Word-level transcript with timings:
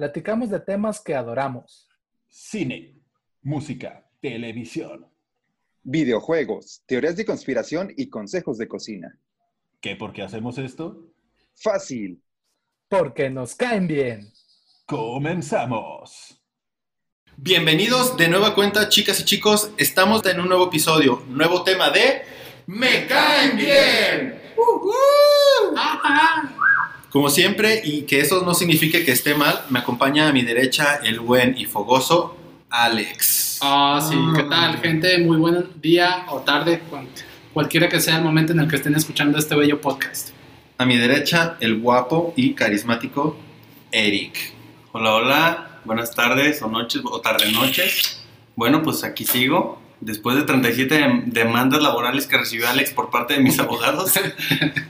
platicamos 0.00 0.48
de 0.48 0.58
temas 0.58 0.98
que 0.98 1.14
adoramos. 1.14 1.86
cine, 2.26 2.96
música, 3.42 4.08
televisión. 4.22 5.06
Videojuegos, 5.82 6.82
teorías 6.86 7.16
de 7.16 7.26
conspiración 7.26 7.92
y 7.94 8.08
consejos 8.08 8.56
de 8.56 8.66
cocina. 8.66 9.18
¿Qué 9.78 9.96
por 9.96 10.14
qué 10.14 10.22
hacemos 10.22 10.56
esto? 10.56 11.12
Fácil. 11.54 12.22
Porque 12.88 13.28
nos 13.28 13.54
caen 13.54 13.86
bien. 13.86 14.32
Comenzamos. 14.86 16.40
Bienvenidos 17.36 18.16
de 18.16 18.28
nueva 18.28 18.54
cuenta, 18.54 18.88
chicas 18.88 19.20
y 19.20 19.24
chicos. 19.26 19.70
Estamos 19.76 20.24
en 20.24 20.40
un 20.40 20.48
nuevo 20.48 20.68
episodio, 20.68 21.22
nuevo 21.28 21.62
tema 21.62 21.90
de 21.90 22.22
Me 22.66 23.06
caen 23.06 23.54
bien. 23.54 24.40
Como 27.10 27.28
siempre, 27.28 27.82
y 27.84 28.02
que 28.02 28.20
eso 28.20 28.44
no 28.44 28.54
signifique 28.54 29.04
que 29.04 29.10
esté 29.12 29.34
mal, 29.34 29.62
me 29.68 29.80
acompaña 29.80 30.28
a 30.28 30.32
mi 30.32 30.42
derecha 30.42 31.00
el 31.02 31.18
buen 31.20 31.56
y 31.58 31.64
fogoso 31.64 32.36
Alex. 32.70 33.58
Ah, 33.62 34.00
sí, 34.08 34.16
¿qué 34.36 34.44
tal, 34.44 34.78
gente? 34.78 35.18
Muy 35.18 35.36
buen 35.36 35.66
día 35.82 36.24
o 36.28 36.38
tarde, 36.40 36.80
cual- 36.88 37.08
cualquiera 37.52 37.88
que 37.88 38.00
sea 38.00 38.18
el 38.18 38.22
momento 38.24 38.52
en 38.52 38.60
el 38.60 38.68
que 38.68 38.76
estén 38.76 38.94
escuchando 38.94 39.38
este 39.38 39.56
bello 39.56 39.80
podcast. 39.80 40.28
A 40.78 40.86
mi 40.86 40.96
derecha 40.96 41.56
el 41.60 41.80
guapo 41.80 42.32
y 42.36 42.54
carismático 42.54 43.36
Eric. 43.90 44.52
Hola, 44.92 45.14
hola, 45.14 45.80
buenas 45.84 46.14
tardes 46.14 46.62
o 46.62 46.68
noches 46.68 47.02
o 47.04 47.20
tarde 47.20 47.50
noches. 47.50 48.22
Bueno, 48.54 48.82
pues 48.82 49.02
aquí 49.02 49.24
sigo. 49.24 49.80
Después 50.00 50.34
de 50.36 50.44
37 50.44 50.98
dem- 50.98 51.24
demandas 51.26 51.82
laborales 51.82 52.26
que 52.26 52.38
recibió 52.38 52.68
Alex 52.68 52.90
por 52.92 53.10
parte 53.10 53.34
de 53.34 53.40
mis 53.40 53.58
abogados, 53.60 54.12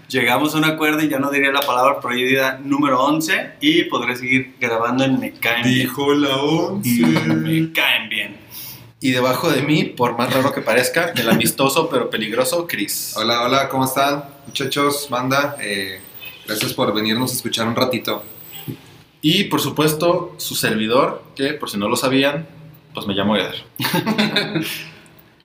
llegamos 0.08 0.54
a 0.54 0.58
un 0.58 0.64
acuerdo 0.64 1.02
y 1.02 1.08
ya 1.08 1.18
no 1.18 1.30
diría 1.30 1.50
la 1.50 1.60
palabra 1.62 1.98
prohibida 2.00 2.60
número 2.62 3.02
11 3.04 3.54
y 3.60 3.84
podré 3.84 4.14
seguir 4.16 4.54
grabando 4.60 5.02
en 5.04 5.18
Me 5.18 5.32
Caen 5.32 5.64
Bien. 5.64 5.90
la 6.22 6.36
Me 7.34 7.72
Caen 7.72 8.08
Bien. 8.08 8.36
Y 9.00 9.10
debajo 9.12 9.50
de 9.50 9.62
mí, 9.62 9.84
por 9.84 10.16
más 10.16 10.32
raro 10.32 10.52
que 10.52 10.60
parezca, 10.60 11.12
el 11.16 11.28
amistoso 11.28 11.88
pero 11.88 12.08
peligroso 12.10 12.66
Chris. 12.68 13.14
Hola, 13.16 13.42
hola, 13.42 13.68
¿cómo 13.68 13.86
están? 13.86 14.22
Muchachos, 14.46 15.08
banda, 15.10 15.56
eh, 15.60 16.00
gracias 16.46 16.72
por 16.74 16.94
venirnos 16.94 17.32
a 17.32 17.34
escuchar 17.34 17.66
un 17.66 17.74
ratito. 17.74 18.22
Y 19.22 19.44
por 19.44 19.60
supuesto, 19.60 20.34
su 20.36 20.54
servidor, 20.54 21.24
que 21.34 21.54
por 21.54 21.68
si 21.70 21.78
no 21.78 21.88
lo 21.88 21.96
sabían, 21.96 22.46
pues 22.94 23.06
me 23.06 23.14
llamo 23.14 23.36
Eder. 23.36 23.64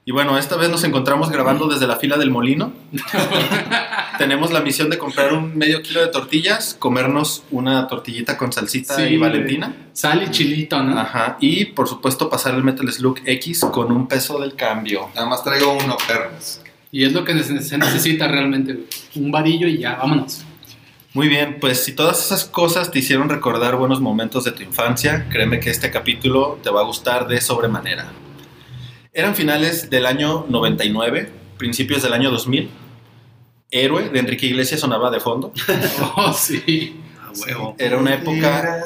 y 0.07 0.11
bueno, 0.11 0.37
esta 0.37 0.55
vez 0.55 0.69
nos 0.69 0.83
encontramos 0.83 1.31
grabando 1.31 1.67
desde 1.67 1.87
la 1.87 1.95
fila 1.95 2.15
del 2.15 2.29
molino. 2.29 2.71
Tenemos 4.19 4.53
la 4.53 4.61
misión 4.61 4.91
de 4.91 4.99
comprar 4.99 5.33
un 5.33 5.57
medio 5.57 5.81
kilo 5.81 5.99
de 5.99 6.09
tortillas, 6.09 6.75
comernos 6.77 7.43
una 7.49 7.87
tortillita 7.87 8.37
con 8.37 8.53
salsita 8.53 8.95
Sí, 8.95 9.01
y 9.01 9.17
valentina. 9.17 9.75
Sal 9.93 10.21
y 10.21 10.29
chilito, 10.29 10.83
¿no? 10.83 10.99
Ajá. 10.99 11.37
Y 11.41 11.65
por 11.65 11.87
supuesto 11.87 12.29
pasar 12.29 12.53
el 12.53 12.63
Metal 12.63 12.87
Slug 12.91 13.17
X 13.25 13.65
con 13.71 13.91
un 13.91 14.07
peso 14.07 14.39
del 14.39 14.55
cambio. 14.55 15.09
Nada 15.15 15.25
más 15.25 15.43
traigo 15.43 15.73
uno, 15.73 15.97
perros. 16.07 16.61
Y 16.91 17.03
es 17.03 17.11
lo 17.11 17.25
que 17.25 17.43
se 17.43 17.77
necesita 17.79 18.27
realmente. 18.27 18.85
Un 19.15 19.31
varillo 19.31 19.67
y 19.67 19.79
ya, 19.79 19.95
vámonos. 19.95 20.45
Muy 21.15 21.29
bien, 21.29 21.57
pues 21.59 21.83
si 21.83 21.93
todas 21.93 22.23
esas 22.23 22.45
cosas 22.45 22.91
te 22.91 22.99
hicieron 22.99 23.27
recordar 23.27 23.75
buenos 23.75 24.01
momentos 24.01 24.43
de 24.43 24.51
tu 24.51 24.61
infancia, 24.61 25.27
créeme 25.31 25.59
que 25.59 25.71
este 25.71 25.89
capítulo 25.89 26.59
te 26.61 26.69
va 26.69 26.81
a 26.81 26.83
gustar 26.83 27.27
de 27.27 27.41
sobremanera. 27.41 28.05
Eran 29.15 29.33
finales 29.33 29.89
del 29.89 30.05
año 30.05 30.45
99, 30.49 31.31
principios 31.57 32.03
del 32.03 32.11
año 32.11 32.29
2000. 32.31 32.69
Héroe 33.71 34.09
de 34.09 34.19
Enrique 34.19 34.45
Iglesias 34.47 34.81
sonaba 34.81 35.09
de 35.09 35.21
fondo. 35.21 35.53
Oh, 36.17 36.33
sí. 36.33 36.99
A 37.25 37.31
huevo. 37.31 37.75
Era 37.79 37.97
una 37.97 38.13
época 38.13 38.83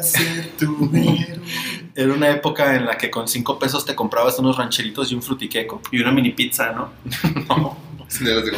era 1.96 2.14
una 2.14 2.30
época 2.30 2.76
en 2.76 2.86
la 2.86 2.96
que 2.98 3.10
con 3.10 3.28
5 3.28 3.58
pesos 3.58 3.86
te 3.86 3.96
comprabas 3.96 4.38
unos 4.38 4.56
rancheritos 4.56 5.12
y 5.12 5.16
un 5.16 5.24
frutiqueco. 5.24 5.82
Y 5.92 6.00
una 6.00 6.12
mini 6.12 6.30
pizza, 6.32 6.72
¿no? 6.74 6.92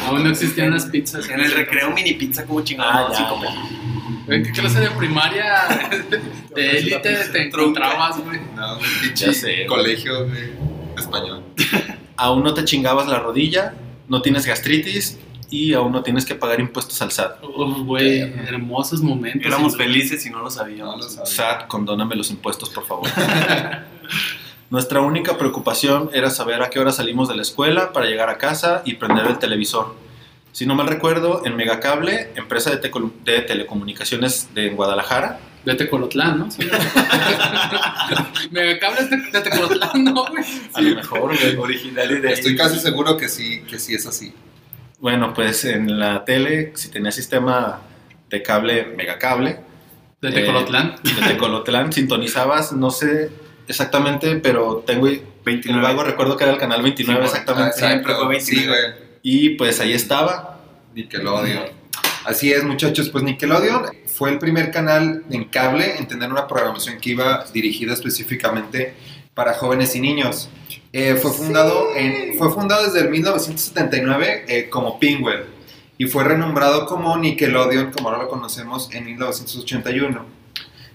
Aún 0.08 0.24
no 0.24 0.30
existían 0.30 0.72
las 0.72 0.86
pizzas. 0.88 1.28
En 1.30 1.40
el 1.40 1.52
recreo 1.52 1.92
mini 1.92 2.14
pizza, 2.14 2.46
como. 2.46 2.62
Ah, 2.80 3.12
Cinco 3.16 3.40
pesos. 3.40 3.56
Güey, 4.26 4.44
¿Qué 4.44 4.52
clase 4.52 4.80
de 4.81 4.92
primaria 4.92 5.90
de 6.56 6.78
élite 6.78 7.16
te 7.31 7.48
encontrabas, 7.48 8.20
güey? 8.20 8.40
No, 8.56 8.78
pinche 9.02 9.34
sé. 9.34 9.66
colegio 9.66 10.26
de 10.26 10.54
español. 11.16 11.44
Aún 12.18 12.44
no 12.44 12.54
te 12.54 12.64
chingabas 12.66 13.08
la 13.08 13.20
rodilla, 13.20 13.74
no 14.08 14.22
tienes 14.22 14.46
gastritis 14.46 15.18
y 15.50 15.74
aún 15.74 15.92
no 15.92 16.02
tienes 16.04 16.26
que 16.26 16.36
pagar 16.36 16.60
impuestos 16.60 17.02
al 17.02 17.12
SAT. 17.12 17.44
Uf, 17.44 17.80
güey, 17.86 18.20
hermosos 18.22 19.02
momentos. 19.02 19.46
Éramos 19.46 19.76
felices 19.76 20.26
y 20.26 20.30
no 20.30 20.38
lo 20.40 20.44
No 20.46 20.52
sabíamos. 20.52 20.98
lo 20.98 21.04
sabía. 21.10 21.26
SAT, 21.26 21.68
condóname 21.68 22.16
los 22.16 22.30
impuestos, 22.32 22.70
por 22.70 22.86
favor. 22.86 23.10
Nuestra 24.70 25.02
única 25.02 25.38
preocupación 25.38 26.10
era 26.14 26.30
saber 26.30 26.62
a 26.62 26.70
qué 26.70 26.80
hora 26.80 26.94
salimos 26.94 27.28
de 27.28 27.36
la 27.36 27.42
escuela 27.42 27.92
para 27.92 28.06
llegar 28.06 28.30
a 28.30 28.38
casa 28.38 28.82
y 28.86 28.94
prender 28.94 29.28
el 29.28 29.38
televisor. 29.38 29.96
Si 30.54 30.66
no 30.66 30.76
mal 30.76 30.88
recuerdo, 30.88 31.46
en 31.46 31.56
Megacable, 31.58 32.32
empresa 32.36 32.70
de, 32.70 32.78
teco- 32.82 33.12
de 33.26 33.42
telecomunicaciones 33.42 34.54
de 34.54 34.70
Guadalajara, 34.70 35.40
De 35.66 35.76
Tecolotlán, 35.76 36.40
¿no? 36.40 36.50
Sí. 36.52 36.62
Megacables 38.52 39.10
de, 39.10 39.18
de 39.18 39.42
Tecolotlán, 39.42 40.04
¿no, 40.04 40.26
güey? 40.26 40.44
a 40.74 40.82
lo 40.82 40.96
mejor, 40.96 41.38
güey. 41.40 41.56
Original 41.56 42.12
y 42.12 42.20
de 42.20 42.34
Estoy 42.34 42.56
casi 42.56 42.80
seguro 42.80 43.18
que 43.18 43.30
sí, 43.30 43.62
que 43.70 43.78
sí 43.80 43.94
es 43.94 44.06
así. 44.08 44.34
Bueno, 45.00 45.34
pues 45.34 45.66
en 45.66 46.00
la 46.00 46.26
tele, 46.26 46.72
si 46.76 46.90
tenía 46.90 47.12
sistema 47.12 47.82
de 48.30 48.42
cable, 48.42 48.86
Megacable, 48.98 49.60
De 50.22 50.30
Eh, 50.30 50.32
Tecolotlán. 50.34 50.96
de 51.04 51.28
Tecolotlán, 51.28 51.92
sintonizabas, 51.94 52.72
no 52.74 52.90
sé 52.92 53.30
exactamente, 53.68 54.36
pero 54.38 54.84
tengo 54.86 55.08
el 55.08 55.22
29. 55.46 55.82
vago 55.84 56.04
recuerdo 56.04 56.38
que 56.38 56.44
era 56.44 56.54
el 56.54 56.60
canal 56.60 56.82
29 56.84 57.22
Sí, 57.22 57.28
exactamente. 57.32 57.78
siempre 57.78 58.14
fue 58.16 58.40
Sí, 58.40 58.56
29. 58.56 58.82
güey. 58.92 59.12
Y 59.24 59.50
pues 59.52 59.80
ahí 59.80 59.94
estaba, 59.94 60.60
Nickelodeon. 60.96 61.66
Así 62.26 62.52
es, 62.52 62.64
muchachos. 62.64 63.09
Pues 63.09 63.24
Nickelodeon 63.24 63.86
fue 64.06 64.30
el 64.30 64.40
primer 64.40 64.72
canal 64.72 65.24
en 65.30 65.46
cable 65.46 65.98
en 65.98 66.08
tener 66.08 66.32
una 66.32 66.48
programación 66.48 67.00
que 67.00 67.12
iba 67.12 67.46
dirigida 67.54 67.94
específicamente 67.94 68.94
para 69.34 69.54
jóvenes 69.54 69.96
y 69.96 70.02
niños. 70.02 70.50
Eh, 70.94 71.16
fue, 71.16 71.31
fundado 71.31 71.96
en, 71.96 72.38
fue 72.38 72.52
fundado 72.52 72.86
desde 72.86 73.00
el 73.00 73.10
1979 73.10 74.46
eh, 74.48 74.70
como 74.70 75.00
Pingwell 75.00 75.46
y 75.98 76.06
fue 76.06 76.24
renombrado 76.24 76.86
como 76.86 77.18
Nickelodeon, 77.18 77.92
como 77.92 78.10
ahora 78.10 78.24
lo 78.24 78.30
conocemos, 78.30 78.90
en 78.94 79.06
1981. 79.06 80.26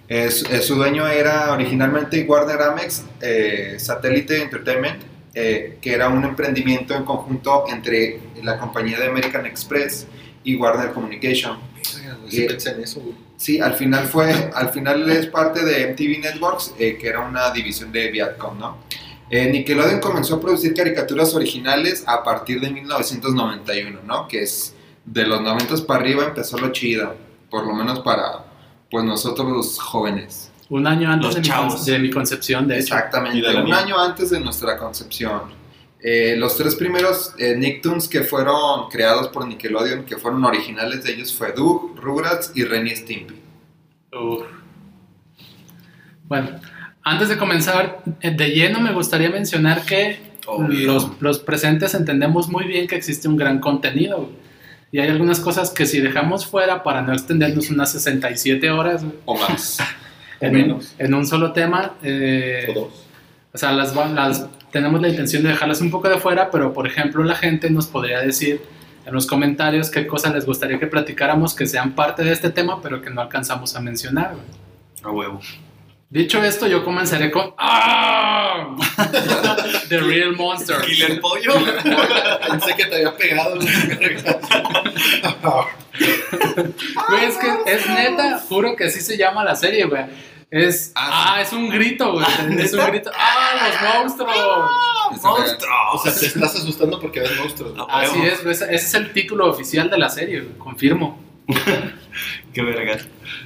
Eh, 0.08 0.30
su, 0.30 0.46
su 0.62 0.74
dueño 0.76 1.06
era 1.08 1.52
originalmente 1.52 2.24
Warner 2.24 2.62
Amex 2.62 3.04
eh, 3.20 3.76
Satellite 3.78 4.42
Entertainment, 4.42 5.02
eh, 5.34 5.78
que 5.80 5.92
era 5.92 6.08
un 6.08 6.24
emprendimiento 6.24 6.94
en 6.94 7.04
conjunto 7.04 7.66
entre 7.68 8.20
la 8.42 8.58
compañía 8.58 8.98
de 8.98 9.06
American 9.06 9.46
Express 9.46 10.06
y 10.46 10.56
Warner 10.56 10.92
Communication. 10.92 11.58
Sí, 11.82 12.42
Eh, 12.42 12.46
pensé 12.48 12.70
en 12.70 12.82
eso, 12.82 13.00
güey. 13.00 13.14
Sí, 13.36 13.60
al 13.60 13.74
final 13.74 14.06
fue, 14.06 14.32
al 14.54 14.70
final 14.70 15.10
es 15.10 15.26
parte 15.26 15.64
de 15.64 15.88
MTV 15.92 16.20
Networks, 16.20 16.74
eh, 16.78 16.96
que 16.98 17.08
era 17.08 17.20
una 17.20 17.50
división 17.50 17.92
de 17.92 18.10
Viacom, 18.10 18.58
¿no? 18.58 18.78
Eh, 19.28 19.50
Nickelodeon 19.50 20.00
comenzó 20.00 20.36
a 20.36 20.40
producir 20.40 20.72
caricaturas 20.72 21.34
originales 21.34 22.04
a 22.06 22.22
partir 22.22 22.60
de 22.60 22.70
1991, 22.70 24.00
¿no? 24.06 24.26
Que 24.28 24.42
es 24.42 24.74
de 25.04 25.26
los 25.26 25.40
90 25.42 25.84
para 25.86 26.00
arriba 26.00 26.24
empezó 26.24 26.58
lo 26.58 26.70
chido, 26.70 27.14
por 27.50 27.66
lo 27.66 27.74
menos 27.74 28.00
para 28.00 28.44
pues 28.90 29.04
nosotros 29.04 29.48
los 29.50 29.78
jóvenes. 29.80 30.50
Un 30.68 30.86
año 30.86 31.10
antes 31.10 31.36
Los 31.36 31.84
de 31.86 31.92
mi, 31.92 31.92
de 31.92 31.98
mi 32.08 32.10
concepción, 32.10 32.66
de 32.66 32.76
hecho. 32.78 32.94
Exactamente, 32.94 33.56
un 33.56 33.64
mía. 33.64 33.78
año 33.78 34.00
antes 34.00 34.30
de 34.30 34.40
nuestra 34.40 34.76
concepción. 34.78 35.42
Eh, 36.08 36.36
los 36.36 36.56
tres 36.56 36.76
primeros 36.76 37.34
eh, 37.36 37.56
Nicktoons 37.56 38.06
que 38.06 38.22
fueron 38.22 38.88
creados 38.90 39.26
por 39.26 39.44
Nickelodeon, 39.48 40.04
que 40.04 40.16
fueron 40.16 40.44
originales 40.44 41.02
de 41.02 41.12
ellos, 41.14 41.34
fue 41.34 41.50
Doug, 41.52 41.96
Rugrats 42.00 42.52
y 42.54 42.62
Ren 42.62 42.86
y 42.86 42.90
Stimpy. 42.94 43.34
Uf. 44.12 44.44
Bueno, 46.28 46.60
antes 47.02 47.28
de 47.28 47.36
comenzar 47.36 48.04
eh, 48.20 48.30
de 48.30 48.48
lleno, 48.50 48.78
me 48.80 48.92
gustaría 48.92 49.30
mencionar 49.30 49.84
que 49.84 50.20
los, 50.68 51.10
los 51.20 51.40
presentes 51.40 51.92
entendemos 51.94 52.48
muy 52.48 52.66
bien 52.66 52.86
que 52.86 52.94
existe 52.94 53.26
un 53.26 53.36
gran 53.36 53.58
contenido. 53.58 54.30
Y 54.92 55.00
hay 55.00 55.08
algunas 55.08 55.40
cosas 55.40 55.70
que 55.70 55.86
si 55.86 56.00
dejamos 56.00 56.46
fuera 56.46 56.84
para 56.84 57.02
no 57.02 57.12
extendernos 57.12 57.68
unas 57.70 57.90
67 57.90 58.70
horas, 58.70 59.04
O 59.24 59.36
más. 59.36 59.78
en, 60.40 60.52
menos. 60.52 60.94
en 60.98 61.12
un 61.14 61.26
solo 61.26 61.52
tema. 61.52 61.94
eh, 62.04 62.66
O 62.70 62.74
dos. 62.74 63.06
o 63.52 63.58
sea, 63.58 63.72
las, 63.72 63.92
las 63.94 64.46
tenemos 64.70 65.00
la 65.00 65.08
intención 65.08 65.42
de 65.42 65.50
dejarlas 65.50 65.80
un 65.80 65.90
poco 65.90 66.08
de 66.08 66.18
fuera, 66.18 66.50
pero 66.50 66.72
por 66.72 66.86
ejemplo 66.86 67.22
la 67.24 67.34
gente 67.34 67.70
nos 67.70 67.86
podría 67.86 68.20
decir 68.20 68.60
en 69.04 69.14
los 69.14 69.26
comentarios 69.26 69.90
qué 69.90 70.06
cosas 70.06 70.34
les 70.34 70.44
gustaría 70.44 70.78
que 70.78 70.86
platicáramos 70.86 71.54
que 71.54 71.66
sean 71.66 71.94
parte 71.94 72.24
de 72.24 72.32
este 72.32 72.50
tema, 72.50 72.82
pero 72.82 73.00
que 73.00 73.10
no 73.10 73.20
alcanzamos 73.20 73.76
a 73.76 73.80
mencionar. 73.80 74.34
A 75.02 75.10
huevo. 75.10 75.40
Dicho 76.08 76.42
esto, 76.42 76.66
yo 76.66 76.84
comenzaré 76.84 77.30
con 77.30 77.52
¡Ah! 77.58 78.76
The 79.88 79.98
Real 79.98 80.36
Monster. 80.36 80.80
Killer 80.82 81.20
pollo. 81.20 81.52
Pensé 82.48 82.74
que 82.76 82.86
te 82.86 82.96
había 82.96 83.16
pegado. 83.16 83.58
Güey, 87.08 87.24
es 87.24 87.36
que 87.38 87.48
es 87.66 87.88
neta, 87.88 88.38
juro 88.48 88.76
que 88.76 88.84
así 88.84 89.00
se 89.00 89.16
llama 89.16 89.44
la 89.44 89.54
serie, 89.56 89.86
güey. 89.86 90.04
Es, 90.50 90.92
Ah, 90.94 91.34
ah, 91.34 91.40
es 91.42 91.52
un 91.52 91.68
grito, 91.68 92.12
güey. 92.12 92.26
Es 92.58 92.72
un 92.72 92.86
grito. 92.86 93.10
¡Ah, 93.16 93.68
los 93.68 93.94
monstruos! 94.04 94.70
Está 95.14 95.28
¡Monstruo! 95.28 95.74
O 95.94 95.98
sea, 95.98 96.14
te 96.14 96.26
estás 96.26 96.54
asustando 96.56 97.00
porque 97.00 97.20
ves 97.20 97.36
monstruos. 97.38 97.74
¿no? 97.74 97.86
Así 97.90 98.20
es, 98.22 98.44
ese 98.44 98.74
es 98.74 98.94
el 98.94 99.12
título 99.12 99.48
oficial 99.50 99.90
de 99.90 99.98
la 99.98 100.08
serie, 100.08 100.40
güey. 100.40 100.58
Confirmo. 100.58 101.20
Qué 102.52 102.62
verga. 102.62 102.98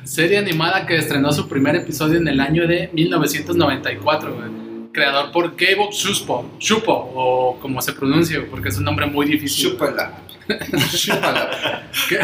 Serie 0.05 0.39
animada 0.39 0.87
que 0.87 0.97
estrenó 0.97 1.33
su 1.33 1.49
primer 1.49 1.77
episodio 1.77 2.19
en 2.19 2.29
el 2.29 2.41
año 2.41 2.67
de 2.67 2.91
1994, 2.93 4.35
güey. 4.35 4.70
Creador 4.93 5.31
por 5.33 5.55
Gabo 5.57 5.91
Shuspo, 5.93 6.51
Shupo, 6.59 6.93
o 7.15 7.59
como 7.61 7.81
se 7.81 7.93
pronuncia, 7.93 8.45
porque 8.51 8.71
es 8.71 8.79
un 8.79 8.85
nombre 8.85 9.07
muy 9.07 9.27
difícil. 9.27 9.71
Chúpala. 9.73 10.23
que, 12.09 12.19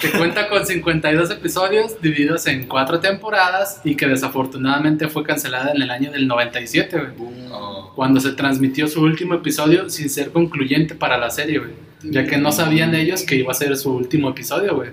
que 0.00 0.10
cuenta 0.18 0.48
con 0.48 0.66
52 0.66 1.30
episodios 1.30 2.00
divididos 2.00 2.46
en 2.48 2.66
cuatro 2.66 2.98
temporadas 2.98 3.80
y 3.84 3.94
que 3.94 4.06
desafortunadamente 4.06 5.08
fue 5.08 5.22
cancelada 5.22 5.70
en 5.72 5.82
el 5.82 5.90
año 5.90 6.10
del 6.10 6.26
97, 6.26 6.98
güey, 6.98 7.36
Oh. 7.52 7.92
cuando 7.94 8.18
se 8.20 8.32
transmitió 8.32 8.88
su 8.88 9.00
último 9.00 9.34
episodio 9.34 9.88
sin 9.88 10.10
ser 10.10 10.32
concluyente 10.32 10.94
para 10.96 11.16
la 11.16 11.30
serie, 11.30 11.58
güey, 11.58 11.70
ya 12.02 12.26
que 12.26 12.36
no 12.36 12.50
sabían 12.50 12.94
ellos 12.94 13.22
que 13.22 13.36
iba 13.36 13.52
a 13.52 13.54
ser 13.54 13.76
su 13.76 13.92
último 13.92 14.30
episodio, 14.30 14.74
güey. 14.74 14.90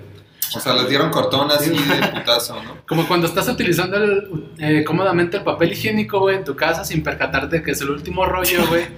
O 0.54 0.60
sea, 0.60 0.74
les 0.74 0.88
dieron 0.88 1.10
cortón 1.10 1.50
así 1.50 1.70
de 1.70 2.08
putazo, 2.08 2.62
¿no? 2.62 2.78
Como 2.86 3.06
cuando 3.08 3.26
estás 3.26 3.48
utilizando 3.48 3.96
el, 3.96 4.28
eh, 4.58 4.84
cómodamente 4.84 5.38
el 5.38 5.42
papel 5.42 5.72
higiénico, 5.72 6.20
güey, 6.20 6.36
en 6.36 6.44
tu 6.44 6.54
casa 6.54 6.84
sin 6.84 7.02
percatarte 7.02 7.62
que 7.62 7.72
es 7.72 7.80
el 7.80 7.90
último 7.90 8.24
rollo, 8.24 8.66
güey. 8.66 8.84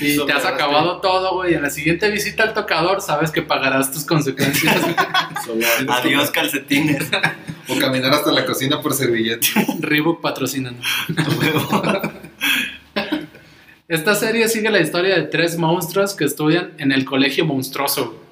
Y 0.00 0.24
te 0.24 0.32
has 0.32 0.44
acabado 0.44 1.00
todo, 1.00 1.34
güey. 1.34 1.52
y 1.52 1.54
En 1.56 1.62
la 1.62 1.70
siguiente 1.70 2.08
visita 2.10 2.44
al 2.44 2.54
tocador 2.54 3.00
sabes 3.00 3.32
que 3.32 3.42
pagarás 3.42 3.90
tus 3.90 4.04
consecuencias. 4.04 4.76
Adiós, 5.88 6.30
calcetines. 6.30 7.08
O 7.68 7.78
caminar 7.78 8.12
hasta 8.12 8.30
la 8.30 8.46
cocina 8.46 8.80
por 8.80 8.94
servilleta. 8.94 9.46
Reebok 9.80 10.20
patrocina. 10.20 10.72
Esta 13.88 14.14
serie 14.14 14.48
sigue 14.48 14.70
la 14.70 14.80
historia 14.80 15.16
de 15.16 15.22
tres 15.22 15.56
monstruos 15.56 16.14
que 16.14 16.24
estudian 16.24 16.72
en 16.78 16.92
el 16.92 17.04
colegio 17.04 17.46
monstruoso, 17.46 18.10
güey, 18.10 18.27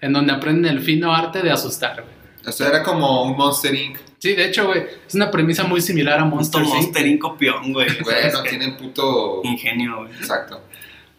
en 0.00 0.12
donde 0.12 0.32
aprenden 0.32 0.72
el 0.72 0.80
fino 0.80 1.12
arte 1.14 1.42
de 1.42 1.50
asustar. 1.50 2.02
güey. 2.02 2.18
O 2.46 2.52
sea, 2.52 2.68
era 2.68 2.82
como 2.82 3.24
un 3.24 3.36
Monster 3.36 3.74
Inc. 3.74 3.98
Sí, 4.18 4.32
de 4.34 4.46
hecho, 4.46 4.66
güey, 4.66 4.82
es 5.06 5.14
una 5.14 5.30
premisa 5.30 5.64
muy 5.64 5.80
similar 5.80 6.18
a 6.18 6.24
Monster 6.24 6.62
Monster 6.62 7.06
Inc. 7.06 7.20
Copión, 7.20 7.72
güey. 7.72 7.88
Bueno, 8.02 8.42
tienen 8.48 8.76
puto... 8.76 9.40
Ingenio, 9.44 9.98
güey. 9.98 10.12
Exacto. 10.12 10.62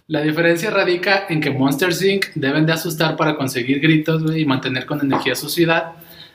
La 0.08 0.22
diferencia 0.22 0.72
radica 0.72 1.26
en 1.30 1.40
que 1.40 1.52
Monster 1.52 1.90
Inc. 2.04 2.28
deben 2.36 2.66
de 2.66 2.74
asustar 2.74 3.16
para 3.16 3.36
conseguir 3.36 3.80
gritos 3.80 4.24
güey, 4.24 4.42
y 4.42 4.46
mantener 4.46 4.86
con 4.86 5.00
energía 5.02 5.36
su 5.36 5.50
ciudad. 5.50 5.92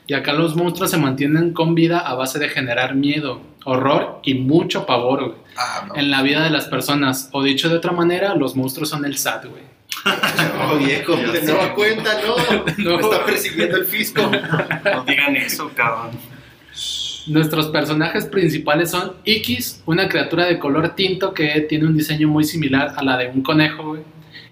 Y 0.07 0.13
acá 0.13 0.33
los 0.33 0.55
monstruos 0.55 0.91
se 0.91 0.97
mantienen 0.97 1.51
con 1.51 1.73
vida 1.75 1.99
a 1.99 2.13
base 2.13 2.37
de 2.39 2.47
generar 2.47 2.95
miedo, 2.95 3.41
horror 3.65 4.19
y 4.23 4.35
mucho 4.35 4.85
pavor 4.85 5.23
güey, 5.25 5.37
Ah, 5.57 5.85
no. 5.87 5.95
en 5.95 6.11
la 6.11 6.21
vida 6.21 6.43
de 6.43 6.51
las 6.51 6.65
personas. 6.65 7.29
O 7.33 7.41
dicho 7.43 7.69
de 7.69 7.75
otra 7.75 7.91
manera, 7.91 8.35
los 8.35 8.55
monstruos 8.55 8.87
son 8.89 9.03
el 9.03 9.17
SAT, 9.17 9.45
güey. 9.47 9.63
No, 10.57 10.77
viejo, 10.77 11.15
de 11.15 11.41
nueva 11.41 11.73
cuenta, 11.73 12.11
no. 12.21 12.35
No. 12.77 12.97
Me 12.97 13.03
está 13.03 13.25
persiguiendo 13.25 13.77
el 13.77 13.85
fisco. 13.85 14.21
No 14.21 15.03
digan 15.05 15.35
eso, 15.35 15.71
cabrón. 15.73 16.11
Nuestros 17.27 17.67
personajes 17.69 18.25
principales 18.25 18.91
son 18.91 19.13
Ikis, 19.25 19.81
una 19.87 20.07
criatura 20.07 20.45
de 20.45 20.59
color 20.59 20.89
tinto 20.95 21.33
que 21.33 21.61
tiene 21.67 21.85
un 21.85 21.97
diseño 21.97 22.27
muy 22.27 22.43
similar 22.43 22.93
a 22.95 23.03
la 23.03 23.17
de 23.17 23.27
un 23.29 23.41
conejo, 23.41 23.83
güey, 23.83 24.01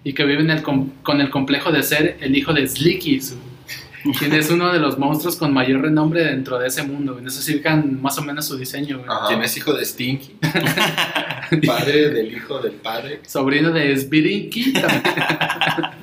y 0.03 0.13
que 0.13 0.23
vive 0.25 0.41
en 0.41 0.49
el 0.49 0.63
com- 0.63 0.89
con 1.03 1.21
el 1.21 1.29
complejo 1.29 1.71
de 1.71 1.83
ser 1.83 2.17
el 2.19 2.35
hijo 2.35 2.51
de 2.51 2.67
Slickies, 2.67 3.35
güey, 3.35 3.52
quien 4.17 4.33
es 4.33 4.49
uno 4.49 4.71
de 4.71 4.79
los 4.79 4.97
monstruos 4.97 5.35
con 5.37 5.53
mayor 5.53 5.81
renombre 5.81 6.23
dentro 6.25 6.59
de 6.59 6.67
ese 6.67 6.83
mundo. 6.83 7.13
güey. 7.13 7.23
No 7.23 7.29
sé 7.29 7.41
si 7.41 7.53
ubican 7.55 8.01
más 8.01 8.17
o 8.17 8.21
menos 8.23 8.45
su 8.45 8.57
diseño. 8.57 9.01
¿Quién 9.27 9.41
es 9.41 9.55
hijo 9.57 9.73
de 9.73 9.85
Stinky? 9.85 10.35
Padre 11.67 12.09
del 12.09 12.33
hijo 12.33 12.59
del 12.59 12.73
padre. 12.73 13.19
sobrino 13.27 13.71
de 13.71 13.93
también. 13.93 15.13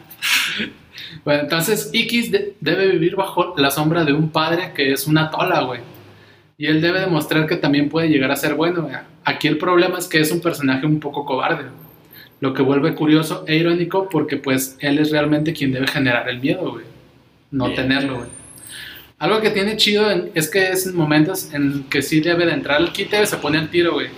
bueno, 1.24 1.42
entonces 1.42 1.90
Ikis 1.92 2.30
de- 2.30 2.54
debe 2.60 2.86
vivir 2.88 3.16
bajo 3.16 3.54
la 3.56 3.70
sombra 3.70 4.04
de 4.04 4.12
un 4.12 4.30
padre 4.30 4.72
que 4.74 4.92
es 4.92 5.06
una 5.06 5.30
tola, 5.30 5.62
güey. 5.62 5.80
Y 6.56 6.66
él 6.66 6.80
debe 6.80 7.00
demostrar 7.00 7.46
que 7.46 7.56
también 7.56 7.88
puede 7.88 8.08
llegar 8.08 8.30
a 8.30 8.36
ser 8.36 8.54
bueno. 8.54 8.82
güey. 8.82 8.94
Aquí 9.24 9.48
el 9.48 9.58
problema 9.58 9.98
es 9.98 10.06
que 10.06 10.20
es 10.20 10.30
un 10.30 10.40
personaje 10.40 10.86
un 10.86 11.00
poco 11.00 11.24
cobarde. 11.24 11.64
Lo 12.40 12.54
que 12.54 12.62
vuelve 12.62 12.94
curioso 12.94 13.44
e 13.46 13.56
irónico 13.56 14.08
porque 14.08 14.36
pues 14.36 14.76
él 14.80 14.98
es 14.98 15.10
realmente 15.10 15.52
quien 15.52 15.72
debe 15.72 15.86
generar 15.88 16.28
el 16.28 16.38
miedo, 16.40 16.70
güey. 16.72 16.84
No 17.50 17.66
Bien. 17.66 17.76
tenerlo, 17.76 18.16
güey. 18.18 18.28
Algo 19.18 19.40
que 19.40 19.50
tiene 19.50 19.76
chido 19.76 20.10
en- 20.10 20.30
es 20.34 20.48
que 20.50 20.70
es 20.70 20.86
en 20.86 20.96
momentos 20.96 21.52
en 21.52 21.84
que 21.84 22.00
sí 22.02 22.20
debe 22.20 22.46
de 22.46 22.52
entrar 22.52 22.78
al 22.78 22.92
quite, 22.92 23.24
se 23.26 23.36
pone 23.36 23.58
al 23.58 23.68
tiro, 23.70 23.92
güey 23.94 24.08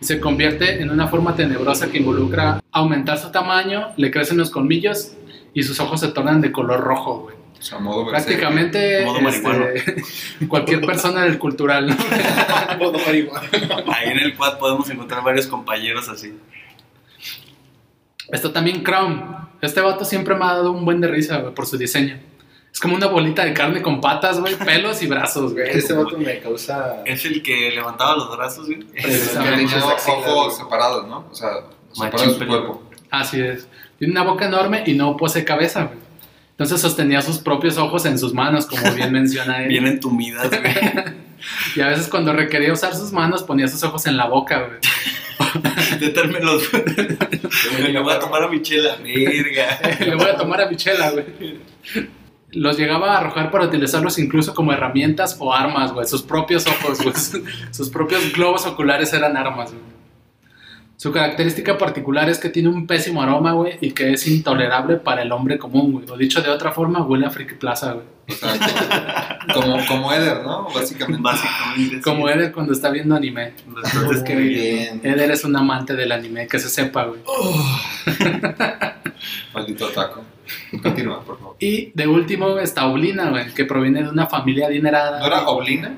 y 0.00 0.04
se 0.06 0.18
convierte 0.18 0.80
en 0.80 0.90
una 0.90 1.08
forma 1.08 1.36
tenebrosa 1.36 1.90
que 1.90 1.98
involucra 1.98 2.62
aumentar 2.72 3.18
su 3.18 3.30
tamaño, 3.30 3.88
le 3.98 4.10
crecen 4.10 4.38
los 4.38 4.48
colmillos 4.50 5.12
y 5.52 5.62
sus 5.62 5.78
ojos 5.78 6.00
se 6.00 6.08
tornan 6.08 6.40
de 6.40 6.50
color 6.50 6.80
rojo, 6.80 7.18
güey. 7.20 7.36
O 7.58 7.62
sea, 7.62 7.78
modo. 7.78 8.08
Prácticamente 8.08 9.04
Modo 9.04 9.20
marihuano. 9.20 9.66
este, 9.74 10.02
cualquier 10.48 10.80
persona 10.80 11.24
del 11.24 11.38
cultural, 11.38 11.88
¿no? 11.88 11.96
Modo 12.78 12.98
marihuana. 13.04 13.46
Ahí 13.94 14.08
en 14.12 14.18
el 14.20 14.34
quad 14.34 14.58
podemos 14.58 14.88
encontrar 14.88 15.22
varios 15.22 15.46
compañeros 15.46 16.08
así. 16.08 16.32
Está 18.32 18.50
también 18.52 18.82
Crown. 18.82 19.22
Este 19.60 19.82
vato 19.82 20.06
siempre 20.06 20.34
me 20.34 20.44
ha 20.46 20.54
dado 20.54 20.72
un 20.72 20.86
buen 20.86 21.02
de 21.02 21.08
risa, 21.08 21.38
güey, 21.40 21.52
por 21.54 21.66
su 21.66 21.76
diseño. 21.76 22.16
Es 22.72 22.78
como 22.78 22.94
una 22.94 23.06
bolita 23.06 23.44
de 23.44 23.52
carne 23.52 23.82
con 23.82 24.00
patas, 24.00 24.40
güey, 24.40 24.54
pelos 24.56 25.02
y 25.02 25.06
brazos, 25.06 25.52
güey. 25.52 25.70
Ese 25.70 25.92
vato 25.92 26.16
me 26.16 26.38
causa. 26.38 27.02
Es 27.04 27.24
el 27.24 27.42
que 27.42 27.70
levantaba 27.72 28.16
los 28.16 28.36
brazos, 28.36 28.66
güey. 28.66 28.78
Precisamente. 28.92 29.74
ojos 29.76 30.56
separados, 30.56 31.06
¿no? 31.08 31.26
O 31.30 31.34
sea, 31.34 31.50
separados 31.92 32.36
su 32.36 32.46
cuerpo. 32.46 32.82
Así 33.10 33.40
es. 33.40 33.66
Tiene 33.98 34.12
una 34.12 34.22
boca 34.22 34.46
enorme 34.46 34.84
y 34.86 34.94
no 34.94 35.16
posee 35.16 35.44
cabeza, 35.44 35.84
güey. 35.84 35.98
Entonces 36.52 36.80
sostenía 36.80 37.22
sus 37.22 37.38
propios 37.38 37.78
ojos 37.78 38.04
en 38.06 38.18
sus 38.18 38.34
manos, 38.34 38.66
como 38.66 38.92
bien 38.92 39.12
menciona 39.12 39.62
él. 39.62 39.68
Bien 39.68 39.86
entumidas, 39.86 40.48
güey. 40.50 40.74
Y 41.74 41.80
a 41.80 41.88
veces 41.88 42.08
cuando 42.08 42.34
requería 42.34 42.70
usar 42.70 42.94
sus 42.94 43.12
manos 43.12 43.42
ponía 43.44 43.66
sus 43.66 43.82
ojos 43.82 44.04
en 44.06 44.18
la 44.18 44.26
boca, 44.26 44.58
güey. 44.66 44.78
Detérmelos. 45.98 46.70
Me 46.72 47.98
voy 47.98 48.12
a 48.12 48.18
tomar 48.18 48.42
a 48.42 48.48
mi 48.48 48.60
chela. 48.60 48.96
Verga. 49.02 49.80
Le 50.00 50.14
voy 50.16 50.26
a 50.28 50.36
tomar 50.36 50.60
a 50.60 50.68
Michela, 50.68 51.10
güey. 51.12 51.60
Los 52.52 52.76
llegaba 52.76 53.14
a 53.14 53.18
arrojar 53.18 53.50
para 53.50 53.64
utilizarlos 53.64 54.18
incluso 54.18 54.54
como 54.54 54.72
herramientas 54.72 55.36
o 55.38 55.52
armas, 55.52 55.92
güey. 55.92 56.06
Sus 56.06 56.22
propios 56.22 56.66
ojos, 56.66 57.02
güey. 57.02 57.14
Sus 57.70 57.90
propios 57.90 58.32
globos 58.32 58.66
oculares 58.66 59.12
eran 59.12 59.36
armas, 59.36 59.72
güey. 59.72 60.00
Su 61.00 61.12
característica 61.12 61.78
particular 61.78 62.28
es 62.28 62.38
que 62.38 62.50
tiene 62.50 62.68
un 62.68 62.86
pésimo 62.86 63.22
aroma, 63.22 63.52
güey, 63.52 63.78
y 63.80 63.92
que 63.92 64.12
es 64.12 64.26
intolerable 64.26 64.96
para 64.96 65.22
el 65.22 65.32
hombre 65.32 65.58
común, 65.58 65.92
güey. 65.92 66.04
O 66.10 66.16
dicho 66.18 66.42
de 66.42 66.50
otra 66.50 66.72
forma, 66.72 67.02
huele 67.02 67.24
a 67.24 67.30
Friki 67.30 67.54
Plaza, 67.54 67.94
güey. 67.94 68.04
O 68.28 68.32
sea, 68.32 69.38
como, 69.54 69.78
como 69.86 70.12
Eder, 70.12 70.42
¿no? 70.42 70.68
Básicamente. 70.74 71.22
Básicamente. 71.22 71.96
sí. 71.96 72.02
Como 72.02 72.28
Eder 72.28 72.52
cuando 72.52 72.74
está 72.74 72.90
viendo 72.90 73.16
anime. 73.16 73.54
Bien. 74.26 75.00
Eder 75.02 75.30
es 75.30 75.42
un 75.42 75.56
amante 75.56 75.96
del 75.96 76.12
anime, 76.12 76.46
que 76.46 76.58
se 76.58 76.68
sepa, 76.68 77.04
güey. 77.04 77.20
Maldito 79.54 79.88
taco. 79.88 80.22
Continúa, 80.82 81.22
por 81.24 81.38
favor. 81.38 81.56
Y 81.58 81.92
de 81.94 82.06
último 82.06 82.58
está 82.58 82.86
Oblina, 82.86 83.30
güey, 83.30 83.52
que 83.54 83.64
proviene 83.64 84.02
de 84.02 84.08
una 84.08 84.26
familia 84.26 84.66
adinerada. 84.66 85.20
¿No 85.20 85.26
era 85.26 85.48
Oblina? 85.48 85.94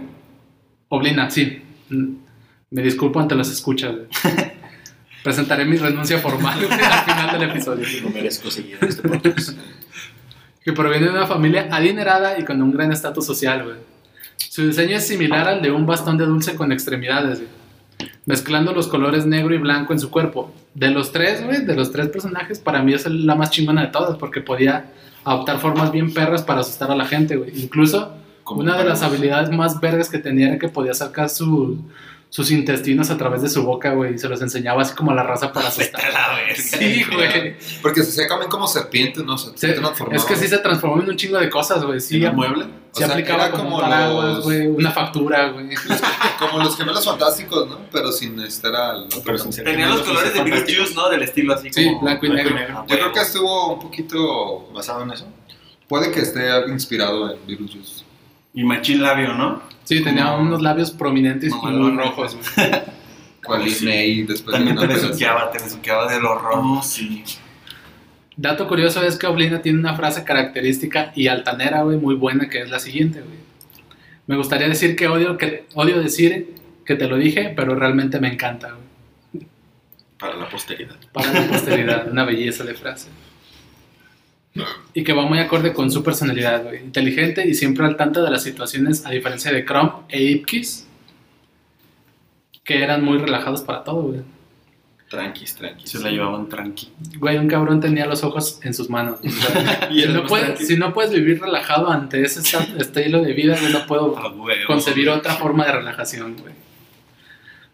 Oblina, 0.89 1.31
sí. 1.31 1.63
Me 1.89 2.83
disculpo 2.83 3.21
ante 3.21 3.35
los 3.35 3.51
escuchas. 3.51 3.93
güey. 3.95 4.07
Presentaré 5.23 5.65
mi 5.65 5.77
renuncia 5.77 6.19
formal 6.19 6.59
güey, 6.59 6.81
al 6.81 7.05
final 7.05 7.39
del 7.39 7.51
episodio. 7.51 7.87
No 8.03 8.11
merezco 8.11 8.51
seguir 8.51 8.79
en 8.81 8.89
este 8.89 9.09
podcast. 9.09 9.59
Que 10.65 10.73
proviene 10.73 11.07
de 11.07 11.11
una 11.11 11.27
familia 11.27 11.67
adinerada 11.73 12.39
y 12.39 12.45
con 12.45 12.63
un 12.63 12.71
gran 12.71 12.93
estatus 12.93 13.27
social, 13.27 13.65
güey. 13.65 13.79
Su 14.37 14.65
diseño 14.65 14.97
es 14.97 15.05
similar 15.09 15.49
al 15.49 15.61
de 15.61 15.73
un 15.73 15.87
bastón 15.87 16.17
de 16.17 16.25
dulce 16.25 16.55
con 16.55 16.71
extremidades, 16.71 17.39
güey. 17.41 17.51
Mezclando 18.25 18.73
los 18.73 18.87
colores 18.87 19.26
negro 19.26 19.55
y 19.55 19.59
blanco 19.59 19.93
en 19.93 19.99
su 19.99 20.11
cuerpo. 20.11 20.52
De 20.75 20.91
los 20.91 21.11
tres, 21.12 21.45
güey, 21.45 21.64
de 21.64 21.75
los 21.75 21.91
tres 21.91 22.09
personajes, 22.09 22.61
para 22.61 22.83
mí 22.83 22.93
es 22.95 23.07
la 23.07 23.35
más 23.35 23.50
chingona 23.50 23.83
de 23.83 23.88
todas, 23.88 24.17
porque 24.17 24.41
podía 24.41 24.93
adoptar 25.25 25.59
formas 25.59 25.91
bien 25.93 26.12
perras 26.14 26.43
para 26.43 26.61
asustar 26.61 26.91
a 26.91 26.95
la 26.97 27.05
gente, 27.05 27.37
güey. 27.37 27.50
Incluso 27.62 28.14
Una 28.45 28.76
de 28.76 28.85
las 28.85 29.02
habilidades 29.02 29.50
más 29.50 29.81
vergas 29.81 30.11
que 30.11 30.19
tenía 30.19 30.49
era 30.49 30.59
que 30.59 30.69
podía 30.69 30.93
sacar 30.95 31.29
su- 31.31 31.79
sus 32.35 32.51
intestinos 32.51 33.11
a 33.11 33.19
través 33.19 33.43
de 33.43 33.51
su 33.51 33.62
boca, 33.62 33.91
güey, 33.93 34.15
y 34.15 34.19
se 34.19 34.27
los 34.27 34.41
enseñaba 34.41 34.81
así 34.81 34.95
como 34.95 35.11
a 35.11 35.15
la 35.15 35.23
raza 35.23 35.53
para 35.53 35.69
asustar. 35.69 36.03
La 36.15 36.35
verga. 36.35 36.55
Sí, 36.57 37.05
güey. 37.12 37.57
Porque 37.83 38.03
se 38.03 38.27
comen 38.27 38.49
como 38.49 38.67
serpientes, 38.67 39.23
¿no? 39.23 39.37
Se, 39.37 39.51
se 39.55 39.79
es 40.12 40.25
que 40.25 40.37
sí 40.37 40.49
se 40.49 40.57
transformó 40.57 41.03
en 41.03 41.11
un 41.11 41.17
chingo 41.17 41.39
de 41.39 41.51
cosas, 41.51 41.85
güey. 41.85 42.01
Sí, 42.01 42.17
¿En 42.17 42.23
el 42.25 42.33
mueble? 42.33 42.65
se 42.93 43.05
O 43.05 43.07
sea, 43.07 43.09
aplicaba 43.09 43.45
era 43.49 43.51
como, 43.51 43.65
como 43.65 43.77
un 43.77 43.83
paraguas, 43.83 44.35
los- 44.37 44.45
güey, 44.45 44.67
una 44.67 44.91
factura, 44.93 45.49
güey. 45.51 45.69
Como 46.39 46.59
los 46.59 46.75
gemelos 46.77 47.05
fantásticos, 47.05 47.69
¿no? 47.69 47.79
Pero 47.93 48.11
sin 48.11 48.41
estar 48.41 48.75
al... 48.75 49.07
Pero 49.25 49.39
sin 49.39 49.53
ser 49.53 49.65
Tenía 49.65 49.89
los 49.89 50.01
colores 50.03 50.33
de 50.35 50.43
Beetlejuice, 50.43 50.95
¿no? 50.95 51.09
Del 51.11 51.23
estilo 51.23 51.55
así 51.55 51.71
Sí, 51.73 51.85
como... 51.87 52.01
blanco 52.01 52.27
y 52.27 52.31
negro. 52.31 52.57
Ah, 52.71 52.85
Yo 52.89 52.97
creo 52.97 53.12
que 53.12 53.21
estuvo 53.21 53.75
un 53.75 53.79
poquito... 53.81 54.69
¿Basado 54.73 55.03
en 55.03 55.12
eso? 55.12 55.29
Puede 55.87 56.11
que 56.11 56.21
esté 56.21 56.51
algo 56.51 56.69
inspirado 56.73 57.31
en 57.31 57.47
Beetlejuice. 57.47 58.05
Y 58.55 58.65
machín 58.65 59.03
labio, 59.03 59.35
¿no? 59.35 59.63
Sí, 59.85 60.03
tenía 60.03 60.27
Como- 60.33 60.43
unos 60.43 60.63
labios 60.63 60.91
prominentes 60.91 61.53
y 61.53 61.67
muy 61.67 61.97
rojos. 61.97 62.37
Cual 63.45 63.65
Disney 63.65 64.23
después 64.23 64.55
También 64.57 64.77
de 64.77 64.87
te 64.87 64.95
besuqueaba, 64.95 65.51
te 65.51 65.59
besuqueaba 65.59 66.13
del 66.13 66.25
horror. 66.25 66.53
Oh, 66.63 66.83
sí. 66.83 67.25
Dato 68.37 68.69
curioso 68.69 69.03
es 69.03 69.17
que 69.19 69.27
Oblina 69.27 69.61
tiene 69.63 69.79
una 69.81 69.95
frase 69.97 70.23
característica 70.25 71.13
y 71.17 71.27
altanera, 71.27 71.83
güey, 71.83 71.99
muy 71.99 72.15
buena, 72.15 72.49
que 72.49 72.63
es 72.63 72.71
la 72.71 72.79
siguiente, 72.79 73.21
güey. 73.21 73.37
Me 74.27 74.37
gustaría 74.37 74.69
decir 74.69 74.95
que 74.95 75.09
odio, 75.09 75.37
que 75.37 75.67
odio 75.75 76.01
decir 76.01 76.55
que 76.87 76.95
te 76.95 77.09
lo 77.09 77.17
dije, 77.17 77.53
pero 77.57 77.75
realmente 77.75 78.21
me 78.21 78.29
encanta, 78.33 78.69
güey. 79.33 79.47
Para 80.19 80.37
la 80.37 80.49
posteridad. 80.49 80.97
Para 81.13 81.33
la 81.33 81.49
posteridad, 81.49 82.09
una 82.11 82.25
belleza 82.25 82.63
de 82.63 82.75
frase. 82.75 83.09
Y 84.95 85.03
que 85.03 85.13
va 85.13 85.25
muy 85.25 85.39
acorde 85.39 85.73
con 85.73 85.91
su 85.91 86.03
personalidad, 86.03 86.65
güey. 86.65 86.83
Inteligente 86.85 87.47
y 87.47 87.55
siempre 87.55 87.87
al 87.87 87.97
tanto 87.97 88.23
de 88.23 88.31
las 88.31 88.43
situaciones, 88.43 89.07
a 89.07 89.11
diferencia 89.11 89.51
de 89.53 89.65
Chrome 89.65 89.93
e 90.09 90.23
Ipkiss, 90.23 90.87
que 92.63 92.83
eran 92.83 93.03
muy 93.03 93.19
relajados 93.19 93.63
para 93.63 93.83
todo, 93.83 94.03
güey. 94.03 94.21
Tranquis, 95.09 95.55
tranquis. 95.57 95.91
Se 95.91 95.99
la 95.99 96.11
llevaban 96.11 96.49
tranqui. 96.49 96.91
Güey, 97.19 97.37
un 97.37 97.47
cabrón 97.47 97.81
tenía 97.81 98.07
los 98.07 98.25
ojos 98.25 98.61
en 98.63 98.73
sus 98.73 98.89
manos. 98.89 99.21
güey. 99.21 99.33
Si, 100.03 100.09
no 100.09 100.25
puedes, 100.25 100.47
tranquis. 100.47 100.69
si 100.69 100.77
no 100.77 100.95
puedes 100.95 101.13
vivir 101.13 101.41
relajado 101.41 101.91
ante 101.91 102.23
ese 102.23 102.41
estilo 102.79 103.23
de 103.23 103.33
vida, 103.35 103.57
güey, 103.61 103.73
no 103.73 103.87
puedo 103.87 104.17
A 104.17 104.33
huevo. 104.33 104.67
concebir 104.67 105.11
otra 105.11 105.35
forma 105.35 105.67
de 105.67 105.73
relajación, 105.73 106.37
güey. 106.39 106.55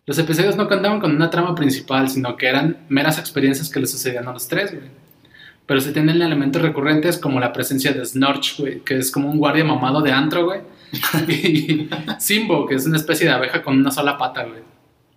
Los 0.06 0.18
episodios 0.18 0.56
no 0.56 0.68
contaban 0.68 1.00
con 1.00 1.14
una 1.14 1.28
trama 1.30 1.54
principal, 1.54 2.08
sino 2.08 2.36
que 2.36 2.46
eran 2.46 2.78
meras 2.88 3.18
experiencias 3.18 3.68
que 3.68 3.78
le 3.78 3.86
sucedían 3.86 4.26
a 4.26 4.32
los 4.32 4.48
tres, 4.48 4.72
güey. 4.72 5.07
Pero 5.68 5.82
se 5.82 5.92
tienen 5.92 6.22
elementos 6.22 6.62
recurrentes 6.62 7.18
como 7.18 7.38
la 7.38 7.52
presencia 7.52 7.92
de 7.92 8.02
Snorch, 8.02 8.58
güey, 8.58 8.80
que 8.80 8.96
es 8.96 9.10
como 9.10 9.30
un 9.30 9.36
guardia 9.36 9.64
mamado 9.64 10.00
de 10.00 10.10
antro, 10.10 10.46
güey. 10.46 10.62
Y 11.28 11.90
Simbo, 12.18 12.66
que 12.66 12.76
es 12.76 12.86
una 12.86 12.96
especie 12.96 13.26
de 13.26 13.34
abeja 13.34 13.62
con 13.62 13.76
una 13.76 13.90
sola 13.90 14.16
pata, 14.16 14.44
güey. 14.44 14.62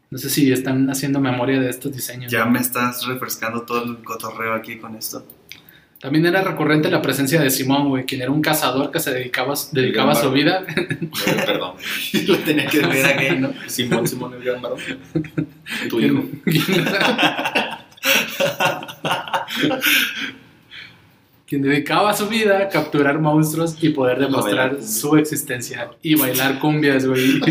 No 0.10 0.17
sé 0.17 0.29
si 0.29 0.51
están 0.51 0.89
haciendo 0.89 1.22
memoria 1.22 1.58
de 1.58 1.70
estos 1.70 1.93
diseños. 1.93 2.29
Ya 2.29 2.43
me 2.43 2.60
estás 2.60 3.05
refrescando 3.05 3.62
todo 3.62 3.86
el 3.86 4.03
cotorreo 4.03 4.53
aquí 4.53 4.77
con 4.77 4.98
esto. 4.98 5.25
También 6.01 6.25
era 6.25 6.41
recurrente 6.41 6.91
la 6.91 7.01
presencia 7.01 7.39
de 7.39 7.50
Simón, 7.50 7.88
güey, 7.88 8.03
quien 8.03 8.22
era 8.22 8.31
un 8.31 8.41
cazador 8.41 8.91
que 8.91 9.00
se 9.00 9.13
dedicaba, 9.13 9.53
dedicaba 9.72 10.15
su 10.15 10.34
vida. 10.34 10.65
Perdón. 11.46 11.75
Lo 12.27 12.38
tenía 12.39 12.65
que 12.65 12.86
ver 12.86 13.05
a 13.05 13.13
gay, 13.13 13.39
¿no? 13.39 13.53
Simón, 13.67 14.05
Simón, 14.05 14.34
el 14.34 14.43
gran 14.43 14.62
varón. 14.62 14.79
Tu 15.89 16.00
hijo. 16.01 16.25
quien 21.51 21.63
dedicaba 21.63 22.13
su 22.13 22.29
vida 22.29 22.60
a 22.60 22.70
capturar 22.70 23.20
monstruos 23.20 23.75
y 23.84 23.89
poder 23.89 24.20
demostrar 24.20 24.81
su 24.81 25.17
existencia 25.17 25.91
y 26.01 26.15
bailar 26.15 26.60
cumbias, 26.60 27.05
güey, 27.05 27.41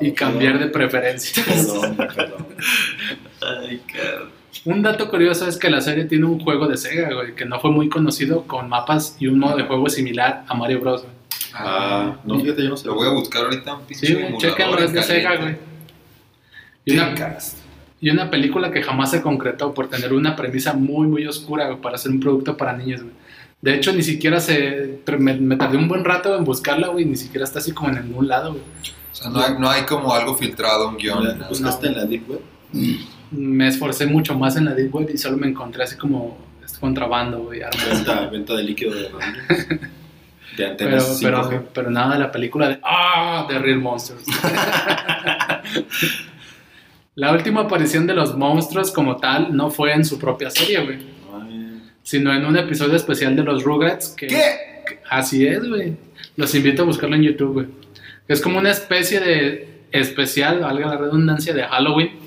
y 0.00 0.12
cambiar 0.12 0.60
de 0.60 0.68
preferencia. 0.68 1.42
Perdón, 1.44 1.96
perdón. 1.96 2.46
Ay, 3.40 3.82
cabrón. 3.92 4.30
Un 4.66 4.82
dato 4.82 5.10
curioso 5.10 5.48
es 5.48 5.56
que 5.56 5.68
la 5.68 5.80
serie 5.80 6.04
tiene 6.04 6.26
un 6.26 6.38
juego 6.38 6.68
de 6.68 6.76
Sega, 6.76 7.12
güey, 7.12 7.34
que 7.34 7.44
no 7.44 7.58
fue 7.58 7.72
muy 7.72 7.88
conocido 7.88 8.44
con 8.44 8.68
mapas 8.68 9.16
y 9.18 9.26
un 9.26 9.40
modo 9.40 9.56
de 9.56 9.64
juego 9.64 9.88
similar 9.88 10.44
a 10.46 10.54
Mario 10.54 10.78
Bros. 10.78 11.02
güey. 11.02 11.14
Ah, 11.54 12.18
no, 12.22 12.38
fíjate, 12.38 12.62
yo 12.62 12.68
no 12.68 12.76
sé. 12.76 12.86
Lo 12.86 12.94
voy 12.94 13.08
a 13.08 13.10
buscar 13.10 13.46
ahorita 13.46 13.74
un 13.74 13.84
pinche 13.84 14.06
Sí, 14.06 14.16
chéquenlo, 14.38 14.78
es 14.78 14.92
de 14.92 15.02
Sega, 15.02 15.38
güey. 15.38 15.56
Y 16.84 16.92
una. 16.92 17.36
Y 18.02 18.10
una 18.10 18.28
película 18.30 18.70
que 18.72 18.82
jamás 18.82 19.12
se 19.12 19.22
concretó 19.22 19.72
por 19.72 19.88
tener 19.88 20.12
una 20.12 20.34
premisa 20.36 20.74
muy, 20.74 21.06
muy 21.06 21.24
oscura 21.24 21.76
para 21.80 21.96
ser 21.96 22.10
un 22.10 22.18
producto 22.20 22.56
para 22.56 22.76
niños, 22.76 23.00
güey. 23.02 23.14
De 23.62 23.76
hecho, 23.76 23.92
ni 23.92 24.02
siquiera 24.02 24.40
se... 24.40 24.98
Me, 25.20 25.34
me 25.34 25.56
tardé 25.56 25.76
un 25.78 25.86
buen 25.86 26.04
rato 26.04 26.36
en 26.36 26.42
buscarla, 26.42 26.88
güey, 26.88 27.04
ni 27.04 27.14
siquiera 27.14 27.44
está 27.44 27.60
así 27.60 27.70
como 27.70 27.90
en 27.90 28.08
ningún 28.08 28.26
lado, 28.26 28.50
güey. 28.54 28.64
O 29.12 29.14
sea, 29.14 29.30
no 29.30 29.40
hay, 29.40 29.54
no 29.56 29.70
hay 29.70 29.82
como 29.82 30.12
algo 30.12 30.34
filtrado, 30.34 30.88
un 30.88 30.96
guion. 30.96 31.38
¿La. 31.38 31.48
¿Buscaste 31.48 31.86
en 31.86 31.96
la 31.96 32.04
Deep 32.04 32.28
Web? 32.28 32.40
Me 33.30 33.68
esforcé 33.68 34.06
mucho 34.06 34.36
más 34.36 34.56
en 34.56 34.64
la 34.64 34.74
Deep 34.74 34.92
Web 34.92 35.10
y 35.14 35.18
solo 35.18 35.36
me 35.36 35.46
encontré 35.46 35.84
así 35.84 35.96
como 35.96 36.36
este 36.64 36.80
contrabando, 36.80 37.38
güey. 37.38 37.60
Venta, 37.88 38.26
venta 38.26 38.54
de 38.54 38.64
líquido 38.64 38.94
de. 38.94 39.02
De 40.56 40.58
Pero, 40.58 40.70
antenas 40.72 41.18
pero, 41.22 41.50
5G. 41.50 41.62
pero 41.72 41.90
nada 41.90 42.12
de 42.12 42.18
la 42.20 42.30
película 42.30 42.68
de 42.68 42.78
¡Ah! 42.82 43.46
The 43.48 43.58
Real 43.58 43.78
Monsters. 43.78 44.22
la 47.14 47.32
última 47.32 47.62
aparición 47.62 48.06
de 48.06 48.14
los 48.14 48.36
monstruos 48.36 48.90
como 48.90 49.16
tal 49.16 49.54
no 49.56 49.70
fue 49.70 49.92
en 49.92 50.04
su 50.04 50.18
propia 50.18 50.50
serie, 50.50 50.84
güey. 50.84 50.98
Sino 52.02 52.32
en 52.34 52.44
un 52.44 52.56
episodio 52.56 52.96
especial 52.96 53.36
de 53.36 53.42
los 53.44 53.62
Rugrats. 53.62 54.08
Que, 54.08 54.26
¿Qué? 54.26 54.36
que- 54.86 54.98
así 55.08 55.46
es, 55.46 55.68
güey. 55.68 55.96
Los 56.36 56.54
invito 56.54 56.82
a 56.82 56.86
buscarlo 56.86 57.14
en 57.16 57.22
YouTube, 57.22 57.52
güey. 57.52 57.66
Es 58.28 58.40
como 58.40 58.58
una 58.58 58.70
especie 58.70 59.20
de 59.20 59.82
especial, 59.92 60.60
valga 60.60 60.86
la 60.88 60.96
redundancia, 60.96 61.52
de 61.54 61.62
Halloween. 61.64 62.20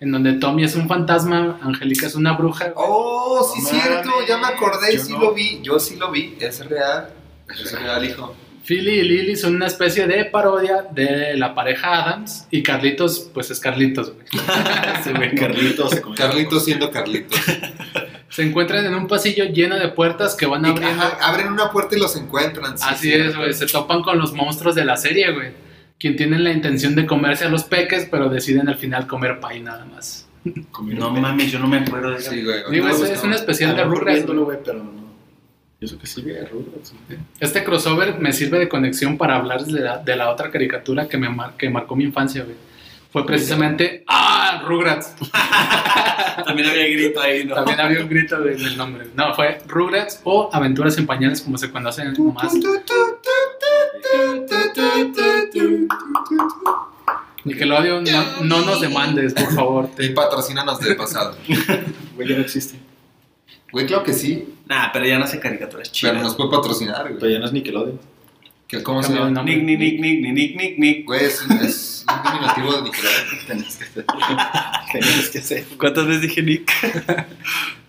En 0.00 0.10
donde 0.12 0.32
Tommy 0.32 0.64
es 0.64 0.74
un 0.76 0.88
fantasma, 0.88 1.58
Angélica 1.62 2.06
es 2.06 2.14
una 2.14 2.32
bruja. 2.32 2.72
Oh, 2.74 3.46
sí, 3.54 3.60
No 3.62 3.68
cierto, 3.68 4.10
ya 4.26 4.38
me 4.38 4.46
acordé, 4.46 4.94
yo 4.94 4.98
sí 5.04 5.12
no. 5.12 5.20
lo 5.20 5.34
vi. 5.34 5.60
Yo 5.62 5.78
sí 5.78 5.96
lo 5.96 6.10
vi, 6.10 6.36
es 6.40 6.64
real. 6.66 7.10
Es 7.52 7.78
real, 7.78 8.02
hijo. 8.04 8.34
Philly 8.70 9.00
y 9.00 9.02
Lily 9.02 9.34
son 9.34 9.56
una 9.56 9.66
especie 9.66 10.06
de 10.06 10.26
parodia 10.26 10.86
de 10.92 11.36
la 11.36 11.56
pareja 11.56 12.04
Adams. 12.04 12.46
Y 12.52 12.62
Carlitos, 12.62 13.28
pues 13.34 13.50
es 13.50 13.58
Carlitos, 13.58 14.12
güey. 14.14 14.26
Carlitos. 16.14 16.64
siendo 16.64 16.88
Carlitos. 16.88 17.40
Se 18.28 18.44
encuentran 18.44 18.86
en 18.86 18.94
un 18.94 19.08
pasillo 19.08 19.46
lleno 19.46 19.76
de 19.76 19.88
puertas 19.88 20.36
que 20.36 20.46
van 20.46 20.64
abriendo. 20.64 21.02
ajá, 21.02 21.18
abren 21.20 21.48
una 21.48 21.72
puerta 21.72 21.96
y 21.96 21.98
los 21.98 22.14
encuentran. 22.14 22.78
sí, 22.78 22.84
Así 22.88 23.12
es, 23.12 23.36
güey. 23.36 23.52
Se 23.54 23.66
topan 23.66 24.02
con 24.02 24.20
los 24.20 24.34
monstruos 24.34 24.76
de 24.76 24.84
la 24.84 24.96
serie, 24.96 25.32
güey. 25.32 25.48
Quien 25.98 26.14
tienen 26.14 26.44
la 26.44 26.52
intención 26.52 26.94
de 26.94 27.06
comerse 27.06 27.46
a 27.46 27.48
los 27.48 27.64
peques, 27.64 28.06
pero 28.08 28.28
deciden 28.28 28.68
al 28.68 28.76
final 28.76 29.08
comer 29.08 29.40
pay 29.40 29.60
nada 29.62 29.84
más. 29.84 30.28
No 30.44 31.10
mames, 31.10 31.50
yo 31.50 31.58
no 31.58 31.66
me 31.66 31.78
acuerdo 31.78 32.12
de 32.12 32.18
eso. 32.18 32.30
Sí, 32.30 32.44
güey. 32.44 32.60
Digo, 32.70 32.86
ahorita 32.86 33.14
es, 33.14 33.24
un 33.24 33.32
especial 33.32 33.74
de 33.74 33.82
Rugrats. 33.82 34.24
pero 34.64 34.84
no. 34.84 35.09
Yo 35.80 35.88
sé 35.88 35.96
que 35.96 36.06
sí 36.06 36.20
güey. 36.22 36.36
Este 37.40 37.64
crossover 37.64 38.18
me 38.18 38.32
sirve 38.34 38.58
de 38.58 38.68
conexión 38.68 39.16
para 39.16 39.36
hablar 39.36 39.64
de 39.64 39.80
la, 39.80 39.96
de 39.98 40.14
la 40.14 40.30
otra 40.30 40.50
caricatura 40.50 41.08
que, 41.08 41.16
me 41.16 41.30
mar- 41.30 41.54
que 41.56 41.70
marcó 41.70 41.96
mi 41.96 42.04
infancia, 42.04 42.42
güey. 42.44 42.56
Fue 43.12 43.26
precisamente 43.26 44.04
¡Ah! 44.06 44.62
Rugrats. 44.66 45.14
También 46.46 46.68
había 46.68 46.86
grito 46.86 47.20
ahí, 47.20 47.44
¿no? 47.44 47.54
También 47.56 47.80
había 47.80 48.00
un 48.02 48.08
grito 48.08 48.38
de- 48.40 48.56
del 48.56 48.76
nombre. 48.76 49.06
No, 49.16 49.34
fue 49.34 49.58
Rugrats 49.66 50.20
o 50.24 50.50
Aventuras 50.52 50.96
en 50.98 51.06
Pañales, 51.06 51.40
como 51.40 51.56
se 51.58 51.70
conocen 51.70 52.14
más. 52.34 52.52
Nickelodeon, 57.44 58.04
no, 58.04 58.42
no 58.44 58.64
nos 58.66 58.80
demandes, 58.82 59.32
por 59.32 59.54
favor. 59.54 59.88
Y 59.94 59.96
Te- 59.96 60.10
patrocínanos 60.10 60.78
de 60.80 60.94
pasado. 60.94 61.36
Güey, 62.16 62.28
ya 62.28 62.36
no 62.36 62.42
existe. 62.42 62.78
Güey, 63.72 63.86
claro 63.86 64.02
que 64.04 64.12
sí, 64.12 64.44
Nah, 64.66 64.90
pero 64.92 65.04
ya 65.06 65.18
no 65.18 65.24
hace 65.24 65.40
caricaturas 65.40 65.88
pero 65.88 66.12
chidas. 66.12 66.22
nos 66.22 66.34
puede 66.36 66.50
patrocinar, 66.50 67.02
Pero 67.04 67.18
güey. 67.18 67.32
ya 67.32 67.38
no 67.40 67.46
es 67.46 67.52
Nickelodeon. 67.52 68.00
¿Qué- 68.68 68.82
¿Cómo 68.84 69.02
se 69.02 69.12
llama? 69.12 69.30
nombre. 69.30 69.56
Nick, 69.56 69.64
nick, 69.64 69.78
nick, 70.00 70.00
nick, 70.00 70.32
nick, 70.32 70.56
nick, 70.56 70.78
nick. 70.78 71.06
Güey, 71.06 71.24
es, 71.24 71.40
es 71.60 72.06
un 72.08 72.32
diminutivo 72.32 72.76
de 72.76 72.82
Nickelodeon. 72.82 73.26
Tenías 73.48 73.76
que 73.76 73.84
hacer. 73.84 74.04
Tenías 74.92 75.28
que 75.30 75.38
hacer. 75.38 75.64
¿Cuántas 75.78 76.06
veces 76.06 76.22
dije 76.22 76.42
Nick? 76.42 76.70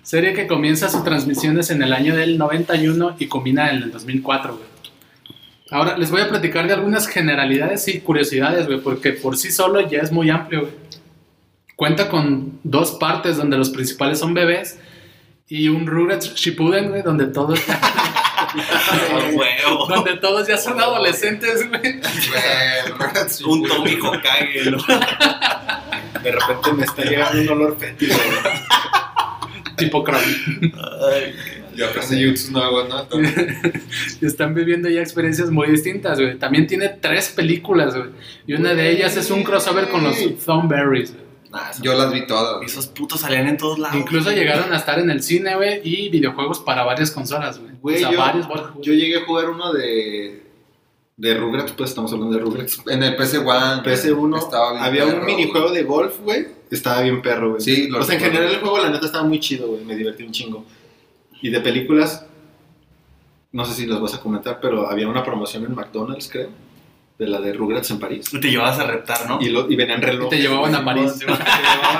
Serie 0.03 0.33
que 0.33 0.47
comienza 0.47 0.89
sus 0.89 1.03
transmisiones 1.03 1.69
en 1.69 1.81
el 1.83 1.93
año 1.93 2.15
del 2.15 2.37
91 2.37 3.15
y 3.19 3.27
culmina 3.27 3.69
en 3.69 3.83
el 3.83 3.91
2004, 3.91 4.55
güey. 4.57 4.67
Ahora 5.69 5.97
les 5.97 6.11
voy 6.11 6.21
a 6.21 6.27
platicar 6.29 6.67
de 6.67 6.73
algunas 6.73 7.07
generalidades 7.07 7.87
y 7.87 7.99
curiosidades, 8.01 8.65
güey, 8.65 8.79
porque 8.81 9.13
por 9.13 9.37
sí 9.37 9.51
solo 9.51 9.87
ya 9.87 9.99
es 9.99 10.11
muy 10.11 10.29
amplio, 10.29 10.61
güey. 10.61 10.73
Cuenta 11.75 12.09
con 12.09 12.59
dos 12.63 12.91
partes 12.93 13.37
donde 13.37 13.57
los 13.57 13.69
principales 13.69 14.19
son 14.19 14.33
bebés 14.33 14.79
y 15.51 15.67
un 15.67 15.85
Rugrats 15.85 16.33
Shippuden, 16.33 16.91
güey, 16.91 17.01
donde 17.01 17.27
todos, 17.27 17.59
donde 19.89 20.15
todos 20.15 20.47
ya 20.47 20.57
son 20.57 20.79
adolescentes, 20.79 21.67
güey. 21.67 21.99
Y 21.99 23.43
Un. 23.43 23.67
Tommy 23.67 23.97
Hokage, 24.01 24.71
¿no? 24.71 24.77
De 26.23 26.31
repente 26.31 26.73
me 26.73 26.85
está 26.85 27.03
llegando 27.03 27.41
un 27.41 27.49
olor 27.49 27.77
fétido, 27.77 28.15
güey. 28.15 29.75
Tipo 29.75 30.05
Chrome. 30.05 30.71
Ya 31.75 31.87
aprendí 31.87 32.29
jutsus 32.29 32.51
nuevos, 32.51 32.87
¿no? 32.87 33.05
y 34.21 34.25
están 34.27 34.53
viviendo 34.53 34.87
ya 34.87 35.01
experiencias 35.01 35.49
muy 35.49 35.69
distintas, 35.69 36.17
güey. 36.17 36.39
También 36.39 36.65
tiene 36.65 36.87
tres 36.87 37.27
películas, 37.27 37.93
güey. 37.93 38.11
Y 38.47 38.53
una 38.53 38.73
de 38.73 38.89
ellas 38.89 39.17
es 39.17 39.29
un 39.29 39.43
crossover 39.43 39.89
con 39.89 40.01
los 40.01 40.15
Thornberries. 40.45 41.11
güey. 41.11 41.30
Nah, 41.51 41.71
Yo 41.81 41.93
las 41.95 42.13
vi 42.13 42.25
todas. 42.25 42.63
Esos 42.63 42.87
putos 42.87 43.19
salían 43.19 43.47
en 43.47 43.57
todos 43.57 43.77
lados. 43.77 43.97
Incluso 43.97 44.31
llegaron 44.31 44.71
a 44.71 44.77
estar 44.77 44.99
en 44.99 45.09
el 45.11 45.21
cine, 45.21 45.55
güey, 45.55 45.81
y 45.83 46.09
videojuegos 46.09 46.59
para 46.59 46.83
varias 46.83 47.11
consolas, 47.11 47.59
güey. 47.59 47.73
Güey, 47.81 47.95
o 47.97 47.99
sea, 47.99 48.11
yo, 48.11 48.17
varios, 48.17 48.47
yo 48.81 48.93
llegué 48.93 49.17
a 49.17 49.25
jugar 49.25 49.49
uno 49.49 49.73
de, 49.73 50.43
de 51.17 51.33
Rugrats, 51.35 51.73
pues 51.73 51.89
estamos 51.89 52.13
hablando 52.13 52.37
de 52.37 52.41
Rugrats. 52.41 52.81
En 52.87 53.03
el 53.03 53.17
PS1. 53.17 53.83
PS1 53.83 54.37
estaba 54.37 54.71
bien 54.71 54.83
había 54.83 55.05
un 55.05 55.11
perro. 55.11 55.25
minijuego 55.25 55.71
de 55.71 55.83
golf, 55.83 56.19
güey. 56.21 56.47
Estaba 56.69 57.01
bien 57.01 57.21
perro, 57.21 57.49
güey. 57.51 57.61
Sí, 57.61 57.87
lo 57.89 57.99
O 57.99 58.03
sea, 58.03 58.15
en 58.15 58.21
general 58.21 58.49
el 58.49 58.59
juego, 58.59 58.77
la 58.79 58.89
neta, 58.89 59.05
estaba 59.05 59.25
muy 59.25 59.39
chido, 59.41 59.67
güey. 59.67 59.83
Me 59.83 59.95
divertí 59.95 60.23
un 60.23 60.31
chingo. 60.31 60.65
Y 61.41 61.49
de 61.49 61.59
películas, 61.59 62.25
no 63.51 63.65
sé 63.65 63.73
si 63.73 63.85
las 63.87 63.99
vas 63.99 64.13
a 64.13 64.21
comentar, 64.21 64.59
pero 64.61 64.89
había 64.89 65.09
una 65.09 65.23
promoción 65.23 65.65
en 65.65 65.75
McDonald's, 65.75 66.29
creo, 66.31 66.49
de 67.21 67.27
la 67.27 67.39
de 67.39 67.53
Rugrats 67.53 67.91
en 67.91 67.99
París. 67.99 68.25
Te 68.31 68.49
llevabas 68.49 68.79
a 68.79 68.83
reptar, 68.87 69.29
¿no? 69.29 69.37
Y, 69.39 69.49
lo, 69.49 69.69
y 69.69 69.75
venían 69.75 70.01
relojes. 70.01 70.25
Y 70.25 70.41
te 70.41 70.41
llevaban 70.41 70.73
a 70.73 70.83
París. 70.83 71.13
Te 71.19 71.25
llevaban 71.25 71.41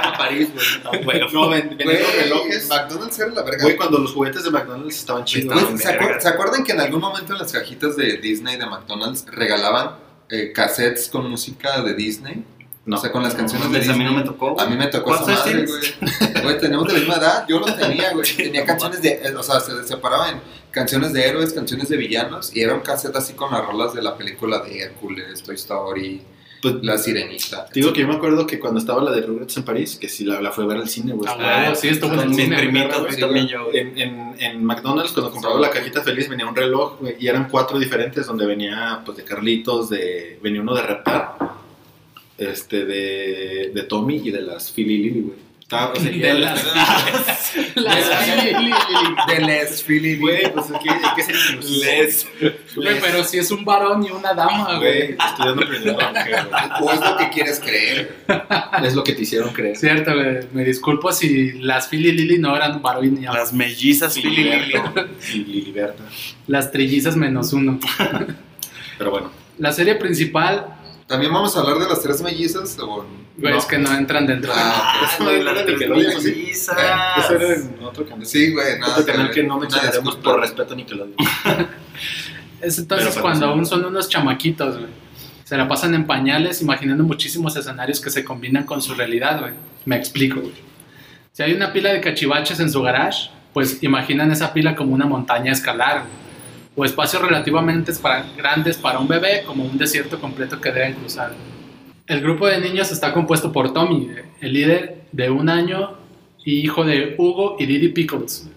a 0.05 0.13
París, 0.17 0.49
güey. 0.51 1.03
Güey. 1.03 1.21
No, 1.31 1.47
ven- 1.49 1.75
venían 1.77 2.01
los 2.01 2.15
relojes. 2.15 2.67
McDonald's 2.67 3.19
era 3.19 3.29
la 3.29 3.43
verga. 3.43 3.63
Güey, 3.63 3.75
cuando 3.77 3.99
los 3.99 4.13
juguetes 4.13 4.43
de 4.43 4.49
McDonald's 4.49 4.97
estaban 4.97 5.23
chidos. 5.23 5.55
Estaban 5.55 5.77
¿se, 5.77 5.87
acuer- 5.89 6.19
se 6.19 6.27
acuerdan 6.27 6.63
que 6.63 6.71
en 6.71 6.79
algún 6.81 7.01
momento 7.01 7.33
en 7.33 7.39
las 7.39 7.51
cajitas 7.51 7.95
de 7.95 8.17
Disney 8.17 8.57
de 8.57 8.65
McDonald's 8.65 9.25
regalaban 9.31 9.91
eh, 10.29 10.51
cassettes 10.53 11.07
con 11.07 11.29
música 11.29 11.81
de 11.81 11.93
Disney? 11.93 12.43
No. 12.83 12.97
O 12.97 12.99
sea, 12.99 13.11
con 13.11 13.21
las 13.21 13.35
canciones 13.35 13.71
de 13.71 13.77
Pues 13.77 13.89
a 13.89 13.93
mí 13.93 13.99
Disney. 13.99 14.13
no 14.15 14.19
me 14.21 14.25
tocó. 14.25 14.59
A 14.59 14.65
mí 14.65 14.75
me 14.75 14.87
tocó 14.87 15.13
esa 15.13 15.23
¿Cuántos 15.23 15.45
madre, 15.45 15.65
güey. 15.67 16.41
Güey, 16.43 16.59
tenemos 16.59 16.87
de 16.87 16.93
la 16.93 16.99
misma 16.99 17.15
edad. 17.17 17.45
Yo 17.47 17.59
los 17.59 17.77
tenía, 17.77 18.11
güey. 18.11 18.35
Tenía 18.35 18.65
canciones 18.65 19.03
de. 19.03 19.21
eh, 19.23 19.35
O 19.37 19.43
sea, 19.43 19.59
se 19.59 19.83
separaban 19.87 20.41
canciones 20.71 21.13
de 21.13 21.27
héroes, 21.27 21.53
canciones 21.53 21.89
de 21.89 21.97
villanos. 21.97 22.55
Y 22.55 22.61
era 22.61 22.73
un 22.73 22.81
cassette 22.81 23.15
así 23.15 23.33
con 23.33 23.51
las 23.51 23.65
rolas 23.65 23.93
de 23.93 24.01
la 24.01 24.17
película 24.17 24.59
de 24.59 24.79
Hércules, 24.79 25.43
Toy 25.43 25.55
Story, 25.55 26.21
Pues, 26.61 26.75
La 26.81 26.97
Sirenita. 26.97 27.65
Te 27.65 27.79
digo 27.79 27.91
que 27.91 28.01
yo 28.01 28.07
me 28.07 28.15
acuerdo 28.15 28.45
que 28.45 28.59
cuando 28.59 28.79
estaba 28.79 29.03
la 29.03 29.11
de 29.11 29.21
Rugrats 29.21 29.57
en 29.57 29.63
París, 29.63 29.97
que 29.99 30.07
sí 30.07 30.25
la, 30.25 30.41
la 30.41 30.51
fue 30.51 30.63
a 30.63 30.67
ver 30.67 30.77
al 30.77 30.87
cine, 30.89 31.13
güey. 31.13 31.29
Ah, 31.31 31.73
sí, 31.75 31.87
estuvo 31.87 32.13
en 32.13 32.19
Con 32.19 32.29
el 32.29 32.35
cine, 32.35 32.71
güey, 32.71 33.19
también 33.19 33.47
yo. 33.47 33.69
En, 33.73 33.97
en, 33.97 34.35
en 34.39 34.63
McDonald's, 34.63 35.11
cuando 35.11 35.31
compraba 35.31 35.59
la 35.59 35.69
cajita 35.71 36.01
feliz, 36.01 36.29
venía 36.29 36.45
un 36.45 36.55
reloj, 36.55 36.99
güey, 36.99 37.15
y 37.19 37.27
eran 37.27 37.49
cuatro 37.49 37.79
diferentes, 37.79 38.27
donde 38.27 38.45
venía, 38.45 39.01
pues, 39.05 39.17
de 39.17 39.23
Carlitos, 39.23 39.89
de, 39.89 40.39
venía 40.41 40.61
uno 40.61 40.75
de 40.75 40.81
Reptar, 40.83 41.35
este, 42.37 42.85
de, 42.85 43.71
de 43.73 43.83
Tommy 43.83 44.17
y 44.23 44.31
de 44.31 44.41
las 44.41 44.71
Philly 44.71 44.97
Lily, 44.97 45.21
güey. 45.21 45.50
Estaba, 45.71 45.93
o 45.93 45.95
sea, 45.95 46.11
De 46.11 46.33
las... 46.33 46.65
las. 47.75 49.27
De 49.27 49.39
Les 49.39 49.83
Philly. 49.83 50.17
Güey, 50.17 50.51
pues, 50.51 50.65
es 50.65 50.79
que 50.79 50.89
hay 50.89 51.15
que 51.15 51.23
ser 51.23 51.35
inclusivo. 51.35 51.85
Les. 51.85 52.27
Güey, 52.75 52.99
pero 52.99 53.23
si 53.23 53.37
es 53.37 53.49
un 53.51 53.63
varón 53.63 54.05
y 54.05 54.11
una 54.11 54.33
dama, 54.33 54.79
Güey, 54.79 55.11
estudiando 55.11 55.65
primero, 55.65 55.97
O 56.81 56.91
es 56.91 56.99
lo 56.99 57.15
que 57.15 57.29
quieres 57.29 57.61
creer. 57.61 58.17
Es 58.83 58.95
lo 58.95 59.03
que 59.05 59.13
te 59.13 59.21
hicieron 59.21 59.53
creer. 59.53 59.77
Cierto, 59.77 60.13
güey. 60.13 60.39
Me 60.51 60.65
disculpo 60.65 61.13
si 61.13 61.53
las 61.53 61.89
Lili 61.89 62.37
no 62.37 62.53
eran 62.53 62.81
varón 62.81 63.17
y. 63.17 63.21
Las 63.21 63.53
mellizas 63.53 64.17
Lili 64.17 64.43
Lili. 64.43 64.59
Liliberta. 64.59 65.07
Y 65.33 65.37
Liliberta. 65.37 66.03
Las 66.47 66.69
trillizas 66.69 67.15
menos 67.15 67.53
uno. 67.53 67.79
Pero 68.97 69.09
bueno. 69.09 69.31
La 69.57 69.71
serie 69.71 69.95
principal, 69.95 70.80
¿También 71.11 71.33
vamos 71.33 71.55
a 71.55 71.59
hablar 71.59 71.77
de 71.79 71.87
las 71.89 72.01
tres 72.01 72.21
mellizas? 72.21 72.77
O... 72.79 73.05
güey, 73.37 73.51
No. 73.53 73.59
es 73.59 73.65
que 73.65 73.77
no 73.77 73.93
entran 73.93 74.25
dentro 74.25 74.53
de... 74.53 74.59
Ah, 74.59 74.81
Ah, 75.03 75.09
Eso 75.13 75.23
güey, 75.25 75.41
era 75.41 75.51
las 75.53 75.65
de 75.65 75.71
Nickelodeon, 75.73 76.21
¿sí? 76.21 76.29
mellizas. 76.31 76.77
Eso 77.17 77.35
era 77.35 77.53
en 77.55 77.75
otro 77.83 78.05
canal. 78.07 78.25
Sí, 78.25 78.53
güey, 78.53 78.79
nada. 78.79 78.93
Otro 78.93 79.05
canal 79.05 79.29
que 79.31 79.43
no 79.43 79.59
mencionaremos 79.59 80.15
por 80.17 80.39
respeto 80.39 80.73
a 80.73 80.75
Nickelodeon. 80.75 81.15
Es 82.61 82.77
entonces 82.77 83.07
Pero, 83.07 83.15
pero 83.15 83.21
cuando 83.23 83.45
sí. 83.47 83.51
aún 83.51 83.65
son 83.65 83.85
unos 83.85 84.07
chamaquitos, 84.07 84.77
güey. 84.77 84.89
Se 85.43 85.57
la 85.57 85.67
pasan 85.67 85.95
en 85.95 86.05
pañales 86.05 86.61
imaginando 86.61 87.03
muchísimos 87.03 87.55
escenarios 87.57 87.99
que 87.99 88.09
se 88.11 88.23
combinan 88.23 88.65
con 88.65 88.81
su 88.83 88.93
realidad, 88.93 89.39
güey. 89.41 89.53
Me 89.85 89.95
explico, 89.95 90.39
güey. 90.39 90.53
Si 91.33 91.41
hay 91.43 91.53
una 91.53 91.73
pila 91.73 91.91
de 91.91 91.99
cachivaches 92.01 92.59
en 92.59 92.69
su 92.71 92.81
garage, 92.83 93.31
pues 93.53 93.81
imaginan 93.81 94.31
esa 94.31 94.53
pila 94.53 94.75
como 94.75 94.93
una 94.93 95.05
montaña 95.07 95.49
a 95.49 95.53
escalar, 95.53 96.03
güey. 96.03 96.11
O 96.75 96.85
espacios 96.85 97.21
relativamente 97.21 97.91
para- 98.01 98.25
grandes 98.37 98.77
para 98.77 98.99
un 98.99 99.07
bebé, 99.07 99.43
como 99.45 99.63
un 99.65 99.77
desierto 99.77 100.19
completo 100.19 100.59
que 100.61 100.71
deben 100.71 100.93
cruzar. 100.93 101.33
El 102.07 102.21
grupo 102.21 102.47
de 102.47 102.59
niños 102.59 102.91
está 102.91 103.13
compuesto 103.13 103.51
por 103.51 103.73
Tommy, 103.73 104.09
el 104.39 104.53
líder 104.53 105.01
de 105.11 105.29
un 105.29 105.49
año 105.49 105.91
y 106.43 106.61
hijo 106.61 106.83
de 106.83 107.15
Hugo 107.17 107.55
y 107.59 107.65
Didi 107.65 107.89
Pickles. 107.89 108.49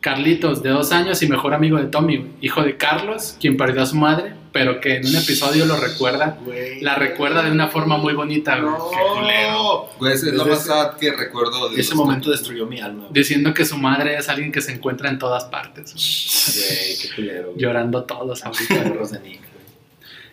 Carlitos, 0.00 0.62
de 0.62 0.70
dos 0.70 0.92
años 0.92 1.22
y 1.22 1.28
mejor 1.28 1.54
amigo 1.54 1.76
de 1.78 1.86
Tommy, 1.86 2.26
hijo 2.40 2.62
de 2.62 2.76
Carlos, 2.76 3.36
quien 3.40 3.56
perdió 3.56 3.82
a 3.82 3.86
su 3.86 3.96
madre, 3.96 4.32
pero 4.58 4.80
que 4.80 4.96
en 4.96 5.06
un 5.06 5.14
episodio 5.14 5.66
lo 5.66 5.76
recuerda, 5.76 6.36
la 6.80 6.96
recuerda 6.96 7.44
de 7.44 7.52
una 7.52 7.68
forma 7.68 7.96
muy 7.96 8.12
bonita, 8.14 8.58
güey, 8.58 8.74
Qué 8.90 9.20
culero. 9.20 9.88
Güey, 10.00 10.12
ese 10.14 10.28
es 10.30 10.34
lo 10.34 10.46
más 10.46 10.64
sad 10.66 10.96
que 10.96 11.12
recuerdo 11.12 11.68
de 11.68 11.80
Ese 11.80 11.94
momento 11.94 12.30
destruyó 12.32 12.66
mi 12.66 12.80
alma. 12.80 13.02
güey. 13.04 13.12
diciendo 13.12 13.54
que 13.54 13.64
su 13.64 13.76
madre 13.78 14.16
es 14.18 14.28
alguien 14.28 14.50
que 14.50 14.60
se 14.60 14.72
encuentra 14.72 15.10
en 15.10 15.18
todas 15.20 15.44
partes, 15.44 15.92
Güey, 15.94 16.96
qué 17.00 17.14
culero. 17.14 17.50
güey. 17.52 17.58
llorando 17.62 18.02
todos 18.02 18.44
ahorita. 18.44 18.74
De 18.82 19.20
Nick, 19.20 19.40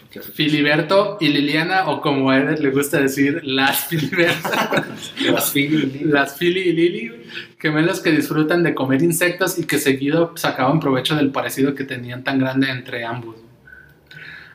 güey. 0.10 0.26
Filiberto 0.34 1.18
y 1.20 1.28
Liliana, 1.28 1.88
o 1.90 2.00
como 2.02 2.30
a 2.32 2.38
Eder 2.38 2.60
le 2.62 2.70
gusta 2.72 3.00
decir, 3.02 3.42
las 3.44 3.86
Filiberto, 3.88 4.50
Las 5.30 5.52
Philly. 5.52 6.02
las 6.06 6.38
Fili 6.38 6.62
y 6.62 6.72
Lili, 6.74 7.08
güey, 7.10 7.22
gemelos 7.60 8.00
que 8.00 8.12
disfrutan 8.12 8.64
de 8.64 8.74
comer 8.74 9.02
insectos 9.04 9.60
y 9.60 9.66
que 9.66 9.78
seguido 9.78 10.32
sacaban 10.36 10.80
provecho 10.80 11.16
del 11.16 11.32
parecido 11.32 11.76
que 11.76 11.84
tenían 11.84 12.24
tan 12.24 12.40
grande 12.40 12.70
entre 12.70 13.04
ambos. 13.06 13.36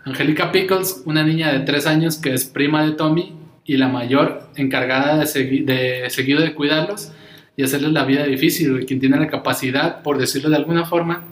Angélica 0.04 0.50
Pickles, 0.52 1.02
una 1.04 1.22
niña 1.22 1.52
de 1.52 1.60
3 1.60 1.86
años 1.86 2.16
que 2.16 2.32
es 2.34 2.44
prima 2.44 2.84
de 2.84 2.92
Tommy 2.92 3.34
y 3.64 3.76
la 3.76 3.88
mayor 3.88 4.48
encargada 4.56 5.16
de, 5.18 5.24
segui- 5.26 5.64
de 5.64 6.08
seguido 6.10 6.40
de 6.40 6.54
cuidarlos 6.54 7.12
y 7.56 7.62
hacerles 7.62 7.92
la 7.92 8.04
vida 8.04 8.24
difícil, 8.24 8.84
quien 8.86 8.98
tiene 9.00 9.18
la 9.18 9.26
capacidad, 9.28 10.02
por 10.02 10.16
decirlo 10.18 10.48
de 10.50 10.56
alguna 10.56 10.86
forma, 10.86 11.22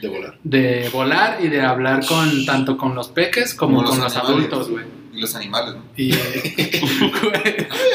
De 0.00 0.08
volar. 0.08 0.38
de 0.42 0.88
volar 0.92 1.38
y 1.42 1.48
de 1.48 1.60
hablar 1.62 2.04
con 2.04 2.44
tanto 2.44 2.76
con 2.76 2.94
los 2.94 3.08
peques 3.08 3.54
como, 3.54 3.76
Como 3.84 3.88
con 3.90 4.00
los 4.00 4.16
adultos, 4.16 4.68
güey. 4.70 4.84
Y 5.14 5.20
los 5.20 5.34
animales, 5.36 5.74
¿no? 5.76 5.82
Y 5.96 6.10
güey, 6.10 6.20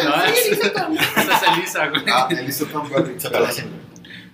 no, 0.05 0.23
es- 0.23 0.51
esa 0.51 1.33
es 1.35 1.57
Elisa, 1.57 1.87
güey. 1.89 2.01
Ah, 2.11 2.27
Elisa 2.31 2.65
Tom 2.71 2.87
Godwin. 2.89 3.19
Se 3.19 3.29
parecen, 3.29 3.65
güey. 3.69 3.81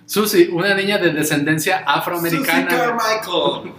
Susie, 0.06 0.48
una 0.50 0.74
niña 0.74 0.96
de 0.96 1.12
descendencia 1.12 1.82
afroamericana, 1.84 2.70
Susie 2.70 2.78
Carmichael. 2.78 3.72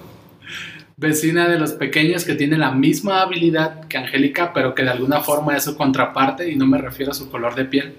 Vecina 1.00 1.48
de 1.48 1.58
los 1.58 1.72
pequeños 1.72 2.26
que 2.26 2.36
tiene 2.36 2.58
la 2.58 2.72
misma 2.72 3.22
habilidad 3.22 3.86
que 3.88 3.98
Angélica, 3.98 4.52
pero 4.54 4.76
que 4.76 4.84
de 4.84 4.90
alguna 4.90 5.22
forma 5.22 5.56
es 5.56 5.64
su 5.64 5.78
contraparte 5.78 6.52
y 6.52 6.56
no 6.56 6.66
me 6.68 6.78
refiero 6.78 7.12
a 7.12 7.16
su 7.16 7.30
color 7.30 7.56
de 7.56 7.66
piel. 7.66 7.94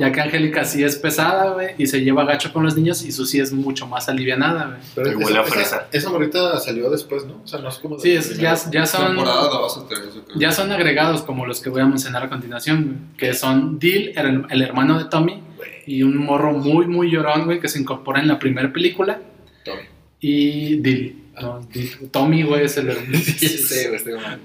Ya 0.00 0.10
que 0.10 0.20
Angélica 0.22 0.64
sí 0.64 0.82
es 0.82 0.96
pesada, 0.96 1.50
güey, 1.52 1.74
y 1.76 1.86
se 1.86 2.00
lleva 2.02 2.24
gacho 2.24 2.52
con 2.54 2.64
los 2.64 2.74
niños 2.74 3.04
y 3.04 3.12
Susie 3.12 3.42
es 3.42 3.52
mucho 3.52 3.86
más 3.86 4.08
alivianada, 4.08 4.66
güey. 4.66 4.78
Pero 4.94 5.10
Que 5.10 5.24
huele 5.24 5.38
a 5.38 5.42
esa, 5.42 5.52
fresa. 5.52 5.76
esa, 5.76 5.88
esa 5.92 6.10
morrita 6.10 6.58
salió 6.58 6.90
después, 6.90 7.26
¿no? 7.26 7.42
O 7.44 7.46
sea, 7.46 7.60
no 7.60 7.68
es 7.68 7.76
como. 7.76 7.96
de 7.96 8.02
Sí, 8.02 8.12
es, 8.12 8.38
ya, 8.38 8.56
ya 8.70 8.86
son... 8.86 9.08
Temporada 9.08 9.48
2 9.50 9.76
o 9.76 9.84
3, 9.84 10.00
yo 10.14 10.24
creo. 10.24 10.38
Ya 10.38 10.52
son 10.52 10.72
agregados 10.72 11.22
como 11.22 11.44
los 11.46 11.60
que 11.60 11.68
voy 11.68 11.82
a 11.82 11.86
mencionar 11.86 12.22
a 12.24 12.28
continuación, 12.30 12.84
güey, 12.84 13.16
que 13.18 13.34
son 13.34 13.78
Dill, 13.78 14.12
el, 14.16 14.46
el 14.48 14.62
hermano 14.62 14.98
de 14.98 15.04
Tommy, 15.04 15.42
y 15.86 16.02
un 16.02 16.16
morro 16.16 16.52
muy, 16.52 16.86
muy 16.86 17.10
llorón, 17.10 17.44
güey, 17.44 17.60
que 17.60 17.68
se 17.68 17.78
incorpora 17.78 18.20
en 18.20 18.28
la 18.28 18.38
primera 18.38 18.72
película, 18.72 19.20
Tommy. 19.66 19.82
y 20.18 20.76
Dill. 20.78 21.23
No, 21.40 21.60
Dill. 21.72 22.10
Tommy, 22.10 22.42
güey, 22.42 22.64
es 22.64 22.76
el 22.76 22.90
hermano. 22.90 23.18
Sí, 23.24 23.86
güey, 23.86 23.96
estoy 23.96 24.14
mal. 24.14 24.40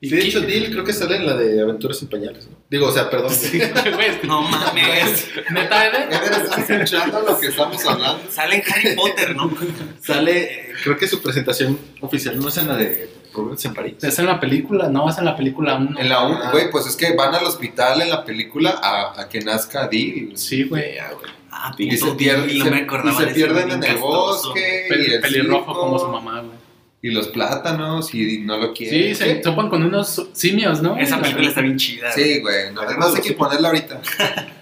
Y 0.00 0.08
Sí, 0.08 0.16
de 0.16 0.24
hecho, 0.24 0.40
Dill 0.40 0.70
creo 0.70 0.84
que 0.84 0.92
sale 0.92 1.16
en 1.16 1.26
la 1.26 1.36
de 1.36 1.60
Aventuras 1.60 1.98
sin 1.98 2.08
Pañales, 2.08 2.48
¿no? 2.48 2.56
Digo, 2.68 2.86
o 2.88 2.92
sea, 2.92 3.08
perdón. 3.08 3.32
Güey, 3.94 4.10
No 4.24 4.42
mames. 4.42 5.28
¿Neta, 5.50 5.86
Eder? 5.86 6.08
Eder, 6.12 6.32
¿estás 6.32 6.70
escuchando 6.70 7.20
lo 7.22 7.38
que 7.38 7.46
estamos 7.48 7.84
hablando? 7.86 8.22
Sale 8.30 8.56
en 8.56 8.62
Harry 8.72 8.96
Potter, 8.96 9.36
¿no? 9.36 9.50
sale, 10.02 10.72
creo 10.82 10.96
que 10.96 11.08
su 11.08 11.22
presentación 11.22 11.78
oficial 12.00 12.38
no 12.38 12.48
es 12.48 12.56
en 12.58 12.68
la 12.68 12.76
de 12.76 13.10
Roberts 13.32 13.64
en 13.64 13.74
París. 13.74 13.94
Es 14.02 14.18
en 14.18 14.26
la 14.26 14.40
película, 14.40 14.88
no, 14.88 15.08
es 15.10 15.18
en 15.18 15.24
la 15.24 15.36
película 15.36 15.76
1. 15.76 15.98
En 15.98 16.08
la 16.08 16.26
1, 16.26 16.50
güey, 16.52 16.70
pues 16.70 16.86
es 16.86 16.96
que 16.96 17.14
van 17.14 17.34
al 17.34 17.44
hospital 17.44 18.00
en 18.02 18.10
la 18.10 18.24
película 18.24 18.78
a, 18.82 19.20
a 19.20 19.28
que 19.28 19.40
nazca 19.40 19.88
Dil. 19.88 20.36
Sí, 20.36 20.64
güey. 20.64 20.96
Ah, 21.58 21.74
Y 21.78 21.90
puto, 21.96 22.10
se, 22.10 22.16
pierden, 22.16 22.50
y 22.50 22.58
no 22.58 22.64
se- 22.66 22.70
me 22.70 22.78
y 22.78 22.82
acordaba 22.82 23.18
se 23.18 23.26
de 23.26 23.34
pierden 23.34 23.70
en 23.70 23.82
el 23.84 23.96
bosque. 23.98 24.86
y 24.88 24.92
Pel- 24.92 25.12
el 25.14 25.20
pelirrojo 25.20 25.64
circo, 25.64 25.80
como 25.80 25.98
su 25.98 26.08
mamá, 26.08 26.40
güey. 26.40 26.56
Y 27.02 27.10
los 27.10 27.28
plátanos 27.28 28.12
y 28.14 28.40
no 28.40 28.56
lo 28.58 28.72
quieren. 28.74 29.14
Sí, 29.16 29.24
se 29.24 29.34
topan 29.36 29.68
con 29.68 29.82
unos 29.84 30.28
simios, 30.32 30.82
¿no? 30.82 30.96
Esa 30.98 31.16
La- 31.16 31.22
película 31.22 31.48
está 31.48 31.60
bien 31.60 31.76
chida. 31.76 32.10
Sí, 32.12 32.40
güey. 32.40 32.72
No, 32.74 32.82
además 32.82 33.14
hay 33.14 33.22
que 33.22 33.32
ponerla 33.32 33.68
ahorita. 33.68 34.00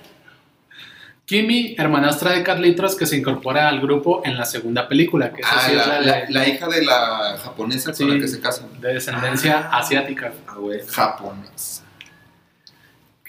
Kimi, 1.27 1.75
hermanastra 1.79 2.33
de 2.33 2.43
Carlitos, 2.43 2.97
que 2.97 3.07
se 3.07 3.17
incorpora 3.17 3.69
al 3.71 3.81
grupo 3.81 4.21
en 4.27 4.37
la 4.37 4.45
segunda 4.45 4.87
película, 4.87 5.33
que 5.33 5.41
Ah, 5.43 5.63
sí 5.65 5.71
es 5.73 5.79
la, 5.79 5.87
la, 5.87 6.01
la- 6.01 6.25
la 6.29 6.49
hija 6.49 6.69
de 6.69 6.85
la 6.85 7.39
japonesa 7.43 7.95
Sí. 7.95 8.05
con 8.05 8.15
la 8.15 8.21
que 8.21 8.29
se 8.29 8.41
casan. 8.41 8.79
de 8.81 8.93
descendencia 8.93 9.71
asiática. 9.73 10.35
Ah, 10.47 10.57
güey. 10.59 10.81
Japonesa. 10.87 11.84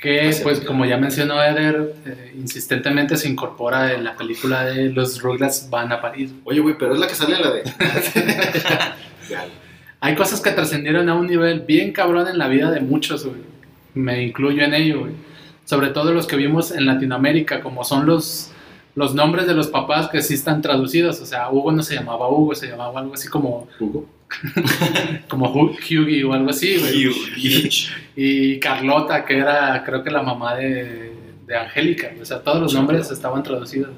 Que, 0.06 0.38
pues, 0.44 0.60
como 0.60 0.86
ya 0.86 0.98
mencionó 0.98 1.41
Eder, 1.41 1.96
eh, 2.06 2.36
insistentemente 2.38 3.18
se 3.18 3.28
incorpora 3.28 3.91
en 3.91 4.04
la 4.04 4.15
película 4.15 4.63
de 4.63 4.91
Los 4.91 5.20
Rugrats 5.20 5.68
van 5.72 5.91
a 5.91 6.00
París. 6.00 6.32
Oye, 6.44 6.60
güey, 6.60 6.78
pero 6.78 6.94
es 6.94 7.00
la 7.00 7.08
que 7.08 7.15
sale 7.15 7.39
la 7.39 7.50
de. 7.50 7.63
Hay 10.02 10.13
cosas 10.13 10.41
que 10.41 10.52
trascendieron 10.52 11.10
a 11.10 11.15
un 11.15 11.26
nivel 11.26 11.62
bien 11.62 11.91
cabrón 11.91 12.28
en 12.28 12.38
la 12.38 12.48
vida 12.48 12.70
de 12.70 12.82
muchos, 12.82 13.26
güey. 13.26 13.39
Me 13.96 14.22
incluyo 14.22 14.63
en 14.63 14.76
ello, 14.76 15.00
güey. 15.00 15.13
Sobre 15.63 15.88
todo 15.88 16.13
los 16.13 16.28
que 16.28 16.36
vimos 16.36 16.70
en 16.70 16.86
Latinoamérica, 16.86 17.62
como 17.62 17.84
son 17.84 18.06
los, 18.06 18.52
los 18.95 19.13
nombres 19.13 19.45
de 19.47 19.53
los 19.53 19.67
papás 19.67 20.10
que 20.10 20.21
sí 20.21 20.34
están 20.34 20.62
traducidos. 20.62 21.19
O 21.21 21.25
sea, 21.25 21.49
Hugo 21.51 21.71
no 21.71 21.84
se 21.84 21.95
llamaba 21.95 22.29
Hugo, 22.29 22.55
se 22.55 22.67
llamaba 22.67 22.99
algo 22.99 23.13
así 23.13 23.27
como, 23.27 23.67
Hugo. 23.79 24.05
como 25.29 25.53
Hu- 25.53 25.75
Hughie 25.77 26.23
o 26.23 26.34
algo 26.34 26.49
así, 26.49 26.77
güey. 26.77 27.10
Y 28.17 28.60
Carlota, 28.60 29.25
que 29.25 29.38
era 29.38 29.84
creo 29.86 30.01
que 30.03 30.10
la 30.10 30.21
mamá 30.23 30.55
de, 30.55 31.12
de 31.45 31.55
Angélica. 31.58 32.12
O 32.21 32.25
sea, 32.25 32.39
todos 32.41 32.62
los 32.62 32.73
nombres 32.73 33.12
estaban 33.12 33.43
traducidos. 33.43 33.89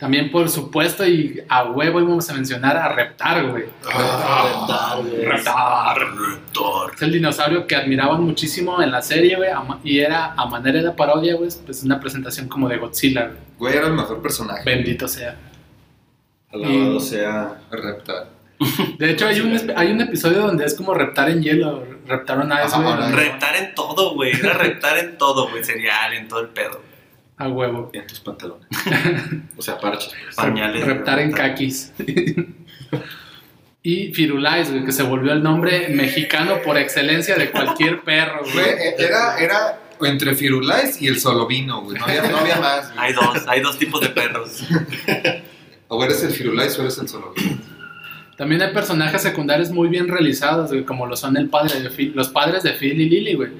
También, 0.00 0.30
por 0.30 0.48
supuesto, 0.48 1.06
y 1.06 1.42
a 1.46 1.64
huevo 1.64 2.00
íbamos 2.00 2.28
a 2.30 2.32
mencionar 2.32 2.74
a 2.74 2.88
Reptar, 2.88 3.50
güey. 3.50 3.64
Ah, 3.92 4.98
güey. 4.98 5.26
Reptar. 5.26 5.98
Reptar. 5.98 6.94
Es 6.94 7.02
el 7.02 7.12
dinosaurio 7.12 7.66
que 7.66 7.76
admiraban 7.76 8.22
muchísimo 8.22 8.80
en 8.80 8.90
la 8.90 9.02
serie, 9.02 9.36
güey. 9.36 9.50
Y 9.84 10.00
era 10.00 10.32
a 10.32 10.46
manera 10.46 10.82
de 10.82 10.90
parodia, 10.92 11.34
güey. 11.34 11.50
Pues 11.66 11.84
una 11.84 12.00
presentación 12.00 12.48
como 12.48 12.66
de 12.66 12.78
Godzilla, 12.78 13.26
güey. 13.26 13.38
Güey, 13.58 13.76
era 13.76 13.88
el 13.88 13.92
mejor 13.92 14.22
personaje. 14.22 14.62
Bendito 14.64 15.06
sea. 15.06 15.36
Alabado 16.50 16.98
sea. 16.98 17.60
Reptar. 17.70 18.30
De 18.98 19.10
hecho, 19.10 19.26
hay 19.26 19.40
un, 19.40 19.72
hay 19.76 19.92
un 19.92 20.00
episodio 20.00 20.40
donde 20.40 20.64
es 20.64 20.74
como 20.74 20.94
reptar 20.94 21.28
en 21.28 21.42
hielo. 21.42 21.84
Reptar 22.06 22.38
on 22.38 22.50
ice. 22.50 22.76
Reptar 23.14 23.56
en 23.56 23.74
todo, 23.74 24.14
güey. 24.14 24.32
Era 24.32 24.54
reptar 24.54 24.96
en 24.96 25.18
todo, 25.18 25.50
güey. 25.50 25.62
Cereal, 25.62 26.14
en 26.14 26.26
todo 26.26 26.40
el 26.40 26.48
pedo. 26.48 26.89
A 27.40 27.48
huevo. 27.48 27.88
En 27.94 28.06
tus 28.06 28.20
pantalones. 28.20 28.68
o 29.56 29.62
sea, 29.62 29.78
parches. 29.78 30.12
pues. 30.24 30.36
Pañales. 30.36 30.84
Reptar 30.84 31.20
en 31.20 31.32
kakis. 31.32 31.90
y 33.82 34.12
Firulais, 34.12 34.70
güey, 34.70 34.84
que 34.84 34.92
se 34.92 35.02
volvió 35.02 35.32
el 35.32 35.42
nombre 35.42 35.88
mexicano 35.88 36.60
por 36.62 36.76
excelencia 36.76 37.36
de 37.36 37.50
cualquier 37.50 38.00
perro, 38.04 38.42
Güey, 38.52 38.68
eh, 38.68 38.94
era, 38.98 39.38
era 39.38 39.80
entre 40.02 40.34
Firulais 40.34 41.00
y 41.00 41.06
el 41.06 41.18
Solovino, 41.18 41.80
güey. 41.80 41.98
No 41.98 42.04
había, 42.04 42.30
no 42.30 42.36
había 42.36 42.56
más. 42.60 42.92
güey. 42.92 43.06
Hay 43.06 43.12
dos, 43.14 43.48
hay 43.48 43.60
dos 43.62 43.78
tipos 43.78 44.02
de 44.02 44.10
perros. 44.10 44.62
O 45.88 46.04
eres 46.04 46.22
el 46.22 46.32
Firulais 46.32 46.78
o 46.78 46.82
eres 46.82 46.98
el 46.98 47.08
Solovino. 47.08 47.58
También 48.40 48.62
hay 48.62 48.72
personajes 48.72 49.20
secundarios 49.20 49.70
muy 49.70 49.88
bien 49.90 50.08
realizados, 50.08 50.70
güey, 50.70 50.82
como 50.84 51.04
lo 51.06 51.14
son 51.14 51.36
el 51.36 51.50
padre 51.50 51.78
de 51.82 51.90
Phil- 51.90 52.12
los 52.14 52.30
padres 52.30 52.62
de 52.62 52.72
Phil 52.72 52.98
y 52.98 53.06
Lily, 53.10 53.34
güey, 53.34 53.50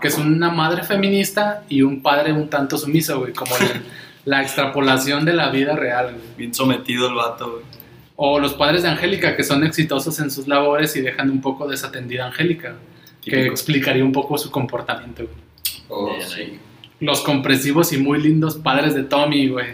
que 0.00 0.08
es 0.08 0.16
una 0.16 0.50
madre 0.50 0.82
feminista 0.82 1.62
y 1.68 1.82
un 1.82 2.00
padre 2.00 2.32
un 2.32 2.48
tanto 2.48 2.78
sumiso, 2.78 3.18
güey, 3.20 3.34
como 3.34 3.54
la, 3.58 3.66
la 4.24 4.40
extrapolación 4.42 5.26
de 5.26 5.34
la 5.34 5.50
vida 5.50 5.76
real, 5.76 6.14
güey. 6.14 6.26
Bien 6.38 6.54
sometido 6.54 7.08
el 7.08 7.16
vato, 7.16 7.50
güey. 7.50 7.64
O 8.16 8.38
los 8.40 8.54
padres 8.54 8.82
de 8.82 8.88
Angélica, 8.88 9.36
que 9.36 9.44
son 9.44 9.62
exitosos 9.62 10.18
en 10.20 10.30
sus 10.30 10.48
labores 10.48 10.96
y 10.96 11.02
dejan 11.02 11.28
un 11.28 11.42
poco 11.42 11.68
desatendida 11.68 12.24
a 12.24 12.28
Angélica, 12.28 12.76
que 13.22 13.30
Típico. 13.32 13.50
explicaría 13.52 14.02
un 14.04 14.12
poco 14.12 14.38
su 14.38 14.50
comportamiento, 14.50 15.24
güey. 15.24 15.36
Oh, 15.90 16.16
sí. 16.26 16.58
Los 17.00 17.20
compresivos 17.20 17.92
y 17.92 17.98
muy 17.98 18.22
lindos 18.22 18.56
padres 18.56 18.94
de 18.94 19.02
Tommy, 19.04 19.48
güey. 19.48 19.66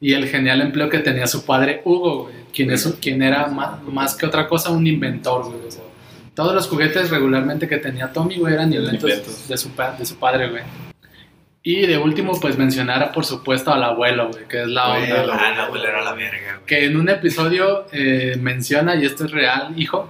Y 0.00 0.12
el 0.12 0.28
genial 0.28 0.60
empleo 0.60 0.88
que 0.88 1.00
tenía 1.00 1.26
su 1.26 1.44
padre 1.44 1.82
Hugo, 1.84 2.22
güey. 2.24 2.39
Quien, 2.54 2.70
es, 2.70 2.86
quien 3.00 3.22
era 3.22 3.46
más, 3.46 3.82
más 3.84 4.14
que 4.14 4.26
otra 4.26 4.46
cosa 4.48 4.70
un 4.70 4.86
inventor, 4.86 5.44
güey. 5.44 5.66
O 5.66 5.70
sea, 5.70 5.82
todos 6.34 6.54
los 6.54 6.68
juguetes 6.68 7.10
regularmente 7.10 7.68
que 7.68 7.78
tenía 7.78 8.12
Tommy, 8.12 8.36
güey, 8.38 8.54
eran 8.54 8.72
inventos, 8.72 9.02
inventos. 9.10 9.48
De, 9.48 9.56
su, 9.56 9.70
de 9.98 10.06
su 10.06 10.16
padre, 10.16 10.48
güey. 10.50 10.62
Y 11.62 11.86
de 11.86 11.98
último, 11.98 12.40
pues 12.40 12.56
mencionar, 12.56 13.12
por 13.12 13.26
supuesto, 13.26 13.70
al 13.72 13.84
abuelo, 13.84 14.30
güey, 14.30 14.48
que 14.48 14.62
es 14.62 14.68
la 14.68 14.88
Güey, 14.96 15.02
onda. 15.12 15.22
el 15.24 15.30
Ah, 15.30 15.52
la 15.56 15.62
abuela 15.64 15.88
era 15.90 16.02
la 16.02 16.14
verga, 16.14 16.54
güey. 16.54 16.66
Que 16.66 16.86
en 16.86 16.96
un 16.96 17.08
episodio 17.10 17.86
eh, 17.92 18.36
menciona, 18.40 18.96
y 18.96 19.04
esto 19.04 19.26
es 19.26 19.30
real, 19.30 19.74
hijo, 19.78 20.08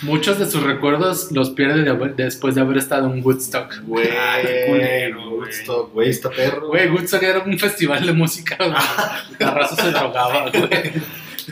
muchos 0.00 0.38
de 0.38 0.46
sus 0.46 0.62
recuerdos 0.62 1.30
los 1.32 1.50
pierde 1.50 1.82
de 1.82 2.08
después 2.16 2.54
de 2.54 2.62
haber 2.62 2.78
estado 2.78 3.12
en 3.12 3.22
Woodstock. 3.22 3.82
Güey, 3.82 4.08
Ah, 4.18 4.38
qué 4.40 4.64
culero. 4.68 5.30
Woodstock, 5.36 5.92
güey, 5.92 6.08
está 6.08 6.30
perro. 6.30 6.68
Güey, 6.68 6.88
Woodstock 6.88 7.22
era 7.22 7.40
un 7.40 7.58
festival 7.58 8.06
de 8.06 8.12
música, 8.14 8.56
güey. 8.56 8.72
La 9.38 9.50
raza 9.50 9.76
se 9.76 9.90
drogaba, 9.90 10.48
güey. 10.50 10.92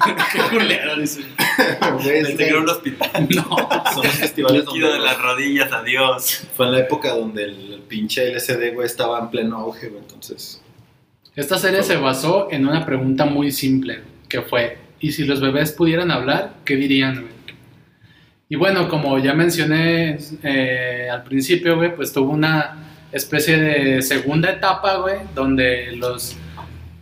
Qué 0.33 0.41
culero, 0.51 0.97
dice. 0.97 1.21
Güey, 2.03 2.23
Pensé 2.23 2.37
que 2.37 2.49
era 2.49 2.61
un 2.61 2.69
hospital. 2.69 3.29
No. 3.35 3.43
Son 3.95 4.05
los 4.05 4.15
festivales 4.15 4.65
donde 4.65 4.81
Líquido 4.81 4.93
de 4.93 4.99
las 5.01 5.21
rodillas, 5.21 5.73
adiós. 5.73 6.49
fue 6.55 6.67
en 6.67 6.73
la 6.73 6.79
época 6.81 7.11
donde 7.11 7.45
el 7.45 7.83
pinche 7.89 8.35
LSD, 8.35 8.75
güey, 8.75 8.87
estaba 8.87 9.19
en 9.19 9.31
pleno 9.31 9.57
auge, 9.59 9.89
güey, 9.89 10.03
entonces. 10.03 10.63
Esta 11.37 11.59
serie 11.59 11.83
se 11.83 11.97
basó 11.97 12.49
en 12.51 12.67
una 12.67 12.85
pregunta 12.85 13.25
muy 13.25 13.51
simple, 13.51 14.01
que 14.29 14.43
fue, 14.43 14.79
¿y 14.99 15.13
si 15.13 15.25
los 15.25 15.41
bebés 15.41 15.73
pudieran 15.73 16.11
hablar, 16.11 16.55
qué 16.65 16.77
dirían, 16.77 17.23
güey? 17.23 17.41
Y 18.49 18.57
bueno, 18.57 18.89
como 18.89 19.17
ya 19.19 19.33
mencioné 19.33 20.19
eh, 20.43 21.09
al 21.11 21.23
principio, 21.23 21.77
güey, 21.77 21.95
pues 21.95 22.13
tuvo 22.13 22.33
una 22.33 22.91
especie 23.13 23.57
de 23.57 24.03
segunda 24.03 24.51
etapa, 24.51 24.97
güey, 24.97 25.19
donde 25.35 25.93
los, 25.97 26.37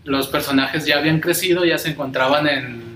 los 0.05 0.29
personajes 0.29 0.85
ya 0.85 0.99
habían 0.99 1.21
crecido, 1.21 1.65
ya 1.65 1.79
se 1.79 1.91
encontraban 1.91 2.47
en, 2.47 2.88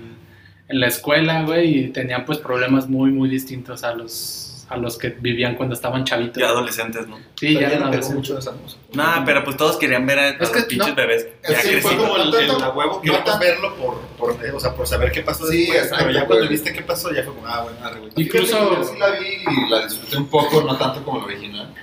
en 0.69 0.79
la 0.79 0.87
escuela, 0.87 1.43
güey, 1.43 1.77
y 1.85 1.87
tenían 1.89 2.25
pues 2.25 2.39
problemas 2.39 2.87
muy, 2.89 3.11
muy 3.11 3.29
distintos 3.29 3.83
a 3.83 3.93
los, 3.93 4.65
a 4.69 4.77
los 4.77 4.97
que 4.97 5.09
vivían 5.09 5.55
cuando 5.55 5.75
estaban 5.75 6.03
chavitos. 6.05 6.37
Ya 6.41 6.47
adolescentes, 6.49 7.05
¿no? 7.07 7.17
Sí, 7.35 7.53
ya 7.53 7.59
Pero 7.59 7.71
eran 7.71 7.79
no 7.79 7.91
pegó 7.91 8.03
adolescentes. 8.05 8.15
mucho 8.15 8.37
esa 8.39 8.51
música. 8.53 8.81
Nah, 8.93 9.25
pero 9.25 9.43
pues 9.43 9.57
todos 9.57 9.77
querían 9.77 10.05
ver 10.05 10.19
a, 10.19 10.23
a 10.23 10.29
Es 10.29 10.39
los 10.39 10.49
que 10.51 10.61
pinches 10.63 10.89
no. 10.89 10.95
bebés. 10.95 11.27
Ya 11.47 11.81
fue 11.81 11.97
como 11.97 12.15
el- 12.17 12.33
el- 12.33 12.51
a 12.63 12.69
huevo 12.69 13.01
que 13.01 13.09
no 13.11 13.23
tan- 13.23 13.39
verlo 13.39 13.75
por, 13.75 13.99
por, 14.17 14.31
o 14.55 14.59
sea, 14.59 14.73
por 14.73 14.87
saber 14.87 15.11
qué 15.11 15.21
pasó 15.21 15.45
Sí, 15.47 15.57
después, 15.65 15.83
exacto, 15.83 16.05
pero 16.05 16.19
ya 16.19 16.25
cuando 16.25 16.47
viste 16.47 16.73
qué 16.73 16.81
pasó, 16.81 17.13
ya 17.13 17.23
fue 17.23 17.33
como, 17.35 17.45
ah, 17.47 17.63
bueno, 17.63 17.77
arre, 17.83 17.99
güey. 17.99 18.11
Incluso- 18.15 18.75
Yo 18.77 18.83
sí 18.85 18.97
la 18.97 19.09
vi 19.11 19.27
y 19.27 19.69
la 19.69 19.83
disfruté 19.85 20.17
un 20.17 20.27
poco, 20.27 20.61
no 20.61 20.77
tanto 20.77 21.03
como 21.03 21.19
la 21.19 21.25
original. 21.25 21.73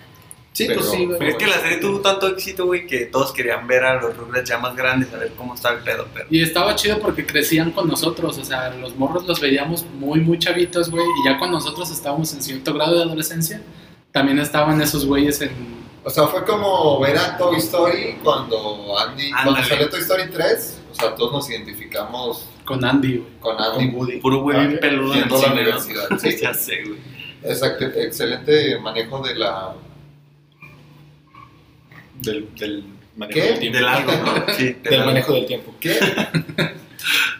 Sí, 0.52 0.64
Pero- 0.66 0.80
pues 0.80 0.90
sí, 0.92 1.06
güey. 1.06 1.18
Pero 1.18 1.30
es 1.30 1.36
que 1.36 1.46
la 1.46 1.60
serie 1.60 1.76
tuvo 1.78 2.00
tanto 2.00 2.26
éxito, 2.26 2.66
güey, 2.66 2.86
que 2.86 3.06
todos 3.06 3.32
querían 3.32 3.66
ver 3.68 3.84
a 3.84 4.00
los 4.00 4.16
Rugrats 4.16 4.48
ya 4.50 4.58
más 4.58 4.74
grandes, 4.74 5.12
a 5.14 5.18
ver 5.18 5.32
cómo 5.36 5.54
está 5.54 5.70
el 5.70 5.78
pedo, 5.78 6.08
pero... 6.12 6.26
Y 6.28 6.42
estaba 6.42 6.74
chido 6.74 6.98
porque 6.98 7.24
crecían 7.24 7.70
con 7.70 7.86
nosotros, 7.88 8.36
o 8.36 8.44
sea, 8.44 8.70
los 8.74 8.96
morros 8.96 9.26
los 9.28 9.38
veíamos 9.40 9.84
muy, 9.94 10.18
muy 10.20 10.38
chavitos, 10.40 10.90
güey, 10.90 11.04
y 11.04 11.28
ya 11.28 11.38
cuando 11.38 11.58
nosotros 11.58 11.90
estábamos 11.90 12.32
en 12.34 12.42
cierto 12.42 12.74
grado 12.74 12.96
de 12.96 13.02
adolescencia, 13.04 13.62
también 14.12 14.38
estaban 14.40 14.80
esos 14.82 15.06
güeyes 15.06 15.40
en... 15.40 15.50
O 16.02 16.10
sea, 16.10 16.26
fue 16.26 16.44
como 16.44 16.98
ver 16.98 17.16
a 17.16 17.36
Toy 17.38 17.56
Story 17.58 18.16
cuando 18.24 18.98
Andy, 18.98 19.30
cuando 19.30 19.50
Ándale. 19.50 19.68
salió 19.68 19.88
Toy 19.88 20.00
Story 20.00 20.30
3, 20.32 20.80
o 20.90 20.94
sea, 20.94 21.14
todos 21.14 21.32
nos 21.32 21.48
identificamos 21.50 22.48
con 22.64 22.84
Andy, 22.84 23.18
güey. 23.18 23.30
con 23.38 23.60
Andy 23.60 23.86
Con 23.86 23.94
Woody. 23.96 24.16
Puro 24.18 24.40
güey 24.42 24.66
bien 24.66 24.80
peludo 24.80 25.12
en 25.14 25.18
el 25.20 25.28
yendo 25.28 25.38
a 25.38 25.46
la 25.46 25.52
universidad. 25.52 26.08
Sí, 26.18 26.36
Ya 26.42 26.54
sé, 26.54 26.82
güey. 26.84 26.98
exacto, 27.44 27.84
excelente 27.84 28.78
manejo 28.80 29.20
de 29.20 29.34
la... 29.36 29.74
Del, 32.20 32.48
del 32.58 32.84
manejo 33.16 33.40
¿Qué? 33.40 33.46
del 33.46 33.58
tiempo. 33.60 33.78
De 33.78 33.82
largo, 33.84 34.12
¿no? 34.12 34.54
Sí, 34.56 34.64
de 34.64 34.72
Del 34.82 34.90
largo. 34.92 35.06
manejo 35.06 35.32
del 35.34 35.46
tiempo. 35.46 35.74
¿Qué? 35.80 35.98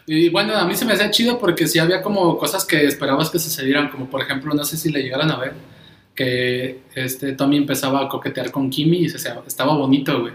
Y 0.06 0.28
bueno, 0.30 0.56
a 0.56 0.64
mí 0.64 0.74
se 0.74 0.84
me 0.86 0.94
hacía 0.94 1.10
chido 1.10 1.38
porque 1.38 1.68
sí 1.68 1.78
había 1.78 2.02
como 2.02 2.36
cosas 2.38 2.64
que 2.64 2.84
esperabas 2.86 3.30
que 3.30 3.38
sucedieran, 3.38 3.88
como 3.90 4.08
por 4.10 4.20
ejemplo, 4.22 4.52
no 4.54 4.64
sé 4.64 4.76
si 4.76 4.90
le 4.90 5.02
llegaran 5.02 5.30
a 5.30 5.36
ver, 5.38 5.52
que 6.14 6.80
este 6.94 7.32
Tommy 7.34 7.58
empezaba 7.58 8.00
a 8.04 8.08
coquetear 8.08 8.50
con 8.50 8.70
Kimi 8.70 8.96
y 9.04 9.08
se, 9.10 9.18
se- 9.18 9.30
estaba 9.46 9.76
bonito, 9.76 10.18
güey. 10.22 10.32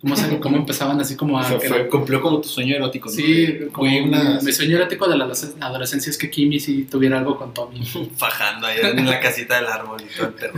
Cómo, 0.00 0.14
se- 0.14 0.38
cómo 0.38 0.56
empezaban 0.58 1.00
así 1.00 1.16
como 1.16 1.38
a... 1.38 1.42
O 1.56 1.58
sea, 1.58 1.68
fue- 1.68 1.88
cumplió 1.88 2.20
como 2.20 2.40
tu 2.40 2.48
sueño 2.48 2.76
erótico. 2.76 3.08
¿no? 3.08 3.16
Sí, 3.16 3.58
como 3.72 3.88
Fue 3.88 4.02
una... 4.02 4.38
mi 4.42 4.52
sueño 4.52 4.76
erótico 4.76 5.08
de 5.08 5.16
la 5.16 5.26
adolesc- 5.26 5.56
adolescencia 5.58 6.10
es 6.10 6.18
que 6.18 6.30
Kimi 6.30 6.60
sí 6.60 6.86
tuviera 6.88 7.18
algo 7.18 7.36
con 7.36 7.52
Tommy. 7.52 7.84
Fajando 8.16 8.66
ahí 8.68 8.78
en 8.82 9.06
la 9.06 9.18
casita 9.18 9.56
del 9.56 9.66
árbol 9.66 10.02
y 10.02 10.14
todo 10.16 10.26
el 10.28 10.34
pedo. 10.34 10.52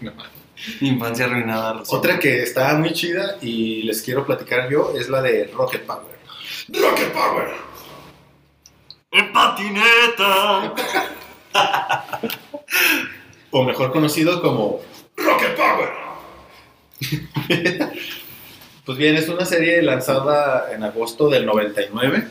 No. 0.00 0.12
Infancia 0.80 1.26
arruinada. 1.26 1.82
Otra 1.88 2.18
que 2.18 2.42
está 2.42 2.74
muy 2.74 2.92
chida 2.92 3.36
y 3.40 3.82
les 3.82 4.02
quiero 4.02 4.24
platicar 4.24 4.70
yo 4.70 4.92
es 4.98 5.08
la 5.08 5.20
de 5.22 5.50
Rocket 5.52 5.82
Power. 5.82 6.14
Rocket 6.68 7.12
Power. 7.12 7.48
¡En 9.10 9.32
patineta! 9.32 10.74
O 13.50 13.62
mejor 13.62 13.92
conocido 13.92 14.42
como 14.42 14.80
Rocket 15.16 15.56
Power. 15.56 15.90
pues 18.84 18.98
bien, 18.98 19.14
es 19.14 19.28
una 19.28 19.44
serie 19.44 19.80
lanzada 19.82 20.72
en 20.72 20.82
agosto 20.82 21.28
del 21.28 21.46
99. 21.46 22.26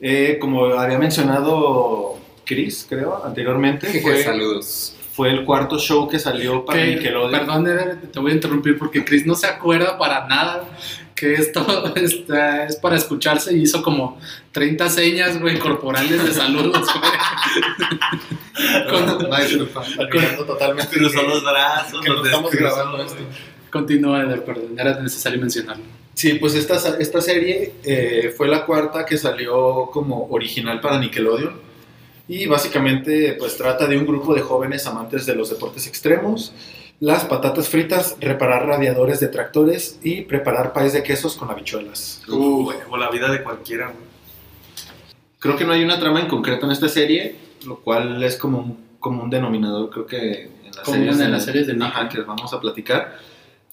Eh, 0.00 0.38
como 0.40 0.66
había 0.66 0.98
mencionado 0.98 2.18
Chris, 2.44 2.86
creo, 2.88 3.22
anteriormente, 3.24 4.00
fue, 4.00 4.22
Saludos. 4.22 4.95
Fue 5.16 5.30
el 5.30 5.44
cuarto 5.44 5.78
show 5.78 6.06
que 6.08 6.18
salió 6.18 6.62
para 6.66 6.78
Que, 6.82 6.96
Nickelodeon. 6.96 7.30
perdón, 7.30 7.64
te 8.12 8.18
voy 8.20 8.32
a 8.32 8.34
interrumpir 8.34 8.76
porque 8.78 9.02
Chris 9.02 9.24
no 9.24 9.34
se 9.34 9.46
acuerda 9.46 9.96
para 9.96 10.26
nada 10.26 10.64
que 11.14 11.32
esto 11.32 11.64
está- 11.96 12.66
es 12.66 12.76
para 12.76 12.96
escucharse 12.96 13.56
y 13.56 13.62
hizo 13.62 13.82
como 13.82 14.20
30 14.52 14.90
señas, 14.90 15.40
güey, 15.40 15.58
corporales 15.58 16.22
de 16.22 16.32
saludos, 16.32 16.86
güey. 17.00 17.12
Con- 18.90 19.30
disculpa. 19.40 19.82
Olvidando 19.98 20.44
totalmente 20.44 20.96
Cruzó 20.96 21.22
los 21.22 21.42
brazos, 21.42 22.00
que 22.02 22.08
los 22.10 22.18
no 22.20 22.24
estamos 22.26 22.50
grabando 22.52 23.02
esto. 23.02 23.18
Continúa, 23.70 24.22
perdón, 24.44 24.74
era 24.78 25.00
necesario 25.00 25.40
mencionarlo. 25.40 25.84
Sí, 26.14 26.34
pues 26.34 26.54
esta, 26.54 26.76
esta 26.98 27.20
serie 27.20 27.74
eh, 27.84 28.32
fue 28.36 28.48
la 28.48 28.64
cuarta 28.64 29.04
que 29.04 29.18
salió 29.18 29.90
como 29.92 30.26
original 30.30 30.80
para 30.80 30.98
Nickelodeon. 30.98 31.65
Y 32.28 32.46
básicamente 32.46 33.34
pues 33.38 33.56
trata 33.56 33.86
de 33.86 33.96
un 33.96 34.06
grupo 34.06 34.34
de 34.34 34.42
jóvenes 34.42 34.86
amantes 34.86 35.26
de 35.26 35.34
los 35.34 35.50
deportes 35.50 35.86
extremos, 35.86 36.52
las 36.98 37.24
patatas 37.24 37.68
fritas, 37.68 38.16
reparar 38.20 38.66
radiadores 38.66 39.20
de 39.20 39.28
tractores 39.28 39.98
y 40.02 40.22
preparar 40.22 40.72
país 40.72 40.92
de 40.92 41.02
quesos 41.02 41.36
con 41.36 41.50
habichuelas. 41.50 42.22
Uh, 42.28 42.70
o 42.90 42.96
la 42.96 43.10
vida 43.10 43.30
de 43.30 43.42
cualquiera. 43.42 43.92
Creo 45.38 45.56
que 45.56 45.64
no 45.64 45.72
hay 45.72 45.84
una 45.84 46.00
trama 46.00 46.20
en 46.20 46.28
concreto 46.28 46.66
en 46.66 46.72
esta 46.72 46.88
serie, 46.88 47.36
lo 47.66 47.80
cual 47.80 48.22
es 48.22 48.36
como 48.36 48.58
un, 48.58 48.78
como 48.98 49.22
un 49.22 49.30
denominador, 49.30 49.90
creo 49.90 50.06
que 50.06 50.42
en 50.44 50.76
las 50.76 50.86
series 50.86 51.20
en 51.20 51.32
las 51.32 51.44
series 51.44 51.66
de 51.66 51.74
Nick. 51.74 51.82
Ajá, 51.82 52.08
que 52.08 52.20
vamos 52.22 52.52
a 52.52 52.60
platicar. 52.60 53.18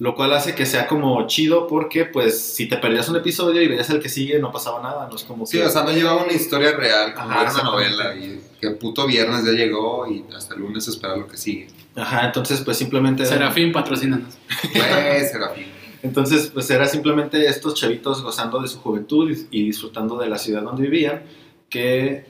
Lo 0.04 0.16
cual 0.16 0.34
hace 0.34 0.54
que 0.54 0.66
sea 0.66 0.86
como 0.86 1.26
chido 1.28 1.66
porque, 1.66 2.04
pues, 2.04 2.38
si 2.56 2.68
te 2.68 2.76
perdías 2.76 3.08
un 3.08 3.16
episodio 3.16 3.62
y 3.62 3.70
veías 3.70 3.90
el 3.90 4.02
que 4.02 4.10
sigue, 4.10 4.38
no 4.38 4.52
pasaba 4.52 4.82
nada. 4.84 5.08
No 5.10 5.16
es 5.16 5.24
como 5.24 5.46
Sí, 5.46 5.58
que- 5.60 5.64
o 5.66 5.70
sea, 5.70 5.84
no 5.84 5.94
llevaba 5.94 6.24
una 6.26 6.34
historia 6.34 6.74
real 6.76 7.14
como 7.14 7.30
Ajá, 7.30 7.42
era 7.44 7.54
una 7.54 7.64
novela 7.64 8.14
y 8.14 8.42
que 8.60 8.72
puto 8.72 9.08
viernes 9.08 9.46
ya 9.46 9.52
llegó 9.54 10.06
y 10.06 10.26
hasta 10.36 10.56
el 10.56 10.60
lunes 10.60 10.86
esperar 10.90 11.18
lo 11.20 11.28
que 11.30 11.38
sigue. 11.38 11.68
Ajá, 11.96 12.26
entonces, 12.26 12.60
pues, 12.60 12.76
simplemente... 12.76 13.26
Serafín, 13.26 13.72
patrocínanos. 13.72 14.34
Pues, 14.74 15.32
Serafín. 15.32 15.68
Entonces, 16.02 16.52
pues, 16.54 16.70
era 16.70 16.86
simplemente 16.86 17.48
estos 17.48 17.74
chavitos 17.76 18.22
gozando 18.24 18.60
de 18.60 18.68
su 18.68 18.80
juventud 18.80 19.32
y 19.52 19.66
disfrutando 19.68 20.18
de 20.18 20.28
la 20.28 20.38
ciudad 20.38 20.64
donde 20.64 20.82
vivían, 20.84 21.24
que, 21.70 22.26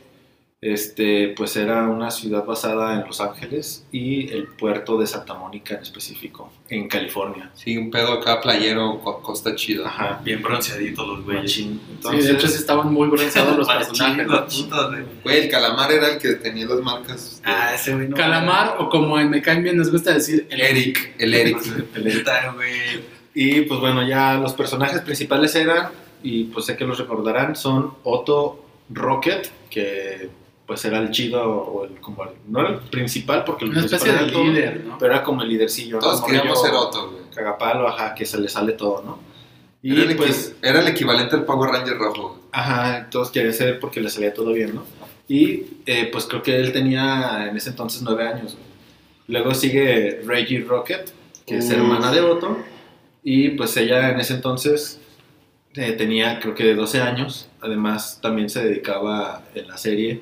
este, 0.65 1.29
pues, 1.35 1.55
era 1.57 1.87
una 1.87 2.09
ciudad 2.11 2.45
basada 2.45 2.93
en 2.93 3.05
Los 3.05 3.19
Ángeles 3.19 3.85
y 3.91 4.31
el 4.31 4.47
puerto 4.47 4.97
de 4.97 5.07
Santa 5.07 5.33
Mónica 5.33 5.75
en 5.75 5.81
específico, 5.81 6.51
en 6.69 6.87
California. 6.87 7.51
Sí, 7.53 7.75
un 7.77 7.91
pedo 7.91 8.13
acá 8.13 8.39
playero, 8.39 8.99
co- 9.01 9.21
costa 9.21 9.55
chido. 9.55 9.85
Ajá. 9.85 10.21
Bien 10.23 10.41
bronceaditos 10.41 11.05
los 11.07 11.23
güeyes. 11.25 11.43
Machín. 11.43 11.81
Sí, 11.85 11.91
Entonces, 11.95 12.25
de 12.27 12.33
hecho 12.33 12.47
sí 12.47 12.55
estaban 12.57 12.93
muy 12.93 13.07
bronceados 13.09 13.57
los 13.57 13.67
personajes. 13.77 14.27
güey. 15.23 15.37
El 15.37 15.49
calamar 15.49 15.91
era 15.91 16.13
el 16.13 16.17
que 16.19 16.33
tenía 16.35 16.65
las 16.65 16.79
marcas. 16.79 17.41
Ah, 17.43 17.71
ese 17.75 17.93
güey 17.93 18.07
no. 18.07 18.15
Calamar, 18.15 18.77
o 18.79 18.89
como 18.89 19.19
en 19.19 19.29
Me 19.29 19.41
Caen 19.41 19.63
Bien 19.63 19.77
nos 19.77 19.91
gusta 19.91 20.13
decir, 20.13 20.47
El 20.49 20.61
Eric, 20.61 21.15
el 21.19 21.33
Eric. 21.33 21.57
Neta, 22.01 22.51
güey. 22.53 22.71
Y 23.35 23.61
pues 23.61 23.79
bueno, 23.79 24.07
ya 24.07 24.35
los 24.35 24.53
personajes 24.53 25.01
principales 25.01 25.55
eran, 25.55 25.89
y 26.21 26.45
pues 26.45 26.65
sé 26.67 26.77
que 26.77 26.85
los 26.85 26.97
recordarán, 26.99 27.55
son 27.55 27.95
Otto 28.03 28.63
Rocket, 28.89 29.49
que 29.69 30.29
pues 30.73 30.85
era 30.85 30.97
el 30.99 31.11
chido, 31.11 31.43
o 31.43 31.85
el, 31.85 31.99
como 32.01 32.23
el- 32.23 32.31
no 32.47 32.59
era 32.61 32.69
el 32.69 32.77
principal, 32.79 33.43
porque 33.43 33.65
el 33.65 33.71
principal 33.71 34.07
era 34.09 34.31
todo, 34.31 34.43
líder, 34.45 34.83
¿no? 34.85 34.97
pero 34.97 35.13
era 35.13 35.23
como 35.23 35.43
el 35.43 35.49
lidercillo. 35.49 35.97
¿no? 35.97 36.01
Todos 36.01 36.21
Como 36.21 36.33
queríamos 36.33 36.61
ser 36.61 36.73
Otto, 36.73 37.11
güey. 37.11 37.23
Cagapalo, 37.33 37.87
ajá, 37.87 38.15
que 38.15 38.25
se 38.25 38.39
le 38.39 38.47
sale 38.49 38.73
todo, 38.73 39.03
¿no? 39.03 39.19
Y 39.81 39.93
Era 39.99 40.09
el, 40.11 40.15
pues, 40.17 40.55
era 40.61 40.79
el 40.79 40.87
equivalente 40.87 41.35
al 41.35 41.45
Power 41.45 41.69
Ranger 41.71 41.97
rojo. 41.97 42.39
ajá, 42.51 43.07
todos 43.11 43.29
querían 43.31 43.53
ser 43.53 43.79
porque 43.79 44.01
le 44.01 44.09
salía 44.09 44.33
todo 44.33 44.51
bien, 44.53 44.73
¿no? 44.75 44.83
Y 45.27 45.63
eh, 45.85 46.09
pues 46.11 46.25
creo 46.25 46.41
que 46.41 46.55
él 46.55 46.71
tenía 46.73 47.47
en 47.49 47.55
ese 47.55 47.69
entonces 47.69 48.01
nueve 48.01 48.27
años. 48.27 48.53
güey. 48.55 48.65
Luego 49.27 49.53
sigue 49.53 50.21
Reggie 50.25 50.61
Rocket, 50.61 51.11
que 51.45 51.57
es 51.59 51.65
Uf. 51.65 51.71
hermana 51.73 52.11
de 52.11 52.21
Otto. 52.21 52.57
Y 53.23 53.49
pues 53.51 53.75
ella 53.77 54.09
en 54.11 54.19
ese 54.19 54.33
entonces 54.33 54.99
eh, 55.75 55.93
tenía 55.93 56.39
creo 56.39 56.53
que 56.55 56.75
12 56.75 57.01
años. 57.01 57.47
Además 57.61 58.19
también 58.21 58.49
se 58.49 58.63
dedicaba 58.63 59.43
en 59.55 59.67
la 59.69 59.77
serie 59.77 60.21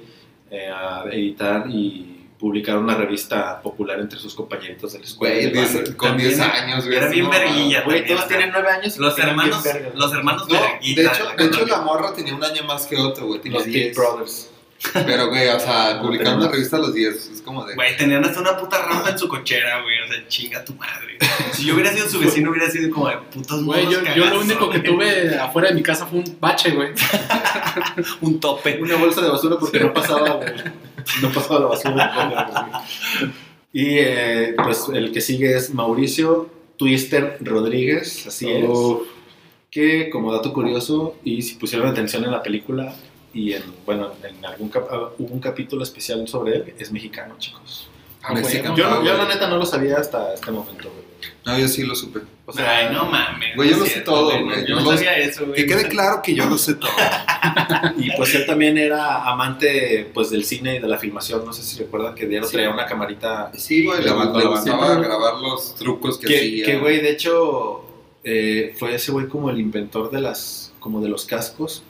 eh, 0.51 0.69
a 0.69 1.05
editar 1.11 1.65
y 1.69 2.17
publicar 2.37 2.77
una 2.77 2.95
revista 2.95 3.61
popular 3.61 3.99
entre 3.99 4.19
sus 4.19 4.35
compañeritos 4.35 4.93
de 4.93 4.99
la 4.99 5.05
escuela. 5.05 5.35
Güey, 5.35 5.51
diez- 5.53 5.95
con 5.95 6.09
También 6.09 6.29
10 6.29 6.39
años, 6.41 6.85
güey. 6.85 6.97
era 6.97 7.07
bien 7.07 7.25
no, 7.25 7.31
verguilla. 7.31 7.83
Güey, 7.83 8.05
todos 8.05 8.27
tienen 8.27 8.49
9 8.51 8.69
años. 8.69 8.97
Los 8.97 9.17
hermanos, 9.19 9.63
los 9.95 10.13
hermanos 10.13 10.47
No, 10.49 10.59
de 10.59 10.91
hecho, 11.03 11.23
la 11.23 11.35
de 11.35 11.45
hecho 11.45 11.65
la 11.65 11.81
morra 11.81 12.13
tenía 12.13 12.35
un 12.35 12.43
año 12.43 12.63
más 12.65 12.85
que 12.85 12.97
Otto, 12.97 13.25
güey. 13.27 13.41
Los 13.45 13.65
Big 13.65 13.73
10. 13.93 13.95
Brothers. 13.95 14.50
Pero, 14.93 15.29
güey, 15.29 15.47
o 15.47 15.59
sea, 15.59 15.99
publicar 16.01 16.35
una 16.35 16.47
revista 16.47 16.77
a 16.77 16.79
los 16.79 16.93
10 16.93 17.29
es 17.33 17.41
como 17.41 17.65
de. 17.65 17.75
Güey, 17.75 17.95
tenían 17.97 18.25
hasta 18.25 18.39
una 18.39 18.57
puta 18.57 18.83
rampa 18.83 19.11
en 19.11 19.19
su 19.19 19.27
cochera, 19.27 19.81
güey. 19.81 20.01
O 20.01 20.07
sea, 20.07 20.27
chinga 20.27 20.65
tu 20.65 20.73
madre. 20.73 21.17
Si 21.53 21.65
yo 21.65 21.75
hubiera 21.75 21.91
sido 21.91 22.09
su 22.09 22.19
vecino, 22.19 22.51
hubiera 22.51 22.69
sido 22.69 22.89
como 22.91 23.07
de 23.09 23.17
putos 23.31 23.63
Güey, 23.63 23.85
yo, 23.89 24.25
lo 24.25 24.41
único 24.41 24.69
que 24.69 24.79
tuve 24.79 25.37
afuera 25.37 25.69
de 25.69 25.75
mi 25.75 25.83
casa 25.83 26.05
fue 26.07 26.19
un 26.19 26.37
bache, 26.39 26.71
güey. 26.71 26.89
Un 28.21 28.39
tope. 28.39 28.81
Una 28.81 28.95
bolsa 28.95 29.21
de 29.21 29.29
basura 29.29 29.57
porque 29.59 29.79
no 29.79 29.93
pasaba, 29.93 30.35
güey. 30.35 30.51
No 31.21 31.29
pasaba 31.31 31.59
la 31.59 31.65
basura. 31.67 32.83
Y 33.73 33.99
eh, 33.99 34.55
pues 34.61 34.87
el 34.93 35.11
que 35.11 35.21
sigue 35.21 35.55
es 35.55 35.73
Mauricio 35.73 36.49
Twister 36.77 37.37
Rodríguez, 37.41 38.27
así 38.27 38.49
es. 38.49 38.69
Que 39.69 40.09
como 40.09 40.33
dato 40.33 40.51
curioso, 40.51 41.15
y 41.23 41.41
si 41.43 41.55
pusieron 41.55 41.87
atención 41.87 42.25
en 42.25 42.31
la 42.31 42.43
película 42.43 42.93
y 43.33 43.53
en, 43.53 43.63
bueno, 43.85 44.11
en 44.23 44.43
algún 44.45 44.69
cap- 44.69 44.87
ah, 44.91 45.09
hubo 45.17 45.33
un 45.33 45.39
capítulo 45.39 45.83
especial 45.83 46.27
sobre 46.27 46.55
él, 46.57 46.73
es 46.77 46.91
mexicano, 46.91 47.35
chicos. 47.39 47.87
Ah, 48.23 48.33
Mexicano. 48.35 48.75
Yo, 48.77 49.03
yo 49.03 49.17
la 49.17 49.25
neta 49.27 49.47
no 49.47 49.57
lo 49.57 49.65
sabía 49.65 49.97
hasta 49.97 50.33
este 50.35 50.51
momento, 50.51 50.89
güey. 50.91 51.01
No, 51.43 51.57
yo 51.57 51.67
sí 51.67 51.83
lo 51.83 51.95
supe. 51.95 52.19
O 52.45 52.53
sea, 52.53 52.77
Ay, 52.77 52.93
no 52.93 53.05
mames. 53.05 53.55
Güey, 53.55 53.69
yo 53.71 53.77
lo 53.77 53.85
sé 53.87 54.01
todo, 54.01 54.25
güey. 54.29 54.43
güey. 54.43 54.67
Yo 54.67 54.75
no 54.75 54.81
lo- 54.81 54.91
sabía 54.93 55.17
eso, 55.17 55.45
güey. 55.47 55.55
Que 55.55 55.65
quede 55.65 55.87
claro 55.87 56.21
que 56.21 56.35
yo 56.35 56.45
lo 56.45 56.55
sé 56.57 56.75
todo. 56.75 56.91
Y 57.97 58.11
pues 58.15 58.33
él 58.35 58.45
también 58.45 58.77
era 58.77 59.23
amante 59.27 60.09
pues 60.13 60.29
del 60.29 60.43
cine 60.43 60.75
y 60.75 60.79
de 60.79 60.87
la 60.87 60.97
filmación. 60.99 61.43
No 61.45 61.51
sé 61.53 61.63
si 61.63 61.79
recuerdan 61.79 62.13
que 62.13 62.27
Diario 62.27 62.47
Sí. 62.47 62.53
traía 62.53 62.69
una 62.69 62.85
camarita 62.85 63.51
Sí, 63.57 63.83
güey, 63.85 64.03
le, 64.03 64.11
gustaba. 64.11 64.43
gustaba 64.49 64.95
grabar 64.95 65.35
los 65.39 65.75
trucos 65.75 66.17
que, 66.19 66.27
que, 66.27 66.37
hacía. 66.37 66.65
que, 66.65 66.77
güey, 66.77 67.01
de 67.01 67.11
hecho, 67.11 67.85
eh, 68.23 68.75
fue 68.77 68.93
ese 68.95 69.11
güey 69.11 69.27
como 69.27 69.49
el 69.49 69.59
inventor 69.59 70.11
de 70.11 70.21
las, 70.21 70.73
como 70.79 71.01
de 71.01 71.09
los 71.09 71.25
cascos 71.25 71.81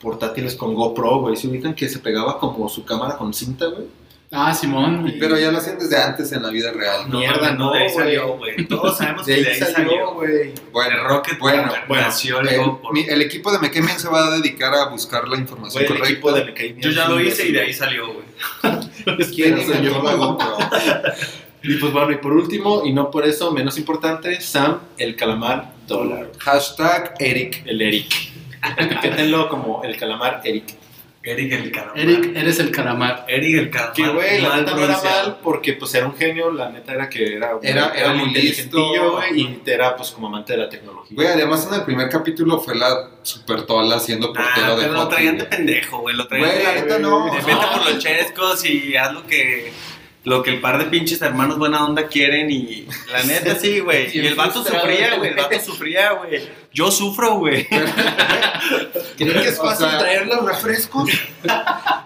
portátiles 0.00 0.54
con 0.56 0.74
GoPro, 0.74 1.20
güey. 1.20 1.36
Se 1.36 1.48
ubican 1.48 1.74
que 1.74 1.88
se 1.88 1.98
pegaba 1.98 2.38
como 2.38 2.68
su 2.68 2.84
cámara 2.84 3.16
con 3.16 3.32
cinta, 3.34 3.66
güey. 3.66 3.84
Ah, 4.32 4.54
Simón. 4.54 5.12
Pero 5.18 5.36
ya 5.36 5.50
lo 5.50 5.58
hacían 5.58 5.76
desde 5.76 6.00
antes 6.00 6.30
en 6.30 6.42
la 6.44 6.50
vida 6.50 6.70
real. 6.70 7.10
No, 7.10 7.18
Mierda, 7.18 7.50
no, 7.50 7.66
no, 7.66 7.72
de 7.72 7.78
ahí 7.80 7.88
salió, 7.90 8.36
güey. 8.36 8.64
Todos 8.68 8.96
sabemos 8.96 9.26
De 9.26 9.34
que 9.34 9.42
de 9.42 9.50
ahí 9.50 9.58
salió, 9.58 10.14
güey. 10.14 10.52
Bueno, 10.70 10.94
El 10.98 11.04
Rocket 11.04 11.36
bueno, 11.40 11.72
bueno, 11.88 12.02
nació 12.04 12.38
el 12.38 12.48
mi- 12.92 13.06
el 13.08 13.22
equipo 13.22 13.50
de 13.50 13.58
McKinney 13.58 13.98
se 13.98 14.08
va 14.08 14.26
a 14.28 14.30
dedicar 14.30 14.72
a 14.72 14.88
buscar 14.88 15.26
la 15.26 15.36
información 15.36 15.82
Güey, 15.84 15.92
el 15.92 16.20
correcta. 16.20 16.62
equipo 16.62 16.76
de 16.76 16.80
Yo 16.80 16.90
ya 16.90 17.08
lo 17.08 17.20
hice 17.20 17.48
y 17.48 17.52
de 17.52 17.60
ahí 17.60 17.72
salió, 17.72 18.06
güey. 18.12 18.24
¿Quién 19.34 19.58
inventó 19.58 20.00
la. 20.02 20.14
GoPro? 20.14 20.56
Y 21.62 21.74
pues 21.76 21.92
bueno, 21.92 22.10
y 22.12 22.16
por 22.16 22.32
último, 22.32 22.82
y 22.86 22.92
no 22.94 23.10
por 23.10 23.26
eso 23.26 23.50
menos 23.52 23.76
importante, 23.76 24.40
Sam 24.40 24.78
el 24.96 25.14
calamar 25.14 25.72
dólar. 25.86 26.30
Hashtag 26.38 27.14
Eric. 27.18 27.62
El 27.66 27.82
Eric. 27.82 28.10
Etiquétenlo 28.76 29.48
como 29.48 29.82
el 29.84 29.96
calamar 29.96 30.40
Eric. 30.44 30.74
Eric 31.22 31.52
el 31.52 31.70
calamar. 31.70 31.98
Eric, 31.98 32.32
eres 32.34 32.58
el 32.60 32.70
calamar. 32.70 33.24
Eric 33.28 33.54
el 33.58 33.70
calamar. 33.70 33.92
Que 33.94 34.08
güey, 34.08 34.40
la 34.40 34.56
neta 34.56 34.72
no 34.74 34.84
era 34.84 35.02
mal 35.02 35.38
porque 35.42 35.74
pues 35.74 35.94
era 35.94 36.06
un 36.06 36.16
genio, 36.16 36.50
la 36.50 36.70
neta 36.70 36.94
era 36.94 37.10
que 37.10 37.36
era, 37.36 37.50
Era- 37.62 37.92
era 37.94 38.14
muy 38.14 38.28
inteligentillo, 38.28 38.88
listo. 38.90 39.12
güey, 39.16 39.40
y 39.42 39.60
era 39.66 39.94
pues 39.96 40.12
como 40.12 40.28
amante 40.28 40.54
de 40.54 40.60
la 40.60 40.68
tecnología. 40.70 41.14
Güey, 41.14 41.28
además 41.28 41.66
en 41.68 41.74
el 41.74 41.84
primer 41.84 42.08
capítulo 42.08 42.58
fue 42.58 42.74
la 42.74 43.10
super 43.22 43.66
tola 43.66 44.00
siendo 44.00 44.32
portero 44.32 44.66
Ah, 44.72 44.76
de 44.76 44.82
pero 44.82 44.92
lo 44.94 45.08
traían 45.08 45.36
de 45.36 45.44
güey. 45.44 45.56
pendejo, 45.58 45.98
güey. 45.98 46.16
Lo 46.16 46.26
traían 46.26 46.48
Güey, 46.48 46.58
de 46.58 46.64
la 46.64 46.74
neta 46.74 46.98
no. 46.98 47.24
De 47.26 47.30
vete 47.42 47.66
por 47.74 47.84
los 47.90 47.98
chescos 47.98 48.64
y 48.64 48.96
haz 48.96 49.12
lo 49.12 49.26
que, 49.26 49.72
lo 50.24 50.42
que 50.42 50.50
el 50.50 50.60
par 50.60 50.78
de 50.78 50.84
pinches 50.84 51.22
hermanos 51.22 51.56
buena 51.56 51.84
onda 51.84 52.06
quieren 52.06 52.50
y 52.50 52.86
la 53.10 53.22
neta 53.22 53.54
sí, 53.54 53.80
güey. 53.80 54.14
Y 54.16 54.26
el 54.26 54.34
vato 54.34 54.62
sufría, 54.62 55.16
güey. 55.16 55.30
El 55.30 55.36
vato 55.36 55.60
sufría, 55.60 56.12
güey. 56.12 56.42
Yo 56.72 56.90
sufro, 56.90 57.36
güey. 57.36 57.66
¿Creen 59.16 59.42
que 59.42 59.48
es 59.48 59.58
fácil 59.58 59.88
traer 59.98 60.26
los 60.26 60.44
refrescos? 60.44 61.10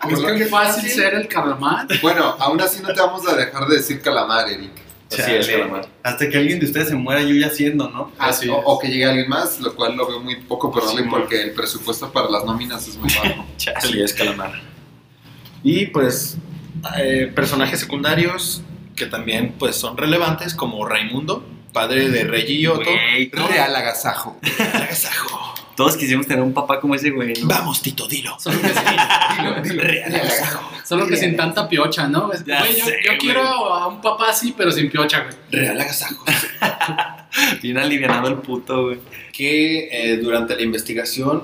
Es 0.05 0.21
que 0.21 0.45
fácil 0.45 0.91
ser 0.91 1.15
el 1.15 1.27
calamar. 1.29 1.87
Bueno, 2.03 2.37
aún 2.39 2.61
así 2.61 2.83
no 2.83 2.93
te 2.93 3.01
vamos 3.01 3.27
a 3.27 3.35
dejar 3.35 3.67
de 3.67 3.77
decir 3.77 4.03
calamar, 4.03 4.51
Eric. 4.51 4.73
Así 5.11 5.33
es, 5.33 5.49
calamar. 5.49 5.89
Hasta 6.03 6.29
que 6.29 6.37
alguien 6.37 6.61
de 6.61 6.67
ustedes 6.67 6.89
se 6.89 6.95
muera, 6.95 7.23
yo 7.23 7.35
ya 7.35 7.49
siendo, 7.49 7.89
¿no? 7.89 8.13
Así 8.19 8.47
o, 8.51 8.59
es. 8.59 8.63
o 8.67 8.79
que 8.79 8.89
llegue 8.89 9.07
alguien 9.07 9.31
más, 9.31 9.61
lo 9.61 9.75
cual 9.75 9.97
lo 9.97 10.07
veo 10.07 10.21
muy 10.21 10.37
poco 10.43 10.71
probable 10.71 11.05
Sí, 11.05 11.09
porque 11.09 11.41
el 11.41 11.53
presupuesto 11.53 12.13
para 12.13 12.29
las 12.29 12.45
nóminas 12.45 12.87
es 12.87 12.99
muy 12.99 13.09
bajo. 13.15 13.47
Así 13.77 14.03
es, 14.03 14.13
calamar. 14.13 14.61
Y 15.63 15.87
pues 15.87 16.37
eh, 16.99 17.31
personajes 17.35 17.81
secundarios 17.81 18.63
que 18.97 19.07
también 19.07 19.55
pues 19.59 19.77
son 19.77 19.97
relevantes 19.97 20.55
como 20.55 20.87
Raimundo, 20.87 21.45
padre 21.73 22.09
de 22.11 22.25
Reggie 22.25 22.55
y 22.55 22.67
Otto. 22.67 22.85
Güey, 22.91 23.31
Real 23.31 23.75
agasajo. 23.75 24.39
todos 25.77 25.97
quisimos 25.97 26.27
tener 26.29 26.43
un 26.45 26.55
papá 26.55 26.79
como 26.79 26.95
ese 26.95 27.11
güey, 27.11 27.33
¿no? 27.41 27.49
Vamos, 27.49 27.83
Tito, 27.83 28.07
dilo. 28.07 28.37
Solo 28.39 28.61
que, 28.61 28.69
Dilo, 28.69 29.61
dilo. 29.63 29.83
Real 29.83 30.15
agasajo. 30.15 30.71
solo 30.85 31.07
que 31.09 31.17
sin 31.17 31.37
tanta 31.37 31.69
piocha, 31.69 32.07
¿no? 32.07 32.33
Es- 32.33 32.45
Ya 32.45 32.61
güey, 32.61 32.79
yo, 32.79 32.85
sé, 32.85 32.97
yo 33.05 33.11
güey. 33.11 33.19
quiero 33.19 33.43
a 33.43 33.89
un 33.89 34.01
papá 34.01 34.29
así, 34.31 34.55
pero 34.57 34.71
sin 34.71 34.89
piocha, 34.91 35.25
güey. 35.25 35.35
Real 35.51 35.81
agasajo. 35.81 36.25
Bien 37.63 37.79
alivianado 37.79 38.29
el 38.29 38.37
puto, 38.37 38.85
güey. 38.85 38.99
que 39.33 39.89
eh, 39.91 40.17
durante 40.19 40.55
la 40.55 40.63
investigación 40.63 41.43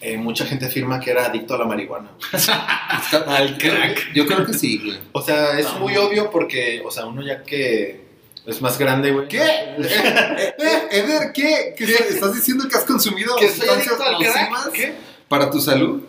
eh, 0.00 0.16
mucha 0.16 0.46
gente 0.46 0.66
afirma 0.66 0.98
que 0.98 1.10
era 1.10 1.26
adicto 1.26 1.54
a 1.54 1.58
la 1.58 1.66
marihuana. 1.66 2.10
Al 3.26 3.58
crack. 3.58 4.12
Yo 4.14 4.26
creo 4.26 4.46
que 4.46 4.54
sí, 4.54 4.78
güey. 4.78 4.98
O 5.12 5.20
sea, 5.20 5.58
es 5.58 5.72
muy 5.78 5.96
obvio 5.96 6.30
porque, 6.30 6.82
o 6.84 6.90
sea, 6.90 7.06
uno 7.06 7.22
ya 7.22 7.42
que 7.42 8.00
es 8.46 8.62
más 8.62 8.78
grande, 8.78 9.12
güey. 9.12 9.28
¿Qué? 9.28 9.40
Eh, 9.78 10.54
eh, 10.58 10.88
Eder, 10.90 11.32
¿qué? 11.32 11.74
¿Qué 11.76 11.84
¿Estás 11.84 12.34
diciendo 12.34 12.66
que 12.68 12.76
has 12.76 12.84
consumido 12.84 13.36
¿Que 13.36 13.48
soy 13.48 13.68
adicto 13.68 14.02
al 14.02 14.16
crack? 14.16 14.50
nocivas 14.50 14.68
¿Qué? 14.72 14.94
para 15.28 15.50
tu 15.50 15.60
salud? 15.60 16.02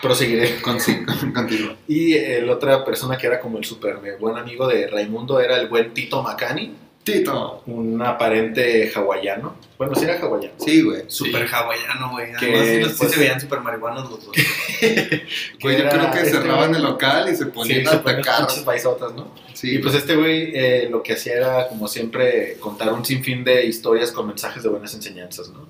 Proseguiré. 0.00 0.60
Con, 0.62 0.80
sí, 0.80 1.04
continúa. 1.34 1.76
Y 1.88 2.14
el 2.14 2.48
otra 2.48 2.84
persona 2.84 3.18
que 3.18 3.26
era 3.26 3.40
como 3.40 3.58
el 3.58 3.64
súper 3.64 3.98
buen 4.18 4.36
amigo 4.36 4.68
de 4.68 4.86
Raimundo 4.86 5.40
era 5.40 5.56
el 5.56 5.68
buen 5.68 5.92
Tito 5.92 6.22
Macani, 6.22 6.74
Tito. 7.12 7.62
un 7.66 8.00
aparente 8.02 8.90
hawaiano. 8.94 9.56
Bueno, 9.76 9.94
sí 9.94 10.04
era 10.04 10.18
hawaiano. 10.20 10.54
Sí, 10.58 10.82
güey. 10.82 11.02
Súper 11.08 11.46
hawaiano, 11.52 12.10
güey. 12.10 12.32
Que, 12.38 12.46
Además, 12.46 12.66
sí, 12.68 12.80
los- 12.80 12.92
sí 12.92 12.96
pues- 12.98 13.10
se 13.12 13.20
veían 13.20 13.40
súper 13.40 13.60
marihuanos 13.60 14.10
los 14.10 14.24
dos. 14.26 14.34
Güey, 15.62 15.78
yo 15.82 15.88
creo 15.88 16.10
que 16.10 16.18
este 16.18 16.30
cerraban 16.30 16.70
güey- 16.72 16.76
el 16.76 16.82
local 16.82 17.28
y 17.32 17.36
se 17.36 17.44
Sí, 17.44 17.50
ponían 17.50 17.84
se 17.84 17.90
a 17.90 17.94
atacar. 17.94 18.46
paisotas, 18.64 19.12
¿no? 19.14 19.32
Sí, 19.54 19.74
Y 19.74 19.78
pues 19.78 19.94
este 19.94 20.14
güey 20.16 20.52
eh, 20.54 20.88
lo 20.90 21.02
que 21.02 21.14
hacía 21.14 21.34
era, 21.34 21.68
como 21.68 21.88
siempre, 21.88 22.56
contar 22.60 22.92
un 22.92 23.04
sinfín 23.04 23.42
de 23.44 23.66
historias 23.66 24.12
con 24.12 24.26
mensajes 24.28 24.62
de 24.62 24.68
buenas 24.68 24.94
enseñanzas, 24.94 25.48
¿no? 25.50 25.68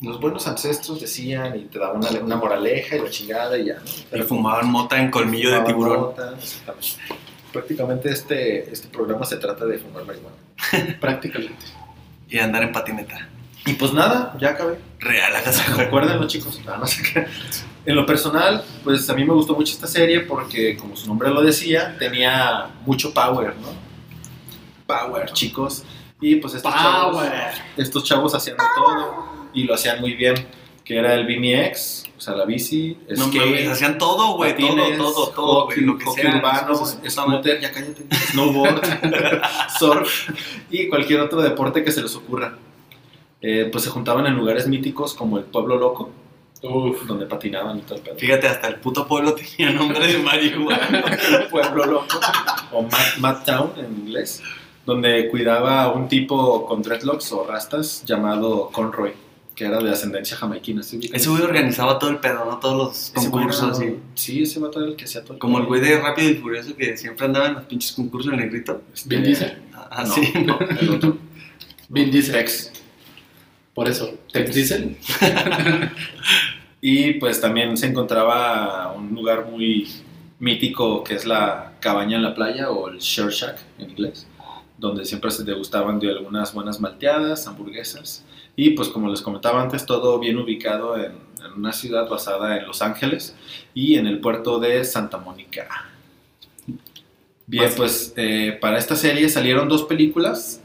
Los 0.00 0.20
buenos 0.20 0.44
ancestros 0.48 1.00
decían 1.00 1.56
y 1.56 1.66
te 1.66 1.78
daban 1.78 1.98
una, 1.98 2.10
una 2.24 2.34
moraleja 2.36 2.96
y 2.96 3.00
la 3.02 3.08
chingada 3.10 3.56
y 3.56 3.66
ya, 3.66 3.74
¿no? 4.10 4.18
Y 4.18 4.22
fumaban 4.22 4.68
mota 4.68 4.98
en 5.00 5.12
colmillo 5.12 5.50
de 5.50 5.56
fumaban 5.58 5.72
tiburón. 5.74 6.00
mota, 6.00 6.34
exactamente. 6.36 6.88
Prácticamente 7.52 8.10
este, 8.10 8.72
este 8.72 8.88
programa 8.88 9.24
se 9.26 9.36
trata 9.36 9.64
de 9.66 9.78
fumar 9.78 10.04
marihuana. 10.04 10.36
Prácticamente. 11.00 11.64
Y 12.28 12.38
andar 12.38 12.62
en 12.62 12.72
patineta. 12.72 13.28
Y 13.66 13.74
pues 13.74 13.92
nada, 13.92 14.34
ya 14.40 14.50
acabé. 14.50 14.78
Real, 14.98 15.32
Recuérdenlo, 15.76 16.26
chicos. 16.26 16.60
Nada 16.64 16.78
más 16.78 16.96
que- 17.00 17.26
En 17.84 17.96
lo 17.96 18.06
personal, 18.06 18.62
pues 18.84 19.10
a 19.10 19.14
mí 19.14 19.24
me 19.24 19.34
gustó 19.34 19.54
mucho 19.56 19.72
esta 19.72 19.88
serie 19.88 20.20
porque, 20.20 20.76
como 20.76 20.96
su 20.96 21.08
nombre 21.08 21.30
lo 21.30 21.42
decía, 21.42 21.96
tenía 21.98 22.68
mucho 22.86 23.12
power, 23.12 23.56
¿no? 23.56 23.68
Power, 24.86 25.32
chicos. 25.32 25.82
Y 26.20 26.36
pues 26.36 26.54
estos 26.54 26.72
chavos, 26.72 27.24
estos 27.76 28.04
chavos 28.04 28.34
hacían 28.36 28.56
de 28.56 28.62
todo 28.76 29.48
y 29.52 29.64
lo 29.64 29.74
hacían 29.74 30.00
muy 30.00 30.14
bien. 30.14 30.46
Que 30.84 30.98
era 30.98 31.14
el 31.14 31.24
BMX, 31.26 32.04
o 32.18 32.20
sea, 32.20 32.34
la 32.34 32.44
bici, 32.44 32.98
No 33.10 33.26
skate, 33.26 33.44
mames, 33.46 33.68
hacían 33.68 33.98
todo, 33.98 34.34
güey. 34.36 34.56
Todo, 34.56 34.76
todo, 34.96 35.28
todo, 35.30 35.64
güey. 35.66 35.76
hockey, 35.78 35.84
Lo 35.84 35.98
que 35.98 36.04
hockey 36.04 36.22
sea. 36.24 36.36
urbano, 36.36 36.72
Eso 36.72 36.98
es- 37.04 37.12
scooter, 37.14 37.60
ya 37.60 37.70
cállate, 37.72 38.04
snowboard, 38.32 38.80
surf 39.78 40.30
y 40.70 40.88
cualquier 40.88 41.20
otro 41.20 41.40
deporte 41.40 41.84
que 41.84 41.92
se 41.92 42.02
les 42.02 42.14
ocurra. 42.16 42.56
Eh, 43.40 43.68
pues 43.72 43.84
se 43.84 43.90
juntaban 43.90 44.26
en 44.26 44.34
lugares 44.34 44.66
míticos 44.68 45.14
como 45.14 45.38
el 45.38 45.44
Pueblo 45.44 45.76
Loco, 45.76 46.10
Uf. 46.62 47.06
donde 47.06 47.26
patinaban 47.26 47.78
y 47.78 47.82
todo 47.82 47.96
el 47.96 48.02
pedo. 48.02 48.14
Fíjate, 48.16 48.46
hasta 48.46 48.68
el 48.68 48.76
puto 48.76 49.06
pueblo 49.06 49.34
tenía 49.56 49.72
nombre 49.72 50.06
de 50.06 50.18
marihuana. 50.18 51.04
Pueblo 51.50 51.86
Loco 51.86 52.20
o 52.72 52.82
Mad, 52.82 53.16
Mad 53.18 53.44
Town 53.44 53.72
en 53.78 54.06
inglés, 54.06 54.42
donde 54.86 55.28
cuidaba 55.28 55.82
a 55.82 55.92
un 55.92 56.08
tipo 56.08 56.64
con 56.66 56.82
dreadlocks 56.82 57.32
o 57.32 57.44
rastas 57.44 58.04
llamado 58.04 58.68
Conroy, 58.70 59.12
que 59.54 59.64
era 59.66 59.78
de 59.80 59.90
ascendencia 59.90 60.36
jamaiquina. 60.36 60.82
¿sí? 60.82 60.98
Ese 61.12 61.28
güey 61.28 61.42
organizaba 61.42 61.98
todo 61.98 62.10
el 62.10 62.18
pedo, 62.18 62.44
¿no? 62.44 62.58
Todos 62.58 62.76
los 62.76 62.98
Ese 63.16 63.28
güey 63.28 63.44
concursos. 63.44 63.80
era- 63.80 63.90
y- 63.90 63.98
Sí, 64.14 64.42
ese 64.42 64.60
vato 64.60 64.80
era 64.80 64.88
el 64.90 64.96
que 64.96 65.04
hacía 65.04 65.22
todo. 65.24 65.38
Como 65.38 65.58
el 65.58 65.66
güey 65.66 65.80
de 65.80 65.98
Rápido 66.00 66.30
y 66.30 66.34
Furioso 66.34 66.74
que 66.76 66.96
siempre 66.96 67.26
andaba 67.26 67.46
en 67.48 67.54
los 67.54 67.64
pinches 67.64 67.92
concursos 67.92 68.32
en 68.32 68.40
el 68.40 68.50
grito. 68.50 68.82
Vin 69.06 69.22
Diesel. 69.22 69.58
Ah, 69.74 70.04
no, 70.06 70.14
sí. 70.14 70.32
no, 70.44 70.58
el 70.60 70.90
otro. 70.90 71.18
Vin 71.88 72.10
Diesel. 72.10 72.34
Tex. 72.34 72.72
Por 73.74 73.88
eso. 73.88 74.14
Tex 74.32 74.54
Diesel. 74.54 74.96
Y 76.80 77.14
pues 77.14 77.40
también 77.40 77.76
se 77.76 77.86
encontraba 77.86 78.92
un 78.92 79.14
lugar 79.14 79.46
muy 79.48 79.88
mítico 80.40 81.04
que 81.04 81.14
es 81.14 81.24
la 81.26 81.74
cabaña 81.78 82.16
en 82.16 82.24
la 82.24 82.34
playa 82.34 82.70
o 82.70 82.88
el 82.88 82.98
share 82.98 83.30
shack 83.30 83.56
en 83.78 83.90
inglés, 83.90 84.26
donde 84.78 85.04
siempre 85.04 85.30
se 85.30 85.44
degustaban 85.44 86.00
de 86.00 86.10
algunas 86.10 86.52
buenas 86.52 86.80
malteadas, 86.80 87.46
hamburguesas 87.46 88.24
y 88.56 88.70
pues 88.70 88.88
como 88.88 89.08
les 89.08 89.22
comentaba 89.22 89.62
antes, 89.62 89.86
todo 89.86 90.18
bien 90.18 90.38
ubicado 90.38 90.96
en, 90.96 91.12
en 91.44 91.52
una 91.56 91.72
ciudad 91.72 92.08
basada 92.08 92.58
en 92.58 92.66
Los 92.66 92.82
Ángeles 92.82 93.34
y 93.74 93.96
en 93.96 94.06
el 94.06 94.20
puerto 94.20 94.58
de 94.58 94.84
Santa 94.84 95.18
Mónica. 95.18 95.68
Bien, 97.46 97.70
pues 97.76 98.14
eh, 98.16 98.56
para 98.60 98.78
esta 98.78 98.96
serie 98.96 99.28
salieron 99.28 99.68
dos 99.68 99.84
películas, 99.84 100.60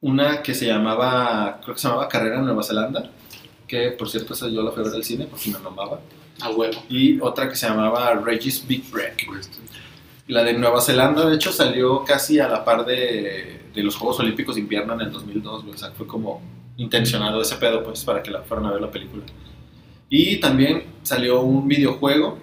una 0.00 0.42
que 0.42 0.54
se 0.54 0.66
llamaba, 0.66 1.60
creo 1.62 1.74
que 1.74 1.80
se 1.80 1.88
llamaba 1.88 2.08
Carrera 2.08 2.38
en 2.38 2.44
Nueva 2.44 2.62
Zelanda, 2.62 3.10
que 3.66 3.90
por 3.90 4.08
cierto 4.08 4.34
esa 4.34 4.48
yo 4.48 4.62
la 4.62 4.70
fui 4.70 4.82
a 4.82 4.86
ver 4.86 4.94
al 4.94 5.04
cine 5.04 5.26
porque 5.26 5.50
me 5.50 5.58
mamaba. 5.58 6.00
A 6.40 6.50
huevo. 6.50 6.82
Y 6.88 7.18
otra 7.20 7.48
que 7.48 7.56
se 7.56 7.66
llamaba 7.66 8.14
Reggie's 8.14 8.66
Big 8.66 8.88
Break. 8.90 9.26
La 10.28 10.44
de 10.44 10.52
Nueva 10.52 10.80
Zelanda, 10.80 11.26
de 11.28 11.36
hecho, 11.36 11.50
salió 11.50 12.04
casi 12.04 12.38
a 12.40 12.48
la 12.48 12.64
par 12.64 12.84
de, 12.84 13.62
de 13.74 13.82
los 13.82 13.96
Juegos 13.96 14.20
Olímpicos 14.20 14.56
de 14.56 14.60
Invierno 14.60 14.94
en 14.94 15.00
el 15.00 15.12
2002. 15.12 15.62
güey. 15.62 15.74
O 15.74 15.78
sea, 15.78 15.92
fue 15.92 16.06
como 16.06 16.42
intencionado 16.76 17.40
ese 17.40 17.56
pedo, 17.56 17.82
pues, 17.82 18.04
para 18.04 18.22
que 18.22 18.30
la 18.30 18.42
fueran 18.42 18.66
a 18.66 18.72
ver 18.72 18.80
la 18.80 18.90
película. 18.90 19.24
Y 20.08 20.36
también 20.38 20.84
salió 21.02 21.40
un 21.40 21.66
videojuego. 21.66 22.38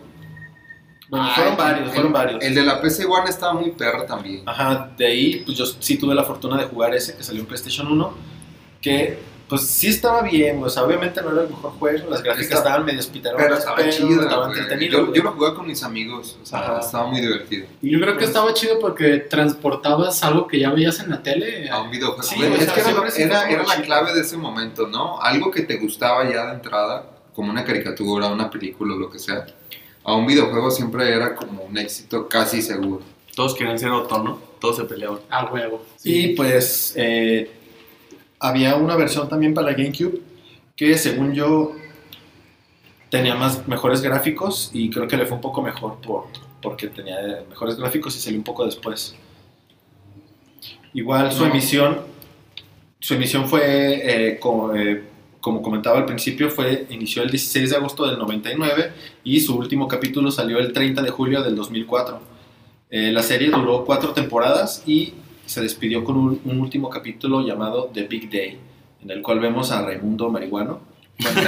Bueno, 1.09 1.29
fueron 1.35 1.55
varios, 1.57 1.87
el- 1.87 1.93
fueron 1.93 2.11
varios. 2.13 2.43
El 2.43 2.55
de 2.55 2.63
la 2.63 2.81
PC 2.81 3.05
One 3.05 3.29
estaba 3.29 3.53
muy 3.53 3.71
perro 3.71 4.03
también. 4.05 4.41
Ajá, 4.47 4.91
de 4.97 5.05
ahí, 5.05 5.43
pues 5.45 5.57
yo 5.57 5.65
sí 5.65 5.97
tuve 5.97 6.15
la 6.15 6.23
fortuna 6.23 6.57
de 6.57 6.65
jugar 6.65 6.93
ese 6.95 7.15
que 7.15 7.23
salió 7.23 7.41
en 7.41 7.47
PlayStation 7.47 7.87
1, 7.91 8.13
que 8.81 9.19
pues 9.47 9.67
sí 9.67 9.87
estaba 9.89 10.21
bien, 10.23 10.63
o 10.63 10.69
sea, 10.69 10.83
obviamente 10.83 11.21
no 11.21 11.31
era 11.31 11.41
el 11.43 11.49
mejor 11.49 11.71
juego, 11.73 12.09
las 12.09 12.23
gráficas 12.23 12.45
Está- 12.47 12.57
estaban 12.59 12.85
medio 12.85 13.01
pitaronas, 13.11 13.45
Pero 13.45 13.57
estaba 13.59 13.89
chido. 13.89 14.21
estaba 14.21 14.47
entretenido. 14.47 15.07
Yo, 15.07 15.13
yo 15.13 15.23
lo 15.23 15.31
jugué 15.33 15.53
con 15.53 15.67
mis 15.67 15.83
amigos. 15.83 16.37
O 16.41 16.45
sea, 16.45 16.59
Ajá. 16.59 16.79
estaba 16.79 17.07
muy 17.07 17.21
divertido. 17.21 17.67
Yo 17.81 17.99
creo 17.99 18.17
que 18.17 18.23
estaba 18.25 18.53
chido 18.53 18.79
porque 18.79 19.17
transportabas 19.19 20.23
algo 20.23 20.47
que 20.47 20.59
ya 20.59 20.71
veías 20.71 20.99
en 20.99 21.09
la 21.11 21.21
tele. 21.21 21.69
A 21.69 21.81
un 21.81 21.91
videojuego. 21.91 22.23
Sí, 22.23 22.35
es 22.41 22.71
que 22.71 22.79
era, 22.81 23.11
sí 23.11 23.21
era- 23.21 23.49
era 23.49 23.63
la 23.63 23.81
clave 23.81 24.13
de 24.13 24.21
ese 24.21 24.37
momento, 24.37 24.87
¿no? 24.87 25.19
Algo 25.21 25.51
que 25.51 25.61
te 25.61 25.77
gustaba 25.77 26.23
ya 26.29 26.47
de 26.47 26.53
entrada, 26.53 27.05
como 27.35 27.51
una 27.51 27.63
caricatura, 27.63 28.27
una 28.27 28.49
película, 28.49 28.95
lo 28.95 29.09
que 29.09 29.19
sea. 29.19 29.45
A 30.03 30.13
un 30.15 30.25
videojuego 30.27 30.69
siempre 30.71 31.13
era 31.13 31.35
como 31.35 31.63
un 31.63 31.77
éxito 31.77 32.27
casi 32.27 32.61
seguro. 32.61 33.01
Todos 33.35 33.55
querían 33.55 33.79
ser 33.79 33.89
Otto, 33.89 34.21
¿no? 34.21 34.39
Todos 34.59 34.77
se 34.77 34.83
peleaban. 34.83 35.19
A 35.29 35.45
huevo. 35.45 35.83
Y 36.03 36.29
pues 36.35 36.93
eh, 36.95 37.51
había 38.43 38.75
una 38.75 38.95
versión 38.97 39.29
también 39.29 39.53
para 39.53 39.71
GameCube 39.71 40.19
que 40.75 40.97
según 40.97 41.33
yo 41.33 41.71
tenía 43.09 43.35
más 43.35 43.67
mejores 43.67 44.01
gráficos 44.01 44.69
y 44.73 44.89
creo 44.89 45.07
que 45.07 45.15
le 45.15 45.25
fue 45.25 45.35
un 45.37 45.41
poco 45.41 45.61
mejor 45.61 46.01
por, 46.01 46.25
porque 46.61 46.87
tenía 46.87 47.15
mejores 47.49 47.77
gráficos 47.77 48.15
y 48.17 48.19
salió 48.19 48.37
un 48.37 48.43
poco 48.43 48.65
después. 48.65 49.15
Igual 50.93 51.31
su 51.31 51.45
No. 51.45 51.51
emisión, 51.51 51.99
su 52.99 53.13
emisión 53.13 53.47
fue, 53.47 53.61
eh, 54.33 54.39
como, 54.39 54.73
eh, 54.75 55.03
como 55.39 55.61
comentaba 55.61 55.97
al 55.99 56.05
principio, 56.05 56.49
fue, 56.49 56.85
inició 56.89 57.23
el 57.23 57.29
16 57.29 57.69
de 57.69 57.75
agosto 57.77 58.05
del 58.05 58.17
99 58.19 58.91
y 59.23 59.39
su 59.39 59.57
último 59.57 59.87
capítulo 59.87 60.31
salió 60.31 60.59
el 60.59 60.73
30 60.73 61.01
de 61.01 61.09
julio 61.09 61.41
del 61.43 61.55
2004. 61.55 62.19
Eh, 62.89 63.11
la 63.11 63.23
serie 63.23 63.49
duró 63.51 63.85
cuatro 63.85 64.11
temporadas 64.11 64.83
y 64.85 65.13
se 65.45 65.61
despidió 65.61 66.03
con 66.03 66.17
un, 66.17 66.41
un 66.45 66.59
último 66.59 66.89
capítulo 66.89 67.45
llamado 67.45 67.89
The 67.93 68.03
Big 68.07 68.29
Day, 68.29 68.57
en 69.03 69.11
el 69.11 69.21
cual 69.21 69.39
vemos 69.39 69.71
a 69.71 69.81
Raimundo 69.85 70.29
Marihuano. 70.29 70.91
Bueno, 71.19 71.41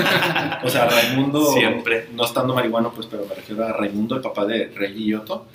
o 0.63 0.69
sea, 0.69 0.88
Raimundo, 0.88 1.43
Siempre. 1.53 2.08
no 2.13 2.23
estando 2.23 2.53
marihuano, 2.53 2.91
pues, 2.93 3.08
pero 3.08 3.25
me 3.27 3.34
refiero 3.34 3.65
a 3.65 3.73
Raimundo, 3.73 4.15
el 4.15 4.21
papá 4.21 4.45
de 4.45 4.67
Reggie 4.75 5.05
y 5.05 5.13
Otto. 5.15 5.47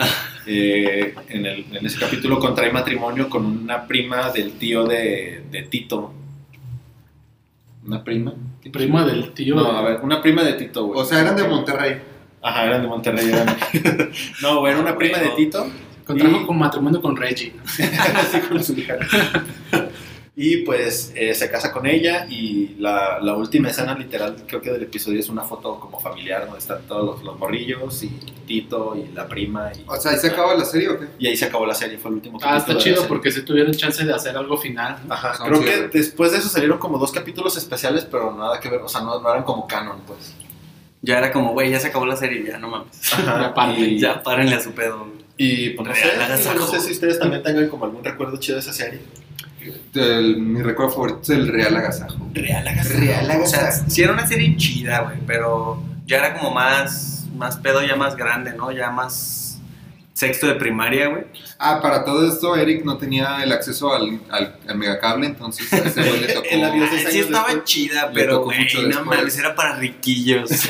Eh, 0.47 1.15
en, 1.29 1.47
el- 1.47 1.65
en 1.73 1.87
ese 1.87 1.99
capítulo 2.01 2.41
contrae 2.41 2.73
matrimonio 2.73 3.29
con 3.31 3.47
una 3.47 3.87
prima 3.87 4.31
del 4.33 4.53
tío 4.55 4.85
de, 4.85 5.45
de 5.51 5.63
Tito. 5.63 6.13
¿Una 7.87 8.03
prima? 8.05 8.35
Prima 8.73 9.07
del 9.07 9.33
tío. 9.33 9.55
No, 9.55 9.71
a 9.71 9.83
ver, 9.83 10.01
una 10.03 10.21
prima 10.21 10.43
de 10.43 10.55
Tito, 10.55 10.87
güey. 10.87 11.01
O 11.01 11.05
sea, 11.05 11.21
eran 11.21 11.37
de 11.37 11.47
Monterrey. 11.47 11.99
Ajá, 12.43 12.65
eran 12.67 12.83
de 12.83 12.89
Monterrey. 12.89 13.29
Eran... 13.29 13.57
no, 14.43 14.61
güey, 14.61 14.73
era 14.73 14.83
una 14.83 14.97
prima 14.99 15.19
de 15.19 15.29
Tito. 15.31 15.67
Contrajo 16.13 16.41
Y- 16.43 16.47
con 16.47 16.59
matrimonio 16.59 17.01
con 17.03 17.17
Reggie. 17.17 17.55
¿no? 17.57 17.63
Así 18.21 18.41
con 18.41 18.63
su 18.63 18.73
hija. 18.75 18.97
Y 20.37 20.59
pues 20.59 21.13
eh, 21.17 21.35
se 21.35 21.51
casa 21.51 21.71
con 21.71 21.87
ella 21.87 22.25
y 22.31 22.77
la, 22.79 23.19
la 23.21 23.35
última 23.37 23.69
escena 23.69 23.95
literal 23.95 24.37
creo 24.47 24.63
que 24.63 24.71
del 24.71 24.85
episodio 24.85 25.21
es 25.21 25.29
una 25.29 25.43
foto 25.43 25.79
como 25.79 26.01
familiar 26.01 26.45
donde 26.45 26.61
están 26.61 26.81
todos 26.89 27.05
los, 27.17 27.25
los 27.25 27.39
morrillos 27.39 28.03
y 28.05 28.09
Tito 28.47 28.97
y 28.97 29.13
la 29.13 29.27
prima 29.29 29.71
y, 29.77 29.83
O 29.87 29.97
sea, 29.97 30.13
¿ahí 30.13 30.19
se 30.19 30.29
acaba 30.29 30.55
la 30.55 30.65
serie 30.65 30.89
o 30.89 30.99
qué? 30.99 31.09
y 31.19 31.27
ahí 31.27 31.37
se 31.37 31.45
acabó 31.45 31.67
la 31.67 31.75
serie, 31.75 31.99
fue 31.99 32.11
el 32.11 32.15
último 32.19 32.39
Ah, 32.41 32.55
capítulo 32.55 32.59
está 32.59 32.69
de 32.73 32.75
la 32.79 32.81
chido 32.85 32.97
serie. 32.97 33.09
porque 33.09 33.31
si 33.33 33.43
tuvieron 33.43 33.73
chance 33.75 34.03
de 34.03 34.15
hacer 34.15 34.35
algo 34.37 34.57
final. 34.57 34.97
¿no? 35.07 35.13
Ajá, 35.13 35.35
creo 35.45 35.61
que 35.63 35.89
después 35.99 36.33
de 36.33 36.39
eso 36.39 36.49
salieron 36.49 36.79
como 36.79 36.97
dos 36.97 37.13
capítulos 37.13 37.59
especiales 37.59 38.07
pero 38.11 38.35
nada 38.35 38.59
que 38.61 38.71
ver, 38.71 38.81
o 38.81 38.89
sea, 38.89 39.03
no, 39.03 39.21
no 39.21 39.29
eran 39.31 39.43
como 39.43 39.67
canon 39.67 40.01
pues. 40.07 40.35
Ya 41.03 41.19
era 41.19 41.33
como, 41.33 41.53
güey, 41.53 41.71
ya 41.71 41.81
se 41.81 41.89
acabó 41.89 42.07
la 42.07 42.17
serie, 42.17 42.45
ya 42.47 42.57
no 42.59 42.69
mames. 42.69 43.13
Ajá, 43.13 43.41
Ya 43.43 43.55
paren, 43.55 43.85
y, 43.85 43.99
Ya 43.99 44.23
párenle 44.23 44.55
a 44.55 44.61
su 44.61 44.73
pedo. 44.73 45.07
Y 45.43 45.71
pues, 45.71 45.89
no 45.89 45.95
sé, 45.95 46.55
no 46.55 46.67
sé 46.67 46.81
si 46.81 46.93
ustedes 46.93 47.19
también 47.19 47.43
tengan 47.43 47.69
como 47.69 47.87
algún 47.87 48.05
recuerdo 48.05 48.37
chido 48.39 48.57
de 48.57 48.61
esa 48.61 48.75
serie. 48.75 49.01
El- 49.95 50.37
mi 50.39 50.61
recuerdo 50.63 50.93
favorito 50.93 51.21
es 51.23 51.31
el 51.31 51.49
Real 51.49 51.75
Agasajo. 51.77 52.29
Real 52.35 52.67
Agasajo. 52.69 52.99
Real 53.01 53.25
O 53.43 53.47
sea, 53.47 53.61
Agasajo. 53.61 53.91
sí 53.91 54.03
era 54.03 54.13
una 54.13 54.27
serie 54.27 54.55
chida, 54.57 55.01
güey, 55.01 55.17
pero 55.27 55.83
ya 56.07 56.19
era 56.19 56.35
como 56.39 56.51
más, 56.53 57.27
más 57.37 57.57
pedo, 57.57 57.83
ya 57.87 57.97
más 57.97 58.17
grande, 58.17 58.53
¿no? 58.53 58.71
Ya 58.71 58.91
más 58.91 59.13
sexto 60.21 60.47
de 60.47 60.55
primaria, 60.57 61.09
güey. 61.09 61.25
Ah, 61.59 61.81
para 61.81 62.05
todo 62.05 62.29
esto, 62.29 62.55
Eric 62.55 62.85
no 62.85 62.99
tenía 62.99 63.43
el 63.43 63.53
acceso 63.53 63.95
al, 63.95 64.21
al, 64.29 64.55
al 64.69 64.77
megacable, 64.77 65.27
entonces 65.27 65.73
a 65.73 65.79
ese 65.79 66.03
güey 66.03 66.21
le 66.21 66.27
tocó. 66.35 66.47
Ah, 66.53 66.89
Seis 66.91 67.09
sí 67.11 67.19
estaba 67.21 67.47
después, 67.47 67.65
chida, 67.65 68.11
pero, 68.13 68.45
güey, 68.45 68.67
no 68.89 69.05
mames, 69.07 69.39
era 69.39 69.55
para 69.55 69.77
riquillos. 69.77 70.51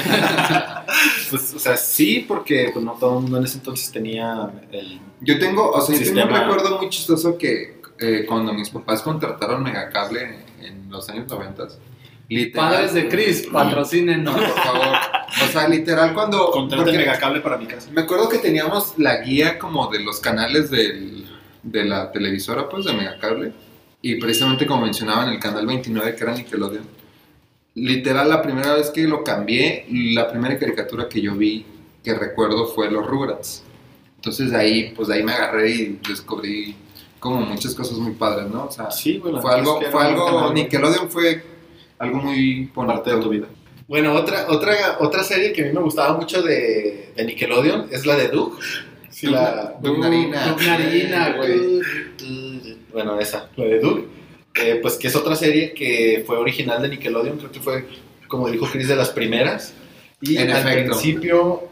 Pues, 1.31 1.55
o 1.55 1.61
sea, 1.61 1.77
sí, 1.77 2.25
porque 2.27 2.71
pues, 2.73 2.85
no 2.85 2.95
todo 2.95 3.19
el 3.19 3.23
mundo 3.23 3.39
en 3.39 3.45
ese 3.45 3.59
entonces 3.59 3.93
tenía 3.93 4.51
el... 4.73 5.01
Yo 5.21 5.39
tengo, 5.39 5.71
o 5.71 5.81
sea, 5.81 5.97
yo 5.97 6.05
tengo 6.05 6.25
un 6.25 6.35
recuerdo 6.35 6.79
muy 6.79 6.89
chistoso 6.89 7.39
que 7.39 7.81
eh, 8.01 8.25
cuando 8.27 8.53
mis 8.53 8.71
papás 8.71 9.01
contrataron 9.03 9.63
megacable 9.63 10.41
en 10.61 10.91
los 10.91 11.09
años 11.09 11.29
90, 11.29 11.69
literal. 12.31 12.70
Padres 12.72 12.95
de 12.95 13.09
Chris, 13.09 13.47
patrocinen. 13.53 14.24
No, 14.24 14.33
por 14.33 14.47
favor. 14.49 14.97
O 15.45 15.53
sea, 15.53 15.68
literal 15.68 16.14
cuando... 16.14 16.51
Contrate 16.51 16.93
megacable 16.97 17.41
para 17.41 17.59
mi 17.59 17.66
casa. 17.66 17.89
Me 17.93 18.01
acuerdo 18.03 18.28
que 18.28 18.39
teníamos 18.39 18.95
la 18.97 19.18
guía 19.22 19.59
como 19.59 19.89
de 19.89 20.01
los 20.01 20.18
canales 20.20 20.70
del- 20.70 21.26
de 21.62 21.85
la 21.85 22.11
televisora, 22.11 22.68
pues, 22.68 22.87
de 22.87 22.95
Megacable. 22.95 23.53
Y 24.03 24.14
precisamente 24.16 24.66
como 24.66 24.83
mencionaba 24.83 25.24
en 25.26 25.35
el 25.35 25.39
canal 25.39 25.66
29, 25.66 26.14
que 26.16 26.24
era 26.24 26.35
Nickelodeon. 26.35 26.85
Literal, 27.74 28.28
la 28.28 28.43
primera 28.43 28.74
vez 28.74 28.91
que 28.91 29.03
lo 29.03 29.22
cambié, 29.22 29.87
la 29.91 30.28
primera 30.31 30.59
caricatura 30.59 31.09
que 31.09 31.20
yo 31.20 31.35
vi, 31.35 31.64
que 32.03 32.14
recuerdo, 32.14 32.66
fue 32.66 32.91
Los 32.91 33.07
Rugrats. 33.07 33.62
Entonces 34.16 34.51
de 34.51 34.57
ahí, 34.57 34.93
pues 34.97 35.09
de 35.09 35.14
ahí 35.14 35.22
me 35.22 35.33
agarré 35.33 35.70
y 35.70 36.01
descubrí 36.09 36.74
como 37.18 37.41
muchas 37.43 37.74
cosas 37.74 37.99
muy 37.99 38.12
padres, 38.12 38.49
¿no? 38.51 38.64
O 38.64 38.70
sea, 38.72 38.91
Sí, 38.91 39.20
la 39.24 39.41
fue 39.41 39.55
algo, 39.55 39.81
fue 39.91 40.05
algo, 40.05 40.53
Nickelodeon 40.53 41.11
fue 41.11 41.43
algo 42.01 42.19
muy 42.19 42.69
parte 42.75 43.15
de 43.15 43.21
tu 43.21 43.29
vida. 43.29 43.47
Bueno, 43.87 44.15
otra, 44.15 44.47
otra, 44.49 44.97
otra 45.01 45.23
serie 45.23 45.53
que 45.53 45.63
a 45.63 45.67
mí 45.67 45.73
me 45.73 45.81
gustaba 45.81 46.17
mucho 46.17 46.43
de, 46.43 47.11
de 47.15 47.25
Nickelodeon 47.25 47.89
es 47.91 48.07
la 48.07 48.17
de 48.17 48.29
Doug. 48.29 48.59
Sí, 49.11 49.27
la... 49.27 49.75
Doug 49.81 49.99
Narina. 49.99 50.47
Doug 50.47 50.63
Narina, 50.63 51.37
güey. 51.37 51.81
Bueno, 52.93 53.21
esa, 53.21 53.49
la 53.57 53.65
de 53.65 53.79
Doug. 53.81 54.05
Eh, 54.55 54.79
pues 54.83 54.97
que 54.97 55.09
es 55.09 55.17
otra 55.17 55.37
serie 55.37 55.75
que 55.75 56.25
fue 56.27 56.37
original 56.37 56.83
de 56.83 56.89
Nickelodeon, 56.89 57.39
creo 57.39 57.53
que 57.53 57.61
fue, 57.61 57.85
como 58.29 58.49
dijo 58.51 58.67
Chris, 58.67 58.89
de 58.89 58.97
las 58.97 59.11
primeras. 59.11 59.75
Y 60.21 60.37
En 60.37 60.51
al 60.51 60.59
efecto. 60.67 60.91
principio, 60.93 61.69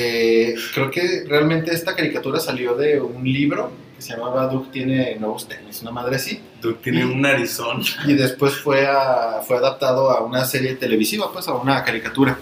eh, 0.00 0.54
creo 0.74 0.90
que 0.92 1.24
realmente 1.26 1.74
esta 1.74 1.96
caricatura 1.96 2.38
salió 2.38 2.76
de 2.76 3.00
un 3.00 3.24
libro 3.24 3.72
que 3.96 4.02
se 4.02 4.12
llamaba 4.14 4.46
Doug 4.46 4.70
tiene 4.70 5.16
nuevos 5.16 5.48
tenis, 5.48 5.82
una 5.82 5.90
madre 5.90 6.14
así. 6.16 6.40
Tú 6.62 6.74
tienes 6.74 7.04
un 7.04 7.20
narizón. 7.20 7.82
Y 8.06 8.12
después 8.14 8.54
fue, 8.54 8.86
a- 8.86 9.40
fue 9.44 9.56
adaptado 9.56 10.10
a 10.12 10.22
una 10.24 10.44
serie 10.44 10.74
televisiva, 10.76 11.32
pues 11.32 11.48
a 11.48 11.54
una 11.54 11.82
caricatura. 11.82 12.38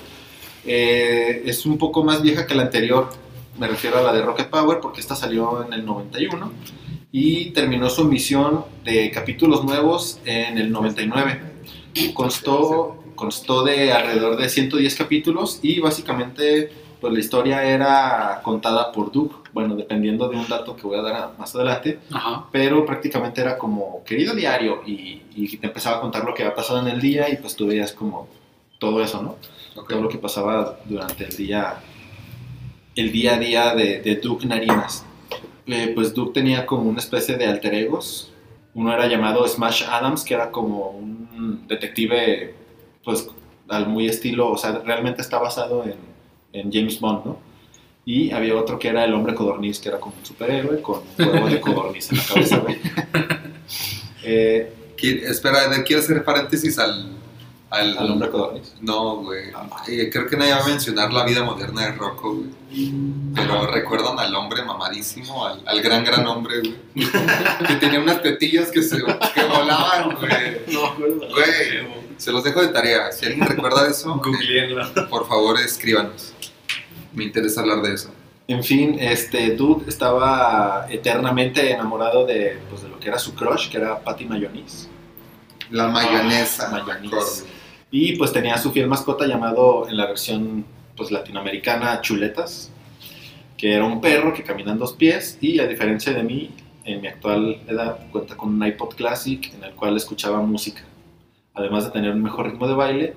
Eh, 0.66 1.44
es 1.46 1.64
un 1.64 1.78
poco 1.78 2.04
más 2.04 2.20
vieja 2.20 2.46
que 2.46 2.54
la 2.54 2.62
anterior, 2.64 3.09
me 3.59 3.68
refiero 3.68 3.96
a 3.98 4.02
la 4.02 4.12
de 4.12 4.20
Rocket 4.20 4.50
Power, 4.50 4.80
porque 4.82 5.00
esta 5.00 5.16
salió 5.16 5.64
en 5.66 5.72
el 5.72 5.86
91 5.86 6.52
y 7.11 7.52
terminó 7.52 7.88
su 7.88 8.02
emisión 8.02 8.66
de 8.84 9.11
capítulos 9.11 9.64
nuevos 9.64 10.20
en 10.26 10.59
el 10.59 10.70
99. 10.70 11.40
Constó, 12.12 13.02
constó 13.14 13.64
de 13.64 13.92
alrededor 13.92 14.36
de 14.36 14.48
110 14.50 14.94
capítulos 14.96 15.61
y 15.62 15.80
básicamente 15.80 16.70
pues 17.01 17.12
la 17.12 17.18
historia 17.18 17.62
era 17.64 18.40
contada 18.42 18.92
por 18.92 19.12
Duke, 19.12 19.36
bueno, 19.53 19.74
dependiendo 19.74 20.28
de 20.28 20.36
un 20.36 20.49
dato 20.49 20.76
que 20.76 20.82
voy 20.86 20.99
a 20.99 21.03
dar 21.03 21.30
más 21.38 21.55
adelante 21.55 21.99
Ajá. 22.12 22.47
pero 22.51 22.84
prácticamente 22.84 23.40
era 23.40 23.57
como 23.59 24.03
querido 24.05 24.34
diario 24.34 24.82
y, 24.86 25.22
y 25.34 25.57
te 25.57 25.66
empezaba 25.66 25.99
a 25.99 26.01
contar 26.01 26.24
lo 26.24 26.34
que 26.34 26.42
había 26.42 26.55
pasado 26.55 26.80
en 26.80 26.88
el 26.88 27.01
día 27.01 27.28
y 27.30 27.36
pues 27.36 27.57
tú 27.57 27.66
veías 27.66 27.92
como 27.92 28.28
todo 28.78 29.03
eso, 29.03 29.22
¿no? 29.22 29.36
Todo 29.88 30.01
lo 30.01 30.09
que 30.09 30.18
pasaba 30.18 30.78
durante 30.84 31.24
el 31.24 31.36
día, 31.36 31.80
el 32.94 33.12
día 33.12 33.34
a 33.34 33.38
día 33.38 33.74
de, 33.74 34.01
de 34.01 34.16
Duke 34.16 34.47
Narinas. 34.47 35.05
Eh, 35.66 35.92
pues 35.94 36.14
Duke 36.14 36.32
tenía 36.32 36.64
como 36.66 36.88
una 36.88 36.99
especie 36.99 37.36
de 37.36 37.47
alter 37.47 37.74
egos. 37.74 38.32
Uno 38.74 38.92
era 38.92 39.07
llamado 39.07 39.47
Smash 39.47 39.84
Adams, 39.84 40.24
que 40.24 40.34
era 40.34 40.51
como 40.51 40.90
un 40.90 41.66
detective, 41.66 42.55
pues 43.05 43.28
al 43.68 43.88
muy 43.88 44.07
estilo, 44.07 44.51
o 44.51 44.57
sea, 44.57 44.80
realmente 44.84 45.22
está 45.22 45.38
basado 45.38 45.84
en, 45.84 45.97
en 46.61 46.72
James 46.72 46.98
Bond, 47.00 47.24
¿no? 47.26 47.38
Y 48.04 48.30
había 48.30 48.54
otro 48.54 48.78
que 48.78 48.88
era 48.88 49.04
el 49.04 49.12
hombre 49.14 49.34
codorniz, 49.34 49.80
que 49.80 49.88
era 49.88 49.98
como 49.98 50.14
un 50.16 50.24
superhéroe 50.24 50.80
con 50.80 51.00
un 51.18 51.26
huevo 51.28 51.48
de 51.48 51.61
codorniz 51.61 52.11
en 52.12 52.18
la 52.18 52.24
cabeza, 52.24 52.59
güey. 52.59 52.78
Eh, 54.28 54.72
Espera, 55.02 55.59
quiero 55.84 56.02
hacer 56.02 56.24
paréntesis 56.24 56.78
al... 56.78 57.12
Al, 57.68 57.98
al 57.98 58.11
hombre 58.12 58.30
codorniz. 58.30 58.74
No, 58.80 59.16
güey. 59.16 59.50
Eh, 59.88 60.09
creo 60.11 60.26
que 60.28 60.36
nadie 60.36 60.52
va 60.52 60.64
a 60.64 60.68
mencionar 60.68 61.12
la 61.12 61.24
vida 61.24 61.42
moderna 61.42 61.82
de 61.86 61.92
Rocco, 61.92 62.34
güey. 62.34 62.92
Pero 63.34 63.66
recuerdan 63.66 64.18
al 64.20 64.34
hombre 64.36 64.64
mamadísimo, 64.64 65.44
al, 65.44 65.62
al 65.66 65.80
gran, 65.82 66.04
gran 66.04 66.24
hombre, 66.26 66.61
güey. 66.61 66.76
que 67.66 67.74
tenía 67.74 68.00
unas 68.00 68.22
tetillas 68.22 68.70
que, 68.70 68.82
se, 68.82 68.98
que 68.98 69.44
volaban, 69.44 70.14
güey. 70.16 70.61
No, 70.72 70.94
Güey, 70.96 71.86
se 72.16 72.30
los 72.32 72.44
dejo 72.44 72.62
de 72.62 72.68
tarea. 72.68 73.11
Si 73.12 73.26
alguien 73.26 73.46
recuerda 73.46 73.88
eso, 73.88 74.11
eh, 74.14 74.20
Googleenlo. 74.24 75.09
por 75.11 75.26
favor, 75.28 75.59
escríbanos. 75.61 76.32
Me 77.16 77.24
interesa 77.24 77.62
hablar 77.62 77.82
de 77.82 77.94
eso. 77.94 78.10
En 78.46 78.62
fin, 78.62 78.96
este 79.00 79.56
Duke 79.56 79.88
estaba 79.88 80.86
eternamente 80.88 81.72
enamorado 81.72 82.24
de, 82.24 82.58
pues, 82.70 82.82
de 82.82 82.88
lo 82.88 83.00
que 83.00 83.08
era 83.08 83.18
su 83.18 83.34
crush, 83.34 83.68
que 83.68 83.78
era 83.78 83.98
Patty 83.98 84.26
Mayonnaise. 84.26 84.88
La 85.70 85.88
mayonesa. 85.88 86.70
Ah, 86.70 86.76
acuerdo. 86.76 87.18
Y 87.90 88.16
pues 88.16 88.32
tenía 88.32 88.58
su 88.58 88.70
fiel 88.70 88.86
mascota 88.86 89.26
llamado 89.26 89.88
en 89.88 89.96
la 89.96 90.06
versión 90.06 90.64
pues 90.96 91.10
latinoamericana 91.10 92.00
Chuletas, 92.02 92.70
que 93.56 93.74
era 93.74 93.84
un 93.84 94.00
perro 94.00 94.32
que 94.32 94.42
camina 94.42 94.72
en 94.72 94.78
dos 94.78 94.92
pies 94.92 95.38
y 95.40 95.58
a 95.58 95.66
diferencia 95.66 96.12
de 96.12 96.22
mí, 96.22 96.50
en 96.84 97.00
mi 97.00 97.08
actual 97.08 97.60
edad 97.66 97.98
cuenta 98.12 98.36
con 98.36 98.50
un 98.50 98.64
iPod 98.64 98.94
Classic 98.94 99.52
en 99.54 99.64
el 99.64 99.72
cual 99.72 99.96
escuchaba 99.96 100.40
música, 100.40 100.82
además 101.54 101.84
de 101.84 101.90
tener 101.90 102.12
un 102.12 102.22
mejor 102.22 102.46
ritmo 102.46 102.68
de 102.68 102.74
baile 102.74 103.14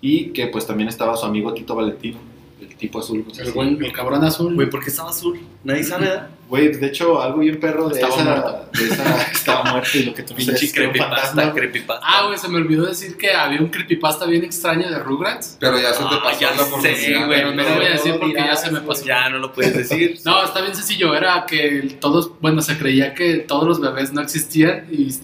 y 0.00 0.30
que 0.30 0.46
pues 0.46 0.66
también 0.66 0.88
estaba 0.88 1.16
su 1.16 1.26
amigo 1.26 1.52
Tito 1.52 1.74
Valentino, 1.74 2.18
el 2.60 2.76
tipo 2.76 2.98
azul. 3.00 3.24
El, 3.38 3.52
buen, 3.52 3.82
el 3.84 3.92
cabrón 3.92 4.24
azul. 4.24 4.54
Güey, 4.54 4.70
¿por 4.70 4.82
qué 4.82 4.90
estaba 4.90 5.10
azul? 5.10 5.38
Nadie 5.64 5.84
sabe, 5.84 6.06
¿verdad? 6.06 6.30
Güey, 6.48 6.68
de 6.74 6.86
hecho, 6.86 7.20
algo 7.22 7.38
bien 7.38 7.58
perro 7.58 7.88
de 7.88 7.94
Estaba 8.00 8.14
esa, 8.14 8.24
muerto. 8.24 8.68
de 8.78 8.84
esa 8.86 9.22
estaba 9.32 9.64
muerto 9.70 9.88
y 9.94 10.02
lo 10.04 10.14
que 10.14 10.22
tú 10.22 10.34
dices 10.34 10.60
Pinche 10.60 10.74
creepypasta, 10.74 11.52
creepypasta. 11.54 12.06
Ah, 12.06 12.26
güey, 12.26 12.38
se 12.38 12.48
me 12.48 12.58
olvidó 12.58 12.84
decir 12.86 13.16
que 13.16 13.32
había 13.32 13.60
un 13.60 13.68
creepypasta 13.68 14.26
bien 14.26 14.44
extraño 14.44 14.88
de 14.90 14.98
Rugrats. 14.98 15.56
Pero 15.58 15.78
ya 15.80 15.92
se 15.94 16.00
te 16.04 16.08
Ah, 16.14 16.20
pasó 16.22 16.40
ya 16.40 16.50
la 16.50 16.56
sé, 16.58 16.62
oportunidad. 16.64 17.26
güey, 17.26 17.38
Pero 17.38 17.54
no 17.54 17.62
lo 17.62 17.74
voy 17.76 17.84
a 17.86 17.90
decir 17.90 18.16
porque 18.20 18.34
ya 18.34 18.56
se 18.56 18.70
me 18.70 18.80
Pues 18.82 18.98
pasó. 18.98 19.08
ya 19.08 19.28
no 19.30 19.38
lo 19.38 19.52
puedes 19.52 19.74
decir. 19.74 20.18
No, 20.24 20.44
está 20.44 20.60
bien 20.60 20.74
sencillo. 20.74 21.14
Era 21.14 21.44
que 21.46 21.96
todos, 22.00 22.30
bueno, 22.40 22.60
se 22.60 22.76
creía 22.78 23.14
que 23.14 23.36
todos 23.38 23.66
los 23.66 23.80
bebés 23.80 24.12
no 24.12 24.20
existían 24.20 24.86
y 24.92 25.14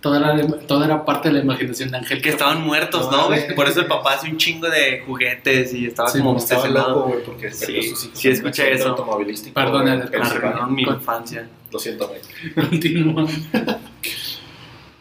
todo 0.00 0.16
era, 0.16 0.46
todo 0.66 0.84
era 0.84 1.04
parte 1.04 1.28
de 1.28 1.34
la 1.34 1.40
imaginación 1.40 1.90
de 1.90 1.98
Ángel. 1.98 2.22
Que 2.22 2.28
estaban 2.28 2.62
muertos, 2.62 3.10
¿no? 3.10 3.28
Por 3.56 3.68
eso 3.68 3.80
el 3.80 3.86
papá 3.86 4.14
hace 4.14 4.30
un 4.30 4.36
chingo 4.36 4.68
de 4.68 5.00
juguetes 5.06 5.74
y 5.74 5.86
estaba 5.86 6.08
Sí, 6.08 6.18
como 6.18 6.38
estaba 6.38 6.68
loco, 6.68 7.02
güey, 7.08 7.24
porque 7.24 7.50
Sí, 7.50 7.94
sí 8.12 8.28
un 8.28 8.34
escuché 8.34 8.72
eso. 8.72 8.90
automovilístico, 8.90 9.54
Perdón. 9.54 9.88
Arruinaron 9.88 10.74
mi 10.74 10.82
infancia. 10.82 11.48
Lo 11.72 11.78
siento, 11.78 12.08
güey. 12.08 12.20
Continúa. 12.68 13.26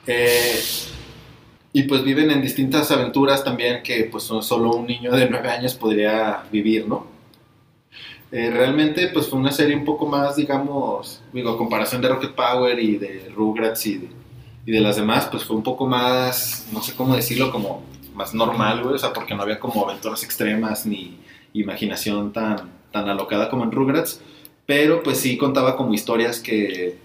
Eh, 0.08 0.60
y 1.74 1.84
pues 1.84 2.04
viven 2.04 2.32
en 2.32 2.42
distintas 2.42 2.90
aventuras 2.92 3.44
también 3.44 3.84
que 3.84 4.06
pues 4.12 4.24
solo 4.24 4.72
un 4.72 4.88
niño 4.88 5.12
de 5.12 5.30
nueve 5.30 5.50
años 5.50 5.76
podría 5.76 6.44
vivir, 6.52 6.88
¿no? 6.88 7.06
Eh, 8.32 8.50
realmente 8.52 9.10
pues 9.10 9.28
fue 9.28 9.40
una 9.40 9.52
serie 9.52 9.76
un 9.76 9.86
poco 9.86 10.06
más, 10.06 10.36
digamos, 10.36 11.22
digo, 11.32 11.52
a 11.52 11.58
comparación 11.58 12.02
de 12.02 12.10
Rocket 12.10 12.32
Power 12.34 12.78
y 12.80 12.98
de 12.98 13.32
Rugrats 13.34 13.86
y 13.86 13.98
de, 14.00 14.08
y 14.68 14.72
de 14.72 14.82
las 14.82 14.98
demás, 14.98 15.28
pues 15.32 15.44
fue 15.46 15.56
un 15.56 15.64
poco 15.64 15.88
más, 15.88 16.68
no 16.72 16.82
sé 16.84 16.94
cómo 16.94 17.16
decirlo, 17.16 17.52
como 17.52 17.82
más 18.14 18.34
normal, 18.36 18.84
güey, 18.84 18.96
o 18.96 19.00
sea, 19.00 19.14
porque 19.14 19.34
no 19.34 19.42
había 19.42 19.60
como 19.60 19.84
aventuras 19.88 20.24
extremas 20.24 20.86
ni 20.86 21.18
imaginación 21.54 22.34
tan, 22.34 22.70
tan 22.92 23.10
alocada 23.10 23.50
como 23.50 23.64
en 23.64 23.72
Rugrats, 23.72 24.22
pero 24.66 25.02
pues 25.02 25.20
sí 25.20 25.38
contaba 25.38 25.76
como 25.78 25.94
historias 25.94 26.40
que 26.40 27.00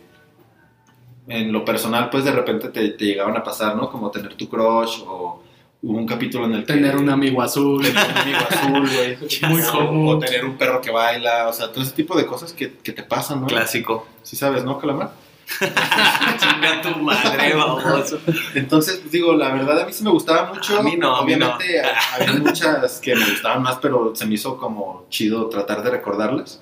en 1.28 1.52
lo 1.52 1.64
personal, 1.64 2.10
pues 2.10 2.24
de 2.24 2.32
repente 2.32 2.68
te, 2.68 2.88
te 2.90 3.04
llegaban 3.04 3.36
a 3.36 3.44
pasar, 3.44 3.76
¿no? 3.76 3.90
Como 3.90 4.10
tener 4.10 4.34
tu 4.34 4.48
crush 4.48 5.02
o 5.06 5.40
hubo 5.82 5.96
un 5.98 6.06
capítulo 6.06 6.46
en 6.46 6.54
el 6.54 6.60
que... 6.66 6.72
Tener 6.72 6.96
un 6.96 7.08
amigo 7.10 7.40
azul. 7.42 7.80
tener 7.82 8.04
un 8.04 8.18
amigo 8.18 8.38
azul, 8.50 8.90
güey. 8.90 9.18
Muy 9.52 9.62
O- 9.62 9.70
común. 9.70 10.16
O 10.16 10.18
tener 10.18 10.44
un 10.44 10.56
perro 10.56 10.80
que 10.80 10.90
baila, 10.90 11.48
o 11.48 11.52
sea, 11.52 11.70
todo 11.70 11.82
ese 11.84 11.92
tipo 11.92 12.16
de 12.16 12.26
cosas 12.26 12.52
que, 12.52 12.72
que 12.78 12.92
te 12.92 13.04
pasan, 13.04 13.40
¿no? 13.42 13.46
Clásico. 13.46 14.08
Sí 14.24 14.34
sabes, 14.36 14.64
¿no, 14.64 14.78
Calamar? 14.78 15.12
Chinga 16.38 16.82
tu 16.82 16.98
madre, 17.00 17.54
baboso. 17.54 18.20
Entonces, 18.54 18.98
pues, 18.98 19.12
digo, 19.12 19.34
la 19.34 19.52
verdad 19.52 19.80
a 19.80 19.86
mí 19.86 19.92
sí 19.92 20.02
me 20.04 20.10
gustaba 20.10 20.52
mucho. 20.52 20.78
A 20.78 20.82
mí 20.82 20.96
no, 20.96 21.16
a 21.16 21.24
mí 21.24 21.36
no. 21.36 21.54
Obviamente 21.56 21.80
ha- 21.80 22.14
había 22.14 22.32
muchas 22.40 23.00
que 23.00 23.14
me 23.14 23.24
gustaban 23.30 23.62
más, 23.62 23.78
pero 23.80 24.14
se 24.14 24.26
me 24.26 24.34
hizo 24.34 24.56
como 24.56 25.06
chido 25.10 25.48
tratar 25.48 25.82
de 25.82 25.90
recordarlas. 25.90 26.60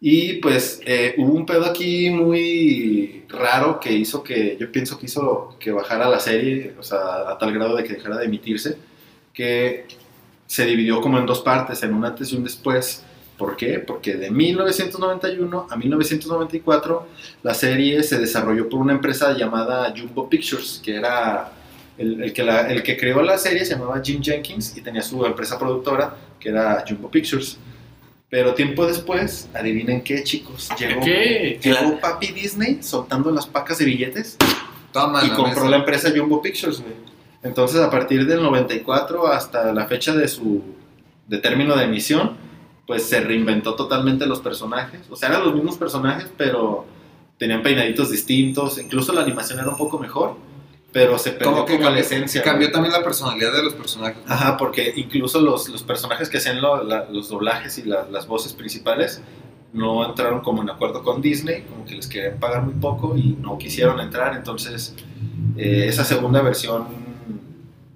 Y 0.00 0.34
pues 0.34 0.80
eh, 0.84 1.14
hubo 1.18 1.32
un 1.32 1.46
pedo 1.46 1.64
aquí 1.64 2.10
muy 2.10 3.24
raro 3.28 3.80
que 3.80 3.90
hizo 3.92 4.22
que, 4.22 4.56
yo 4.60 4.70
pienso 4.70 4.98
que 4.98 5.06
hizo 5.06 5.56
que 5.58 5.72
bajara 5.72 6.08
la 6.08 6.20
serie, 6.20 6.74
o 6.78 6.82
sea, 6.82 7.30
a 7.30 7.38
tal 7.38 7.52
grado 7.54 7.74
de 7.74 7.84
que 7.84 7.94
dejara 7.94 8.18
de 8.18 8.26
emitirse, 8.26 8.76
que 9.32 9.86
se 10.46 10.66
dividió 10.66 11.00
como 11.00 11.18
en 11.18 11.24
dos 11.26 11.40
partes, 11.40 11.82
en 11.82 11.94
un 11.94 12.04
antes 12.04 12.32
y 12.32 12.36
un 12.36 12.44
después. 12.44 13.02
¿Por 13.38 13.56
qué? 13.56 13.80
Porque 13.80 14.14
de 14.14 14.30
1991 14.30 15.66
a 15.70 15.76
1994 15.76 17.06
la 17.42 17.54
serie 17.54 18.02
se 18.02 18.18
desarrolló 18.18 18.68
por 18.68 18.80
una 18.80 18.92
empresa 18.92 19.36
llamada 19.36 19.92
Jumbo 19.96 20.28
Pictures, 20.28 20.80
que 20.84 20.94
era 20.96 21.52
el, 21.98 22.22
el 22.22 22.32
que, 22.32 22.42
la- 22.44 22.68
el 22.70 22.82
que 22.82 22.96
creó 22.96 23.22
la 23.22 23.38
serie, 23.38 23.64
se 23.64 23.74
llamaba 23.74 24.00
Jim 24.02 24.22
Jenkins 24.22 24.76
y 24.76 24.80
tenía 24.82 25.02
su 25.02 25.24
empresa 25.26 25.58
productora, 25.58 26.14
que 26.38 26.48
era 26.50 26.84
Jumbo 26.88 27.10
Pictures. 27.10 27.58
Pero 28.30 28.54
tiempo 28.54 28.86
después, 28.86 29.48
adivinen 29.54 30.02
qué, 30.02 30.22
chicos, 30.24 30.68
llegó, 30.78 31.00
¿Qué? 31.04 31.58
llegó 31.62 32.00
Papi 32.00 32.28
Disney 32.32 32.82
soltando 32.82 33.30
las 33.30 33.46
pacas 33.46 33.78
de 33.78 33.84
billetes 33.84 34.36
Toma 34.92 35.24
y 35.24 35.28
la 35.28 35.34
compró 35.36 35.60
mesa. 35.64 35.70
la 35.70 35.76
empresa 35.78 36.12
Jumbo 36.16 36.40
Pictures, 36.42 36.80
güey. 36.80 36.94
Entonces, 37.42 37.80
a 37.80 37.90
partir 37.90 38.26
del 38.26 38.42
94 38.42 39.26
hasta 39.28 39.72
la 39.72 39.86
fecha 39.86 40.14
de 40.14 40.26
su 40.28 40.62
de 41.28 41.38
término 41.38 41.76
de 41.76 41.84
emisión, 41.84 42.36
pues 42.86 43.04
se 43.04 43.20
reinventó 43.20 43.74
totalmente 43.74 44.26
los 44.26 44.40
personajes. 44.40 45.00
O 45.10 45.16
sea, 45.16 45.30
eran 45.30 45.44
los 45.44 45.54
mismos 45.54 45.76
personajes, 45.78 46.28
pero 46.36 46.84
tenían 47.38 47.62
peinaditos 47.62 48.10
distintos. 48.10 48.78
Incluso 48.78 49.12
la 49.12 49.22
animación 49.22 49.58
era 49.58 49.68
un 49.68 49.76
poco 49.76 49.98
mejor, 49.98 50.36
pero 50.92 51.18
se 51.18 51.30
perdió 51.32 51.46
Como 51.52 51.56
como, 51.64 51.66
que 51.66 51.78
la 51.78 51.84
cambió, 51.86 52.02
esencia. 52.02 52.42
cambió 52.42 52.70
también 52.70 52.92
la 52.92 53.02
personalidad 53.02 53.52
de 53.52 53.62
los 53.62 53.74
personajes. 53.74 54.18
Ajá, 54.28 54.56
porque 54.56 54.92
incluso 54.96 55.40
los, 55.40 55.68
los 55.68 55.82
personajes 55.82 56.28
que 56.28 56.38
hacían 56.38 56.60
lo- 56.60 56.84
la- 56.84 57.06
los 57.10 57.28
doblajes 57.30 57.78
y 57.78 57.84
la- 57.84 58.06
las 58.10 58.26
voces 58.26 58.52
principales 58.52 59.20
no 59.72 60.06
entraron 60.08 60.40
como 60.40 60.62
en 60.62 60.70
acuerdo 60.70 61.02
con 61.02 61.20
Disney, 61.20 61.62
como 61.62 61.84
que 61.84 61.96
les 61.96 62.06
querían 62.06 62.38
pagar 62.38 62.62
muy 62.62 62.74
poco 62.74 63.16
y 63.16 63.36
no 63.40 63.58
quisieron 63.58 63.98
entrar, 63.98 64.36
entonces 64.36 64.94
eh, 65.56 65.86
esa 65.88 66.04
segunda 66.04 66.42
versión... 66.42 67.03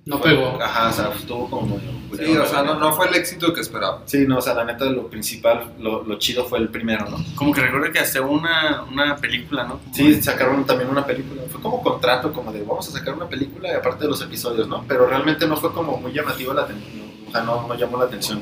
No 0.09 0.18
fue- 0.18 0.30
pegó. 0.30 0.59
Ajá, 0.62 0.88
o 0.88 0.92
sea, 0.92 1.12
estuvo 1.16 1.48
como... 1.50 1.78
Sí, 2.16 2.36
o 2.36 2.46
sea, 2.46 2.62
no, 2.62 2.74
no 2.78 2.92
fue 2.94 3.06
el 3.09 3.14
éxito 3.16 3.52
que 3.52 3.61
esperaba. 3.61 4.02
Sí, 4.06 4.24
no, 4.26 4.38
o 4.38 4.40
sea, 4.40 4.54
la 4.54 4.64
neta 4.64 4.86
lo 4.86 5.09
principal, 5.09 5.74
lo, 5.78 6.02
lo 6.04 6.18
chido 6.18 6.46
fue 6.46 6.59
el 6.59 6.70
primero, 6.70 7.09
¿no? 7.11 7.18
Como 7.34 7.52
que 7.52 7.61
recuerdo 7.61 7.92
que 7.92 7.98
hacía 7.98 8.22
una, 8.22 8.82
una 8.90 9.16
película, 9.16 9.64
¿no? 9.64 9.78
Sí, 9.92 10.20
sacaron 10.22 10.64
también 10.64 10.88
una 10.88 11.04
película. 11.04 11.42
Fue 11.50 11.61
como 11.61 11.82
contrato, 11.82 12.32
como 12.32 12.50
de 12.50 12.62
vamos 12.62 12.88
a 12.88 12.92
sacar 12.92 13.12
una 13.14 13.28
película 13.28 13.68
y 13.68 13.72
aparte 13.72 14.04
de 14.04 14.11
los 14.11 14.22
episodios, 14.22 14.66
¿no? 14.66 14.84
Pero 14.88 15.06
realmente 15.06 15.46
no 15.46 15.56
fue 15.59 15.70
como 15.74 15.98
muy 15.98 16.12
llamativo 16.12 16.54
la 16.54 16.62
atención. 16.62 17.09
O 17.28 17.30
sea, 17.30 17.42
no, 17.42 17.68
no 17.68 17.74
llamó 17.74 17.98
la 17.98 18.04
atención. 18.06 18.40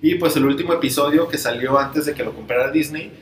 Y 0.00 0.14
pues 0.14 0.34
el 0.36 0.46
último 0.46 0.72
episodio 0.72 1.28
que 1.28 1.36
salió 1.36 1.78
antes 1.78 2.06
de 2.06 2.14
que 2.14 2.24
lo 2.24 2.34
comprara 2.34 2.70
Disney, 2.70 3.12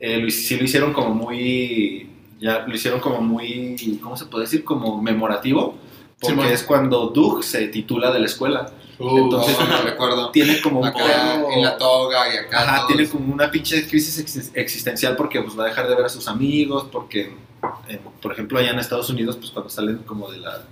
eh, 0.00 0.18
lo, 0.18 0.28
sí 0.30 0.56
lo 0.56 0.64
hicieron 0.64 0.92
como 0.92 1.14
muy. 1.14 2.10
Ya 2.40 2.64
lo 2.66 2.74
hicieron 2.74 2.98
como 2.98 3.20
muy. 3.20 3.76
¿Cómo 4.02 4.16
se 4.16 4.26
puede 4.26 4.44
decir? 4.46 4.64
Como 4.64 5.00
memorativo. 5.00 5.78
Porque 6.20 6.34
Simón. 6.36 6.52
es 6.52 6.62
cuando 6.64 7.06
Doug 7.08 7.44
se 7.44 7.68
titula 7.68 8.10
de 8.10 8.18
la 8.20 8.26
escuela. 8.26 8.70
Uh, 8.98 9.18
Entonces, 9.18 9.56
No, 9.60 9.66
no 9.68 9.82
recuerdo. 9.82 10.30
Tiene 10.32 10.60
como 10.60 10.80
un 10.80 10.86
Acá 10.88 10.98
pedo- 11.04 11.50
en 11.52 11.62
la 11.62 11.78
toga 11.78 12.34
y 12.34 12.36
acá. 12.38 12.62
Ajá, 12.62 12.76
todos- 12.78 12.86
tiene 12.88 13.08
como 13.08 13.32
una 13.32 13.48
pinche 13.50 13.86
crisis 13.86 14.18
ex- 14.18 14.50
existencial 14.54 15.14
porque 15.14 15.40
pues 15.40 15.56
va 15.56 15.64
a 15.64 15.66
dejar 15.68 15.88
de 15.88 15.94
ver 15.94 16.06
a 16.06 16.08
sus 16.08 16.26
amigos, 16.26 16.86
porque, 16.90 17.36
eh, 17.88 18.00
por 18.20 18.32
ejemplo, 18.32 18.58
allá 18.58 18.70
en 18.70 18.80
Estados 18.80 19.08
Unidos, 19.10 19.36
pues 19.36 19.52
cuando 19.52 19.70
salen 19.70 19.98
como 19.98 20.28
de 20.28 20.38
la, 20.38 20.62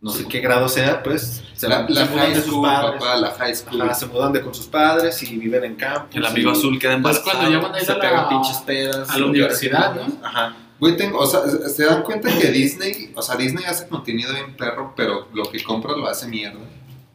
no 0.00 0.10
sé 0.10 0.26
qué 0.26 0.40
grado 0.40 0.66
sea, 0.70 1.02
pues 1.02 1.42
se, 1.54 1.68
La, 1.68 1.86
la 1.86 2.06
se 2.06 2.10
mudan 2.10 2.24
high 2.26 2.34
de 2.34 2.40
sus 2.40 2.50
school, 2.50 2.62
padres. 2.66 3.00
papá, 3.02 3.16
la 3.16 3.30
high 3.32 3.54
school. 3.54 3.82
Ajá, 3.82 3.94
se 3.94 4.06
mudan 4.06 4.32
de 4.32 4.40
con 4.40 4.54
sus 4.54 4.66
padres 4.66 5.22
y 5.22 5.36
viven 5.36 5.64
en 5.64 5.74
campo. 5.74 6.08
El 6.14 6.24
amigo 6.24 6.52
azul 6.52 6.78
queda 6.78 6.92
Es 6.92 6.96
embarazado. 6.96 7.30
cuando 7.32 7.50
ya 7.50 7.58
van 7.58 7.74
a 7.74 7.78
ir 7.80 7.84
se 7.84 7.92
a 7.92 7.98
pegan 8.00 8.16
la, 8.22 8.28
pinches 8.30 8.56
pedas. 8.58 9.10
a 9.10 9.18
la 9.18 9.26
universidad, 9.26 9.94
¿no? 9.94 10.06
Ajá. 10.26 10.56
Güey, 10.80 10.96
tengo- 10.96 11.18
o 11.18 11.26
sea, 11.26 11.40
¿se 11.68 11.84
dan 11.84 12.02
cuenta 12.02 12.28
que 12.36 12.48
Disney, 12.48 13.12
o 13.14 13.22
sea, 13.22 13.36
Disney 13.36 13.64
hace 13.64 13.86
contenido 13.88 14.32
bien 14.32 14.56
perro, 14.56 14.92
pero 14.96 15.28
lo 15.32 15.44
que 15.50 15.62
compra 15.62 15.92
lo 15.96 16.06
hace 16.06 16.26
mierda? 16.26 16.58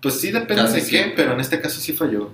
Pues 0.01 0.19
sí, 0.19 0.31
depende 0.31 0.63
Casi 0.63 0.75
de 0.75 0.79
qué, 0.81 0.85
siempre. 0.87 1.13
pero 1.17 1.33
en 1.33 1.39
este 1.41 1.59
caso 1.59 1.79
sí 1.81 1.91
falló. 1.93 2.29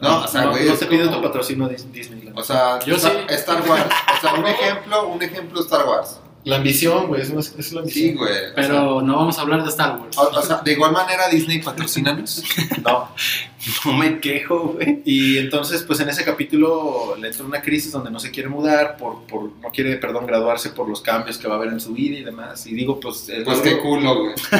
No, 0.00 0.22
o 0.24 0.28
sea, 0.28 0.42
no, 0.42 0.50
güey, 0.50 0.66
no 0.68 0.74
te 0.74 0.86
pide 0.86 1.04
como- 1.04 1.16
tu 1.16 1.22
patrocinio 1.22 1.68
Dis- 1.68 1.90
Disney. 1.92 2.30
O 2.34 2.42
sea, 2.42 2.78
Yo 2.80 2.96
Star, 2.96 3.12
sí. 3.28 3.34
Star 3.34 3.68
Wars. 3.68 3.84
O 4.16 4.20
sea, 4.20 4.34
un 4.34 4.46
ejemplo, 4.46 5.08
un 5.08 5.22
ejemplo 5.22 5.60
Star 5.60 5.86
Wars. 5.86 6.18
La 6.44 6.56
ambición, 6.56 7.06
güey, 7.06 7.22
es, 7.22 7.30
es, 7.30 7.54
es 7.56 7.72
la 7.72 7.80
ambición. 7.80 8.08
Sí, 8.10 8.14
güey. 8.14 8.30
o 8.32 8.34
sea, 8.34 8.52
Pero 8.56 9.00
no 9.00 9.16
vamos 9.16 9.38
a 9.38 9.42
hablar 9.42 9.62
de 9.62 9.68
Star 9.68 9.98
Wars. 10.00 10.16
O, 10.18 10.22
o 10.22 10.42
sea, 10.42 10.56
de 10.64 10.72
igual 10.72 10.90
manera 10.92 11.28
Disney 11.28 11.60
patrocínanos. 11.62 12.42
No. 12.84 13.08
No 13.84 13.92
me 13.92 14.18
quejo, 14.18 14.74
güey. 14.74 15.02
Y 15.04 15.38
entonces, 15.38 15.84
pues 15.84 16.00
en 16.00 16.08
ese 16.08 16.24
capítulo 16.24 17.14
le 17.16 17.28
entra 17.28 17.44
una 17.46 17.62
crisis 17.62 17.92
donde 17.92 18.10
no 18.10 18.18
se 18.18 18.32
quiere 18.32 18.48
mudar, 18.48 18.96
por, 18.96 19.22
por, 19.22 19.52
no 19.62 19.70
quiere, 19.72 19.98
perdón, 19.98 20.26
graduarse 20.26 20.70
por 20.70 20.88
los 20.88 21.00
cambios 21.00 21.38
que 21.38 21.46
va 21.46 21.54
a 21.54 21.56
haber 21.58 21.68
en 21.72 21.78
su 21.78 21.92
vida 21.92 22.18
y 22.18 22.24
demás. 22.24 22.66
Y 22.66 22.74
digo, 22.74 22.98
pues... 22.98 23.28
es 23.28 23.44
Pues 23.44 23.60
qué 23.60 23.78
culo, 23.78 24.18
güey. 24.18 24.34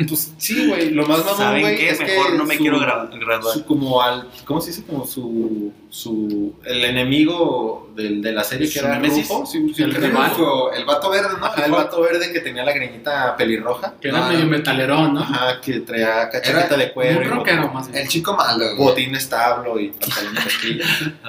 eh, 0.00 0.04
Pues 0.08 0.32
sí, 0.38 0.66
güey, 0.66 0.90
lo 0.90 1.06
más 1.06 1.20
mamón, 1.20 1.36
¿Saben 1.36 1.60
güey, 1.60 1.76
qué? 1.76 1.90
es 1.90 2.00
Mejor 2.00 2.32
que 2.32 2.36
no 2.38 2.44
me 2.46 2.56
su- 2.56 2.62
quiero 2.62 2.80
gra- 2.80 3.08
graduar. 3.16 3.54
su 3.54 3.64
como 3.64 4.02
al... 4.02 4.28
¿Cómo 4.44 4.60
se 4.60 4.70
dice? 4.72 4.82
Como 4.82 5.06
su... 5.06 5.72
su 5.88 6.52
el 6.64 6.84
enemigo 6.84 7.87
del, 7.98 8.22
de 8.22 8.32
la 8.32 8.42
serie 8.44 8.66
que 8.66 8.78
¿Su 8.78 8.86
era? 8.86 8.98
Rufo, 8.98 9.44
sí, 9.44 9.72
sí, 9.74 9.82
El 9.82 9.92
que 9.98 10.06
era. 10.06 10.28
Rufo. 10.28 10.72
El 10.72 10.84
vato 10.86 11.10
verde, 11.10 11.28
¿no? 11.38 11.44
Ajá, 11.44 11.64
el 11.66 11.72
vato 11.72 12.00
verde 12.00 12.32
que 12.32 12.40
tenía 12.40 12.64
la 12.64 12.72
greñita 12.72 13.36
pelirroja. 13.36 13.94
Que 14.00 14.08
era 14.08 14.20
No, 14.20 14.28
medio 14.28 14.44
no. 14.44 14.50
metalerón, 14.50 15.14
¿no? 15.14 15.20
Ajá, 15.20 15.60
que 15.60 15.80
traía 15.80 16.30
cacheta 16.30 16.66
Era 16.66 16.76
de 16.76 16.92
cuero. 16.92 17.18
Un 17.20 17.24
y 17.26 17.28
rockero 17.28 17.62
botín- 17.64 17.72
más. 17.74 17.88
El 17.92 18.08
chico 18.08 18.34
malo, 18.34 18.64
güey. 18.64 18.76
Botín 18.76 19.14
establo 19.14 19.78
y 19.78 19.88
pantalón 20.00 20.34
de. 20.34 20.82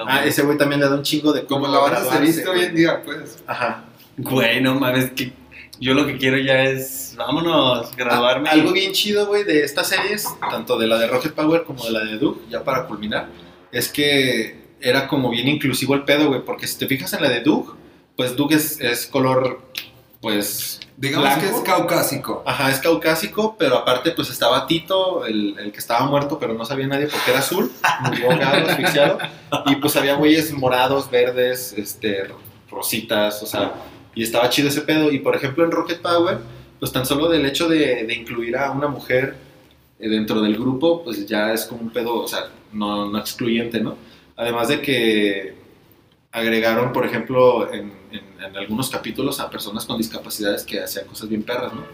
Ah, 0.06 0.24
ese 0.24 0.42
güey 0.42 0.56
también 0.56 0.80
le 0.80 0.88
da 0.88 0.94
un 0.94 1.02
chingo 1.02 1.32
de 1.32 1.44
Como 1.44 1.66
cómo 1.66 1.74
la 1.74 1.80
banda 1.80 2.04
se 2.10 2.18
viste 2.20 2.48
hoy 2.48 2.62
en 2.62 2.74
día, 2.74 3.02
pues. 3.04 3.42
Ajá. 3.46 3.84
Güey, 4.16 4.60
no 4.62 4.74
mames, 4.78 5.10
que 5.10 5.32
yo 5.80 5.94
lo 5.94 6.06
que 6.06 6.18
quiero 6.18 6.36
ya 6.36 6.62
es, 6.64 7.14
vámonos, 7.16 7.96
graduarme. 7.96 8.48
Ah, 8.50 8.52
Algo 8.52 8.72
bien 8.72 8.92
chido, 8.92 9.26
güey, 9.26 9.44
de 9.44 9.64
estas 9.64 9.88
series, 9.88 10.26
tanto 10.50 10.78
de 10.78 10.86
la 10.86 10.98
de 10.98 11.06
Rocket 11.06 11.32
Power 11.32 11.64
como 11.64 11.82
de 11.84 11.90
la 11.92 12.00
de 12.00 12.18
Duke, 12.18 12.42
ya 12.50 12.62
para 12.62 12.84
culminar, 12.86 13.28
es 13.72 13.88
que 13.88 14.59
era 14.80 15.08
como 15.08 15.30
bien 15.30 15.48
inclusivo 15.48 15.94
el 15.94 16.04
pedo, 16.04 16.28
güey, 16.28 16.44
porque 16.44 16.66
si 16.66 16.78
te 16.78 16.86
fijas 16.86 17.12
en 17.12 17.22
la 17.22 17.28
de 17.28 17.40
Duke, 17.40 17.72
pues 18.16 18.36
Duke 18.36 18.54
es, 18.54 18.80
es 18.80 19.06
color, 19.06 19.60
pues... 20.20 20.80
Digamos 20.96 21.28
blanco. 21.28 21.40
que 21.40 21.56
es 21.56 21.60
caucásico. 21.62 22.42
Ajá, 22.44 22.70
es 22.70 22.78
caucásico, 22.78 23.56
pero 23.58 23.78
aparte 23.78 24.10
pues 24.10 24.28
estaba 24.28 24.66
Tito, 24.66 25.24
el, 25.24 25.58
el 25.58 25.72
que 25.72 25.78
estaba 25.78 26.04
muerto, 26.04 26.38
pero 26.38 26.52
no 26.52 26.66
sabía 26.66 26.86
nadie 26.86 27.06
porque 27.06 27.30
era 27.30 27.38
azul, 27.38 27.72
murió 28.04 28.30
ahogado, 28.30 28.68
asfixiado, 28.68 29.18
y 29.66 29.76
pues 29.76 29.96
había 29.96 30.16
güeyes 30.16 30.52
morados, 30.52 31.10
verdes, 31.10 31.72
este, 31.72 32.24
rositas, 32.70 33.42
o 33.42 33.46
sea, 33.46 33.72
y 34.14 34.22
estaba 34.22 34.50
chido 34.50 34.68
ese 34.68 34.82
pedo. 34.82 35.10
Y 35.10 35.20
por 35.20 35.34
ejemplo 35.34 35.64
en 35.64 35.70
Rocket 35.70 36.02
Power, 36.02 36.38
pues 36.78 36.92
tan 36.92 37.06
solo 37.06 37.30
del 37.30 37.46
hecho 37.46 37.66
de, 37.66 38.04
de 38.04 38.14
incluir 38.14 38.58
a 38.58 38.70
una 38.70 38.88
mujer 38.88 39.36
eh, 39.98 40.08
dentro 40.08 40.40
del 40.42 40.56
grupo, 40.56 41.02
pues 41.02 41.26
ya 41.26 41.52
es 41.52 41.64
como 41.64 41.80
un 41.80 41.90
pedo, 41.90 42.14
o 42.16 42.28
sea, 42.28 42.50
no, 42.72 43.08
no 43.10 43.18
excluyente, 43.18 43.80
¿no? 43.80 43.96
Además 44.40 44.68
de 44.68 44.80
que 44.80 45.54
agregaron, 46.32 46.92
por 46.94 47.04
ejemplo, 47.04 47.70
en, 47.72 47.92
en- 48.10 48.42
en 48.42 48.56
algunos 48.56 48.88
capítulos 48.88 49.38
a 49.38 49.50
personas 49.50 49.84
con 49.84 49.98
discapacidades 49.98 50.64
que 50.64 50.80
hacían 50.82 51.06
cosas 51.06 51.28
bien 51.28 51.42
perras, 51.42 51.74
¿no? 51.74 51.84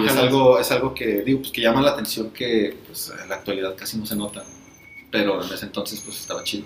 Y 0.00 0.06
es 0.06 0.16
algo, 0.16 0.58
es 0.60 0.70
algo 0.70 0.94
que, 0.94 1.22
digo, 1.22 1.40
pues 1.40 1.50
que 1.50 1.60
llama 1.60 1.82
la 1.82 1.90
atención 1.90 2.30
que 2.30 2.76
pues, 2.86 3.12
en 3.20 3.28
la 3.28 3.34
actualidad 3.36 3.74
casi 3.76 3.96
no 3.98 4.06
se 4.06 4.14
nota, 4.14 4.44
pero 5.10 5.42
en 5.44 5.52
ese 5.52 5.66
entonces 5.66 6.00
pues 6.04 6.20
estaba 6.20 6.44
chido. 6.44 6.64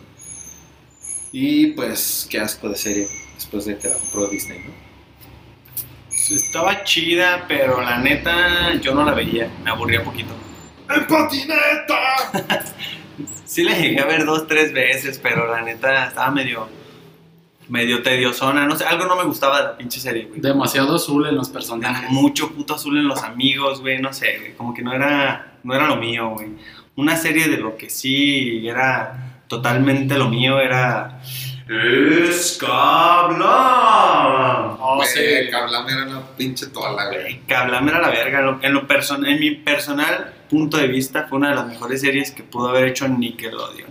Y 1.32 1.68
pues 1.68 2.26
qué 2.30 2.38
asco 2.40 2.68
de 2.68 2.76
serie 2.76 3.08
después 3.34 3.64
de 3.64 3.78
que 3.78 3.88
la 3.88 3.96
compró 3.96 4.26
Disney, 4.28 4.58
¿no? 4.60 4.72
Estaba 6.36 6.84
chida, 6.84 7.46
pero 7.48 7.80
la 7.80 7.98
neta 7.98 8.74
yo 8.80 8.94
no 8.94 9.04
la 9.04 9.14
veía, 9.14 9.50
me 9.64 9.70
aburría 9.70 10.00
un 10.00 10.04
poquito. 10.06 10.34
¡En 10.94 11.06
patineta! 11.06 12.64
Sí 13.44 13.62
la 13.62 13.76
llegué 13.76 14.00
a 14.00 14.06
ver 14.06 14.24
dos, 14.24 14.46
tres 14.46 14.72
veces, 14.72 15.18
pero 15.22 15.50
la 15.50 15.62
neta 15.62 16.06
estaba 16.06 16.30
medio, 16.30 16.68
medio 17.68 18.02
tediosona, 18.02 18.66
no 18.66 18.76
sé, 18.76 18.84
algo 18.84 19.06
no 19.06 19.16
me 19.16 19.24
gustaba 19.24 19.58
de 19.58 19.64
la 19.64 19.76
pinche 19.76 20.00
serie, 20.00 20.24
güey. 20.26 20.40
Demasiado 20.40 20.96
azul 20.96 21.26
en 21.26 21.36
los 21.36 21.48
personajes. 21.48 22.10
mucho 22.10 22.50
puto 22.50 22.74
azul 22.74 22.98
en 22.98 23.08
los 23.08 23.22
amigos, 23.22 23.80
güey, 23.80 24.00
no 24.00 24.12
sé, 24.12 24.38
güey, 24.38 24.54
como 24.54 24.74
que 24.74 24.82
no 24.82 24.92
era, 24.92 25.58
no 25.62 25.74
era 25.74 25.86
lo 25.86 25.96
mío, 25.96 26.30
güey. 26.30 26.48
Una 26.96 27.16
serie 27.16 27.48
de 27.48 27.58
lo 27.58 27.76
que 27.76 27.90
sí 27.90 28.66
era 28.66 29.42
totalmente 29.48 30.18
lo 30.18 30.28
mío 30.28 30.60
era... 30.60 31.20
Escabla. 33.38 34.76
Oh, 34.80 34.96
Güey, 34.96 35.08
sí. 35.08 35.50
Cablam 35.50 35.88
era 35.88 36.04
una 36.06 36.22
pinche 36.36 36.66
toala, 36.68 37.06
güey. 37.08 37.40
Cablam 37.46 37.88
era 37.88 38.00
la 38.00 38.08
verga. 38.10 38.38
En, 38.40 38.46
lo- 38.46 38.58
en, 38.62 38.72
lo 38.74 38.86
person- 38.88 39.26
en 39.26 39.38
mi 39.40 39.50
personal 39.52 40.32
punto 40.48 40.76
de 40.78 40.86
vista, 40.88 41.26
fue 41.28 41.38
una 41.38 41.50
de 41.50 41.56
las 41.56 41.66
mejores 41.66 42.00
series 42.00 42.30
que 42.30 42.42
pudo 42.42 42.68
haber 42.70 42.84
hecho 42.88 43.06
Nickelodeon. 43.08 43.90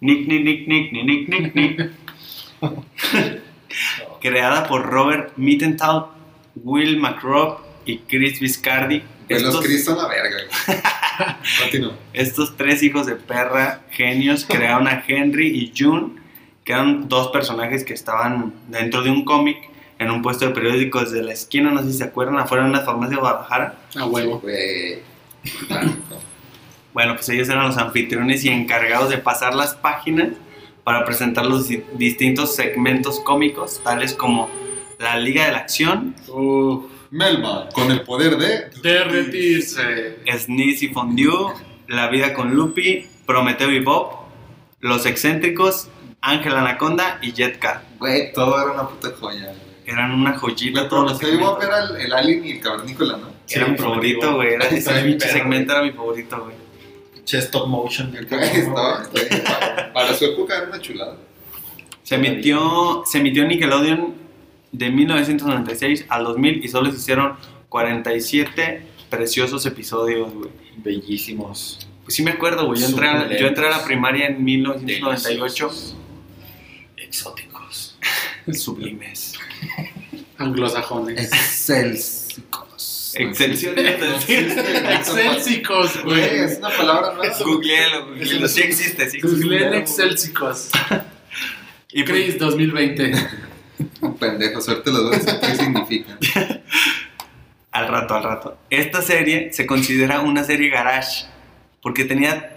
Nick, 0.00 0.26
Nick, 0.28 0.44
Nick, 0.44 0.66
Nick, 0.68 0.92
Nick, 0.92 1.28
Nick, 1.28 1.54
Nick, 1.54 1.54
Nick. 1.54 1.90
Creada 4.20 4.66
por 4.66 4.82
Robert 4.86 5.32
Mittenthal, 5.36 6.06
Will 6.56 6.98
McRobb 6.98 7.58
y 7.86 7.98
Chris 7.98 8.40
Viscardi. 8.40 9.02
Pues 9.28 9.42
los 9.42 9.60
Chris 9.60 9.84
son 9.84 9.98
la 9.98 10.08
verga, 10.08 10.36
güey. 10.36 10.80
Continúa. 11.60 11.92
estos 12.12 12.56
tres 12.56 12.82
hijos 12.82 13.06
de 13.06 13.14
perra 13.14 13.82
genios 13.90 14.44
crearon 14.48 14.88
a 14.88 15.02
Henry 15.06 15.46
y 15.48 15.72
June 15.76 16.14
que 16.64 16.72
eran 16.72 17.08
dos 17.08 17.28
personajes 17.28 17.84
que 17.84 17.92
estaban 17.94 18.54
dentro 18.68 19.02
de 19.02 19.10
un 19.10 19.24
cómic 19.24 19.70
en 19.98 20.10
un 20.10 20.22
puesto 20.22 20.46
de 20.46 20.52
periódico 20.52 21.00
desde 21.00 21.22
la 21.22 21.32
esquina, 21.32 21.70
no 21.70 21.82
sé 21.82 21.92
si 21.92 21.98
se 21.98 22.04
acuerdan, 22.04 22.38
afuera 22.38 22.64
de 22.64 22.70
una 22.70 22.80
farmacia 22.80 23.16
de 23.16 23.20
Guadalajara. 23.20 23.74
A 23.96 24.06
huevo. 24.06 24.42
Bueno, 26.92 27.16
pues 27.16 27.28
ellos 27.30 27.48
eran 27.48 27.66
los 27.66 27.76
anfitriones 27.76 28.44
y 28.44 28.50
encargados 28.50 29.10
de 29.10 29.18
pasar 29.18 29.54
las 29.54 29.74
páginas 29.74 30.28
para 30.84 31.04
presentar 31.04 31.44
los 31.44 31.66
di- 31.66 31.82
distintos 31.94 32.54
segmentos 32.54 33.18
cómicos, 33.20 33.80
tales 33.82 34.14
como 34.14 34.48
la 35.00 35.16
Liga 35.18 35.46
de 35.46 35.52
la 35.52 35.58
Acción, 35.58 36.14
Uf, 36.28 36.84
Melman, 37.10 37.68
con 37.72 37.90
el 37.90 38.02
poder 38.02 38.36
de. 38.38 38.70
derretirse. 38.80 40.18
Sneeze 40.38 40.84
y 40.84 40.88
Fondue, 40.90 41.52
La 41.88 42.06
Vida 42.08 42.32
con 42.32 42.54
Lupi, 42.54 43.06
Prometeo 43.26 43.72
y 43.72 43.80
Bob, 43.80 44.12
Los 44.78 45.04
Excéntricos, 45.04 45.88
Ángel 46.26 46.54
Anaconda 46.56 47.18
y 47.22 47.32
Jet 47.32 47.58
Cat. 47.58 47.82
Güey, 47.98 48.32
todo 48.32 48.60
era 48.60 48.72
una 48.72 48.88
puta 48.88 49.10
joya, 49.20 49.46
güey. 49.46 49.58
Eran 49.86 50.12
una 50.12 50.38
joyita. 50.38 50.80
Pero 50.80 50.88
todos 50.88 51.10
los 51.10 51.18
segmentos. 51.18 51.62
era 51.62 51.84
el, 51.84 51.96
el 51.96 52.12
alien 52.12 52.44
y 52.46 52.50
el 52.52 52.60
cavernícola, 52.60 53.18
¿no? 53.18 53.28
Era 53.48 53.66
mi 53.66 53.76
favorito, 53.76 54.34
güey. 54.36 54.54
Era, 54.54 54.64
ese 54.68 54.92
pinche 55.02 55.28
segmento 55.28 55.72
era 55.72 55.82
mi 55.82 55.92
favorito, 55.92 56.40
güey. 56.42 56.56
Che, 57.24 57.38
stop 57.38 57.68
motion. 57.68 58.10
del 58.12 58.24
estaba- 58.24 59.02
para, 59.12 59.92
para 59.92 60.14
su 60.14 60.24
época 60.24 60.56
era 60.56 60.68
una 60.68 60.80
chulada. 60.80 61.16
Se 62.02 62.14
emitió, 62.16 63.02
se 63.06 63.18
emitió 63.18 63.46
Nickelodeon 63.46 64.14
de 64.72 64.90
1996 64.90 66.06
al 66.08 66.24
2000 66.24 66.64
y 66.64 66.68
solo 66.68 66.90
se 66.90 66.96
hicieron 66.96 67.36
47 67.68 68.86
preciosos 69.10 69.64
episodios, 69.66 70.32
güey. 70.32 70.50
Bellísimos. 70.76 71.86
Pues 72.04 72.14
sí 72.14 72.22
me 72.22 72.32
acuerdo, 72.32 72.66
güey. 72.66 72.80
Yo 72.80 72.86
entré, 72.88 73.08
a, 73.08 73.36
yo 73.38 73.46
entré 73.46 73.66
a 73.66 73.70
la 73.70 73.84
primaria 73.84 74.26
en 74.26 74.42
1998. 74.44 75.70
Exóticos. 77.14 77.96
Sublimes. 78.52 79.34
Anglosajones. 80.38 81.32
Excelsicos. 81.32 83.14
Excelsior. 83.16 83.78
Excelsicos, 83.78 86.02
Güey, 86.02 86.40
es 86.40 86.58
una 86.58 86.70
palabra 86.70 87.14
nueva. 87.14 87.32
Googleelo, 87.38 88.08
googleelo. 88.08 88.48
Sí 88.48 88.62
existe, 88.62 89.08
sí 89.08 89.18
existe. 89.18 89.44
Googleen 89.44 89.74
Excelsicos. 89.74 90.70
Y 91.92 92.02
pues, 92.02 92.24
Chris 92.24 92.36
2020. 92.40 93.12
Un 94.00 94.16
pendejo, 94.16 94.60
suerte 94.60 94.90
los 94.90 95.04
dos. 95.04 95.18
¿Qué 95.40 95.54
significa? 95.54 96.18
al 97.70 97.86
rato, 97.86 98.16
al 98.16 98.24
rato. 98.24 98.58
Esta 98.70 99.02
serie 99.02 99.52
se 99.52 99.66
considera 99.66 100.20
una 100.20 100.42
serie 100.42 100.68
garage 100.68 101.26
porque 101.80 102.04
tenía 102.04 102.53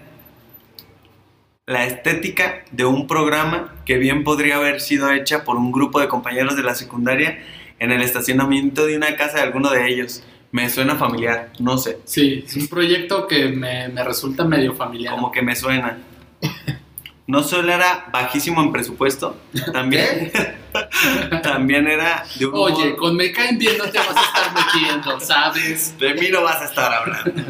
la 1.67 1.85
estética 1.85 2.63
de 2.71 2.85
un 2.85 3.07
programa 3.07 3.75
que 3.85 3.97
bien 3.97 4.23
podría 4.23 4.55
haber 4.55 4.79
sido 4.79 5.11
hecha 5.11 5.43
por 5.43 5.57
un 5.57 5.71
grupo 5.73 5.99
de 5.99 6.07
compañeros 6.07 6.55
de 6.55 6.63
la 6.63 6.73
secundaria 6.73 7.43
en 7.79 7.91
el 7.91 8.01
estacionamiento 8.01 8.85
de 8.85 8.95
una 8.95 9.15
casa 9.17 9.37
de 9.37 9.43
alguno 9.43 9.69
de 9.69 9.85
ellos. 9.87 10.23
Me 10.51 10.69
suena 10.69 10.95
familiar, 10.95 11.49
no 11.59 11.77
sé, 11.77 11.99
Sí, 12.05 12.45
es 12.47 12.55
un 12.55 12.67
proyecto 12.69 13.27
que 13.27 13.49
me, 13.49 13.89
me 13.89 14.01
resulta 14.01 14.45
medio 14.45 14.73
familiar. 14.75 15.13
como 15.13 15.29
que 15.29 15.41
me 15.41 15.55
suena. 15.57 15.97
No 17.27 17.43
solo 17.43 17.73
era 17.73 18.05
bajísimo 18.13 18.61
en 18.61 18.71
presupuesto, 18.71 19.35
también, 19.73 20.31
también 21.43 21.85
era 21.87 22.23
de 22.39 22.45
un 22.45 22.53
Oye, 22.55 22.75
humor- 22.93 22.95
con 22.95 23.17
me 23.17 23.33
caen 23.33 23.57
bien 23.57 23.77
no 23.77 23.83
te 23.89 23.97
vas 23.99 24.15
a 24.15 24.21
estar 24.21 24.53
metiendo, 24.53 25.19
¿sabes? 25.19 25.99
De 25.99 26.13
mí 26.13 26.29
no 26.31 26.41
vas 26.43 26.61
a 26.61 26.65
estar 26.65 26.93
hablando. 26.93 27.43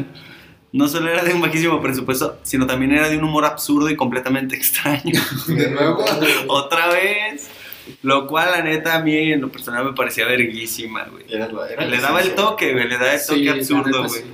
No 0.72 0.86
solo 0.88 1.10
era 1.10 1.24
de 1.24 1.32
un 1.32 1.40
bajísimo 1.40 1.80
presupuesto, 1.80 2.38
sino 2.42 2.66
también 2.66 2.92
era 2.92 3.08
de 3.08 3.16
un 3.16 3.24
humor 3.24 3.44
absurdo 3.46 3.88
y 3.88 3.96
completamente 3.96 4.54
extraño. 4.56 5.20
De 5.46 5.70
nuevo. 5.70 6.04
Otra 6.48 6.88
vez. 6.88 7.48
Lo 8.02 8.26
cual, 8.26 8.50
la 8.52 8.62
neta, 8.62 8.96
a 8.96 9.02
mí 9.02 9.16
en 9.32 9.40
lo 9.40 9.48
personal 9.48 9.82
me 9.84 9.92
parecía 9.94 10.26
verguísima, 10.26 11.04
güey. 11.04 11.24
Era, 11.26 11.48
era 11.70 11.86
Le 11.86 11.98
daba 12.00 12.20
el 12.20 12.34
toque, 12.34 12.72
güey, 12.74 12.86
le 12.86 12.98
daba 12.98 13.14
el 13.14 13.20
toque 13.26 13.40
Sí, 13.40 13.48
absurdo, 13.48 14.04
güey. 14.06 14.20
sí. 14.22 14.26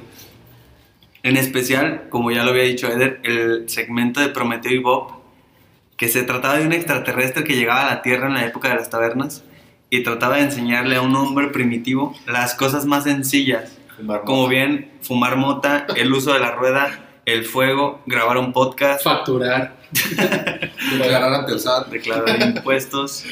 En 1.22 1.36
especial, 1.36 2.08
como 2.10 2.32
ya 2.32 2.42
lo 2.42 2.50
había 2.50 2.64
dicho 2.64 2.88
Eder, 2.88 3.20
el 3.22 3.68
segmento 3.68 4.20
de 4.20 4.28
Prometeo 4.28 4.72
y 4.72 4.78
Bob, 4.78 5.12
que 5.96 6.08
se 6.08 6.22
trataba 6.24 6.58
de 6.58 6.66
un 6.66 6.72
extraterrestre 6.72 7.44
que 7.44 7.54
llegaba 7.54 7.86
a 7.86 7.94
la 7.94 8.02
Tierra 8.02 8.26
en 8.26 8.34
la 8.34 8.44
época 8.44 8.68
de 8.68 8.74
las 8.74 8.90
tabernas 8.90 9.44
y 9.88 10.02
trataba 10.02 10.36
de 10.36 10.42
enseñarle 10.42 10.96
a 10.96 11.02
un 11.02 11.14
hombre 11.14 11.46
primitivo 11.48 12.14
las 12.26 12.54
cosas 12.54 12.84
más 12.84 13.04
sencillas, 13.04 13.78
Fumar 13.96 14.22
como 14.22 14.42
mota. 14.42 14.50
bien 14.50 14.92
fumar 15.02 15.36
mota, 15.36 15.86
el 15.96 16.12
uso 16.12 16.32
de 16.32 16.40
la 16.40 16.52
rueda, 16.52 17.18
el 17.24 17.44
fuego, 17.44 18.02
grabar 18.06 18.36
un 18.38 18.52
podcast, 18.52 19.04
Facturar. 19.04 19.76
Declarar 20.90 21.32
ante 21.34 21.52
el 21.52 21.60
SAT. 21.60 21.88
declarar 21.88 22.40
impuestos. 22.42 23.24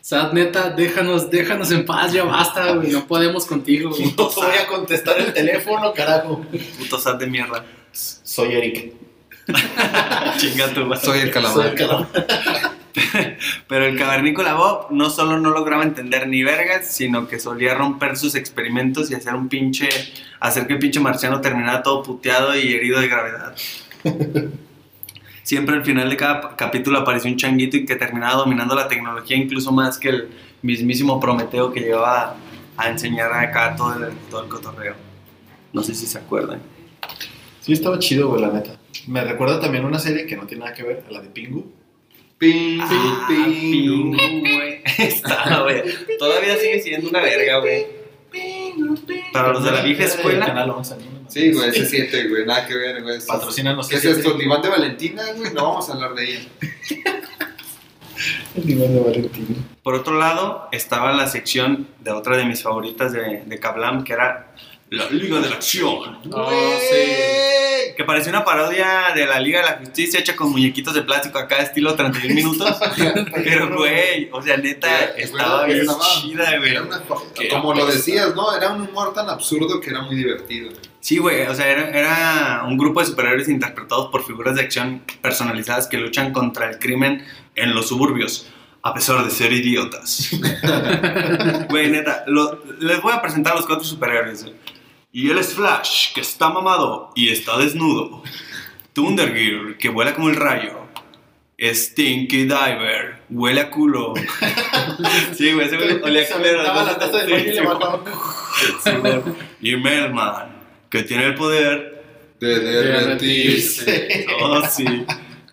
Sad, 0.00 0.32
neta, 0.32 0.70
déjanos, 0.70 1.30
déjanos 1.30 1.70
en 1.70 1.84
paz, 1.84 2.12
ya 2.12 2.24
basta, 2.24 2.72
güey. 2.72 2.90
No 2.90 3.06
podemos 3.06 3.44
contigo, 3.46 3.90
güey. 3.90 4.14
No 4.16 4.30
voy 4.30 4.56
a 4.62 4.66
contestar 4.66 5.18
el 5.18 5.32
teléfono, 5.34 5.92
carajo. 5.92 6.44
Puto 6.78 6.98
sat 6.98 7.18
de 7.20 7.26
mierda. 7.26 7.64
Soy 7.92 8.54
Eric. 8.54 8.92
Chinga 10.38 10.72
tu 10.72 10.84
madre. 10.86 11.04
Soy 11.04 11.18
el 11.20 11.24
Soy 11.24 11.30
calamar. 11.32 11.66
el 11.66 11.74
cabrón. 11.74 12.08
Pero 13.68 13.86
el 13.86 13.98
cavernícola 13.98 14.54
Bob 14.54 14.86
no 14.90 15.10
solo 15.10 15.38
no 15.38 15.50
lograba 15.50 15.82
entender 15.82 16.28
ni 16.28 16.42
vergas, 16.42 16.92
sino 16.92 17.28
que 17.28 17.38
solía 17.38 17.74
romper 17.74 18.16
sus 18.16 18.34
experimentos 18.34 19.10
y 19.10 19.14
hacer 19.14 19.34
un 19.34 19.48
pinche. 19.48 19.88
hacer 20.40 20.66
que 20.66 20.74
el 20.74 20.78
pinche 20.78 21.00
marciano 21.00 21.40
terminara 21.40 21.82
todo 21.82 22.02
puteado 22.02 22.56
y 22.56 22.72
herido 22.72 23.00
de 23.00 23.08
gravedad. 23.08 23.54
Siempre 25.42 25.76
al 25.76 25.84
final 25.84 26.10
de 26.10 26.16
cada 26.16 26.56
capítulo 26.56 26.98
apareció 26.98 27.30
un 27.30 27.38
changuito 27.38 27.78
y 27.78 27.86
que 27.86 27.96
terminaba 27.96 28.34
dominando 28.34 28.74
la 28.74 28.86
tecnología 28.86 29.36
incluso 29.36 29.72
más 29.72 29.98
que 29.98 30.10
el 30.10 30.28
mismísimo 30.60 31.18
Prometeo 31.20 31.72
que 31.72 31.80
llegaba 31.80 32.36
a, 32.76 32.88
enseñar 32.88 33.32
acá 33.32 33.74
todo 33.74 33.94
el, 33.94 34.12
todo 34.30 34.42
el 34.42 34.48
cotorreo. 34.48 34.94
No 35.72 35.82
sé 35.82 35.94
si 35.94 36.06
se 36.06 36.18
acuerdan. 36.18 36.60
Sí, 37.60 37.72
estaba 37.72 37.98
chido, 37.98 38.28
güey, 38.28 38.42
la 38.42 38.50
neta. 38.50 38.76
Me 39.06 39.24
recuerda 39.24 39.60
también 39.60 39.84
una 39.84 39.98
serie 39.98 40.26
que 40.26 40.36
no 40.36 40.46
tiene 40.46 40.64
nada 40.64 40.74
que 40.74 40.82
ver, 40.82 41.04
la 41.10 41.20
de 41.20 41.28
Pingu. 41.28 41.70
Ping, 42.38 42.78
Ah, 42.80 43.26
ping, 43.28 43.72
Pingu, 43.72 44.40
güey. 44.40 44.82
Está, 44.98 45.62
güey. 45.62 45.82
Todavía 46.18 46.56
sigue 46.56 46.80
siendo 46.80 47.08
una 47.10 47.20
verga, 47.20 47.58
güey. 47.58 47.86
Para 49.32 49.52
los 49.52 49.64
de 49.64 49.70
la 49.72 49.82
vieja 49.82 50.04
escuela. 50.04 50.46
Canal 50.46 50.70
11, 50.70 50.96
¿no? 50.96 51.30
Sí, 51.30 51.52
güey, 51.52 51.68
ese 51.70 51.84
7, 51.86 52.28
güey, 52.28 52.46
nada 52.46 52.66
que 52.66 52.74
ver, 52.76 53.02
güey. 53.02 53.18
Patrocínanos. 53.26 53.88
¿Qué 53.88 53.96
es 53.96 54.04
esto? 54.04 54.32
¿El 54.32 54.38
diván 54.38 54.62
de 54.62 54.68
Valentina, 54.68 55.22
güey? 55.34 55.52
No 55.52 55.64
vamos 55.68 55.88
a 55.90 55.94
hablar 55.94 56.14
de 56.14 56.24
ella. 56.30 56.48
El 58.56 58.64
diván 58.64 58.94
de 58.94 59.00
Valentín. 59.00 59.66
Por 59.82 59.94
otro 59.94 60.16
lado, 60.18 60.68
estaba 60.72 61.12
la 61.12 61.26
sección 61.28 61.88
de 62.00 62.10
otra 62.12 62.36
de 62.36 62.44
mis 62.44 62.62
favoritas 62.62 63.12
de, 63.12 63.42
de 63.46 63.58
Kablam, 63.60 64.04
que 64.04 64.12
era 64.12 64.54
la 64.90 65.08
Liga 65.10 65.40
de 65.40 65.48
la 65.50 65.56
Acción. 65.56 66.18
Oh, 66.32 66.50
sí. 66.80 67.92
Que 67.96 68.04
parecía 68.04 68.30
una 68.30 68.44
parodia 68.44 69.08
de 69.14 69.26
la 69.26 69.40
Liga 69.40 69.60
de 69.60 69.66
la 69.66 69.78
Justicia 69.78 70.20
hecha 70.20 70.36
con 70.36 70.50
muñequitos 70.50 70.94
de 70.94 71.02
plástico 71.02 71.38
acá, 71.38 71.56
estilo 71.58 71.94
31 71.94 72.34
minutos. 72.34 72.76
Pero, 73.34 73.76
güey, 73.76 74.28
o 74.32 74.40
sea, 74.40 74.56
neta, 74.56 75.04
estaba 75.16 75.64
bien 75.66 75.80
estaba- 75.80 76.00
chida, 76.20 76.56
güey. 76.58 76.70
Era 76.70 76.82
una- 76.82 77.02
como 77.50 77.74
lo 77.74 77.86
decías, 77.86 78.34
¿no? 78.34 78.54
Era 78.56 78.70
un 78.70 78.82
humor 78.82 79.12
tan 79.14 79.28
absurdo 79.28 79.80
que 79.80 79.90
era 79.90 80.02
muy 80.02 80.16
divertido. 80.16 80.70
Sí, 81.00 81.18
güey, 81.18 81.42
o 81.46 81.54
sea, 81.54 81.66
era, 81.68 81.90
era 81.90 82.64
un 82.66 82.76
grupo 82.76 83.00
de 83.00 83.06
superhéroes 83.06 83.48
interpretados 83.48 84.10
por 84.10 84.24
figuras 84.24 84.54
de 84.56 84.62
acción 84.62 85.02
personalizadas 85.22 85.86
que 85.86 85.96
luchan 85.96 86.32
contra 86.32 86.68
el 86.70 86.78
crimen 86.78 87.24
en 87.54 87.74
los 87.74 87.88
suburbios, 87.88 88.48
a 88.82 88.94
pesar 88.94 89.24
de 89.24 89.30
ser 89.30 89.52
idiotas. 89.52 90.30
Güey, 91.68 91.90
neta, 91.90 92.24
lo- 92.26 92.62
les 92.80 93.00
voy 93.02 93.12
a 93.12 93.20
presentar 93.20 93.52
a 93.54 93.56
los 93.56 93.66
cuatro 93.66 93.84
superhéroes. 93.84 94.46
Y 95.18 95.30
él 95.32 95.38
es 95.38 95.52
Flash, 95.52 96.12
que 96.14 96.20
está 96.20 96.48
mamado 96.48 97.10
y 97.16 97.30
está 97.30 97.58
desnudo. 97.58 98.22
Thundergear, 98.92 99.76
que 99.76 99.88
vuela 99.88 100.14
como 100.14 100.28
el 100.28 100.36
rayo. 100.36 100.86
Stinky 101.60 102.44
Diver, 102.44 103.22
huele 103.28 103.62
a 103.62 103.68
culo. 103.68 104.14
Sí, 105.34 105.52
güey, 105.52 105.66
ese 105.66 105.76
güey 105.76 106.00
olía 106.02 106.22
a 106.22 106.26
culero. 106.36 106.60
aventaba 106.60 106.84
la 106.84 106.98
taza 107.00 107.18
de 107.18 107.26
Sí, 107.26 107.32
baño 107.32 107.44
y 107.44 107.48
sí, 107.48 107.54
le 107.54 107.62
mataba. 107.62 108.04
sí, 108.84 108.90
güey. 108.92 109.22
Y 109.60 109.76
Melman, 109.76 110.56
que 110.88 111.02
tiene 111.02 111.24
el 111.26 111.34
poder 111.34 112.04
De 112.38 112.60
derretirse. 112.60 114.24
Oh, 114.40 114.62
sí. 114.68 115.04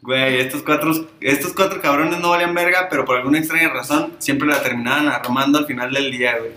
Güey, 0.03 0.41
estos 0.41 0.61
cuatro, 0.61 1.09
estos 1.21 1.53
cuatro 1.53 1.81
cabrones 1.81 2.19
no 2.19 2.29
valían 2.29 2.53
verga, 2.53 2.87
pero 2.87 3.03
por 3.03 3.17
alguna 3.17 3.39
extraña 3.39 3.69
razón 3.69 4.13
siempre 4.19 4.47
la 4.47 4.61
terminaban 4.61 5.07
armando 5.07 5.57
al 5.57 5.65
final 5.65 5.91
del 5.91 6.11
día, 6.11 6.37
güey. 6.37 6.51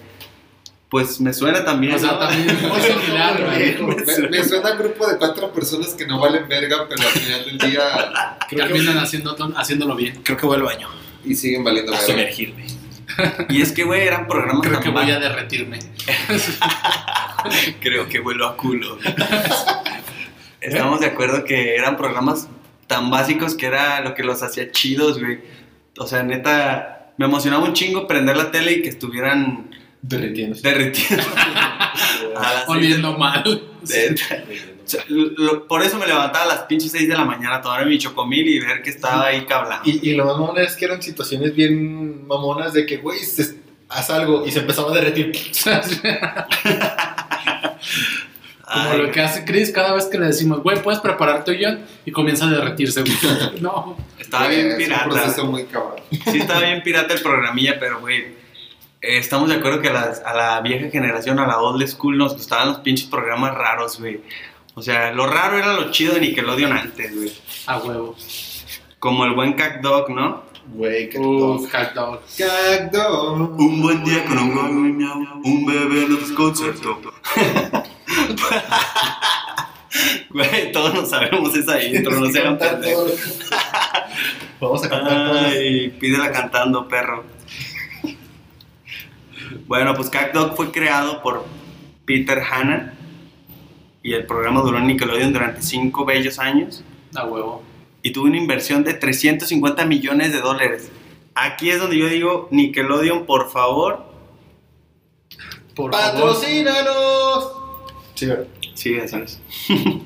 Pues 0.90 1.20
me 1.20 1.32
suena 1.34 1.64
también. 1.64 1.94
O 1.94 1.98
sea, 1.98 2.12
¿no? 2.12 2.18
también 2.18 2.46
muy 2.66 2.80
similar, 2.80 3.44
güey. 3.44 3.76
Me, 4.22 4.28
me 4.28 4.44
suena 4.44 4.72
un 4.72 4.78
grupo 4.78 5.06
de 5.06 5.18
cuatro 5.18 5.52
personas 5.52 5.88
que 5.94 6.06
no 6.06 6.18
valen 6.18 6.48
verga, 6.48 6.86
pero 6.88 7.02
al 7.02 7.08
final 7.14 7.44
del 7.44 7.58
día 7.58 7.82
Terminan 8.50 8.98
haciendo, 8.98 9.36
haciéndolo 9.56 9.94
bien. 9.96 10.20
Creo 10.22 10.36
que 10.38 10.46
voy 10.46 10.56
al 10.56 10.62
baño. 10.62 10.88
y 11.24 11.34
siguen 11.34 11.62
valiendo 11.62 11.92
A 11.92 11.96
verga. 11.96 12.12
sumergirme. 12.12 12.66
Y 13.50 13.60
es 13.62 13.72
que, 13.72 13.82
güey, 13.84 14.06
eran 14.06 14.26
programas 14.28 14.62
Creo 14.66 14.74
tan 14.80 14.82
que 14.84 14.90
voy 14.90 15.10
a 15.10 15.18
derretirme. 15.18 15.78
Creo 17.80 18.08
que 18.08 18.20
vuelo 18.20 18.46
a 18.46 18.56
culo. 18.56 18.98
Estamos 20.60 21.00
de 21.00 21.06
acuerdo 21.06 21.44
que 21.44 21.76
eran 21.76 21.96
programas 21.96 22.48
tan 22.86 23.10
básicos 23.10 23.54
que 23.54 23.66
era 23.66 24.00
lo 24.00 24.14
que 24.14 24.22
los 24.22 24.42
hacía 24.42 24.70
chidos, 24.72 25.20
güey. 25.20 25.40
O 25.98 26.06
sea, 26.06 26.22
neta, 26.22 27.12
me 27.16 27.26
emocionaba 27.26 27.64
un 27.64 27.72
chingo 27.74 28.06
prender 28.06 28.36
la 28.36 28.50
tele 28.50 28.72
y 28.72 28.82
que 28.82 28.88
estuvieran 28.88 29.67
Derritiéndose. 30.08 30.62
seis 30.94 31.20
Oliendo 32.66 33.16
mal. 33.18 33.42
de- 33.82 34.14
o 34.84 34.90
sea, 34.90 35.04
lo- 35.08 35.66
por 35.66 35.82
eso 35.82 35.98
me 35.98 36.06
levantaba 36.06 36.44
a 36.44 36.48
las 36.48 36.60
pinches 36.62 36.92
6 36.92 37.06
de 37.08 37.14
la 37.14 37.24
mañana 37.26 37.56
a 37.56 37.60
tomar 37.60 37.84
mi 37.84 37.98
chocomil 37.98 38.48
y 38.48 38.58
ver 38.58 38.80
que 38.82 38.88
estaba 38.88 39.26
ahí 39.26 39.44
cablando. 39.44 39.82
Y, 39.88 40.00
y 40.10 40.14
lo 40.14 40.24
mamón 40.24 40.56
es 40.58 40.76
que 40.76 40.86
eran 40.86 41.02
situaciones 41.02 41.54
bien 41.54 42.26
mamonas 42.26 42.72
de 42.72 42.86
que, 42.86 42.96
güey, 42.96 43.18
haz 43.90 44.08
algo 44.10 44.46
y 44.46 44.50
se 44.50 44.60
empezaba 44.60 44.90
a 44.90 44.94
derretir. 44.94 45.30
Como 48.70 48.90
Ay, 48.90 48.98
lo 48.98 49.10
que 49.10 49.20
hace 49.22 49.44
Chris 49.46 49.70
cada 49.72 49.94
vez 49.94 50.04
que 50.06 50.18
le 50.18 50.26
decimos, 50.26 50.62
güey, 50.62 50.82
puedes 50.82 51.00
preparar 51.00 51.42
tu 51.44 51.52
guion 51.52 51.80
y 52.04 52.10
comienza 52.12 52.46
a 52.46 52.50
derretirse. 52.50 53.00
güey. 53.02 53.14
No. 53.60 53.96
Estaba 54.18 54.48
bien 54.48 54.66
Es 54.68 54.72
un 54.72 54.78
pirata. 54.78 55.04
proceso 55.04 55.44
muy 55.46 55.64
cabrón. 55.64 55.96
Sí, 56.10 56.38
estaba 56.38 56.60
bien 56.60 56.82
pirata 56.82 57.14
el 57.14 57.20
programilla, 57.20 57.78
pero, 57.80 58.00
güey, 58.00 58.26
estamos 59.00 59.48
de 59.48 59.56
acuerdo 59.56 59.80
que 59.80 59.88
a, 59.88 59.92
las- 59.92 60.20
a 60.24 60.34
la 60.34 60.60
vieja 60.60 60.90
generación, 60.90 61.38
a 61.38 61.46
la 61.46 61.58
old 61.60 61.86
school, 61.86 62.16
nos 62.18 62.34
gustaban 62.34 62.68
los 62.68 62.78
pinches 62.78 63.06
programas 63.06 63.54
raros, 63.54 63.98
güey. 64.00 64.20
O 64.74 64.82
sea, 64.82 65.12
lo 65.12 65.26
raro 65.26 65.58
era 65.58 65.72
lo 65.74 65.90
chido 65.90 66.14
de 66.14 66.20
Nickelodeon 66.20 66.72
antes, 66.72 67.14
güey. 67.16 67.32
A 67.66 67.78
huevo. 67.78 68.16
Como 68.98 69.24
el 69.24 69.32
buen 69.34 69.52
Cat 69.54 69.80
Dog, 69.80 70.10
¿no? 70.10 70.42
Güey, 70.70 71.08
Uf, 71.16 71.70
cat 71.70 71.94
dog. 71.94 72.20
Cagdo. 72.36 73.32
Un 73.32 73.80
buen 73.80 74.04
día 74.04 74.22
con 74.26 74.36
un 74.36 74.54
gol, 74.54 74.68
un 75.44 75.64
bebé 75.66 76.06
lo 76.06 76.16
desconcertó. 76.16 77.00
Güey, 80.30 80.70
todos 80.72 80.92
nos 80.94 81.08
sabemos 81.08 81.56
esa 81.56 81.82
intro, 81.82 82.12
no 82.20 82.30
se 82.30 82.40
hagan. 82.40 82.58
Vamos 84.60 84.84
a 84.84 84.88
cantar. 84.88 85.36
Ay, 85.46 85.88
pídela 85.98 86.30
cantando, 86.30 86.86
perro. 86.86 87.24
Bueno, 89.66 89.94
pues 89.94 90.10
Cat 90.10 90.32
Dog 90.32 90.56
fue 90.56 90.70
creado 90.72 91.22
por 91.22 91.44
Peter 92.04 92.40
Hanna 92.40 92.94
y 94.02 94.12
el 94.14 94.26
programa 94.26 94.60
duró 94.62 94.78
en 94.78 94.86
Nickelodeon 94.86 95.32
durante 95.32 95.62
cinco 95.62 96.04
bellos 96.04 96.38
años 96.38 96.82
A 97.14 97.24
huevo. 97.24 97.62
y 98.02 98.12
tuvo 98.12 98.26
una 98.26 98.36
inversión 98.38 98.84
de 98.84 98.94
350 98.94 99.84
millones 99.84 100.32
de 100.32 100.40
dólares. 100.40 100.90
Aquí 101.34 101.70
es 101.70 101.78
donde 101.78 101.98
yo 101.98 102.08
digo, 102.08 102.48
Nickelodeon, 102.50 103.26
por 103.26 103.50
favor. 103.50 104.04
Por. 105.74 105.90
¡Patrocínanos! 105.92 107.52
Sí, 108.14 108.26
¿verdad? 108.26 108.46
Sí, 108.74 108.98
así 108.98 109.16
es. 109.16 109.40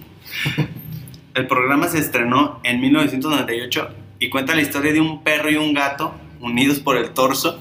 el 1.34 1.46
programa 1.46 1.88
se 1.88 1.98
estrenó 1.98 2.60
en 2.62 2.80
1998 2.80 3.88
y 4.18 4.28
cuenta 4.30 4.54
la 4.54 4.62
historia 4.62 4.92
de 4.92 5.00
un 5.00 5.22
perro 5.22 5.50
y 5.50 5.56
un 5.56 5.72
gato 5.72 6.12
unidos 6.40 6.80
por 6.80 6.96
el 6.96 7.10
torso, 7.10 7.58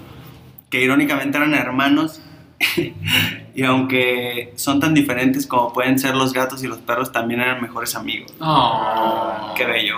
que 0.71 0.81
irónicamente 0.81 1.37
eran 1.37 1.53
hermanos. 1.53 2.19
y 3.55 3.63
aunque 3.63 4.53
son 4.55 4.79
tan 4.79 4.93
diferentes 4.95 5.45
como 5.45 5.71
pueden 5.73 5.99
ser 5.99 6.15
los 6.15 6.33
gatos 6.33 6.63
y 6.63 6.67
los 6.67 6.79
perros, 6.79 7.11
también 7.11 7.41
eran 7.41 7.61
mejores 7.61 7.93
amigos. 7.95 8.33
No. 8.39 9.53
Qué 9.55 9.65
bello. 9.65 9.97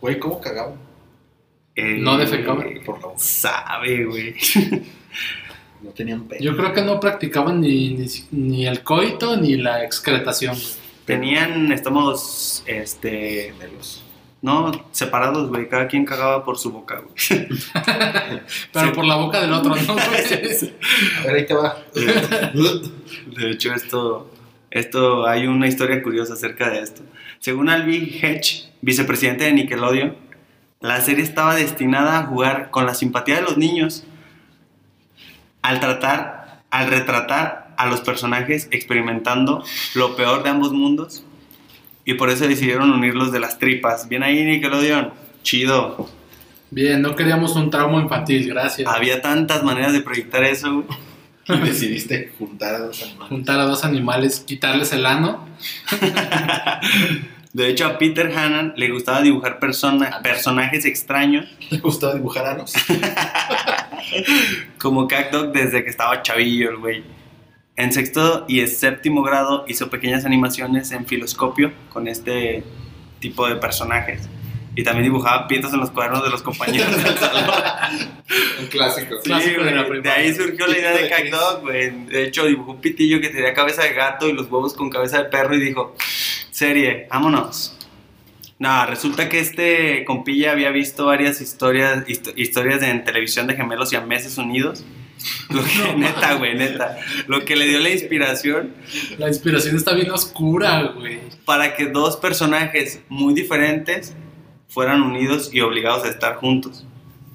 Güey, 0.00 0.18
¿cómo 0.20 0.40
cagaba? 0.40 0.74
Eh, 1.74 1.96
No 1.98 2.16
defecaba. 2.18 2.62
Por 2.84 3.00
la 3.00 3.06
boca. 3.06 3.18
Sabe, 3.18 4.04
güey. 4.04 4.34
No 5.80 5.90
tenían 5.90 6.24
pelo. 6.24 6.40
Yo 6.42 6.56
creo 6.56 6.72
que 6.72 6.82
no 6.82 7.00
practicaban 7.00 7.60
ni, 7.60 7.94
ni, 7.94 8.06
ni 8.30 8.66
el 8.66 8.82
coito 8.84 9.36
ni 9.36 9.56
la 9.56 9.82
excretación. 9.84 10.56
Tenían 11.04 11.72
estómagos, 11.72 12.62
este, 12.66 13.52
Gemelos. 13.52 14.04
No, 14.42 14.72
separados, 14.90 15.48
güey. 15.48 15.68
Cada 15.68 15.86
quien 15.86 16.04
cagaba 16.04 16.44
por 16.44 16.58
su 16.58 16.72
boca, 16.72 17.00
güey. 17.00 17.14
Pero 18.72 18.88
Sí. 18.88 18.92
por 18.94 19.04
la 19.04 19.14
boca 19.16 19.40
del 19.40 19.52
otro, 19.52 19.74
¿no? 19.74 19.92
A 19.98 20.08
ver, 20.08 21.34
ahí 21.34 21.46
te 21.46 21.54
va. 21.54 21.76
De 21.94 23.50
hecho, 23.50 23.72
esto, 23.72 24.30
esto, 24.70 25.26
hay 25.26 25.46
una 25.46 25.68
historia 25.68 26.02
curiosa 26.02 26.34
acerca 26.34 26.68
de 26.70 26.80
esto. 26.80 27.02
Según 27.38 27.68
Alvin 27.68 28.02
Hedge, 28.04 28.68
vicepresidente 28.80 29.44
de 29.44 29.52
Nickelodeon, 29.52 30.16
la 30.80 31.00
serie 31.00 31.22
estaba 31.22 31.54
destinada 31.54 32.18
a 32.18 32.26
jugar 32.26 32.70
con 32.70 32.84
la 32.84 32.94
simpatía 32.94 33.36
de 33.36 33.42
los 33.42 33.56
niños 33.56 34.04
al 35.62 35.78
tratar, 35.78 36.62
al 36.70 36.88
retratar 36.88 37.72
a 37.76 37.86
los 37.86 38.00
personajes 38.00 38.66
experimentando 38.72 39.62
lo 39.94 40.16
peor 40.16 40.42
de 40.42 40.50
ambos 40.50 40.72
mundos 40.72 41.24
y 42.04 42.14
por 42.14 42.30
eso 42.30 42.46
decidieron 42.48 42.90
unirlos 42.90 43.32
de 43.32 43.40
las 43.40 43.58
tripas. 43.58 44.08
Bien 44.08 44.22
ahí, 44.22 44.42
Nickelodeon. 44.44 45.12
Chido. 45.42 46.08
Bien, 46.70 47.02
no 47.02 47.14
queríamos 47.14 47.54
un 47.56 47.70
trauma 47.70 48.00
infantil, 48.00 48.48
gracias. 48.48 48.88
Había 48.92 49.20
tantas 49.20 49.62
maneras 49.62 49.92
de 49.92 50.00
proyectar 50.00 50.42
eso. 50.44 50.72
güey. 50.82 50.86
Y 51.48 51.56
decidiste 51.66 52.32
juntar 52.38 52.76
a 52.76 52.78
dos 52.78 53.02
animales. 53.02 53.28
Juntar 53.28 53.60
a 53.60 53.64
dos 53.64 53.84
animales, 53.84 54.40
quitarles 54.46 54.92
el 54.92 55.04
ano. 55.06 55.46
De 57.52 57.68
hecho, 57.68 57.84
a 57.86 57.98
Peter 57.98 58.32
Hannan 58.34 58.72
le 58.76 58.90
gustaba 58.90 59.20
dibujar 59.20 59.58
persona- 59.58 60.20
personajes 60.22 60.86
extraños 60.86 61.44
¿Te 61.68 61.76
gustaba 61.78 62.14
dibujar 62.14 62.46
anos? 62.46 62.72
como 64.78 65.06
Dog 65.30 65.52
desde 65.52 65.84
que 65.84 65.90
estaba 65.90 66.22
chavillo 66.22 66.70
el 66.70 66.76
güey. 66.78 67.04
En 67.76 67.92
sexto 67.92 68.44
y 68.48 68.66
séptimo 68.66 69.22
grado 69.22 69.64
hizo 69.66 69.88
pequeñas 69.90 70.24
animaciones 70.24 70.92
en 70.92 71.06
filoscopio 71.06 71.72
con 71.90 72.06
este 72.06 72.64
tipo 73.18 73.48
de 73.48 73.56
personajes. 73.56 74.28
Y 74.74 74.84
también 74.84 75.04
dibujaba 75.04 75.46
pitos 75.48 75.72
en 75.74 75.80
los 75.80 75.90
cuadernos 75.90 76.22
de 76.24 76.30
los 76.30 76.42
compañeros 76.42 76.90
del 77.02 77.18
salón. 77.18 77.50
Un 78.60 78.66
clásico. 78.68 79.16
Sí, 79.16 79.22
Clásico 79.24 79.64
de 79.64 79.70
la 79.74 79.82
de, 79.84 80.10
ahí 80.10 80.34
surgió 80.34 80.66
la 80.66 80.78
idea 80.78 80.92
de 80.92 80.98
Pitito 80.98 81.04
de 81.04 81.10
Cat 81.10 81.20
Chris. 81.20 81.30
Dog, 81.32 81.60
güey. 81.60 81.90
De 82.06 82.24
hecho, 82.26 82.46
dibujó 82.46 82.72
un 82.72 82.80
pitillo 82.80 83.20
que 83.20 83.28
tenía 83.28 83.52
cabeza 83.52 83.82
de 83.82 83.92
gato 83.92 84.28
y 84.28 84.32
los 84.32 84.50
huevos 84.50 84.72
con 84.74 84.88
cabeza 84.88 85.18
de 85.18 85.24
perro 85.26 85.54
y 85.54 85.60
dijo, 85.60 85.94
serie, 86.50 87.06
vámonos. 87.10 87.76
Nada, 88.58 88.86
resulta 88.86 89.28
que 89.28 89.40
este 89.40 90.04
compilla 90.06 90.52
había 90.52 90.70
visto 90.70 91.04
varias 91.06 91.40
historias, 91.40 92.06
histo- 92.06 92.32
historias 92.36 92.80
de- 92.80 92.90
en 92.90 93.04
televisión 93.04 93.46
de 93.46 93.54
gemelos 93.56 93.92
y 93.92 93.96
a 93.96 94.00
meses 94.02 94.38
unidos. 94.38 94.84
Lo 95.50 95.62
que, 95.62 95.94
neta, 95.96 96.34
güey, 96.34 96.54
neta. 96.56 96.96
Lo 97.26 97.44
que 97.44 97.56
le 97.56 97.66
dio 97.66 97.78
la 97.80 97.90
inspiración 97.90 98.74
La 99.18 99.28
inspiración 99.28 99.76
está 99.76 99.92
bien 99.94 100.10
oscura, 100.10 100.92
güey. 100.96 101.20
para 101.44 101.74
que 101.76 101.86
dos 101.86 102.16
personajes 102.16 103.00
muy 103.08 103.34
diferentes 103.34 104.14
fueran 104.68 105.02
unidos 105.02 105.50
y 105.52 105.60
obligados 105.60 106.04
a 106.04 106.08
estar 106.08 106.36
juntos. 106.36 106.84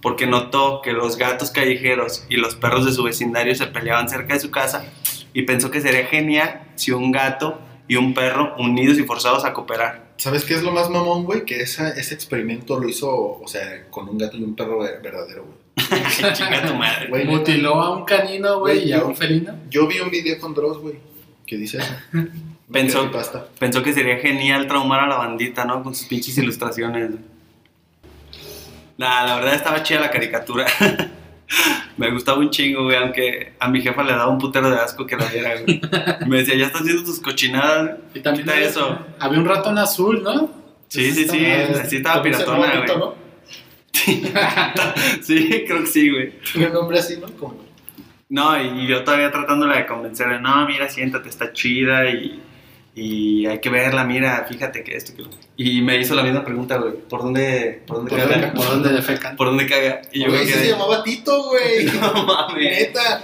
Porque 0.02 0.28
notó 0.28 0.82
que 0.84 0.94
los 0.94 1.18
gatos 1.18 1.52
callejeros 1.52 2.26
y 2.30 2.38
los 2.38 2.56
perros 2.56 2.86
de 2.86 2.92
su 2.94 3.04
vecindario 3.04 3.56
se 3.56 3.68
peleaban 3.68 4.08
cerca 4.10 4.34
de 4.36 4.40
su 4.40 4.52
casa 4.52 4.86
y 5.34 5.42
pensó 5.44 5.70
que 5.72 5.82
sería 5.82 6.06
genial 6.08 6.62
si 6.76 6.92
un 6.92 7.12
gato 7.12 7.60
y 7.88 7.96
un 7.96 8.14
perro 8.14 8.56
unidos 8.58 8.98
y 9.00 9.04
forzados 9.04 9.44
a 9.46 9.54
cooperar. 9.54 10.08
¿Sabes 10.18 10.44
qué 10.46 10.56
es 10.56 10.64
lo 10.64 10.72
más 10.72 10.90
mamón, 10.90 11.24
güey? 11.26 11.46
Que 11.46 11.62
esa, 11.62 11.90
ese 11.90 12.14
experimento 12.16 12.80
lo 12.80 12.90
hizo, 12.90 13.10
o 13.40 13.48
sea, 13.48 13.88
con 13.90 14.10
un 14.10 14.18
gato 14.18 14.36
y 14.38 14.44
un 14.44 14.56
perro 14.56 14.80
ver- 14.80 15.00
verdadero, 15.02 15.44
güey. 15.46 15.57
Chinga 16.34 16.66
tu 16.66 16.74
madre. 16.76 17.08
Güey. 17.10 17.26
Mutiló 17.26 17.76
a 17.82 17.96
un 17.98 18.06
canino, 18.06 18.60
güey, 18.60 18.90
y 18.90 18.94
a 18.94 19.04
un 19.04 19.16
felino. 19.16 19.54
Yo 19.70 19.88
vi 19.88 20.00
un 20.00 20.10
video 20.10 20.40
con 20.40 20.54
Dross, 20.54 20.80
güey, 20.80 20.96
que 21.46 21.58
dice 21.58 21.78
eso. 21.78 21.94
Pensó- 22.72 23.10
Pasta. 23.12 23.46
Pensó 23.60 23.82
que 23.82 23.94
sería 23.94 24.18
genial 24.18 24.68
traumar 24.68 25.02
a 25.02 25.08
la 25.08 25.16
bandita, 25.18 25.64
¿no? 25.64 25.82
Con 25.84 25.96
sus 25.96 26.06
pinches 26.08 26.38
ilustraciones. 26.38 27.12
Nah, 28.98 29.26
la 29.26 29.36
verdad 29.36 29.54
estaba 29.54 29.84
chida 29.84 30.00
la 30.02 30.12
caricatura. 30.12 30.66
Me 31.98 32.12
gustaba 32.12 32.40
un 32.40 32.50
chingo, 32.50 32.84
güey, 32.84 32.98
aunque 32.98 33.54
a 33.60 33.70
mi 33.70 33.82
jefa 33.82 34.04
le 34.04 34.12
daba 34.12 34.28
un 34.28 34.38
putero 34.38 34.70
de 34.70 34.78
asco 34.78 35.06
que 35.08 35.16
la 35.16 35.26
viera, 35.26 35.54
güey. 35.62 35.80
Me 36.28 36.38
decía, 36.38 36.56
ya 36.56 36.66
estás 36.66 36.82
haciendo 36.82 37.04
tus 37.04 37.20
cochinadas. 37.22 37.98
Y 38.14 38.20
también 38.20 38.50
había, 38.50 38.68
eso. 38.68 39.00
había 39.20 39.40
un 39.40 39.46
ratón 39.46 39.78
azul, 39.78 40.22
¿no? 40.22 40.52
Sí, 40.90 41.12
sí, 41.12 41.26
sí, 41.28 41.46
sí 41.88 41.96
estaba 41.98 42.22
con 42.22 42.32
ese 42.32 42.44
piratona, 42.44 42.76
güey. 42.84 42.98
¿no? 42.98 43.16
Sí, 45.22 45.64
creo 45.68 45.82
que 45.82 45.88
sí, 45.88 46.10
güey. 46.10 46.34
Tiene 46.52 46.68
un 46.68 46.74
nombre 46.74 47.00
así, 47.00 47.18
¿no? 47.18 47.28
Como... 47.38 47.66
No, 48.30 48.62
y 48.62 48.88
yo 48.88 49.04
todavía 49.04 49.32
tratándola 49.32 49.78
de 49.78 49.86
convencer 49.86 50.28
de, 50.30 50.40
no, 50.40 50.66
mira, 50.68 50.90
siéntate, 50.90 51.30
está 51.30 51.54
chida 51.54 52.10
y, 52.10 52.42
y 52.94 53.46
hay 53.46 53.60
que 53.60 53.70
verla, 53.70 54.04
mira, 54.04 54.46
fíjate 54.50 54.84
que 54.84 54.98
esto, 54.98 55.16
que 55.16 55.22
lo... 55.22 55.30
Y 55.56 55.82
me 55.82 55.98
hizo 55.98 56.14
la 56.14 56.24
misma 56.24 56.44
pregunta, 56.44 56.78
güey, 56.78 56.94
¿por 56.94 57.24
dónde, 57.24 57.84
por 57.88 57.98
dónde 57.98 58.10
¿Por 58.12 58.20
caga? 58.20 58.32
dónde 58.36 58.48
¿Por 58.56 58.66
dónde 58.66 58.90
defecan? 58.90 59.36
¿Por 59.38 59.48
dónde 59.48 59.66
caga? 59.66 60.02
Y 60.12 60.24
yo 60.24 60.28
Güey, 60.30 60.46
se 60.46 60.68
llamaba 60.70 61.04
Tito, 61.04 61.44
güey. 61.46 61.86
no 62.02 62.26
mames. 62.26 62.80
Neta. 62.80 63.22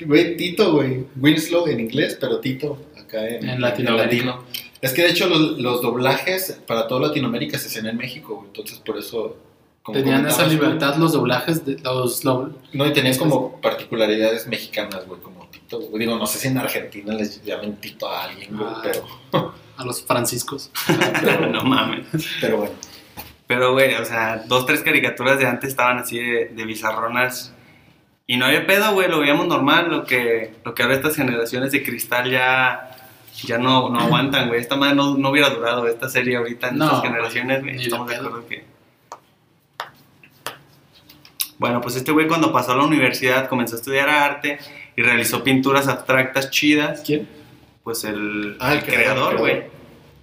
Güey, 0.00 0.36
Tito, 0.36 0.72
güey. 0.72 1.04
Winslow 1.16 1.66
en 1.68 1.80
inglés, 1.80 2.16
pero 2.18 2.40
Tito 2.40 2.78
acá 2.98 3.28
en, 3.28 3.48
En 3.48 3.60
Latinoamérica. 3.60 4.24
latino. 4.26 4.44
Es 4.80 4.94
que 4.94 5.02
de 5.02 5.10
hecho 5.10 5.28
los, 5.28 5.58
los 5.58 5.82
doblajes 5.82 6.58
para 6.66 6.88
toda 6.88 7.08
Latinoamérica 7.08 7.58
se 7.58 7.66
hacen 7.68 7.86
en 7.86 7.98
México, 7.98 8.36
güey. 8.36 8.46
Entonces 8.46 8.78
por 8.78 8.96
eso. 8.98 9.36
Como 9.82 9.98
Tenían 9.98 10.26
esa 10.26 10.46
libertad 10.46 10.96
los 10.96 11.12
doblajes, 11.12 11.64
de, 11.64 11.78
los, 11.82 12.24
lo- 12.24 12.50
No, 12.72 12.86
y 12.86 12.92
tenían 12.92 13.16
como 13.16 13.60
particularidades 13.60 14.46
mexicanas, 14.46 15.06
güey, 15.06 15.20
como 15.20 15.46
Tito. 15.46 15.80
güey. 15.80 16.00
Digo, 16.00 16.16
no 16.16 16.26
sé 16.26 16.38
si 16.38 16.48
en 16.48 16.58
Argentina 16.58 17.14
les 17.14 17.42
llamen 17.44 17.76
Tito 17.76 18.08
a 18.08 18.24
alguien, 18.24 18.56
güey, 18.56 18.68
Ah. 18.70 18.82
pero, 18.82 19.54
a 19.78 19.84
los 19.84 20.02
franciscos. 20.04 20.70
pero, 21.22 21.46
no 21.48 21.64
mames. 21.64 22.06
pero 22.40 22.58
bueno. 22.58 22.74
Pero, 23.46 23.72
güey, 23.72 23.94
o 23.94 24.04
sea, 24.04 24.44
dos, 24.46 24.64
tres 24.66 24.82
caricaturas 24.82 25.38
de 25.38 25.46
antes 25.46 25.70
estaban 25.70 25.98
así 25.98 26.18
de, 26.18 26.50
de 26.54 26.64
bizarronas. 26.64 27.52
Y 28.28 28.36
no 28.36 28.44
había 28.44 28.64
pedo, 28.64 28.92
güey, 28.92 29.08
lo 29.08 29.18
veíamos 29.18 29.48
normal. 29.48 29.90
Lo 29.90 30.04
que, 30.04 30.52
lo 30.64 30.72
que 30.72 30.82
ahora 30.84 30.94
estas 30.94 31.16
generaciones 31.16 31.72
de 31.72 31.82
cristal 31.82 32.30
ya, 32.30 32.96
ya 33.42 33.58
no, 33.58 33.88
no 33.88 33.98
aguantan, 33.98 34.46
güey. 34.46 34.60
Esta 34.60 34.76
madre 34.76 34.94
no, 34.94 35.16
no 35.16 35.30
hubiera 35.30 35.50
durado 35.50 35.88
esta 35.88 36.08
serie 36.08 36.36
ahorita 36.36 36.68
en 36.68 36.78
No, 36.78 36.84
estas 36.84 37.02
generaciones, 37.02 37.62
güey. 37.62 37.82
Estamos 37.82 38.06
de 38.08 38.14
acuerdo 38.16 38.46
que. 38.46 38.64
Bueno, 41.60 41.82
pues 41.82 41.94
este 41.94 42.10
güey 42.10 42.26
cuando 42.26 42.52
pasó 42.54 42.72
a 42.72 42.76
la 42.76 42.84
universidad 42.84 43.46
comenzó 43.50 43.76
a 43.76 43.78
estudiar 43.80 44.08
arte 44.08 44.58
y 44.96 45.02
realizó 45.02 45.44
pinturas 45.44 45.88
abstractas 45.88 46.50
chidas. 46.50 47.02
¿Quién? 47.04 47.28
Pues 47.84 48.02
el, 48.04 48.56
Ah, 48.58 48.72
el 48.72 48.78
el 48.78 48.84
creador, 48.86 49.36
güey. 49.36 49.64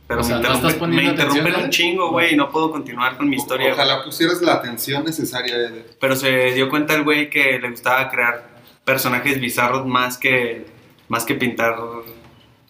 Pero 0.08 0.22
O 0.22 0.24
sea, 0.24 0.38
me, 0.38 0.42
¿no 0.48 0.54
estás 0.56 0.74
interrumpen, 0.74 0.96
me 0.96 1.04
interrumpen 1.04 1.42
atención, 1.44 1.64
un 1.66 1.70
chingo, 1.70 2.10
güey, 2.10 2.34
y 2.34 2.36
no 2.36 2.50
puedo 2.50 2.72
continuar 2.72 3.18
con 3.18 3.30
mi 3.30 3.36
historia. 3.36 3.68
güey. 3.68 3.74
Ojalá 3.80 4.04
pusieras 4.04 4.42
la 4.42 4.54
atención 4.56 5.04
necesaria. 5.06 5.54
Eder. 5.56 5.86
Pero 6.00 6.16
se 6.16 6.54
dio 6.54 6.70
cuenta 6.72 6.96
el 6.96 7.04
güey 7.04 7.30
que 7.30 7.60
le 7.60 7.70
gustaba 7.70 8.10
crear 8.10 8.48
personajes 8.84 9.40
bizarros 9.40 9.86
más 9.86 10.18
que, 10.18 10.66
más 11.08 11.24
que 11.24 11.36
pintar 11.36 11.76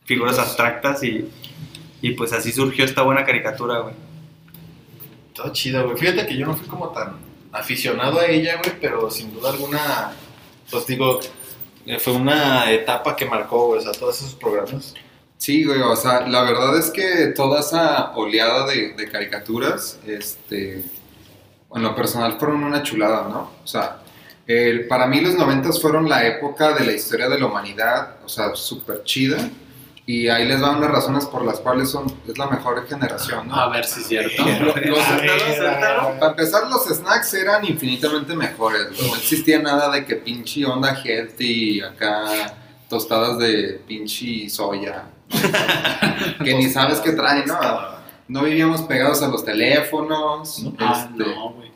figuras 0.04 0.40
abstractas 0.40 1.04
y, 1.04 1.30
y 2.02 2.12
pues 2.12 2.34
así 2.34 2.52
surgió 2.52 2.84
esta 2.84 3.04
buena 3.04 3.24
caricatura, 3.24 3.80
güey. 3.80 3.94
Todo 5.34 5.54
chido, 5.54 5.86
güey. 5.86 5.96
Fíjate 5.98 6.28
que 6.28 6.36
yo 6.36 6.46
no 6.48 6.54
fui 6.54 6.68
como 6.68 6.90
tan 6.90 7.27
aficionado 7.52 8.20
a 8.20 8.26
ella, 8.26 8.60
güey, 8.64 8.80
pero 8.80 9.10
sin 9.10 9.34
duda 9.34 9.50
alguna, 9.50 10.14
pues 10.70 10.86
digo, 10.88 11.20
eh, 11.86 12.00
fue 12.00 12.14
una 12.14 12.72
etapa 12.72 13.16
que 13.16 13.26
marcó, 13.26 13.70
o 13.70 13.82
sea, 13.82 13.92
todos 13.92 14.20
esos 14.22 14.36
programas. 14.36 14.94
Sí, 15.38 15.64
güey, 15.64 15.80
o 15.82 15.96
sea, 15.96 16.28
la 16.28 16.42
verdad 16.44 16.78
es 16.78 16.90
que 16.90 17.28
toda 17.36 17.60
esa 17.60 18.12
oleada 18.16 18.66
de, 18.66 19.10
caricaturas, 19.12 20.00
este, 20.06 20.84
en 21.76 21.84
lo 21.84 21.96
personal 21.96 22.38
fueron 22.40 22.64
una 22.64 22.82
chulada, 22.84 23.28
¿no? 23.30 23.52
O 23.64 23.68
sea, 23.68 24.02
para 24.90 25.08
mí 25.08 25.22
los 25.22 25.36
noventas 25.36 25.82
fueron 25.82 26.10
la 26.10 26.26
época 26.26 26.74
de 26.74 26.86
la 26.86 26.94
historia 26.94 27.30
de 27.30 27.40
la 27.40 27.46
humanidad, 27.46 28.16
o 28.26 28.30
sea, 28.30 28.56
súper 28.56 29.04
chida, 29.04 29.50
y 30.10 30.30
ahí 30.30 30.48
les 30.48 30.62
van 30.62 30.80
las 30.80 30.90
razones 30.90 31.26
por 31.26 31.44
las 31.46 31.60
cuales 31.60 31.90
son, 31.92 32.06
es 32.28 32.38
la 32.38 32.48
mejor 32.48 32.88
generación, 32.88 33.50
¿no? 33.50 33.56
A 33.56 33.68
ver 33.70 33.84
si 33.86 34.00
es 34.00 34.08
cierto. 34.08 34.42
Los- 34.86 35.00
para 36.18 36.32
empezar, 36.32 36.70
los 36.70 36.86
snacks 36.86 37.34
eran 37.34 37.66
infinitamente 37.66 38.34
mejores. 38.34 38.88
No 39.02 39.16
existía 39.18 39.60
nada 39.60 39.92
de 39.92 40.06
que 40.06 40.16
pinche 40.16 40.66
onda 40.66 40.96
healthy, 40.96 41.82
acá 41.82 42.56
tostadas 42.90 43.38
de 43.38 43.82
pinche 43.86 44.50
soya. 44.50 45.04
que 46.44 46.54
ni 46.56 46.70
sabes 46.70 47.00
qué 47.02 47.12
traen, 47.12 47.46
¿no? 47.46 47.60
No 48.30 48.44
vivíamos 48.44 48.84
pegados 48.84 49.22
a 49.24 49.28
los 49.28 49.44
teléfonos. 49.44 50.66
Ah, 50.80 51.06
este, 51.12 51.30
no, 51.36 51.50
güey. 51.52 51.68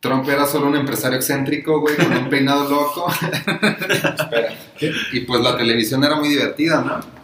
Trump 0.00 0.28
era 0.28 0.46
solo 0.46 0.66
un 0.66 0.74
empresario 0.74 1.16
excéntrico, 1.16 1.78
güey, 1.80 1.94
con 1.94 2.12
un 2.12 2.28
peinado 2.28 2.68
loco. 2.68 3.06
Espera. 3.22 4.52
Y 5.12 5.20
pues 5.20 5.40
la 5.40 5.56
televisión 5.56 6.02
era 6.02 6.16
muy 6.16 6.28
divertida, 6.28 6.80
¿no? 6.82 7.21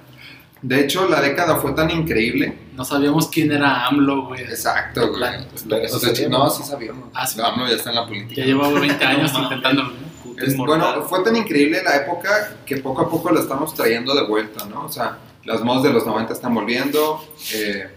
De 0.63 0.81
hecho, 0.81 1.09
la 1.09 1.21
década 1.21 1.57
fue 1.57 1.73
tan 1.73 1.91
increíble. 1.91 2.59
No 2.75 2.85
sabíamos 2.85 3.29
quién 3.29 3.53
era 3.53 3.87
AMLO, 3.87 4.27
güey. 4.27 4.43
Exacto, 4.43 5.09
güey. 5.13 5.23
Espera, 5.55 5.85
O 5.85 5.99
sea, 5.99 6.15
sí, 6.15 6.27
no, 6.29 6.51
sí 6.51 6.63
sabíamos. 6.65 7.11
Ah, 7.15 7.27
sí. 7.27 7.41
AMLO 7.41 7.69
ya 7.69 7.75
está 7.77 7.91
en 7.91 7.97
la 7.97 8.07
política. 8.07 8.41
Ya 8.41 8.47
llevaba 8.47 8.79
20 8.81 9.05
años 9.05 9.33
No, 9.35 9.43
intentándolo. 9.45 9.93
Es- 10.37 10.57
bueno, 10.57 11.03
fue 11.03 11.23
tan 11.25 11.35
increíble 11.37 11.83
la 11.83 11.97
época 11.97 12.57
que 12.65 12.77
poco 12.79 13.03
a 13.03 13.09
poco 13.11 13.31
la 13.31 13.41
estamos 13.41 13.75
trayendo 13.75 14.15
de 14.15 14.23
vuelta, 14.25 14.65
¿no? 14.67 14.85
O 14.85 14.89
sea, 14.93 15.19
las 15.45 15.63
modas 15.63 15.83
de 15.85 15.93
los 15.93 16.07
90 16.07 16.33
están 16.33 16.55
volviendo. 16.55 17.21
eh, 17.55 17.89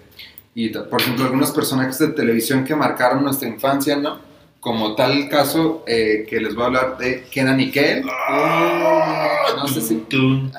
y, 0.53 0.69
por 0.69 0.99
ejemplo, 1.01 1.25
algunos 1.25 1.51
personajes 1.51 1.97
de 1.99 2.07
televisión 2.09 2.63
que 2.65 2.75
marcaron 2.75 3.23
nuestra 3.23 3.47
infancia, 3.47 3.95
¿no? 3.95 4.19
Como 4.61 4.93
tal 4.95 5.27
caso 5.27 5.83
eh, 5.87 6.23
que 6.29 6.39
les 6.39 6.53
voy 6.53 6.63
a 6.63 6.67
hablar 6.67 6.97
de 6.99 7.23
Kenan 7.31 7.59
y 7.59 7.71
Kel. 7.71 8.03
No 8.05 9.67
sé 9.67 9.81
si... 9.81 9.95
Tin, 10.07 10.51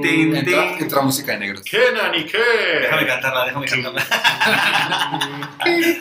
tin, 0.00 0.34
Entra, 0.34 0.78
entra 0.78 1.02
música 1.02 1.32
de 1.32 1.40
negros. 1.40 1.60
Kenan 1.62 2.14
y 2.14 2.24
qué? 2.24 2.38
Déjame 2.80 3.06
cantarla, 3.06 3.44
déjame 3.44 3.66
cantarla. 3.66 4.02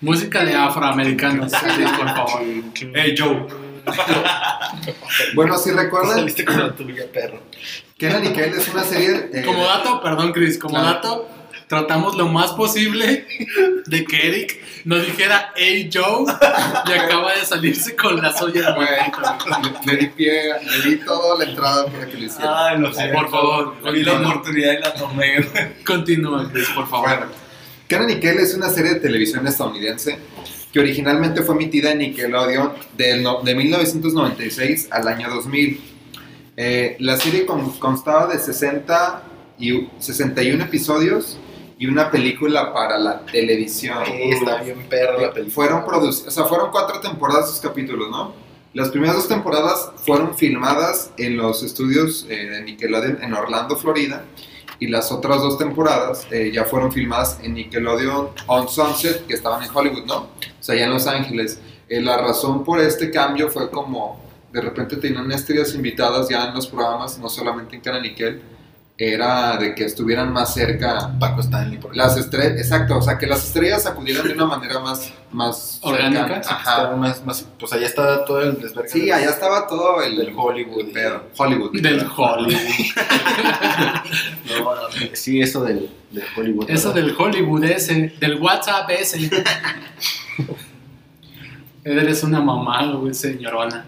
Música 0.00 0.42
de 0.44 0.54
afroamericanos, 0.54 1.52
sí, 1.52 1.58
por 1.98 2.08
favor. 2.08 2.42
Hey, 2.94 3.14
Joe. 3.16 3.46
Bueno, 5.34 5.58
si 5.58 5.70
recuerdan, 5.70 6.14
Saliste 6.20 6.44
con 6.46 6.58
la 6.60 6.74
tuya, 6.74 7.04
perro. 7.12 7.40
Kenan 7.98 8.24
y 8.24 8.28
Kel 8.30 8.54
es 8.54 8.68
una 8.68 8.84
serie... 8.84 9.28
eh, 9.34 9.42
Como 9.44 9.62
dato, 9.64 10.00
perdón, 10.02 10.32
Chris, 10.32 10.58
como 10.58 10.74
Claro. 10.76 10.86
dato, 10.94 11.28
tratamos 11.72 12.16
lo 12.16 12.28
más 12.28 12.50
posible 12.52 13.26
de 13.86 14.04
que 14.04 14.28
Eric 14.28 14.60
no 14.84 14.98
dijera 14.98 15.54
Hey 15.56 15.88
Joe 15.90 16.26
y 16.86 16.92
acaba 16.92 17.32
de 17.34 17.46
salirse 17.46 17.96
con 17.96 18.20
la 18.20 18.30
soya 18.30 18.72
de 18.72 19.86
le, 19.86 19.96
di 19.96 20.06
pie, 20.08 20.52
le 20.70 20.90
di 20.90 20.96
toda 20.96 21.38
la 21.38 21.50
entrada 21.50 21.86
para 21.86 22.06
que 22.06 22.18
lo 22.18 22.24
hiciera. 22.26 22.66
Ay, 22.68 22.78
lo 22.78 22.92
sé. 22.92 23.08
Por 23.08 23.30
favor, 23.30 23.74
Vi 23.90 24.02
la 24.04 24.12
continúa. 24.12 24.34
oportunidad 24.34 24.72
y 24.74 24.80
la 24.82 24.92
tomé. 24.94 25.36
Continúa, 25.86 26.50
Chris, 26.52 26.68
por 26.74 26.86
favor. 26.90 27.08
Bueno, 27.08 27.26
Kenan 27.88 28.10
y 28.10 28.20
Kel 28.20 28.38
es 28.40 28.54
una 28.54 28.68
serie 28.68 28.92
de 28.94 29.00
televisión 29.00 29.46
estadounidense 29.46 30.18
que 30.74 30.78
originalmente 30.80 31.40
fue 31.42 31.54
emitida 31.54 31.92
en 31.92 31.98
Nickelodeon 31.98 32.72
de 32.98 33.54
1996 33.54 34.88
al 34.90 35.08
año 35.08 35.30
2000. 35.30 35.80
Eh, 36.54 36.96
la 37.00 37.16
serie 37.16 37.46
con- 37.46 37.78
constaba 37.78 38.26
de 38.26 38.38
60 38.38 39.22
y 39.58 39.88
61 40.00 40.64
episodios 40.64 41.38
y 41.78 41.86
una 41.86 42.10
película 42.10 42.72
para 42.72 42.98
la 42.98 43.20
televisión. 43.26 43.98
Sí, 44.06 44.30
está 44.30 44.62
bien 44.62 44.86
perro 44.88 45.20
la 45.20 45.32
película. 45.32 45.54
Fueron 45.54 45.84
producidos, 45.84 46.28
o 46.28 46.30
sea, 46.30 46.44
fueron 46.44 46.70
cuatro 46.70 47.00
temporadas 47.00 47.50
sus 47.50 47.60
capítulos, 47.60 48.10
¿no? 48.10 48.34
Las 48.74 48.88
primeras 48.88 49.16
dos 49.16 49.28
temporadas 49.28 49.90
fueron 49.96 50.34
filmadas 50.34 51.10
en 51.18 51.36
los 51.36 51.62
estudios 51.62 52.26
eh, 52.30 52.46
de 52.48 52.62
Nickelodeon 52.62 53.22
en 53.22 53.34
Orlando, 53.34 53.76
Florida, 53.76 54.24
y 54.78 54.88
las 54.88 55.12
otras 55.12 55.42
dos 55.42 55.58
temporadas 55.58 56.26
eh, 56.30 56.50
ya 56.52 56.64
fueron 56.64 56.90
filmadas 56.90 57.38
en 57.42 57.54
Nickelodeon 57.54 58.30
On 58.46 58.68
Sunset, 58.68 59.26
que 59.26 59.34
estaban 59.34 59.62
en 59.62 59.70
Hollywood, 59.72 60.06
¿no? 60.06 60.16
O 60.16 60.28
sea, 60.60 60.74
ya 60.74 60.86
en 60.86 60.90
Los 60.90 61.06
Ángeles. 61.06 61.60
Eh, 61.88 62.00
la 62.00 62.16
razón 62.16 62.64
por 62.64 62.80
este 62.80 63.10
cambio 63.10 63.50
fue 63.50 63.70
como 63.70 64.20
de 64.52 64.60
repente 64.60 64.96
tenían 64.96 65.30
estrellas 65.32 65.74
invitadas 65.74 66.28
ya 66.28 66.46
en 66.46 66.54
los 66.54 66.66
programas, 66.66 67.18
no 67.18 67.28
solamente 67.28 67.76
en 67.76 67.82
Canal 67.82 68.02
Nickel, 68.02 68.42
era 68.98 69.56
de 69.56 69.74
que 69.74 69.84
estuvieran 69.84 70.32
más 70.32 70.52
cerca 70.54 71.12
Paco 71.18 71.40
Stanley, 71.40 71.78
por 71.78 71.96
las 71.96 72.16
estrellas, 72.16 72.58
exacto, 72.58 72.98
o 72.98 73.02
sea, 73.02 73.18
que 73.18 73.26
las 73.26 73.42
estrellas 73.44 73.86
acudieran 73.86 74.26
de 74.28 74.34
una 74.34 74.44
manera 74.46 74.78
más, 74.80 75.12
más 75.32 75.80
Orgánica, 75.82 76.42
Ajá. 76.46 76.94
más, 76.94 77.24
más, 77.24 77.46
pues 77.58 77.72
allá 77.72 77.86
está 77.86 78.24
todo 78.24 78.42
el 78.42 78.60
desvergue. 78.60 78.88
Sí, 78.90 79.10
allá 79.10 79.30
estaba 79.30 79.66
todo 79.66 80.02
el, 80.02 80.16
Del 80.16 80.32
Hollywood. 80.36 80.80
el 80.86 80.90
pedo. 80.92 81.22
Hollywood. 81.36 81.80
Del 81.80 82.06
Hollywood. 82.16 82.60
No, 84.58 84.74
sí, 85.14 85.40
eso 85.40 85.64
del, 85.64 85.90
del 86.10 86.24
Hollywood. 86.36 86.70
Eso 86.70 86.92
¿verdad? 86.92 87.06
del 87.06 87.16
Hollywood 87.18 87.64
ese, 87.64 88.12
del 88.20 88.40
WhatsApp 88.40 88.90
ese. 88.90 89.30
Eres 91.84 92.22
una 92.22 92.40
mamá, 92.40 92.92
güey, 92.92 93.14
señorona. 93.14 93.84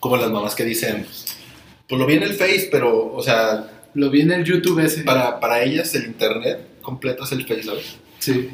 Como 0.00 0.16
las 0.16 0.30
mamás 0.30 0.54
que 0.54 0.64
dicen, 0.64 1.06
pues 1.88 1.98
lo 1.98 2.06
vi 2.06 2.14
en 2.14 2.24
el 2.24 2.34
Face, 2.34 2.68
pero, 2.70 3.12
o 3.14 3.22
sea, 3.22 3.64
Lo 3.94 4.10
vi 4.10 4.20
en 4.22 4.32
el 4.32 4.44
YouTube 4.44 4.78
ese. 4.80 5.02
para, 5.02 5.40
para 5.40 5.62
ellas 5.62 5.94
el 5.94 6.04
Internet 6.06 6.80
completo 6.82 7.24
es 7.24 7.32
el 7.32 7.46
Face, 7.46 7.64
¿sabes? 7.64 7.96
Sí. 8.18 8.50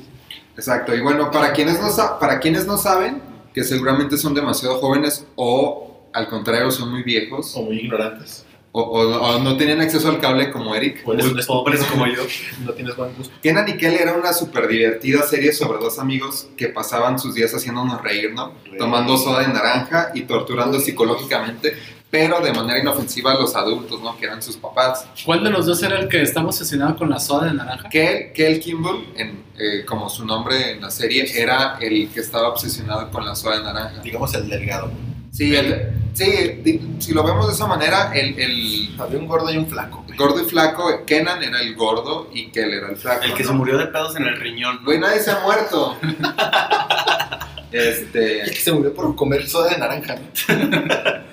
Exacto, 0.56 0.94
y 0.94 1.00
bueno, 1.00 1.30
para 1.30 1.52
quienes, 1.52 1.80
no 1.80 1.90
sa- 1.90 2.18
para 2.18 2.40
quienes 2.40 2.66
no 2.66 2.78
saben, 2.78 3.20
que 3.52 3.62
seguramente 3.64 4.16
son 4.16 4.34
demasiado 4.34 4.78
jóvenes 4.78 5.26
o 5.36 6.08
al 6.12 6.28
contrario 6.28 6.70
son 6.70 6.90
muy 6.90 7.02
viejos 7.02 7.54
O 7.56 7.62
muy 7.62 7.78
ignorantes. 7.80 8.44
o, 8.72 8.80
o- 8.80 9.20
o 9.36 9.38
no 9.38 9.56
tenían 9.58 9.80
acceso 9.82 10.08
al 10.08 10.18
cable 10.18 10.50
como 10.50 10.74
Eric, 10.74 11.02
O 11.06 11.12
eres 11.12 11.26
un 11.26 11.86
como 11.90 12.06
yo. 12.06 12.22
No 12.64 12.72
tienes 12.72 12.96
buen 12.96 13.14
gusto. 13.14 13.34
Kenan 13.42 13.68
y 13.68 13.76
Kel 13.76 13.94
era 13.94 14.14
una 14.14 14.32
súper 14.32 14.66
divertida 14.66 15.22
serie 15.24 15.52
sobre 15.52 15.78
dos 15.78 15.98
amigos 15.98 16.48
que 16.56 16.68
pasaban 16.68 17.18
sus 17.18 17.34
días 17.34 17.52
haciéndonos 17.54 18.00
reír, 18.02 18.32
¿no? 18.32 18.54
Reír. 18.64 18.78
Tomando 18.78 19.18
soda 19.18 19.40
de 19.40 19.48
naranja 19.48 20.10
y 20.14 20.22
torturando 20.22 20.80
psicológicamente, 20.80 21.74
pero 22.18 22.40
de 22.40 22.50
manera 22.50 22.78
inofensiva 22.80 23.32
a 23.32 23.34
los 23.34 23.54
adultos, 23.54 24.00
¿no? 24.00 24.16
Que 24.16 24.24
eran 24.24 24.40
sus 24.42 24.56
papás. 24.56 25.06
¿Cuál 25.26 25.44
de 25.44 25.50
los 25.50 25.66
dos 25.66 25.82
era 25.82 25.98
el 25.98 26.08
que 26.08 26.22
estaba 26.22 26.46
obsesionado 26.46 26.96
con 26.96 27.10
la 27.10 27.20
soda 27.20 27.48
de 27.48 27.52
naranja? 27.54 27.90
Kel, 27.90 28.32
Kel 28.32 28.58
Kimball, 28.58 29.04
en, 29.16 29.44
eh, 29.58 29.84
como 29.84 30.08
su 30.08 30.24
nombre 30.24 30.70
en 30.72 30.80
la 30.80 30.90
serie, 30.90 31.26
era 31.38 31.76
el 31.78 32.08
que 32.08 32.20
estaba 32.20 32.48
obsesionado 32.48 33.10
con 33.10 33.26
la 33.26 33.34
soda 33.36 33.58
de 33.58 33.64
naranja. 33.64 34.00
Digamos 34.02 34.32
el 34.34 34.48
delgado. 34.48 34.90
Sí, 35.30 35.54
el- 35.54 35.90
sí 36.14 36.24
di- 36.64 36.80
si 37.00 37.12
lo 37.12 37.22
vemos 37.22 37.46
de 37.48 37.52
esa 37.52 37.66
manera, 37.66 38.10
el, 38.14 38.38
el 38.40 38.94
Había 38.98 39.18
un 39.18 39.26
gordo 39.26 39.52
y 39.52 39.58
un 39.58 39.66
flaco. 39.66 40.02
güey. 40.06 40.16
gordo 40.16 40.40
y 40.42 40.46
flaco, 40.48 41.04
Kenan 41.04 41.42
era 41.42 41.60
el 41.60 41.74
gordo 41.74 42.30
y 42.32 42.46
Kel 42.50 42.72
era 42.72 42.88
el 42.88 42.96
flaco. 42.96 43.24
El 43.24 43.34
que 43.34 43.42
¿no? 43.42 43.50
se 43.50 43.54
murió 43.54 43.76
de 43.76 43.86
pedos 43.88 44.16
en 44.16 44.24
el 44.26 44.40
riñón. 44.40 44.80
Güey, 44.86 44.98
nadie 44.98 45.20
se 45.20 45.30
ha 45.32 45.40
muerto. 45.40 45.98
este. 47.72 48.40
El 48.40 48.50
que 48.50 48.56
se 48.60 48.72
murió 48.72 48.94
por 48.94 49.14
comer 49.14 49.46
soda 49.46 49.68
de 49.72 49.78
naranja. 49.78 50.16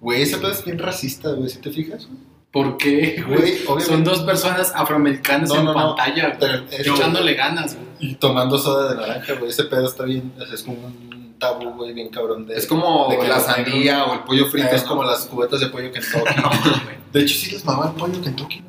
¿no? 0.00 0.04
Güey, 0.06 0.22
ese 0.22 0.38
pedo 0.38 0.50
es 0.52 0.64
bien 0.64 0.78
racista, 0.78 1.30
güey, 1.32 1.48
si 1.50 1.58
te 1.58 1.70
fijas. 1.70 2.06
güey. 2.06 2.18
¿Por 2.50 2.78
qué, 2.78 3.22
güey? 3.28 3.58
Son 3.82 4.02
dos 4.02 4.20
personas 4.22 4.72
afroamericanas 4.74 5.50
No, 5.50 5.56
en 5.56 5.64
no, 5.66 5.74
no. 5.74 5.94
pantalla, 5.96 6.36
Pero 6.40 6.64
es- 6.70 6.86
echándole 6.86 7.34
ganas, 7.34 7.74
güey. 7.76 7.86
y 8.12 8.14
tomando 8.14 8.58
soda 8.58 8.94
de 8.94 9.00
naranja, 9.00 9.34
güey. 9.34 9.50
Ese 9.50 9.64
pedo 9.64 9.86
está 9.86 10.04
bien, 10.04 10.32
es 10.52 10.62
como 10.62 10.78
un 10.86 11.34
tabú, 11.38 11.70
güey, 11.74 11.92
bien 11.92 12.08
cabrón. 12.08 12.46
De, 12.46 12.56
Es 12.56 12.66
como 12.66 13.08
de 13.10 13.18
que 13.18 13.28
la 13.28 13.38
sandía 13.38 14.04
o 14.06 14.14
el 14.14 14.20
pollo 14.20 14.46
frito. 14.46 14.68
Es 14.70 14.82
¿no? 14.84 14.88
como 14.88 15.04
las 15.04 15.26
cubetas 15.26 15.60
de 15.60 15.66
pollo 15.66 15.92
Kentucky. 15.92 16.34
de 17.12 17.20
hecho, 17.20 17.34
sí 17.38 17.50
les 17.50 17.64
mamaba 17.64 17.90
el 17.90 17.96
pollo 17.96 18.20
Kentucky, 18.22 18.62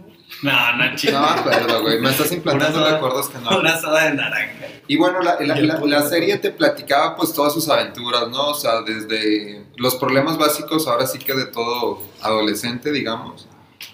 ¿no? 0.44 0.52
No, 0.78 0.96
chido. 0.96 1.20
No 1.20 1.26
me 1.34 1.40
acuerdo, 1.40 1.82
güey. 1.82 2.00
Me 2.00 2.10
estás 2.10 2.32
implantando 2.32 2.80
soda- 2.80 2.94
recuerdos 2.94 3.30
que 3.30 3.38
no. 3.40 3.60
Una 3.60 3.80
soda 3.80 4.06
de 4.10 4.14
naranja. 4.16 4.66
Y 4.88 4.98
bueno, 4.98 5.22
la, 5.22 5.38
la- 5.40 5.80
la 5.86 6.02
serie 6.10 6.38
te 6.38 6.52
platicaba 6.52 7.16
pues 7.16 7.34
todas 7.34 7.54
sus 7.54 7.68
aventuras, 7.70 8.28
¿no? 8.30 8.50
O 8.50 8.54
sea, 8.54 8.82
desde 8.82 9.66
los 9.78 9.96
problemas 9.96 10.38
básicos, 10.38 10.88
ahora 10.88 11.06
sí 11.06 11.20
que 11.20 11.34
de 11.34 11.46
todo 11.46 12.02
adolescente, 12.22 12.92
digamos, 12.92 13.48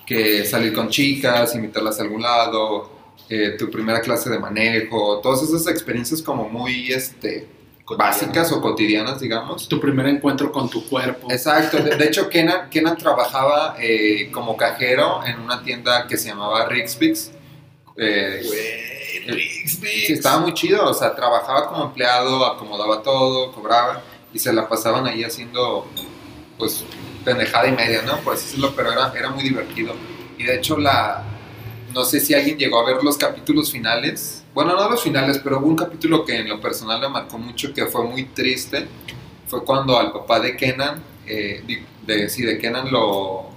que 0.05 0.45
salir 0.45 0.73
con 0.73 0.89
chicas, 0.89 1.53
invitarlas 1.55 1.99
a 1.99 2.03
algún 2.03 2.21
lado, 2.21 2.91
eh, 3.29 3.55
tu 3.57 3.69
primera 3.71 4.01
clase 4.01 4.29
de 4.29 4.37
manejo, 4.39 5.19
todas 5.21 5.41
esas 5.41 5.67
experiencias 5.67 6.21
como 6.21 6.47
muy, 6.47 6.91
este, 6.93 7.47
básicas 7.97 8.51
o 8.51 8.61
cotidianas, 8.61 9.19
digamos. 9.19 9.67
Tu 9.67 9.79
primer 9.79 10.07
encuentro 10.07 10.51
con 10.51 10.69
tu 10.69 10.87
cuerpo. 10.87 11.31
Exacto, 11.31 11.77
de, 11.77 11.95
de 11.95 12.05
hecho 12.07 12.29
Kenan, 12.29 12.69
Kenan 12.69 12.97
trabajaba 12.97 13.75
eh, 13.79 14.29
como 14.31 14.57
cajero 14.57 15.25
en 15.25 15.39
una 15.39 15.61
tienda 15.61 16.07
que 16.07 16.17
se 16.17 16.29
llamaba 16.29 16.65
Rixpix. 16.67 17.31
Eh, 17.97 18.41
Sí, 19.65 20.13
estaba 20.13 20.39
muy 20.39 20.53
chido, 20.53 20.87
o 20.87 20.93
sea, 20.93 21.15
trabajaba 21.15 21.69
como 21.69 21.85
empleado, 21.85 22.45
acomodaba 22.45 23.01
todo, 23.01 23.51
cobraba 23.51 24.01
y 24.33 24.39
se 24.39 24.53
la 24.53 24.67
pasaban 24.67 25.07
ahí 25.07 25.23
haciendo, 25.23 25.87
pues, 26.57 26.83
pendejada 27.23 27.67
y 27.67 27.71
media, 27.71 28.01
¿no? 28.03 28.17
Por 28.19 28.35
así 28.35 28.45
decirlo, 28.45 28.73
pero 28.75 28.91
era, 28.91 29.11
era 29.17 29.29
muy 29.29 29.43
divertido. 29.43 29.95
Y 30.37 30.43
de 30.43 30.55
hecho, 30.57 30.77
la, 30.77 31.23
no 31.93 32.03
sé 32.03 32.19
si 32.19 32.33
alguien 32.33 32.57
llegó 32.57 32.79
a 32.79 32.85
ver 32.85 33.03
los 33.03 33.17
capítulos 33.17 33.71
finales, 33.71 34.43
bueno, 34.55 34.73
no 34.75 34.89
los 34.89 35.03
finales, 35.03 35.39
pero 35.43 35.59
hubo 35.59 35.67
un 35.67 35.75
capítulo 35.75 36.25
que 36.25 36.39
en 36.39 36.49
lo 36.49 36.59
personal 36.59 36.99
me 36.99 37.09
marcó 37.09 37.37
mucho, 37.37 37.71
que 37.73 37.85
fue 37.85 38.03
muy 38.05 38.23
triste, 38.25 38.87
fue 39.47 39.63
cuando 39.63 39.99
al 39.99 40.11
papá 40.11 40.39
de 40.39 40.57
Kenan, 40.57 41.03
eh, 41.27 41.61
di- 41.67 41.85
de, 42.07 42.27
sí, 42.29 42.41
de 42.43 42.57
Kenan 42.57 42.91
lo, 42.91 43.49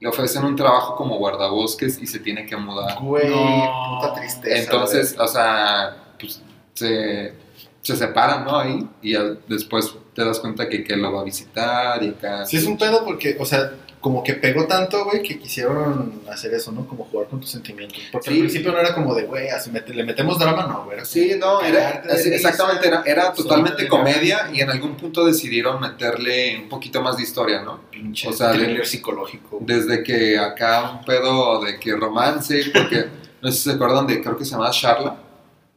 le 0.00 0.08
ofrecen 0.08 0.44
un 0.44 0.56
trabajo 0.56 0.96
como 0.96 1.16
guardabosques 1.18 2.00
y 2.02 2.06
se 2.08 2.18
tiene 2.18 2.44
que 2.46 2.56
mudar. 2.56 2.98
Güey, 3.00 3.28
No. 3.30 3.98
puta 4.00 4.14
tristeza. 4.14 4.56
Entonces, 4.62 5.14
o 5.18 5.26
sea, 5.28 5.96
pues, 6.18 6.42
se, 6.74 7.34
se 7.82 7.96
separan, 7.96 8.44
¿no? 8.44 8.58
Ahí, 8.58 8.88
y 9.02 9.12
ya 9.12 9.22
después 9.48 9.94
te 10.14 10.24
das 10.24 10.40
cuenta 10.40 10.68
que, 10.68 10.82
que 10.82 10.96
lo 10.96 11.12
va 11.12 11.20
a 11.20 11.24
visitar 11.24 12.02
y 12.02 12.08
acá. 12.08 12.44
Sí, 12.46 12.56
es 12.56 12.64
un 12.66 12.78
pedo 12.78 13.04
porque, 13.04 13.36
o 13.38 13.44
sea, 13.44 13.72
como 14.06 14.22
que 14.22 14.34
pegó 14.34 14.66
tanto, 14.68 15.04
güey, 15.04 15.20
que 15.20 15.36
quisieron 15.36 16.22
hacer 16.30 16.54
eso, 16.54 16.70
¿no? 16.70 16.86
Como 16.86 17.06
jugar 17.06 17.26
con 17.26 17.40
tus 17.40 17.50
sentimientos. 17.50 17.98
Porque 18.12 18.30
Sí. 18.30 18.34
al 18.36 18.38
principio 18.42 18.70
no 18.70 18.78
era 18.78 18.94
como 18.94 19.16
de, 19.16 19.24
güey, 19.24 19.48
así 19.48 19.68
mete- 19.72 19.92
le 19.92 20.04
metemos 20.04 20.38
drama, 20.38 20.64
no, 20.64 20.84
güey. 20.84 21.04
Sí, 21.04 21.32
no, 21.36 21.60
era, 21.60 22.04
así- 22.08 22.28
exactamente, 22.32 22.86
era, 22.86 23.02
era 23.04 23.32
totalmente 23.32 23.88
comedia 23.88 24.48
y 24.52 24.60
en 24.60 24.70
algún 24.70 24.94
punto 24.94 25.24
decidieron 25.26 25.80
meterle 25.80 26.56
un 26.62 26.68
poquito 26.68 27.02
más 27.02 27.16
de 27.16 27.24
historia, 27.24 27.62
¿no? 27.62 27.80
Pinche 27.90 28.28
O 28.28 28.32
sea, 28.32 28.52
de- 28.52 28.84
psicológico. 28.84 29.58
Desde 29.60 30.04
que 30.04 30.38
acá 30.38 30.88
un 31.00 31.04
pedo 31.04 31.60
de 31.64 31.80
que 31.80 31.96
romance, 31.96 32.62
porque 32.72 33.06
no 33.42 33.50
sé 33.50 33.56
si 33.58 33.64
se 33.70 33.72
acuerdan 33.72 34.06
de, 34.06 34.22
creo 34.22 34.38
que 34.38 34.44
se 34.44 34.52
llamaba 34.52 34.70
Charla, 34.70 35.16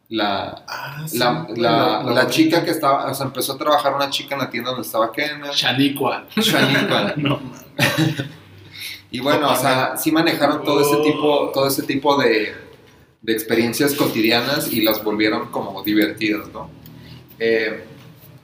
la, 0.09 0.63
Ah, 0.67 1.05
sí, 1.07 1.17
la, 1.17 2.03
la, 2.03 2.27
chica 2.27 2.63
que 2.63 2.71
estaba, 2.71 3.09
o 3.09 3.13
sea, 3.13 3.27
empezó 3.27 3.53
a 3.53 3.57
trabajar 3.57 3.93
una 3.95 4.09
chica 4.09 4.35
en 4.35 4.41
la 4.41 4.49
tienda 4.49 4.71
donde 4.71 4.85
estaba 4.85 5.11
Kenan. 5.11 5.51
Shaniqua. 5.51 6.25
Shaniqua. 6.35 7.13
No. 7.17 7.39
Y 9.11 9.21
bueno, 9.21 9.51
o 9.51 9.55
sea, 9.55 9.97
sí 9.97 10.11
manejaron 10.11 10.63
todo 10.63 10.81
ese 10.81 10.97
tipo, 11.01 11.49
todo 11.51 11.67
ese 11.67 11.81
tipo 11.81 12.15
de, 12.21 12.53
de 13.23 13.33
experiencias 13.33 13.95
cotidianas 13.95 14.71
y 14.71 14.81
las 14.81 15.03
volvieron 15.03 15.47
como 15.49 15.81
divertidas, 15.81 16.47
¿no? 16.53 16.69
Eh, 17.39 17.85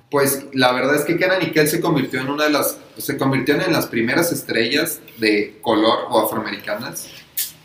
pues 0.09 0.47
la 0.53 0.71
verdad 0.71 0.95
es 0.95 1.03
que 1.05 1.17
Kenan 1.17 1.43
y 1.43 1.51
Kel 1.51 1.67
se 1.67 1.79
convirtió 1.81 2.19
en 2.21 2.29
una 2.29 2.45
de 2.45 2.49
las, 2.49 2.79
se 2.97 3.15
convirtieron 3.15 3.63
en 3.63 3.73
las 3.73 3.85
primeras 3.85 4.31
estrellas 4.31 5.01
de 5.17 5.59
color 5.61 6.07
o 6.09 6.21
afroamericanas 6.25 7.09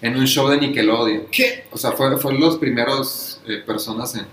en 0.03 0.17
un 0.19 0.27
show 0.27 0.49
de 0.49 0.59
Nickelodeon. 0.59 1.27
¿Qué? 1.33 1.67
O 1.71 1.79
sea, 1.79 1.93
fue- 1.93 2.19
fueron 2.19 2.41
los 2.41 2.57
primeros 2.59 3.30
eh, 3.47 3.63
personas 3.67 4.15
en, 4.15 4.27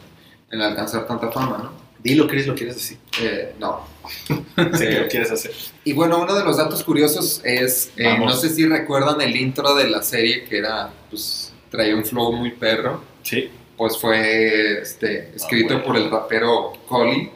en 0.52 0.62
alcanzar 0.62 1.08
tanta 1.08 1.32
fama, 1.32 1.58
¿no? 1.58 1.88
Dilo, 2.04 2.28
Chris, 2.28 2.48
lo 2.48 2.56
quieres 2.56 2.76
decir. 2.76 2.98
Eh, 3.22 3.56
no. 3.60 3.82
Sé 4.78 4.88
que 4.90 5.00
lo 5.02 5.08
quieres 5.10 5.32
hacer. 5.32 5.52
Y 5.84 5.94
bueno, 5.94 6.20
uno 6.22 6.34
de 6.36 6.44
los 6.44 6.58
datos 6.58 6.84
curiosos 6.84 7.42
es, 7.44 7.92
eh, 7.98 8.18
no 8.18 8.32
sé 8.34 8.50
si 8.50 8.66
recuerdan 8.66 9.20
el 9.22 9.36
intro 9.36 9.74
de 9.76 9.90
la 9.90 10.02
serie 10.04 10.46
que 10.46 10.60
era, 10.60 10.90
pues, 11.10 11.52
traía 11.72 11.96
un 11.96 12.06
flow 12.06 12.32
muy 12.34 12.52
perro, 12.52 13.02
Sí. 13.24 13.50
pues 13.76 13.98
fue 13.98 14.82
este, 14.82 15.36
escrito 15.36 15.74
bueno. 15.76 15.84
por 15.86 15.98
el 15.98 16.10
rapero 16.10 16.74
Collie. 16.88 17.32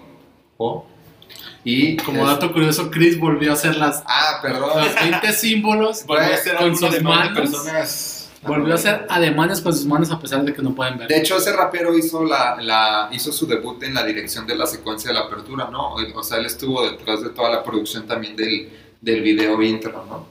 O, 0.57 0.85
y 1.63 1.97
Como 1.97 2.21
es- 2.21 2.27
dato 2.27 2.53
curioso, 2.53 2.89
Chris 2.91 3.19
volvió 3.19 3.51
a 3.51 3.53
hacer 3.55 3.75
las, 3.75 4.03
Ah, 4.05 4.39
perdón. 4.41 4.83
los 4.83 4.95
20 4.95 5.33
símbolos 5.33 6.05
Volvió 6.05 6.25
a 6.59 6.65
uno 6.65 6.89
de 6.89 6.99
manos. 7.01 7.37
personas. 7.37 8.20
Volvió 8.43 8.73
a 8.73 8.75
hacer 8.75 9.05
ademanes 9.07 9.61
con 9.61 9.71
sus 9.73 9.85
manos 9.85 10.09
a 10.11 10.19
pesar 10.19 10.43
de 10.43 10.51
que 10.53 10.61
no 10.63 10.73
pueden 10.73 10.97
ver. 10.97 11.07
De 11.07 11.17
hecho, 11.17 11.37
ese 11.37 11.53
rapero 11.53 11.95
hizo, 11.95 12.23
la, 12.25 12.57
la- 12.59 13.09
hizo 13.11 13.31
su 13.31 13.45
debut 13.45 13.81
en 13.83 13.93
la 13.93 14.03
dirección 14.03 14.47
de 14.47 14.55
la 14.55 14.65
secuencia 14.65 15.09
de 15.09 15.13
la 15.13 15.21
apertura, 15.25 15.69
¿no? 15.71 15.93
O 16.15 16.23
sea, 16.23 16.37
él 16.39 16.47
estuvo 16.47 16.83
detrás 16.89 17.21
de 17.21 17.29
toda 17.29 17.49
la 17.51 17.63
producción 17.63 18.07
también 18.07 18.35
del, 18.35 18.69
del 18.99 19.21
video 19.21 19.61
intro, 19.61 20.03
¿no? 20.09 20.25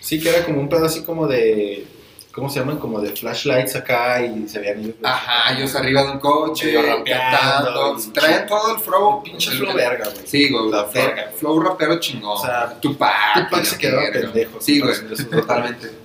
Sí, 0.00 0.18
que 0.20 0.30
era 0.30 0.44
como 0.44 0.60
un 0.60 0.68
pedo 0.68 0.86
así 0.86 1.02
como 1.02 1.26
de. 1.26 1.86
¿Cómo 2.32 2.50
se 2.50 2.58
llaman? 2.58 2.78
Como 2.78 3.00
de 3.00 3.10
flashlights 3.14 3.76
acá 3.76 4.20
y 4.24 4.48
se 4.48 4.58
veían 4.58 4.80
ellos. 4.80 4.94
Ajá, 5.04 5.54
ellos 5.56 5.72
arriba 5.76 6.02
de 6.02 6.10
un 6.12 6.18
coche, 6.18 6.74
cantando. 7.06 7.96
Traen 8.12 8.46
todo 8.46 8.74
el 8.74 8.80
flow. 8.82 9.22
Pinche 9.22 9.50
flow 9.52 9.72
verga, 9.74 10.06
güey. 10.12 10.26
Sí, 10.26 10.48
güey. 10.50 10.70
La 10.70 10.84
flow, 10.84 11.04
verga. 11.06 11.30
flow 11.38 11.60
rapero 11.60 12.00
chingón. 12.00 12.36
O 12.36 12.40
sea, 12.40 12.80
Tupac. 12.80 13.12
Tupac 13.48 13.64
se 13.64 13.90
verga. 13.90 14.20
pendejo. 14.20 14.60
Sí, 14.60 14.80
güey, 14.80 14.94
totalmente. 15.30 15.90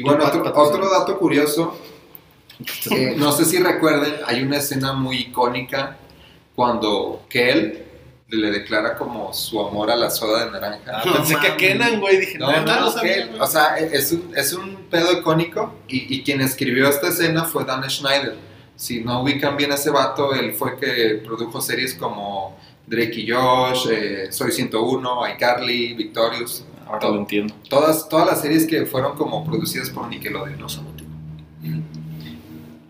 Y 0.00 0.02
bueno, 0.02 0.24
otro, 0.24 0.50
otro 0.54 0.88
dato 0.88 1.18
curioso, 1.18 1.76
eh, 2.90 3.14
no 3.18 3.32
sé 3.32 3.44
si 3.44 3.58
recuerden, 3.58 4.14
hay 4.26 4.42
una 4.42 4.56
escena 4.56 4.94
muy 4.94 5.18
icónica 5.18 5.98
cuando 6.54 7.26
Kel 7.28 7.84
le 8.28 8.50
declara 8.50 8.96
como 8.96 9.34
su 9.34 9.60
amor 9.60 9.90
a 9.90 9.96
la 9.96 10.08
soda 10.08 10.46
de 10.46 10.52
naranja. 10.52 10.90
Ah, 10.90 11.02
pensé 11.04 11.36
que 11.36 11.48
a 11.48 11.56
Kenan, 11.58 12.00
güey. 12.00 12.16
Dije, 12.16 12.38
No, 12.38 12.50
no, 12.50 12.62
no, 12.62 12.64
no, 12.64 12.80
no, 12.80 12.90
sabía, 12.90 13.14
Kel, 13.14 13.42
o 13.42 13.46
sea, 13.46 13.76
es 13.76 14.10
un, 14.12 14.32
es 14.34 14.54
un 14.54 14.86
pedo 14.88 15.12
icónico 15.12 15.74
y, 15.86 16.14
y 16.14 16.22
quien 16.22 16.40
escribió 16.40 16.88
esta 16.88 17.08
escena 17.08 17.44
fue 17.44 17.66
Dan 17.66 17.82
Schneider. 17.90 18.38
Si 18.76 19.04
no 19.04 19.20
ubican 19.20 19.58
bien 19.58 19.70
a 19.72 19.74
ese 19.74 19.90
vato, 19.90 20.32
él 20.32 20.54
fue 20.54 20.78
que 20.78 21.20
produjo 21.22 21.60
series 21.60 21.92
como 21.92 22.56
Drake 22.86 23.20
y 23.20 23.30
Josh, 23.30 23.86
eh, 23.90 24.28
Soy 24.32 24.50
101, 24.50 25.28
iCarly, 25.34 25.92
Victorious. 25.92 26.64
Ahora 26.90 27.08
lo 27.10 27.18
entiendo. 27.18 27.54
Todas, 27.68 28.08
todas 28.08 28.26
las 28.26 28.40
series 28.40 28.66
que 28.66 28.84
fueron 28.84 29.16
como 29.16 29.44
producidas 29.44 29.90
por 29.90 30.08
Nickelodeon, 30.08 30.58
¿no? 30.60 30.66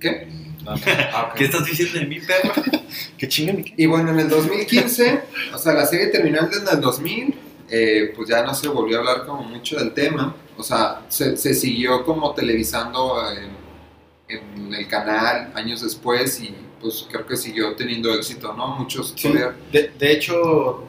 ¿Qué? 0.01 0.29
Ah. 0.67 1.33
¿Qué 1.35 1.45
estás 1.47 1.65
diciendo 1.65 1.99
de 1.99 2.07
mí, 2.07 2.21
perro? 2.21 2.53
Que 3.19 3.27
chingan. 3.27 3.65
Y 3.77 3.87
bueno, 3.87 4.11
en 4.11 4.21
el 4.21 4.29
2015, 4.29 5.21
o 5.55 5.59
sea, 5.59 5.73
la 5.73 5.87
serie 5.87 6.09
terminó 6.09 6.41
en 6.41 6.69
el 6.71 6.81
2000, 6.81 7.35
eh, 7.71 8.13
pues 8.15 8.29
ya 8.29 8.45
no 8.45 8.55
se 8.55 8.69
volvió 8.69 8.99
a 8.99 9.01
hablar 9.01 9.27
como 9.27 9.43
mucho 9.43 9.79
del 9.79 9.93
tema. 9.93 10.35
O 10.57 10.63
sea, 10.63 11.01
se, 11.09 11.37
se 11.37 11.55
siguió 11.55 12.05
como 12.05 12.35
televisando 12.35 13.23
en, 13.33 13.51
en 14.29 14.75
el 14.75 14.87
canal 14.87 15.51
años 15.55 15.81
después 15.83 16.41
y 16.41 16.55
pues 16.81 17.07
creo 17.11 17.27
que 17.27 17.37
siguió 17.37 17.75
teniendo 17.75 18.13
éxito, 18.15 18.53
¿no? 18.55 18.77
Muchos 18.77 19.15
Sí. 19.17 19.33
de 19.73 20.13
hecho, 20.13 20.85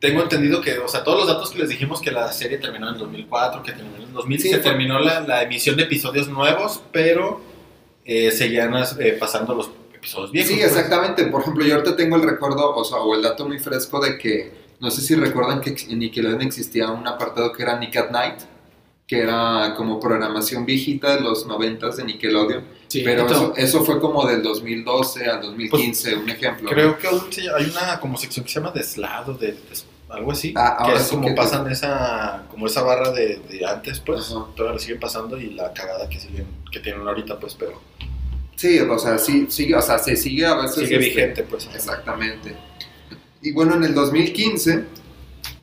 tengo 0.00 0.22
entendido 0.22 0.60
que, 0.60 0.78
o 0.78 0.88
sea, 0.88 1.02
todos 1.04 1.18
los 1.18 1.26
datos 1.26 1.50
que 1.50 1.58
les 1.58 1.68
dijimos 1.68 2.00
que 2.00 2.10
la 2.12 2.32
serie 2.32 2.58
terminó 2.58 2.88
en 2.88 2.94
el 2.94 3.00
2004, 3.00 3.62
que 3.62 3.72
terminó 3.72 3.96
en 3.96 4.02
el 4.02 4.12
2000, 4.12 4.40
Sí, 4.40 4.50
fue- 4.50 4.58
terminó 4.58 4.98
la, 5.00 5.20
la 5.20 5.42
emisión 5.42 5.76
de 5.76 5.82
episodios 5.84 6.28
nuevos, 6.28 6.80
pero 6.92 7.40
eh, 8.04 8.30
seguían 8.30 8.72
eh, 9.00 9.16
pasando 9.18 9.54
los 9.54 9.70
episodios 9.94 10.30
viejos. 10.30 10.50
Sí, 10.52 10.58
pues. 10.58 10.68
exactamente. 10.70 11.24
Por 11.26 11.42
ejemplo, 11.42 11.64
yo 11.64 11.74
ahorita 11.74 11.96
tengo 11.96 12.16
el 12.16 12.22
recuerdo, 12.22 12.74
o 12.74 12.84
sea, 12.84 12.98
o 12.98 13.14
el 13.14 13.22
dato 13.22 13.46
muy 13.46 13.58
fresco 13.58 14.00
de 14.00 14.16
que, 14.16 14.52
no 14.80 14.90
sé 14.90 15.00
si 15.02 15.14
recuerdan 15.16 15.60
que 15.60 15.74
en 15.88 15.98
Nickelodeon 15.98 16.42
existía 16.42 16.88
un 16.90 17.06
apartado 17.06 17.52
que 17.52 17.62
era 17.64 17.78
Nick 17.78 17.96
at 17.96 18.10
Night, 18.10 18.40
que 19.06 19.20
era 19.22 19.74
como 19.76 19.98
programación 19.98 20.64
viejita 20.66 21.16
de 21.16 21.22
los 21.22 21.46
90 21.46 21.88
de 21.90 22.04
Nickelodeon. 22.04 22.64
Sí, 22.88 23.02
Pero 23.04 23.26
eso, 23.26 23.52
eso 23.56 23.84
fue 23.84 23.98
como 24.00 24.26
del 24.26 24.42
2012 24.42 25.26
al 25.26 25.42
2015, 25.42 26.14
un 26.16 26.30
ejemplo. 26.30 26.70
Creo 26.70 26.98
que 26.98 27.08
hay 27.08 27.64
una 27.70 27.98
como 28.00 28.16
sección 28.16 28.44
que 28.46 28.52
se 28.52 28.60
llama 28.60 28.70
deslado, 28.70 29.34
de, 29.34 29.48
de- 29.48 29.58
algo 30.10 30.32
así, 30.32 30.52
Ah, 30.56 30.76
que 30.78 30.84
ahora 30.84 30.96
es 31.00 31.06
sí 31.06 31.14
como 31.16 31.28
que- 31.28 31.34
pasan 31.34 31.70
esa, 31.70 32.44
como 32.50 32.66
esa 32.66 32.82
barra 32.82 33.10
de, 33.12 33.40
de 33.50 33.66
antes, 33.66 34.00
pues, 34.00 34.30
Ajá. 34.32 34.46
todavía 34.56 34.74
lo 34.74 34.78
siguen 34.78 35.00
pasando 35.00 35.38
y 35.38 35.50
la 35.50 35.72
cagada 35.72 36.08
que 36.08 36.18
siguen, 36.18 36.46
que 36.72 36.80
tienen 36.80 37.06
ahorita, 37.06 37.38
pues, 37.38 37.54
pero 37.54 37.80
Sí, 38.56 38.80
o 38.80 38.98
sea, 38.98 39.18
sí, 39.18 39.46
sigue, 39.50 39.76
o 39.76 39.80
sea, 39.82 39.98
se 39.98 40.16
sigue 40.16 40.44
a 40.44 40.54
veces. 40.56 40.74
sigue 40.74 40.96
este, 40.96 40.98
vigente, 40.98 41.42
pues. 41.44 41.68
Exactamente. 41.72 42.56
Y 43.40 43.52
bueno, 43.52 43.74
en 43.76 43.84
el 43.84 43.94
2015, 43.94 44.84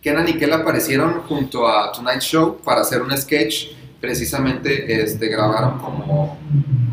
Kenan 0.01 0.29
y 0.29 0.35
Kel 0.37 0.53
aparecieron 0.53 1.23
junto 1.23 1.67
a 1.67 1.91
Tonight 1.91 2.21
Show 2.21 2.57
para 2.63 2.81
hacer 2.81 3.01
un 3.01 3.15
sketch 3.17 3.65
precisamente 3.99 5.01
este, 5.03 5.27
grabaron 5.27 5.79
como, 5.79 6.37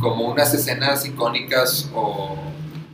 como 0.00 0.28
unas 0.32 0.52
escenas 0.54 1.04
icónicas 1.06 1.88
o, 1.94 2.36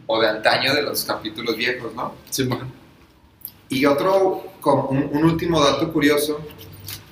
o 0.06 0.20
de 0.20 0.28
antaño 0.28 0.74
de 0.74 0.82
los 0.82 1.04
capítulos 1.04 1.56
viejos, 1.56 1.94
¿no? 1.94 2.12
Sí, 2.28 2.44
man. 2.44 2.70
Y 3.68 3.84
otro, 3.86 4.44
un, 4.64 5.10
un 5.12 5.24
último 5.24 5.62
dato 5.62 5.92
curioso, 5.92 6.40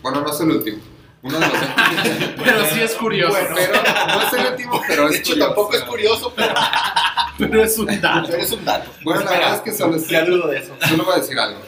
bueno, 0.02 0.20
no 0.22 0.30
es 0.30 0.40
el 0.40 0.50
último, 0.50 0.78
uno 1.22 1.38
de 1.38 1.46
los... 1.46 1.57
Pero 2.44 2.64
sí 2.72 2.80
es 2.80 2.94
curioso. 2.94 3.36
pero 3.54 3.72
no 4.07 4.22
es 4.22 4.32
el 4.32 4.52
último, 4.52 4.82
pero 4.86 5.04
es 5.07 5.11
De 5.12 5.16
hecho, 5.18 5.30
curioso. 5.32 5.46
tampoco 5.48 5.74
es 5.76 5.82
curioso, 5.82 6.32
pero, 6.36 6.54
Pero 7.38 7.62
es 7.64 7.78
un 7.78 8.00
dato. 8.00 8.28
pero 8.30 8.42
es 8.42 8.52
un 8.52 8.64
dato. 8.64 8.90
Bueno, 9.04 9.20
la 9.24 9.30
verdad 9.30 9.54
es 9.57 9.61
que 9.61 9.72
solo, 9.72 9.96
Ya 9.98 10.24
dudo 10.24 10.46
de 10.48 10.59
eso. 10.59 10.74
solo 10.88 11.04
voy 11.04 11.14
a 11.14 11.18
decir 11.18 11.38
algo. 11.38 11.61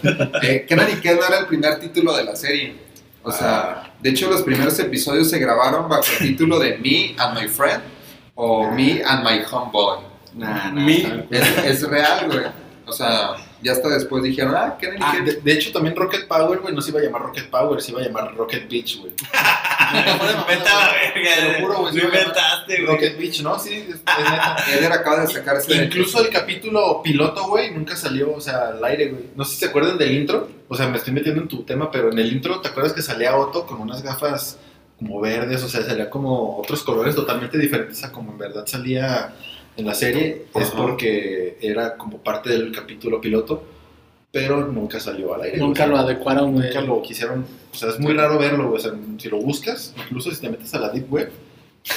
Eh, 0.43 0.65
Kenan 0.69 0.89
y 0.91 0.95
Kel 1.01 1.17
no 1.17 1.27
era 1.27 1.41
el 1.41 1.47
primer 1.47 1.79
título 1.81 2.17
de 2.17 2.25
la 2.25 2.37
serie. 2.37 2.77
O 3.23 3.31
sea, 3.33 3.93
de 4.01 4.11
hecho 4.11 4.31
los 4.31 4.43
primeros 4.43 4.79
episodios 4.79 5.29
se 5.29 5.39
grabaron 5.39 5.89
bajo 5.89 6.05
el 6.21 6.29
título 6.29 6.59
de 6.59 6.79
Me 6.79 7.15
and 7.19 7.39
My 7.39 7.49
Friend 7.49 7.83
o 8.37 8.71
Me 8.71 9.03
and 9.05 9.25
My 9.25 9.45
Homeboy. 9.51 9.99
Nah, 10.35 10.71
nah, 10.71 10.85
cual. 10.87 11.27
Es, 11.31 11.59
es 11.65 11.83
real, 11.89 12.27
güey. 12.29 12.45
O 12.87 12.93
sea, 12.93 13.31
ya 13.63 13.73
hasta 13.73 13.89
después 13.89 14.23
dijeron, 14.23 14.55
ah, 14.57 14.77
Kenan 14.79 14.99
y 14.99 15.03
Ah, 15.03 15.21
de, 15.25 15.35
de 15.35 15.53
hecho, 15.53 15.73
también 15.73 15.97
Rocket 15.97 16.29
Power, 16.29 16.61
güey, 16.61 16.75
no 16.75 16.81
se 16.81 16.91
iba 16.91 17.01
a 17.01 17.03
llamar 17.03 17.23
Rocket 17.23 17.51
Power, 17.51 17.81
se 17.81 17.91
iba 17.93 18.01
a 18.01 18.05
llamar 18.05 18.35
Rocket 18.37 18.69
Beach, 18.71 18.99
güey. 19.01 19.13
Vete 20.49 20.69
a 20.69 20.75
la 20.75 20.93
verga. 20.93 21.35
Te 21.35 21.53
lo 21.53 21.67
juro, 21.67 21.79
güey, 21.81 21.95
Lo 21.95 22.05
inventaste, 22.05 22.83
güey. 22.83 22.87
Rocket 22.87 23.19
Beach, 23.19 23.41
¿no? 23.43 23.59
Sí, 23.59 23.75
es, 23.75 23.97
es 23.97 24.81
neta. 24.81 24.95
Acaba 24.99 25.21
de 25.23 25.27
sacarse 25.29 25.75
de... 25.75 25.85
Incluso 25.85 26.21
el 26.25 26.31
capítulo 26.31 27.03
piloto, 27.03 27.49
güey, 27.49 27.71
nunca 27.73 27.97
salió, 27.97 28.35
o 28.35 28.41
sea, 28.41 28.69
al 28.69 28.85
aire, 28.85 29.09
güey. 29.09 29.25
No 29.35 29.45
sé 29.45 29.55
si 29.55 29.61
se 29.61 29.67
acuerdan 29.67 29.99
del 29.99 30.13
intro. 30.13 30.49
O 30.69 30.77
sea, 30.77 30.87
me 30.89 30.99
estoy 30.99 31.15
metiendo 31.15 31.41
en 31.43 31.49
tu 31.49 31.63
tema, 31.65 31.91
pero 31.91 32.13
en 32.13 32.19
el 32.19 32.33
intro, 32.33 32.61
¿te 32.61 32.69
acuerdas 32.69 32.93
que 32.93 33.03
salía 33.03 33.37
Otto 33.37 33.67
con 33.67 33.81
unas 33.81 34.03
gafas 34.03 34.59
como 34.99 35.21
verdes? 35.21 35.63
O 35.63 35.69
sea, 35.69 35.83
salía 35.83 36.11
como 36.11 36.59
otros 36.59 36.83
colores 36.83 37.15
totalmente 37.15 37.57
diferentes 37.57 38.05
a 38.05 38.13
como 38.13 38.33
en 38.33 38.39
verdad 38.39 38.67
salía 38.67 39.33
en 39.79 39.87
la 39.87 39.95
serie. 39.95 40.45
Es 40.55 40.69
Ajá. 40.69 40.77
porque 40.77 41.57
era 41.63 41.97
como 41.97 42.19
parte 42.19 42.51
del 42.51 42.71
capítulo 42.73 43.21
piloto, 43.21 43.63
pero 44.31 44.67
nunca 44.67 45.01
salió 45.01 45.35
al 45.35 45.43
aire. 45.43 45.57
Nunca 45.59 45.85
güey. 45.87 45.97
lo 45.97 46.03
adecuaron, 46.03 46.53
güey. 46.53 46.67
Nunca 46.67 46.81
lo 46.83 47.01
quisieron. 47.01 47.47
O 47.73 47.75
sea, 47.75 47.89
es 47.91 47.99
muy 47.99 48.13
raro 48.13 48.39
verlo, 48.39 48.69
güey. 48.69 48.79
O 48.79 48.83
sea, 48.83 48.93
si 49.19 49.29
lo 49.29 49.39
buscas, 49.39 49.95
incluso 49.97 50.31
si 50.31 50.41
te 50.41 50.51
metes 50.51 50.75
a 50.75 50.81
la 50.81 50.91
Deep 50.91 51.11
Web, 51.11 51.31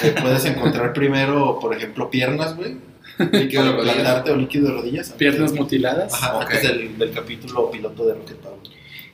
eh, 0.04 0.16
puedes 0.22 0.46
encontrar 0.46 0.94
primero, 0.94 1.60
por 1.60 1.76
ejemplo, 1.76 2.10
piernas, 2.10 2.56
güey. 2.56 2.78
Líquido 3.32 3.66
de 3.66 3.72
rodillas. 3.74 4.24
O 4.30 4.36
líquido 4.36 4.68
de 4.68 4.74
rodillas. 4.74 5.10
Piernas 5.12 5.52
mutiladas. 5.54 6.14
Ajá, 6.14 6.38
Ok. 6.38 6.44
antes 6.44 6.64
del, 6.64 6.98
del 6.98 7.12
capítulo 7.12 7.70
piloto 7.70 8.06
de 8.06 8.14
Rocket 8.14 8.38
Power. 8.38 8.58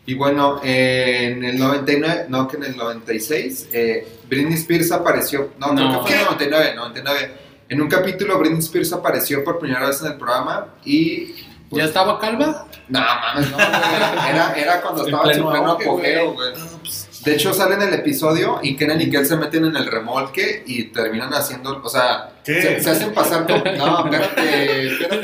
Y 0.06 0.14
bueno, 0.14 0.62
eh, 0.64 1.34
en 1.34 1.44
el 1.44 1.58
99, 1.58 2.26
no, 2.30 2.48
que 2.48 2.56
en 2.56 2.64
el 2.64 2.78
96, 2.78 3.70
eh, 3.74 4.08
Britney 4.30 4.54
Spears 4.54 4.92
apareció, 4.94 5.52
no, 5.60 5.74
creo 5.76 5.92
No. 5.92 6.06
que 6.06 6.12
fue 6.12 6.12
en 6.14 6.20
el 6.20 6.26
99, 6.26 6.76
99. 6.76 7.32
En 7.70 7.82
un 7.82 7.90
capítulo 7.90 8.38
Britney 8.40 8.60
Spears 8.60 8.94
apareció 8.94 9.44
por 9.44 9.60
primera 9.60 9.88
vez 9.88 10.02
en 10.02 10.08
el 10.14 10.18
programa 10.18 10.68
y... 10.86 11.34
pues, 11.70 11.82
¿Ya 11.84 11.86
estaba 11.86 12.18
calva? 12.20 12.66
No, 12.88 13.00
mames, 13.02 13.52
no, 13.52 13.58
güey. 13.58 14.30
Era, 14.30 14.54
era 14.56 14.82
cuando 14.82 15.06
estaba 15.06 15.32
en 15.32 15.40
su 15.40 15.50
pleno 15.50 15.72
apogeo, 15.74 16.34
güey. 16.34 16.54
De 17.26 17.34
hecho, 17.36 17.54
sale 17.54 17.76
en 17.76 17.82
el 17.82 17.94
episodio 17.94 18.60
y 18.64 18.78
Kenan 18.78 19.02
y 19.02 19.10
Kel 19.10 19.26
se 19.26 19.36
meten 19.36 19.66
en 19.66 19.76
el 19.76 19.86
remolque 19.88 20.64
y 20.66 20.86
terminan 20.86 21.34
haciendo, 21.34 21.82
o 21.84 21.90
sea, 21.90 22.36
¿Qué? 22.46 22.62
se, 22.62 22.80
se 22.82 22.90
hacen 22.90 23.14
pasar 23.14 23.46
por... 23.46 23.58
No, 23.76 24.06
espérate, 24.12 24.88
espérate. 24.88 25.24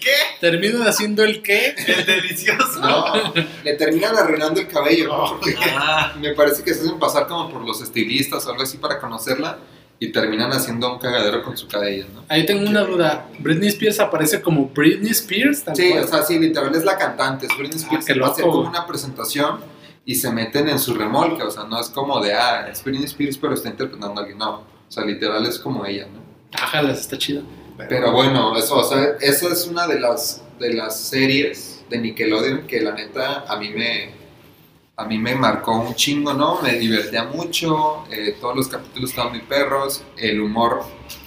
¿Qué? 0.00 0.10
¿Terminan 0.40 0.86
haciendo 0.86 1.24
el 1.24 1.42
qué? 1.42 1.74
Es 1.84 2.06
delicioso. 2.06 2.78
No, 2.78 3.32
le 3.64 3.72
terminan 3.74 4.14
arruinando 4.16 4.60
el 4.60 4.68
cabello, 4.68 5.08
¿no? 5.08 5.24
Porque 5.30 5.56
Ah, 5.76 6.12
me 6.20 6.32
parece 6.32 6.62
que 6.62 6.74
se 6.74 6.82
hacen 6.82 7.00
pasar 7.00 7.26
como 7.26 7.50
por 7.50 7.62
los 7.62 7.82
estilistas 7.82 8.46
o 8.46 8.50
algo 8.50 8.62
así 8.62 8.76
para 8.76 9.00
conocerla 9.00 9.58
y 10.04 10.10
terminan 10.10 10.50
haciendo 10.52 10.92
un 10.92 10.98
cagadero 10.98 11.44
con 11.44 11.56
su 11.56 11.68
cabello, 11.68 12.06
¿no? 12.12 12.24
Ahí 12.28 12.44
tengo 12.44 12.68
una 12.68 12.80
duda. 12.80 13.26
¿Britney 13.38 13.68
Spears 13.68 14.00
aparece 14.00 14.42
como 14.42 14.66
Britney 14.74 15.12
Spears? 15.12 15.62
tal 15.62 15.76
Sí, 15.76 15.90
cual? 15.90 16.02
o 16.04 16.08
sea, 16.08 16.22
sí, 16.24 16.38
literal 16.40 16.74
es 16.74 16.84
la 16.84 16.96
cantante, 16.98 17.46
es 17.46 17.56
Britney 17.56 17.78
Spears, 17.78 18.04
Ah, 18.08 18.12
que 18.12 18.18
va 18.18 18.26
a 18.26 18.30
hacer 18.32 18.44
como 18.44 18.68
una 18.68 18.84
presentación 18.84 19.60
y 20.04 20.16
se 20.16 20.32
meten 20.32 20.68
en 20.68 20.80
su 20.80 20.94
remolque, 20.94 21.44
o 21.44 21.50
sea, 21.52 21.64
no 21.64 21.80
es 21.80 21.88
como 21.88 22.20
de, 22.20 22.34
ah, 22.34 22.66
es 22.68 22.82
Britney 22.82 23.04
Spears, 23.04 23.38
pero 23.38 23.54
está 23.54 23.68
interpretando 23.68 24.18
a 24.18 24.22
alguien, 24.24 24.38
no, 24.38 24.50
o 24.56 24.64
sea, 24.88 25.04
literal 25.04 25.46
es 25.46 25.58
como 25.60 25.86
ella, 25.86 26.08
¿no? 26.12 26.20
Ájalas, 26.60 26.98
está 27.00 27.16
chido. 27.16 27.42
Pero 27.88 28.10
bueno, 28.10 28.56
eso, 28.56 28.78
o 28.78 28.84
sea, 28.84 29.14
eso 29.20 29.52
es 29.52 29.66
una 29.68 29.86
de 29.86 30.00
las, 30.00 30.42
de 30.58 30.74
las 30.74 30.98
series 30.98 31.84
de 31.90 31.98
Nickelodeon 31.98 32.66
que 32.66 32.80
la 32.80 32.90
neta 32.92 33.44
a 33.46 33.56
mí 33.56 33.70
me, 33.70 34.10
a 34.96 35.04
mí 35.04 35.18
me 35.18 35.34
marcó 35.34 35.72
un 35.78 35.94
chingo, 35.94 36.34
¿no? 36.34 36.60
Me 36.60 36.74
divertía 36.74 37.24
mucho, 37.24 38.04
eh, 38.10 38.36
todos 38.40 38.56
los 38.56 38.68
capítulos 38.68 39.10
estaban 39.10 39.32
muy 39.32 39.42
perros, 39.42 40.02
el 40.16 40.40
humor 40.40 40.84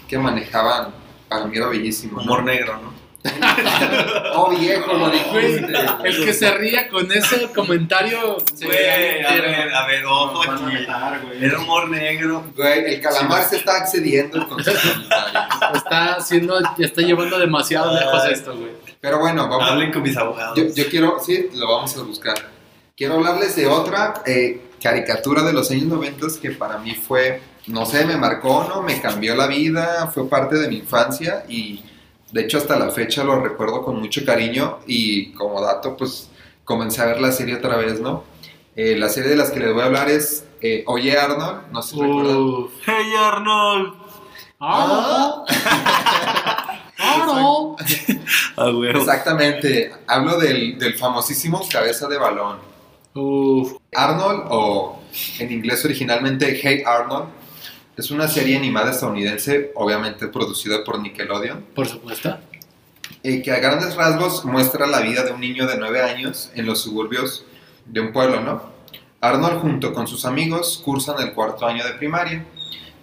que 0.07 0.17
manejaban 0.17 0.93
para 1.27 1.45
mí 1.45 1.57
era 1.57 1.67
bellísimo. 1.67 2.17
¿no? 2.17 2.23
humor 2.23 2.43
negro, 2.43 2.79
¿no? 2.81 2.95
Oh 4.35 4.51
viejo, 4.51 4.93
lo 4.93 5.09
dijiste. 5.09 5.73
el 6.03 6.25
que 6.25 6.33
se 6.33 6.51
ría 6.51 6.87
con 6.89 7.11
ese 7.11 7.49
comentario 7.55 8.37
se 8.53 8.65
Güey, 8.65 8.87
a 9.25 9.31
ver, 9.31 9.73
a 9.73 9.87
ver, 9.87 10.05
ojo 10.05 10.43
aquí. 10.43 10.63
matar, 10.63 11.21
güey. 11.25 11.43
Era 11.43 11.59
humor 11.59 11.89
negro. 11.89 12.45
Güey, 12.55 12.93
el 12.93 13.01
calamar 13.01 13.43
se 13.43 13.57
está 13.57 13.77
accediendo 13.77 14.47
con 14.47 14.63
sus 14.63 14.77
comentarios. 14.77 15.45
está 15.73 16.13
haciendo, 16.15 16.59
ya 16.77 16.85
está 16.85 17.01
llevando 17.01 17.39
demasiado 17.39 17.93
lejos 17.97 18.25
esto, 18.25 18.55
güey. 18.55 18.73
Pero 19.01 19.19
bueno, 19.19 19.47
vamos. 19.49 19.71
Hablen 19.71 19.91
con 19.91 20.03
mis 20.03 20.15
abogados. 20.15 20.55
Yo, 20.55 20.65
yo 20.75 20.89
quiero, 20.89 21.17
sí, 21.19 21.49
lo 21.53 21.67
vamos 21.67 21.97
a 21.97 22.03
buscar. 22.03 22.54
Quiero 22.97 23.15
hablarles 23.15 23.57
de 23.57 23.67
otra 23.67 24.23
eh, 24.25 24.69
caricatura 24.81 25.43
de 25.43 25.51
los 25.51 25.69
años 25.69 25.83
90 25.87 26.27
que 26.41 26.51
para 26.51 26.77
mí 26.77 26.95
fue, 26.95 27.41
no 27.67 27.85
sé, 27.85 28.05
me 28.05 28.15
marcó, 28.15 28.65
¿no? 28.69 28.83
Me 28.83 29.01
cambió 29.01 29.35
la 29.35 29.47
vida, 29.47 30.09
fue 30.13 30.29
parte 30.29 30.55
de 30.55 30.69
mi 30.69 30.77
infancia 30.77 31.43
y 31.49 31.83
de 32.31 32.43
hecho 32.43 32.57
hasta 32.57 32.79
la 32.79 32.91
fecha 32.91 33.25
lo 33.25 33.41
recuerdo 33.41 33.83
con 33.83 33.99
mucho 33.99 34.23
cariño 34.25 34.79
y 34.87 35.33
como 35.33 35.59
dato, 35.61 35.97
pues 35.97 36.29
comencé 36.63 37.01
a 37.01 37.07
ver 37.07 37.19
la 37.19 37.33
serie 37.33 37.55
otra 37.55 37.75
vez, 37.75 37.99
¿no? 37.99 38.23
Eh, 38.77 38.95
la 38.97 39.09
serie 39.09 39.31
de 39.31 39.35
las 39.35 39.51
que 39.51 39.59
les 39.59 39.73
voy 39.73 39.81
a 39.81 39.87
hablar 39.87 40.09
es 40.09 40.45
eh, 40.61 40.85
Oye 40.87 41.17
Arnold, 41.17 41.69
no 41.73 41.81
sé 41.81 41.95
si 41.95 42.01
recuerdan. 42.01 42.37
Uf. 42.37 42.71
Hey 42.85 43.13
Arnold. 43.19 43.93
Ah, 44.61 45.43
Arnold. 46.97 47.75
A 48.55 48.69
huevo. 48.69 48.99
Exactamente, 48.99 49.91
hablo 50.07 50.37
del, 50.37 50.79
del 50.79 50.93
famosísimo 50.97 51.61
Cabeza 51.69 52.07
de 52.07 52.17
Balón. 52.17 52.74
Uf. 53.15 53.77
Arnold, 53.93 54.43
o 54.49 55.01
en 55.39 55.51
inglés 55.51 55.83
originalmente 55.85 56.59
Hey 56.61 56.83
Arnold, 56.85 57.29
es 57.95 58.11
una 58.11 58.27
serie 58.27 58.57
animada 58.57 58.91
estadounidense, 58.91 59.71
obviamente 59.75 60.27
producida 60.27 60.83
por 60.83 60.99
Nickelodeon, 60.99 61.63
Por 61.73 61.87
supuesto. 61.87 62.37
eh, 63.23 63.41
que 63.41 63.51
a 63.51 63.59
grandes 63.59 63.95
rasgos 63.95 64.43
muestra 64.43 64.85
la 64.85 64.99
vida 64.99 65.23
de 65.23 65.31
un 65.31 65.39
niño 65.39 65.65
de 65.65 65.77
9 65.77 66.01
años 66.01 66.51
en 66.55 66.65
los 66.65 66.81
suburbios 66.81 67.45
de 67.85 68.01
un 68.01 68.11
pueblo, 68.11 68.41
¿no? 68.41 68.63
Arnold 69.21 69.61
junto 69.61 69.93
con 69.93 70.07
sus 70.07 70.25
amigos 70.25 70.81
cursan 70.83 71.15
el 71.19 71.31
cuarto 71.33 71.65
año 71.65 71.85
de 71.85 71.93
primaria 71.93 72.45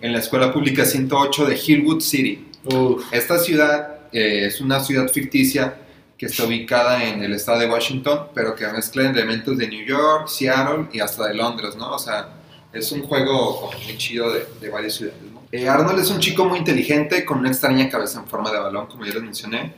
en 0.03 0.13
la 0.13 0.19
escuela 0.19 0.53
pública 0.53 0.85
108 0.85 1.47
de 1.47 1.57
Hillwood 1.57 2.01
City. 2.03 2.49
Uf. 2.65 3.05
Esta 3.13 3.39
ciudad 3.39 4.01
eh, 4.13 4.45
es 4.47 4.61
una 4.61 4.79
ciudad 4.81 5.09
ficticia 5.09 5.79
que 6.23 6.27
está 6.27 6.45
ubicada 6.45 7.03
en 7.03 7.21
el 7.25 7.33
estado 7.33 7.59
de 7.59 7.69
Washington, 7.69 8.29
pero 8.33 8.55
que 8.55 8.65
mezcla 8.69 9.11
elementos 9.11 9.59
de 9.59 9.67
New 9.67 9.85
York, 9.85 10.29
Seattle 10.29 10.87
y 10.93 11.01
hasta 11.01 11.27
de 11.27 11.35
Londres, 11.35 11.75
¿no? 11.75 11.95
O 11.95 11.99
sea, 11.99 12.29
es 12.73 12.93
un 12.93 13.03
juego 13.03 13.73
muy 13.85 13.99
chido 13.99 14.33
de, 14.33 14.47
de 14.61 14.71
varias 14.71 14.95
ciudades, 14.95 15.21
¿no? 15.21 15.43
Eh, 15.51 15.69
Arnold 15.69 15.99
es 15.99 16.13
un 16.13 16.21
chico 16.21 16.45
muy 16.45 16.61
inteligente 16.61 17.25
con 17.25 17.41
una 17.41 17.49
extraña 17.49 17.89
cabeza 17.89 18.21
en 18.21 18.29
forma 18.29 18.53
de 18.53 18.61
balón, 18.61 18.87
como 18.87 19.05
ya 19.05 19.15
les 19.15 19.23
mencioné, 19.25 19.75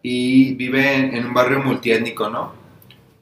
y 0.00 0.54
vive 0.54 0.94
en, 0.94 1.12
en 1.16 1.26
un 1.26 1.34
barrio 1.34 1.58
multiétnico, 1.58 2.30
¿no? 2.30 2.54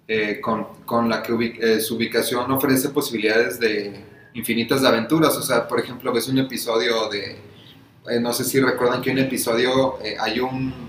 Eh, 0.06 0.38
con, 0.38 0.66
con 0.84 1.08
la 1.08 1.22
que 1.22 1.32
ubi- 1.32 1.58
eh, 1.58 1.80
su 1.80 1.96
ubicación 1.96 2.50
ofrece 2.52 2.90
posibilidades 2.90 3.58
de 3.58 4.04
infinitas 4.34 4.82
de 4.82 4.88
aventuras, 4.88 5.34
o 5.38 5.42
sea, 5.42 5.66
por 5.66 5.80
ejemplo, 5.80 6.12
ves 6.12 6.28
un 6.28 6.36
episodio 6.36 7.08
de 7.08 7.38
eh, 8.10 8.20
no 8.20 8.34
sé 8.34 8.44
si 8.44 8.60
recuerdan 8.60 9.00
que 9.00 9.10
en 9.10 9.20
un 9.20 9.24
episodio 9.24 9.98
eh, 10.04 10.16
hay 10.20 10.38
un 10.40 10.87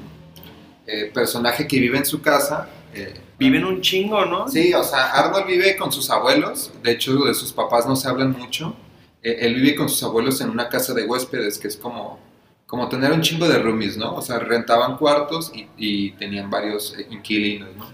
eh, 0.90 1.12
personaje 1.14 1.68
que 1.68 1.80
vive 1.80 1.98
en 1.98 2.06
su 2.06 2.22
casa. 2.22 2.70
eh, 2.94 3.14
Viven 3.40 3.66
un 3.66 3.82
chingo, 3.82 4.26
¿no? 4.26 4.46
sí, 4.46 4.74
o 4.74 4.84
sea, 4.84 5.12
Arnold 5.14 5.46
vive 5.48 5.78
con 5.78 5.92
sus 5.92 6.10
abuelos. 6.10 6.72
De 6.84 6.92
hecho, 6.92 7.16
de 7.26 7.34
sus 7.34 7.54
papás 7.54 7.86
no 7.88 7.96
se 7.96 8.08
hablan 8.10 8.32
mucho. 8.32 8.76
Eh, 9.22 9.38
él 9.42 9.56
vive 9.56 9.76
con 9.76 9.90
sus 9.90 10.04
abuelos 10.04 10.42
en 10.42 10.50
una 10.50 10.70
casa 10.70 10.94
de 10.94 11.06
huéspedes, 11.06 11.60
que 11.60 11.68
es 11.68 11.78
como, 11.78 12.20
como 12.66 12.90
tener 12.90 13.12
un 13.12 13.22
chingo 13.22 13.48
de 13.48 13.60
roomies, 13.60 13.98
¿no? 13.98 14.16
O 14.16 14.22
sea, 14.22 14.40
rentaban 14.40 14.98
cuartos 14.98 15.52
y, 15.54 15.68
y 15.78 16.12
tenían 16.14 16.50
varios 16.50 16.96
eh, 16.98 17.08
inquilinos, 17.10 17.76
¿no? 17.76 17.94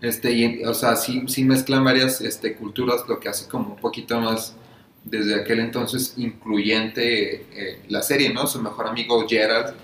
Este, 0.00 0.32
y, 0.32 0.64
o 0.64 0.74
sea, 0.74 0.96
sí, 0.96 1.24
sí 1.26 1.44
mezclan 1.44 1.84
varias 1.84 2.20
este, 2.20 2.54
culturas, 2.54 3.02
lo 3.08 3.18
que 3.18 3.28
hace 3.28 3.48
como 3.48 3.70
un 3.74 3.80
poquito 3.80 4.20
más 4.20 4.54
desde 5.04 5.34
aquel 5.40 5.60
entonces 5.60 6.14
incluyente 6.18 7.46
eh, 7.52 7.82
la 7.88 8.02
serie, 8.02 8.32
¿no? 8.32 8.46
Su 8.46 8.62
mejor 8.62 8.86
amigo 8.86 9.26
Gerald, 9.28 9.74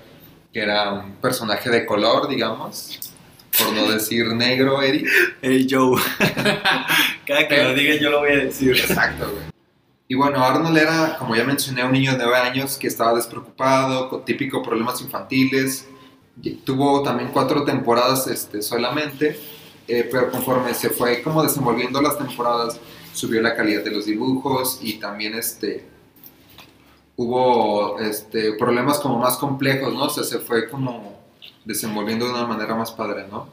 que 0.54 0.60
era 0.60 0.92
un 0.92 1.16
personaje 1.16 1.68
de 1.68 1.84
color, 1.84 2.28
digamos, 2.28 3.00
por 3.58 3.72
no 3.72 3.90
decir 3.90 4.28
negro, 4.28 4.80
Eric. 4.82 5.08
Hey 5.42 5.66
Joe. 5.68 6.00
Cada 7.26 7.48
que 7.48 7.64
lo 7.64 7.74
diga 7.74 7.96
yo 7.96 8.10
lo 8.10 8.20
voy 8.20 8.30
a 8.30 8.36
decir. 8.36 8.70
Exacto, 8.70 9.28
güey. 9.32 9.44
Y 10.06 10.14
bueno, 10.14 10.44
Arnold 10.44 10.76
era, 10.78 11.16
como 11.18 11.34
ya 11.34 11.42
mencioné, 11.42 11.82
un 11.84 11.90
niño 11.90 12.12
de 12.12 12.18
9 12.18 12.36
años 12.36 12.78
que 12.78 12.86
estaba 12.86 13.14
despreocupado, 13.14 14.08
con 14.08 14.24
típico 14.24 14.62
problemas 14.62 15.00
infantiles. 15.00 15.88
Tuvo 16.64 17.02
también 17.02 17.30
cuatro 17.32 17.64
temporadas 17.64 18.28
este, 18.28 18.62
solamente, 18.62 19.38
eh, 19.88 20.08
pero 20.10 20.30
conforme 20.30 20.72
se 20.74 20.90
fue 20.90 21.20
como 21.22 21.42
desenvolviendo 21.42 22.00
las 22.00 22.16
temporadas, 22.16 22.78
subió 23.12 23.40
la 23.42 23.56
calidad 23.56 23.82
de 23.82 23.90
los 23.90 24.06
dibujos 24.06 24.78
y 24.82 24.94
también 24.94 25.34
este, 25.34 25.84
hubo 27.16 27.98
este, 28.00 28.52
problemas 28.54 28.98
como 28.98 29.18
más 29.18 29.36
complejos, 29.36 29.92
¿no? 29.92 30.04
O 30.04 30.10
sea, 30.10 30.24
se 30.24 30.38
fue 30.38 30.68
como 30.68 31.22
desenvolviendo 31.64 32.26
de 32.26 32.32
una 32.32 32.46
manera 32.46 32.74
más 32.74 32.92
padre, 32.92 33.26
¿no? 33.30 33.48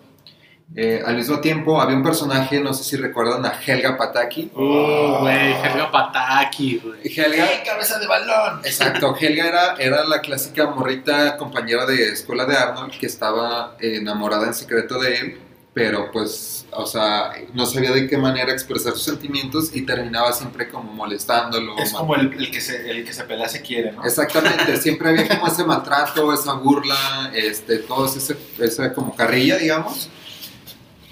Eh, 0.73 1.03
al 1.05 1.17
mismo 1.17 1.41
tiempo 1.41 1.81
había 1.81 1.97
un 1.97 2.03
personaje, 2.03 2.61
no 2.61 2.73
sé 2.73 2.85
si 2.85 2.95
recuerdan 2.95 3.45
a 3.45 3.59
Helga 3.65 3.97
Pataki. 3.97 4.51
Uh, 4.55 5.17
güey, 5.19 5.51
Helga 5.51 5.91
Pataki, 5.91 6.77
güey. 6.77 6.99
Helga, 7.03 7.45
cabeza 7.65 7.99
de 7.99 8.07
balón! 8.07 8.61
exacto, 8.63 9.13
Helga 9.19 9.47
era, 9.47 9.75
era 9.75 10.05
la 10.05 10.21
clásica 10.21 10.67
morrita 10.67 11.35
compañera 11.35 11.85
de 11.85 12.13
escuela 12.13 12.45
de 12.45 12.55
Arnold 12.55 12.97
que 12.97 13.05
estaba 13.05 13.75
enamorada 13.81 14.47
en 14.47 14.53
secreto 14.53 14.97
de 14.97 15.15
él, 15.15 15.39
pero 15.73 16.11
pues, 16.11 16.65
o 16.71 16.85
sea, 16.85 17.31
no 17.53 17.65
sabía 17.65 17.91
de 17.91 18.07
qué 18.07 18.17
manera 18.17 18.51
expresar 18.51 18.91
sus 18.93 19.03
sentimientos 19.03 19.73
y 19.73 19.83
terminaba 19.83 20.33
siempre 20.33 20.69
como 20.69 20.91
molestándolo. 20.91 21.77
Es 21.77 21.93
como 21.93 22.15
el, 22.15 22.33
el 22.33 22.51
que 22.51 22.59
se, 22.59 22.89
el 22.89 23.05
que 23.05 23.13
se 23.13 23.23
pelea 23.23 23.47
se 23.47 23.61
quiere, 23.61 23.93
¿no? 23.93 24.03
Exactamente, 24.03 24.75
siempre 24.77 25.09
había 25.09 25.27
como 25.29 25.47
ese 25.47 25.63
maltrato, 25.63 26.33
esa 26.33 26.53
burla, 26.53 27.31
este, 27.33 27.77
todo 27.79 28.05
ese, 28.05 28.35
esa 28.59 28.93
como 28.93 29.15
carrilla, 29.15 29.57
digamos. 29.57 30.09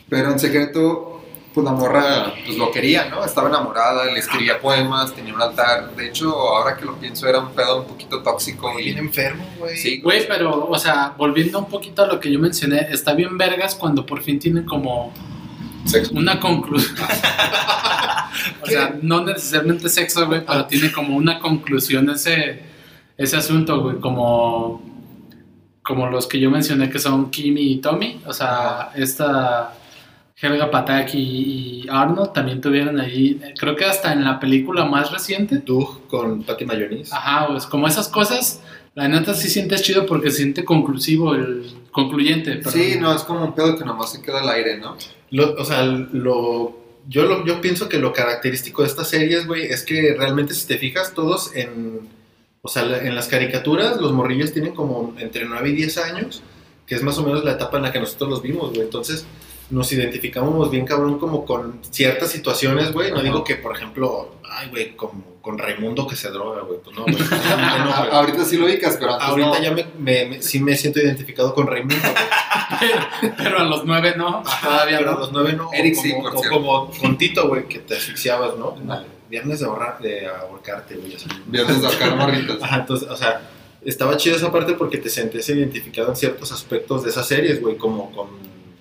Pero 0.09 0.31
en 0.31 0.39
secreto, 0.39 1.18
pues 1.61 1.73
la 1.73 1.79
morra 1.79 2.33
pues, 2.45 2.57
lo 2.57 2.71
quería, 2.71 3.09
¿no? 3.09 3.23
Estaba 3.23 3.49
enamorada, 3.49 4.05
le 4.05 4.19
escribía 4.19 4.59
poemas, 4.59 5.13
tenía 5.13 5.33
un 5.33 5.41
altar. 5.41 5.95
De 5.95 6.07
hecho, 6.07 6.31
ahora 6.31 6.75
que 6.77 6.85
lo 6.85 6.95
pienso, 6.95 7.27
era 7.27 7.39
un 7.39 7.51
pedo 7.51 7.81
un 7.81 7.85
poquito 7.87 8.21
tóxico. 8.21 8.75
Bien 8.75 8.95
Y, 8.95 8.99
enfermo, 8.99 9.45
güey. 9.57 9.77
sí, 9.77 9.99
Güey, 10.01 10.27
pero, 10.27 10.67
o 10.67 10.77
sea, 10.77 11.13
volviendo 11.17 11.59
un 11.59 11.65
poquito 11.65 12.03
a 12.03 12.07
lo 12.07 12.19
que 12.19 12.31
yo 12.31 12.39
mencioné, 12.39 12.87
está 12.91 13.13
bien 13.13 13.37
vergas 13.37 13.75
cuando 13.75 14.05
por 14.05 14.21
fin 14.21 14.39
tienen 14.39 14.65
como 14.65 15.13
Sexo. 15.85 16.13
una 16.15 16.39
conclusión. 16.39 16.95
o 18.61 18.65
sea, 18.65 18.95
no 19.01 19.23
necesariamente 19.23 19.89
sexo, 19.89 20.27
güey, 20.27 20.45
pero 20.45 20.65
tiene 20.65 20.91
como 20.91 21.15
una 21.15 21.39
conclusión 21.39 22.09
ese, 22.09 22.61
ese 23.17 23.37
asunto, 23.37 23.81
güey, 23.81 23.97
como, 23.99 24.81
como 25.83 26.07
los 26.07 26.27
que 26.27 26.39
yo 26.39 26.49
mencioné 26.49 26.89
que 26.89 26.99
son 26.99 27.29
Kimi 27.31 27.73
y 27.73 27.77
Tommy. 27.77 28.21
O 28.25 28.33
sea, 28.33 28.91
esta 28.95 29.73
Helga 30.41 30.71
Pataki 30.71 31.17
y 31.19 31.87
Arnold 31.89 32.31
también 32.33 32.61
tuvieron 32.61 32.99
ahí, 32.99 33.39
eh, 33.43 33.53
creo 33.57 33.75
que 33.75 33.85
hasta 33.85 34.13
en 34.13 34.23
la 34.23 34.39
película 34.39 34.85
más 34.85 35.11
reciente. 35.11 35.57
Doug 35.57 36.07
con 36.07 36.43
Patty 36.43 36.65
Mayonis. 36.65 37.11
Ajá, 37.11 37.47
pues 37.47 37.65
como 37.65 37.87
esas 37.87 38.07
cosas, 38.07 38.61
la 38.95 39.07
neta 39.07 39.33
sí 39.33 39.49
sientes 39.49 39.81
chido 39.81 40.05
porque 40.05 40.31
se 40.31 40.37
siente 40.37 40.63
conclusivo, 40.63 41.35
el 41.35 41.69
concluyente. 41.91 42.55
perdón. 42.57 42.73
sí, 42.73 42.95
no, 42.99 43.13
es 43.13 43.23
como 43.23 43.43
un 43.43 43.53
pedo 43.53 43.77
que 43.77 43.83
nomás 43.83 44.11
se 44.13 44.21
queda 44.21 44.39
al 44.41 44.49
aire, 44.49 44.77
¿no? 44.77 44.95
Lo- 45.31 45.55
o 45.55 45.65
sea, 45.65 45.83
lo, 45.83 46.77
yo, 47.07 47.25
lo, 47.25 47.45
yo 47.45 47.59
pienso 47.59 47.89
que 47.89 47.97
lo 47.99 48.13
característico 48.13 48.81
de 48.83 48.87
estas 48.87 49.09
series, 49.09 49.45
güey, 49.45 49.65
es 49.65 49.83
que 49.83 50.15
realmente 50.17 50.53
si 50.53 50.65
te 50.67 50.77
fijas 50.77 51.13
todos 51.13 51.53
en, 51.55 51.99
o 52.61 52.67
sea, 52.69 52.83
en 53.03 53.13
las 53.15 53.27
caricaturas, 53.27 53.99
los 53.99 54.13
morrillos 54.13 54.53
tienen 54.53 54.73
como 54.73 55.13
entre 55.19 55.45
9 55.45 55.69
y 55.69 55.73
10 55.73 55.97
años, 55.97 56.41
que 56.85 56.95
es 56.95 57.03
más 57.03 57.17
o 57.17 57.23
menos 57.23 57.43
la 57.43 57.51
etapa 57.51 57.77
en 57.77 57.83
la 57.83 57.91
que 57.91 57.99
nosotros 57.99 58.29
los 58.29 58.41
vimos, 58.41 58.69
güey. 58.69 58.81
Entonces, 58.81 59.25
nos 59.69 59.91
identificamos 59.91 60.69
bien 60.71 60.85
cabrón 60.85 61.19
como 61.19 61.45
con 61.45 61.79
ciertas 61.89 62.31
situaciones, 62.31 62.91
güey. 62.91 63.09
No 63.11 63.17
Ajá. 63.17 63.23
digo 63.23 63.43
que, 63.43 63.55
por 63.55 63.75
ejemplo, 63.75 64.35
ay, 64.49 64.69
güey, 64.69 64.95
como 64.95 65.23
con 65.41 65.57
Raimundo 65.57 66.05
que 66.07 66.15
se 66.15 66.29
droga, 66.31 66.61
güey. 66.61 66.79
Pues 66.83 66.95
no, 66.95 67.03
güey. 67.03 67.15
No, 67.15 67.93
ahorita 68.11 68.43
sí 68.45 68.57
lo 68.57 68.65
ubicas, 68.65 68.97
pero 68.99 69.13
antes 69.13 69.27
Ahorita 69.29 69.49
no. 69.57 69.61
ya 69.63 69.71
me, 69.71 69.85
me- 69.99 70.25
me- 70.25 70.41
sí 70.41 70.59
me 70.59 70.75
siento 70.75 70.99
identificado 70.99 71.53
con 71.53 71.67
Raimundo. 71.67 71.95
güey. 72.01 72.91
Pero 73.37 73.59
a 73.59 73.63
los 73.63 73.83
nueve 73.85 74.13
no, 74.15 74.43
todavía 74.63 74.99
pero 74.99 75.11
no. 75.11 75.17
a 75.17 75.19
los 75.19 75.31
nueve 75.31 75.53
no. 75.53 75.69
Eric 75.73 75.95
sí, 75.95 76.13
por 76.13 76.35
o 76.35 76.41
como 76.49 76.91
con 76.99 77.17
Tito, 77.17 77.47
güey, 77.47 77.67
que 77.67 77.79
te 77.79 77.95
asfixiabas, 77.97 78.57
¿no? 78.57 78.75
Ajá. 78.89 79.03
Viernes 79.29 79.59
de, 79.59 79.65
ahorrar, 79.65 79.99
de 79.99 80.27
ahorcarte, 80.27 80.95
güey. 80.95 81.15
Viernes 81.47 81.81
de 81.81 81.87
acá 81.87 82.15
morritas. 82.15 82.57
Ajá, 82.61 82.77
entonces, 82.77 83.09
o 83.09 83.15
sea, 83.17 83.41
estaba 83.83 84.17
chido 84.17 84.35
esa 84.37 84.51
parte 84.51 84.73
porque 84.73 84.97
te 84.97 85.09
sentías 85.09 85.47
identificado 85.49 86.09
en 86.09 86.15
ciertos 86.15 86.51
aspectos 86.51 87.03
de 87.03 87.09
esas 87.09 87.27
series, 87.27 87.59
güey, 87.61 87.75
como 87.77 88.11
con, 88.11 88.27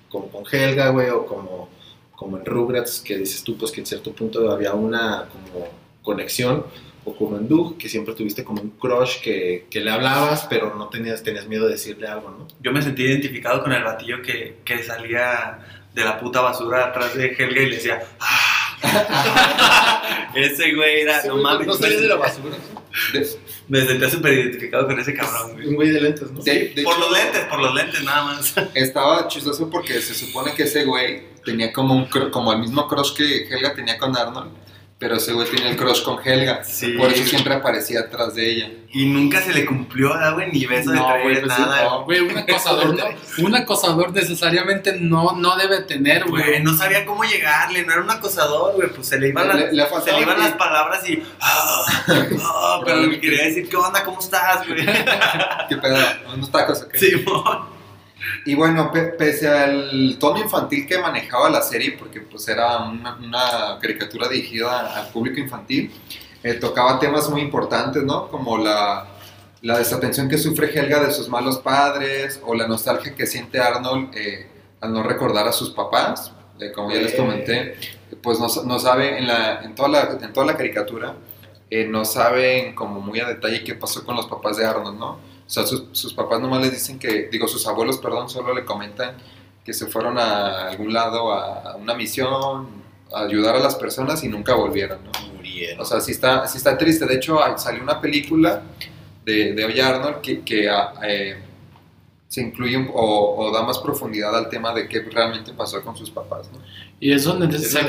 como 0.09 0.29
con 0.29 0.43
Helga, 0.51 0.89
güey, 0.89 1.09
o 1.09 1.25
como, 1.25 1.69
como 2.15 2.37
en 2.37 2.45
Rugrats, 2.45 3.01
que 3.01 3.17
dices 3.17 3.43
tú, 3.43 3.57
pues 3.57 3.71
que 3.71 3.79
en 3.81 3.85
cierto 3.85 4.11
punto 4.13 4.51
había 4.51 4.73
una 4.73 5.27
como 5.31 5.67
conexión, 6.01 6.65
o 7.05 7.15
como 7.15 7.37
en 7.37 7.47
Doug, 7.47 7.77
que 7.77 7.87
siempre 7.87 8.13
tuviste 8.13 8.43
como 8.43 8.61
un 8.61 8.71
crush 8.71 9.21
que, 9.21 9.67
que 9.69 9.79
le 9.79 9.91
hablabas, 9.91 10.45
pero 10.49 10.75
no 10.75 10.89
tenías, 10.89 11.23
tenías 11.23 11.47
miedo 11.47 11.65
de 11.65 11.73
decirle 11.73 12.07
algo, 12.07 12.29
¿no? 12.31 12.47
Yo 12.61 12.71
me 12.71 12.81
sentí 12.81 13.03
identificado 13.03 13.61
con 13.63 13.71
el 13.71 13.83
batillo 13.83 14.21
que, 14.21 14.57
que 14.65 14.83
salía 14.83 15.59
de 15.93 16.03
la 16.03 16.19
puta 16.19 16.41
basura 16.41 16.87
atrás 16.87 17.15
de 17.15 17.27
Helga 17.37 17.61
y 17.61 17.69
le 17.69 17.75
decía, 17.75 18.03
"Ah". 18.19 18.55
Ese 20.35 20.73
güey 20.73 21.01
era, 21.01 21.23
no 21.25 21.37
mames. 21.37 21.67
no 21.67 21.73
salía 21.73 22.01
de 22.01 22.07
la 22.07 22.15
basura. 22.15 22.57
Me 23.69 23.85
sentía 23.85 24.09
súper 24.09 24.33
identificado 24.33 24.87
con 24.87 24.99
ese 24.99 25.13
cabrón, 25.13 25.53
güey. 25.53 25.67
Un 25.67 25.75
güey 25.75 25.89
de 25.89 26.01
lentes, 26.01 26.31
¿no? 26.31 26.41
de- 26.41 26.73
de 26.75 26.81
por 26.83 26.93
hecho, 26.95 26.99
los 27.01 27.11
lentes, 27.17 27.41
por 27.45 27.59
los 27.61 27.73
lentes 27.75 28.03
nada 28.03 28.23
más. 28.25 28.53
Estaba 28.73 29.27
chistoso 29.27 29.69
porque 29.69 30.01
se 30.01 30.13
supone 30.15 30.53
que 30.55 30.63
ese 30.63 30.83
güey 30.85 31.21
tenía 31.45 31.71
como 31.71 31.95
un 31.95 32.05
como 32.31 32.51
el 32.51 32.59
mismo 32.59 32.87
crush 32.87 33.13
que 33.13 33.47
Helga 33.47 33.73
tenía 33.75 33.97
con 33.97 34.15
Arnold, 34.17 34.51
pero 34.99 35.15
ese 35.15 35.31
güey 35.31 35.47
tenía 35.49 35.69
el 35.69 35.77
crush 35.77 36.03
con 36.03 36.19
Helga. 36.23 36.61
Sí. 36.63 36.89
Por 36.97 37.09
eso 37.11 37.23
siempre 37.25 37.53
aparecía 37.53 38.01
atrás 38.01 38.35
de 38.35 38.51
ella. 38.51 38.69
Y 38.91 39.05
nunca 39.05 39.41
se 39.41 39.53
le 39.53 39.65
cumplió, 39.65 40.09
¿verdad, 40.09 40.33
güey, 40.33 40.51
ni 40.51 40.65
beso 40.65 40.91
de 40.91 40.97
No, 40.97 41.07
tres, 41.07 41.23
güey, 41.23 41.39
pues 41.41 41.53
sí, 41.53 41.61
nada. 41.61 41.83
no, 41.83 42.03
güey, 42.03 42.19
un 42.19 42.37
acosador, 42.37 42.95
no, 42.97 43.45
un 43.45 43.55
acosador 43.55 44.11
necesariamente 44.13 44.97
no, 44.99 45.31
no 45.37 45.55
debe 45.55 45.79
tener, 45.83 46.25
Güey, 46.25 46.43
güey. 46.43 46.63
no 46.63 46.75
sabía 46.75 47.05
cómo 47.05 47.23
llegarle, 47.23 47.85
no 47.85 47.93
era 47.93 48.01
un 48.01 48.09
acosador, 48.11 48.75
güey, 48.75 48.89
pues 48.89 49.07
se 49.07 49.17
le 49.19 49.29
iban, 49.29 49.47
Le- 49.47 49.71
las, 49.71 49.93
le 49.93 50.01
se 50.03 50.11
le 50.11 50.21
iban 50.21 50.37
las 50.39 50.53
palabras 50.53 51.07
y... 51.09 51.23
ah, 51.39 51.85
ah, 52.43 52.81
pero 52.83 53.01
le 53.05 53.19
quería 53.21 53.45
decir, 53.45 53.69
¿qué 53.69 53.77
onda? 53.77 54.03
¿Cómo 54.03 54.19
estás, 54.19 54.67
güey? 54.67 54.85
¿Qué 55.69 55.77
pedo? 55.77 55.97
¿Unos 56.33 56.51
tacos 56.51 56.81
o 56.81 56.89
qué? 56.89 56.97
Simón. 56.99 57.78
Y 58.45 58.55
bueno, 58.55 58.91
pe- 58.91 59.13
pese 59.17 59.47
al 59.47 60.17
tono 60.19 60.39
infantil 60.39 60.85
que 60.87 60.97
manejaba 60.99 61.49
la 61.49 61.61
serie, 61.61 61.93
porque 61.97 62.21
pues 62.21 62.47
era 62.47 62.77
una, 62.79 63.15
una 63.15 63.79
caricatura 63.81 64.27
dirigida 64.27 64.95
al 64.95 65.07
público 65.09 65.39
infantil, 65.39 65.91
eh, 66.43 66.53
tocaba 66.55 66.99
temas 66.99 67.29
muy 67.29 67.41
importantes, 67.41 68.03
¿no? 68.03 68.27
Como 68.29 68.57
la, 68.57 69.07
la 69.61 69.77
desatención 69.77 70.29
que 70.29 70.37
sufre 70.37 70.67
Helga 70.77 71.03
de 71.03 71.11
sus 71.11 71.27
malos 71.29 71.59
padres, 71.59 72.39
o 72.45 72.53
la 72.55 72.67
nostalgia 72.67 73.15
que 73.15 73.25
siente 73.25 73.59
Arnold 73.59 74.15
eh, 74.15 74.47
al 74.81 74.93
no 74.93 75.03
recordar 75.03 75.47
a 75.47 75.51
sus 75.51 75.71
papás. 75.71 76.31
Eh, 76.59 76.73
como 76.73 76.91
ya 76.91 76.99
les 77.01 77.13
comenté, 77.13 77.75
pues 78.21 78.37
no, 78.39 78.47
no 78.65 78.79
sabe, 78.79 79.17
en, 79.17 79.27
la, 79.27 79.61
en, 79.61 79.75
toda 79.75 79.87
la, 79.87 80.17
en 80.21 80.33
toda 80.33 80.45
la 80.45 80.57
caricatura, 80.57 81.15
eh, 81.69 81.85
no 81.85 82.03
saben 82.03 82.75
como 82.75 82.99
muy 82.99 83.19
a 83.21 83.27
detalle 83.27 83.63
qué 83.63 83.75
pasó 83.75 84.03
con 84.05 84.15
los 84.17 84.25
papás 84.27 84.57
de 84.57 84.65
Arnold, 84.65 84.99
¿no? 84.99 85.19
O 85.49 85.51
sea, 85.51 85.65
sus, 85.65 85.85
sus 85.93 86.13
papás 86.13 86.39
nomás 86.39 86.61
les 86.61 86.71
dicen 86.71 86.99
que, 86.99 87.27
digo, 87.31 87.47
sus 87.47 87.65
abuelos, 87.65 87.97
perdón, 87.97 88.29
solo 88.29 88.53
le 88.53 88.63
comentan 88.63 89.15
que 89.65 89.73
se 89.73 89.87
fueron 89.87 90.19
a 90.19 90.67
algún 90.69 90.93
lado 90.93 91.33
a 91.33 91.75
una 91.75 91.95
misión, 91.95 92.67
a 93.11 93.21
ayudar 93.21 93.55
a 93.55 93.59
las 93.59 93.73
personas 93.73 94.23
y 94.23 94.27
nunca 94.27 94.53
volvieron, 94.53 94.99
¿no? 95.03 95.11
Murieron. 95.35 95.81
O 95.81 95.85
sea, 95.85 96.01
sí 96.01 96.11
está, 96.11 96.47
sí 96.47 96.57
está 96.59 96.77
triste. 96.77 97.07
De 97.07 97.15
hecho, 97.15 97.39
salió 97.57 97.81
una 97.81 97.99
película 97.99 98.61
de, 99.25 99.53
de 99.53 99.65
Oye 99.65 99.81
Arnold 99.81 100.21
que, 100.21 100.41
que, 100.41 100.69
ah, 100.69 100.93
eh, 101.03 101.41
se 102.27 102.41
incluye 102.41 102.77
un- 102.77 102.91
o, 102.93 103.35
o 103.37 103.51
da 103.51 103.63
más 103.63 103.79
profundidad 103.79 104.35
al 104.37 104.49
tema 104.49 104.71
de 104.71 104.87
qué 104.87 105.01
realmente 105.01 105.51
pasó 105.53 105.81
con 105.83 105.97
sus 105.97 106.11
papás, 106.11 106.47
¿no? 106.53 106.59
Y 106.99 107.11
es 107.11 107.23
donde, 107.23 107.47
Es 107.55 107.71
se, 107.71 107.79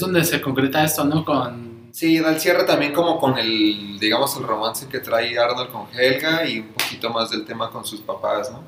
donde 0.00 0.24
se 0.24 0.40
concreta 0.40 0.82
esto, 0.82 1.04
¿no? 1.04 1.26
Con... 1.26 1.69
Sí, 1.92 2.18
da 2.18 2.30
el 2.30 2.40
cierre 2.40 2.64
también 2.64 2.92
como 2.92 3.18
con 3.18 3.38
el, 3.38 3.98
digamos, 3.98 4.36
el 4.36 4.44
romance 4.44 4.86
que 4.88 5.00
trae 5.00 5.38
Arnold 5.38 5.70
con 5.70 5.86
Helga 5.98 6.46
y 6.46 6.60
un 6.60 6.68
poquito 6.68 7.10
más 7.10 7.30
del 7.30 7.44
tema 7.44 7.70
con 7.70 7.84
sus 7.84 8.00
papás, 8.00 8.50
¿no? 8.50 8.62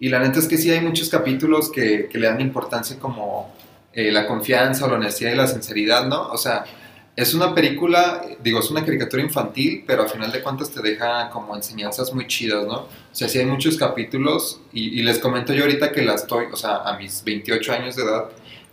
Y 0.00 0.08
la 0.08 0.20
neta 0.20 0.38
es 0.38 0.46
que 0.46 0.56
sí 0.56 0.70
hay 0.70 0.80
muchos 0.80 1.08
capítulos 1.08 1.70
que, 1.70 2.08
que 2.08 2.18
le 2.18 2.28
dan 2.28 2.40
importancia 2.40 2.98
como 2.98 3.52
eh, 3.92 4.12
la 4.12 4.26
confianza 4.26 4.86
la 4.86 4.94
honestidad 4.94 5.32
y 5.32 5.36
la 5.36 5.46
sinceridad, 5.46 6.06
¿no? 6.06 6.28
O 6.28 6.36
sea, 6.36 6.64
es 7.16 7.34
una 7.34 7.52
película, 7.52 8.22
digo, 8.40 8.60
es 8.60 8.70
una 8.70 8.84
caricatura 8.84 9.22
infantil, 9.22 9.82
pero 9.84 10.02
al 10.02 10.08
final 10.08 10.30
de 10.30 10.40
cuentas 10.40 10.70
te 10.70 10.80
deja 10.80 11.30
como 11.30 11.56
enseñanzas 11.56 12.14
muy 12.14 12.28
chidas, 12.28 12.64
¿no? 12.64 12.74
O 12.76 12.88
sea, 13.10 13.28
sí 13.28 13.38
hay 13.40 13.46
muchos 13.46 13.76
capítulos 13.76 14.60
y, 14.72 15.00
y 15.00 15.02
les 15.02 15.18
comento 15.18 15.52
yo 15.52 15.64
ahorita 15.64 15.90
que 15.90 16.02
la 16.02 16.14
estoy, 16.14 16.46
o 16.52 16.56
sea, 16.56 16.76
a 16.76 16.96
mis 16.96 17.24
28 17.24 17.72
años 17.72 17.96
de 17.96 18.04
edad, 18.04 18.26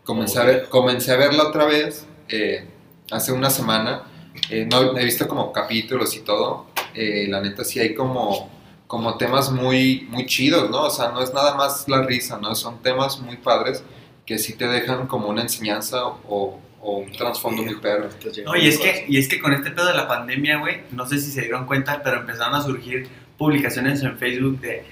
comencé, 0.03 0.40
a, 0.40 0.44
ver, 0.44 0.70
comencé 0.70 1.12
a 1.12 1.16
verla 1.16 1.48
otra 1.48 1.66
vez 1.66 2.06
eh, 2.30 2.68
hace 3.11 3.32
una 3.32 3.49
semana. 3.49 4.03
Eh, 4.49 4.68
no, 4.69 4.98
he 4.98 5.06
visto 5.06 5.27
como 5.27 5.52
capítulos 5.52 6.15
y 6.15 6.19
todo. 6.22 6.68
Eh, 6.94 7.27
la 7.30 7.41
neta 7.41 7.64
sí 7.64 7.80
hay 7.80 7.94
como, 7.94 8.49
como 8.88 9.18
temas 9.18 9.52
muy, 9.52 10.07
muy 10.10 10.26
chidos, 10.26 10.69
¿no? 10.69 10.84
O 10.84 10.90
sea, 10.90 11.11
no 11.11 11.22
es 11.22 11.34
nada 11.34 11.56
más 11.56 11.88
la 11.88 12.03
risa, 12.03 12.38
¿no? 12.40 12.56
Son 12.56 12.82
temas 12.82 13.19
muy 13.19 13.38
padres 13.38 13.84
que 14.26 14.38
sí 14.38 14.53
te 14.53 14.68
dejan 14.68 15.07
como 15.07 15.27
una 15.27 15.41
enseñanza 15.41 16.06
o, 16.06 16.60
o 16.82 16.98
un 16.99 17.11
trasfondo 17.11 17.64
muy 17.64 17.76
perro. 17.76 18.10
Y 18.56 18.68
es, 18.68 18.77
que, 18.77 19.06
y 19.07 19.18
es 19.18 19.27
que 19.27 19.40
con 19.40 19.53
este 19.53 19.72
pedo 19.72 19.88
de 19.88 19.95
la 19.95 20.07
pandemia, 20.07 20.60
güey, 20.60 20.82
no 20.91 21.07
sé 21.07 21.19
si 21.19 21.32
se 21.32 21.41
dieron 21.41 21.65
cuenta, 21.65 22.02
pero 22.03 22.19
empezaron 22.19 22.53
a 22.53 22.61
surgir 22.61 23.07
publicaciones 23.38 24.02
en 24.03 24.18
Facebook 24.18 24.60
de 24.61 24.86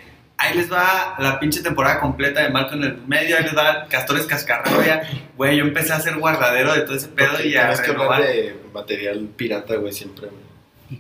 ahí 0.44 0.57
les 0.57 0.72
va 0.72 1.15
la 1.20 1.40
pinche 1.40 1.61
temporada 1.61 1.99
completa 1.99 2.41
de 2.41 2.49
Malcolm 2.49 2.84
en 2.84 2.90
el 2.91 2.98
medio, 3.07 3.38
ahí 3.38 3.44
les 3.44 3.56
va 3.56 3.88
Castores 3.88 4.26
Cascarrabia. 4.26 5.10
Güey, 5.38 5.57
yo 5.57 5.64
empecé 5.64 5.94
a 5.94 5.98
hacer 5.98 6.18
guardadero 6.18 6.74
de 6.74 6.82
todo 6.82 6.95
ese 6.95 7.07
pedo 7.07 7.44
y 7.44 7.56
a 7.56 7.61
Tienes 7.61 7.82
que 7.82 7.91
renovar. 7.94 8.22
hablar 8.22 8.32
de 8.34 8.56
material 8.74 9.30
pirata, 9.36 9.76
güey, 9.76 9.94
siempre, 9.94 10.28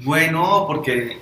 güey. 0.01 0.31
No, 0.31 0.65
porque. 0.67 1.17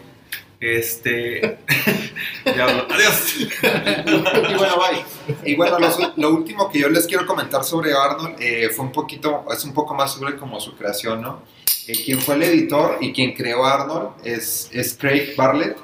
Este. 0.60 1.58
ya 2.46 2.66
hablo. 2.66 2.86
Adiós. 2.92 3.36
Y 3.38 4.54
bueno, 4.54 4.76
bye. 4.78 5.52
Y 5.52 5.56
bueno, 5.56 5.80
lo, 5.80 5.90
lo 6.18 6.30
último 6.30 6.70
que 6.70 6.80
yo 6.80 6.90
les 6.90 7.08
quiero 7.08 7.26
comentar 7.26 7.64
sobre 7.64 7.94
Arnold 7.94 8.36
eh, 8.40 8.70
fue 8.70 8.86
un 8.86 8.92
poquito, 8.92 9.46
es 9.52 9.64
un 9.66 9.74
poco 9.74 9.96
más 9.96 10.14
sobre 10.14 10.36
como 10.38 10.60
su 10.60 10.76
creación, 10.78 11.22
¿no? 11.22 11.42
Eh, 11.88 11.94
quien 12.06 12.20
fue 12.22 12.36
el 12.36 12.44
editor 12.44 12.98
y 13.02 13.12
quien 13.12 13.34
creó 13.34 13.66
Arnold 13.66 14.10
es, 14.24 14.70
es 14.72 14.96
Craig 15.00 15.34
Bartlett, 15.36 15.78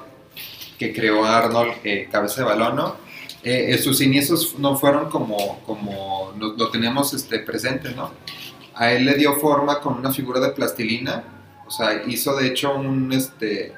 que 0.78 0.92
creó 0.92 1.24
Arnold 1.24 1.74
eh, 1.84 2.08
Cabeza 2.10 2.42
de 2.42 2.48
Balón, 2.48 2.76
¿no? 2.76 2.96
Eh, 3.42 3.74
eh, 3.74 3.78
sus 3.78 4.00
inicios 4.00 4.56
no 4.58 4.76
fueron 4.76 5.10
como, 5.10 5.60
como 5.66 6.32
lo, 6.38 6.54
lo 6.54 6.70
tenemos 6.70 7.14
este, 7.14 7.40
presente, 7.40 7.90
¿no? 7.94 8.12
A 8.74 8.92
él 8.92 9.04
le 9.04 9.14
dio 9.14 9.34
forma 9.34 9.80
con 9.80 9.94
una 9.94 10.12
figura 10.12 10.40
de 10.40 10.50
plastilina, 10.50 11.24
o 11.66 11.70
sea, 11.70 12.02
hizo 12.06 12.36
de 12.36 12.46
hecho 12.46 12.74
un, 12.74 13.12
este, 13.12 13.74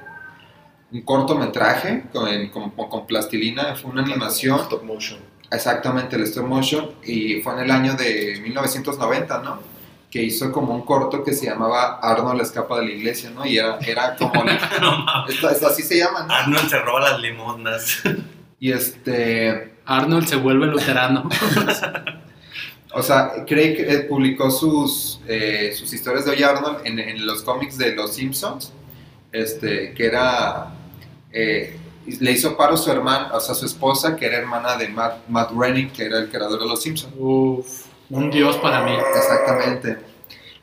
un 0.92 1.02
cortometraje 1.02 2.04
con, 2.12 2.48
con, 2.48 2.70
con 2.70 3.06
plastilina, 3.06 3.74
fue 3.76 3.90
una 3.90 4.02
animación. 4.02 4.60
Stop 4.60 4.82
motion. 4.82 5.18
Exactamente, 5.50 6.16
el 6.16 6.22
stop 6.22 6.46
motion, 6.46 6.90
y 7.04 7.40
fue 7.42 7.54
en 7.54 7.60
el 7.60 7.70
año 7.70 7.94
de 7.94 8.38
1990, 8.42 9.42
¿no? 9.42 9.79
Que 10.10 10.22
hizo 10.22 10.50
como 10.50 10.74
un 10.74 10.82
corto 10.82 11.22
que 11.22 11.32
se 11.32 11.46
llamaba 11.46 11.98
Arnold 12.02 12.40
escapa 12.40 12.80
de 12.80 12.86
la 12.86 12.90
iglesia, 12.92 13.30
¿no? 13.30 13.46
Y 13.46 13.58
era, 13.58 13.78
era 13.78 14.16
como... 14.16 14.32
Esto- 15.28 15.50
esto 15.50 15.66
así 15.68 15.82
se 15.82 15.98
llama, 15.98 16.24
¿no? 16.26 16.34
Arnold 16.34 16.68
se 16.68 16.78
roba 16.80 17.00
las 17.10 17.20
limonas. 17.20 18.02
Y 18.58 18.72
este... 18.72 19.74
Arnold 19.86 20.26
se 20.26 20.36
vuelve 20.36 20.66
luterano. 20.66 21.28
O 22.92 23.02
sea, 23.04 23.44
Craig 23.46 23.76
eh, 23.78 23.98
publicó 24.08 24.50
sus, 24.50 25.20
eh, 25.28 25.72
sus 25.78 25.92
historias 25.92 26.24
de 26.24 26.32
Oye 26.32 26.44
Arnold 26.44 26.78
en, 26.84 26.98
en 26.98 27.24
los 27.24 27.42
cómics 27.42 27.78
de 27.78 27.94
Los 27.94 28.14
Simpsons, 28.14 28.72
este, 29.30 29.94
que 29.94 30.06
era... 30.06 30.72
eh, 31.32 31.76
le 32.18 32.32
hizo 32.32 32.56
paro 32.56 32.76
su 32.76 32.90
hermana, 32.90 33.30
o 33.32 33.38
sea, 33.38 33.54
su 33.54 33.64
esposa, 33.66 34.16
que 34.16 34.26
era 34.26 34.38
hermana 34.38 34.76
de 34.76 34.88
Matt, 34.88 35.28
Matt 35.28 35.52
Groening, 35.52 35.90
que 35.90 36.04
era 36.06 36.18
el 36.18 36.28
creador 36.30 36.58
de 36.58 36.66
Los 36.66 36.82
Simpsons. 36.82 37.14
Uf, 37.16 37.84
un 38.10 38.30
dios 38.30 38.56
para 38.56 38.84
mí. 38.84 38.92
Exactamente. 39.16 39.96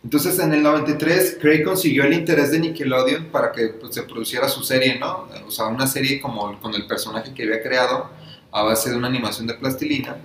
Entonces, 0.04 0.40
en 0.40 0.54
el 0.54 0.64
93, 0.64 1.38
Craig 1.42 1.64
consiguió 1.64 2.04
el 2.04 2.14
interés 2.14 2.52
de 2.52 2.60
Nickelodeon 2.60 3.26
para 3.26 3.52
que 3.52 3.70
pues, 3.70 3.94
se 3.96 4.04
produciera 4.04 4.48
su 4.48 4.64
serie, 4.64 5.00
¿no? 5.00 5.28
O 5.46 5.52
sea, 5.52 5.68
una 5.68 5.88
serie 5.88 6.22
como 6.22 6.60
con 6.62 6.74
el 6.76 6.86
personaje 6.88 7.34
que 7.34 7.44
había 7.44 7.62
creado 7.62 8.10
a 8.52 8.64
base 8.64 8.90
de 8.92 8.96
una 8.96 9.08
animación 9.08 9.48
de 9.48 9.56
plastilina. 9.56 10.18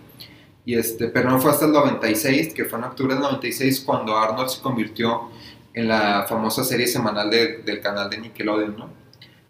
Y 0.64 0.74
este, 0.76 1.08
pero 1.08 1.28
no 1.30 1.40
fue 1.40 1.50
hasta 1.50 1.64
el 1.66 1.72
96, 1.72 2.54
que 2.54 2.64
fue 2.66 2.78
en 2.78 2.84
octubre 2.84 3.14
del 3.14 3.22
96, 3.22 3.80
cuando 3.80 4.16
Arnold 4.16 4.48
se 4.48 4.60
convirtió 4.60 5.30
en 5.74 5.88
la 5.88 6.26
famosa 6.28 6.62
serie 6.62 6.86
semanal 6.86 7.30
de- 7.30 7.62
del 7.62 7.80
canal 7.80 8.08
de 8.10 8.18
Nickelodeon, 8.18 8.76
¿no? 8.78 8.90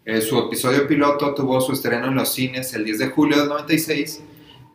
Eh, 0.05 0.21
su 0.21 0.39
episodio 0.39 0.87
piloto 0.87 1.33
tuvo 1.35 1.61
su 1.61 1.73
estreno 1.73 2.07
en 2.07 2.15
los 2.15 2.29
cines 2.33 2.73
el 2.73 2.83
10 2.85 2.97
de 2.99 3.07
julio 3.09 3.37
del 3.37 3.49
96, 3.49 4.21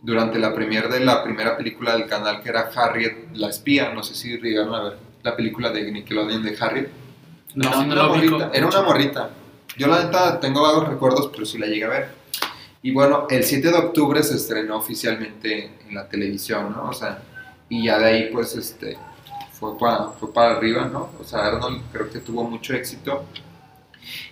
durante 0.02 0.38
la 0.38 0.54
premier 0.54 0.88
de 0.88 1.00
la 1.00 1.22
primera 1.24 1.56
película 1.56 1.92
del 1.96 2.06
canal, 2.06 2.42
que 2.42 2.48
era 2.48 2.70
Harriet 2.74 3.28
la 3.34 3.48
espía. 3.48 3.92
No 3.92 4.02
sé 4.02 4.14
si 4.14 4.38
llegaron 4.38 4.74
a 4.74 4.82
ver 4.82 4.98
la 5.22 5.36
película 5.36 5.70
de 5.70 5.90
Nickelodeon 5.90 6.42
de 6.42 6.56
Harriet. 6.58 6.88
No, 7.54 7.68
Era 7.68 7.82
no 7.82 7.92
una 7.92 8.10
ubico. 8.12 8.38
morrita, 8.38 8.50
Era 8.56 8.66
una 8.66 8.82
morrita. 8.82 9.30
Yo 9.76 9.86
la 9.86 10.04
neta 10.04 10.40
tengo 10.40 10.62
vagos 10.62 10.88
recuerdos, 10.88 11.28
pero 11.32 11.44
sí 11.46 11.58
la 11.58 11.66
llegué 11.66 11.84
a 11.84 11.88
ver. 11.88 12.08
Y 12.82 12.92
bueno, 12.92 13.26
el 13.28 13.42
7 13.44 13.70
de 13.70 13.76
octubre 13.76 14.22
se 14.22 14.36
estrenó 14.36 14.76
oficialmente 14.76 15.72
en 15.88 15.94
la 15.94 16.08
televisión, 16.08 16.72
¿no? 16.72 16.90
O 16.90 16.92
sea, 16.92 17.22
y 17.68 17.84
ya 17.84 17.98
de 17.98 18.04
ahí 18.06 18.30
pues 18.32 18.54
este 18.54 18.96
fue 19.52 19.76
para, 19.78 20.10
fue 20.10 20.32
para 20.32 20.56
arriba, 20.56 20.88
¿no? 20.92 21.10
O 21.20 21.24
sea, 21.24 21.46
Arnold 21.46 21.82
creo 21.92 22.10
que 22.10 22.20
tuvo 22.20 22.44
mucho 22.44 22.74
éxito. 22.74 23.24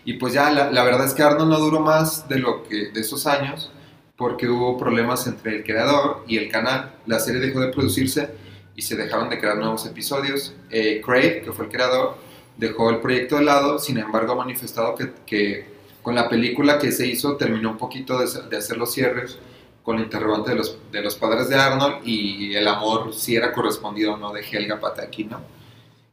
Y 0.05 0.14
pues 0.14 0.32
ya 0.32 0.51
la, 0.51 0.70
la 0.70 0.84
verdad 0.84 1.06
es 1.06 1.12
que 1.14 1.22
Arnold 1.22 1.51
no 1.51 1.59
duró 1.59 1.80
más 1.80 2.28
de 2.28 2.38
lo 2.38 2.62
que 2.62 2.90
de 2.90 3.01
esos 3.01 3.26
años 3.26 3.70
porque 4.16 4.48
hubo 4.48 4.78
problemas 4.78 5.26
entre 5.26 5.56
el 5.56 5.64
creador 5.64 6.24
y 6.26 6.38
el 6.38 6.48
canal. 6.51 6.94
La 7.06 7.18
serie 7.18 7.40
dejó 7.40 7.60
de 7.60 7.68
producirse 7.68 8.30
y 8.74 8.82
se 8.82 8.97
dejaron 8.97 9.28
de 9.28 9.38
crear 9.38 9.56
nuevos 9.59 9.86
episodios. 9.86 10.55
Eh, 10.70 11.02
Craig, 11.05 11.43
que 11.44 11.52
fue 11.52 11.66
el 11.66 11.70
creador, 11.70 12.16
dejó 12.56 12.90
el 12.90 13.01
proyecto 13.01 13.36
de 13.36 13.44
lado, 13.44 13.78
sin 13.78 13.98
embargo 13.98 14.32
ha 14.32 14.36
manifestado 14.36 14.94
que, 14.94 15.12
que 15.26 15.66
con 16.02 16.14
la 16.14 16.28
película 16.28 16.78
que 16.78 16.93
se 16.93 17.06
hizo 17.06 17.36
terminó 17.36 17.70
un 17.70 17.78
poquito 17.78 18.18
de, 18.18 18.26
de 18.48 18.56
hacer 18.56 18.76
los 18.76 18.93
cierres 18.93 19.38
con 19.82 19.98
el 19.98 20.05
interrogante 20.05 20.51
de 20.51 20.56
los, 20.56 20.78
de 20.90 21.01
los 21.01 21.14
padres 21.14 21.48
de 21.48 21.55
Arnold 21.55 22.06
y 22.06 22.55
el 22.56 22.66
amor 22.66 23.14
si 23.14 23.36
era 23.36 23.52
correspondido 23.52 24.14
o 24.14 24.16
no 24.16 24.32
de 24.32 24.40
Helga 24.40 24.80
Pataki, 24.80 25.24
¿no? 25.24 25.40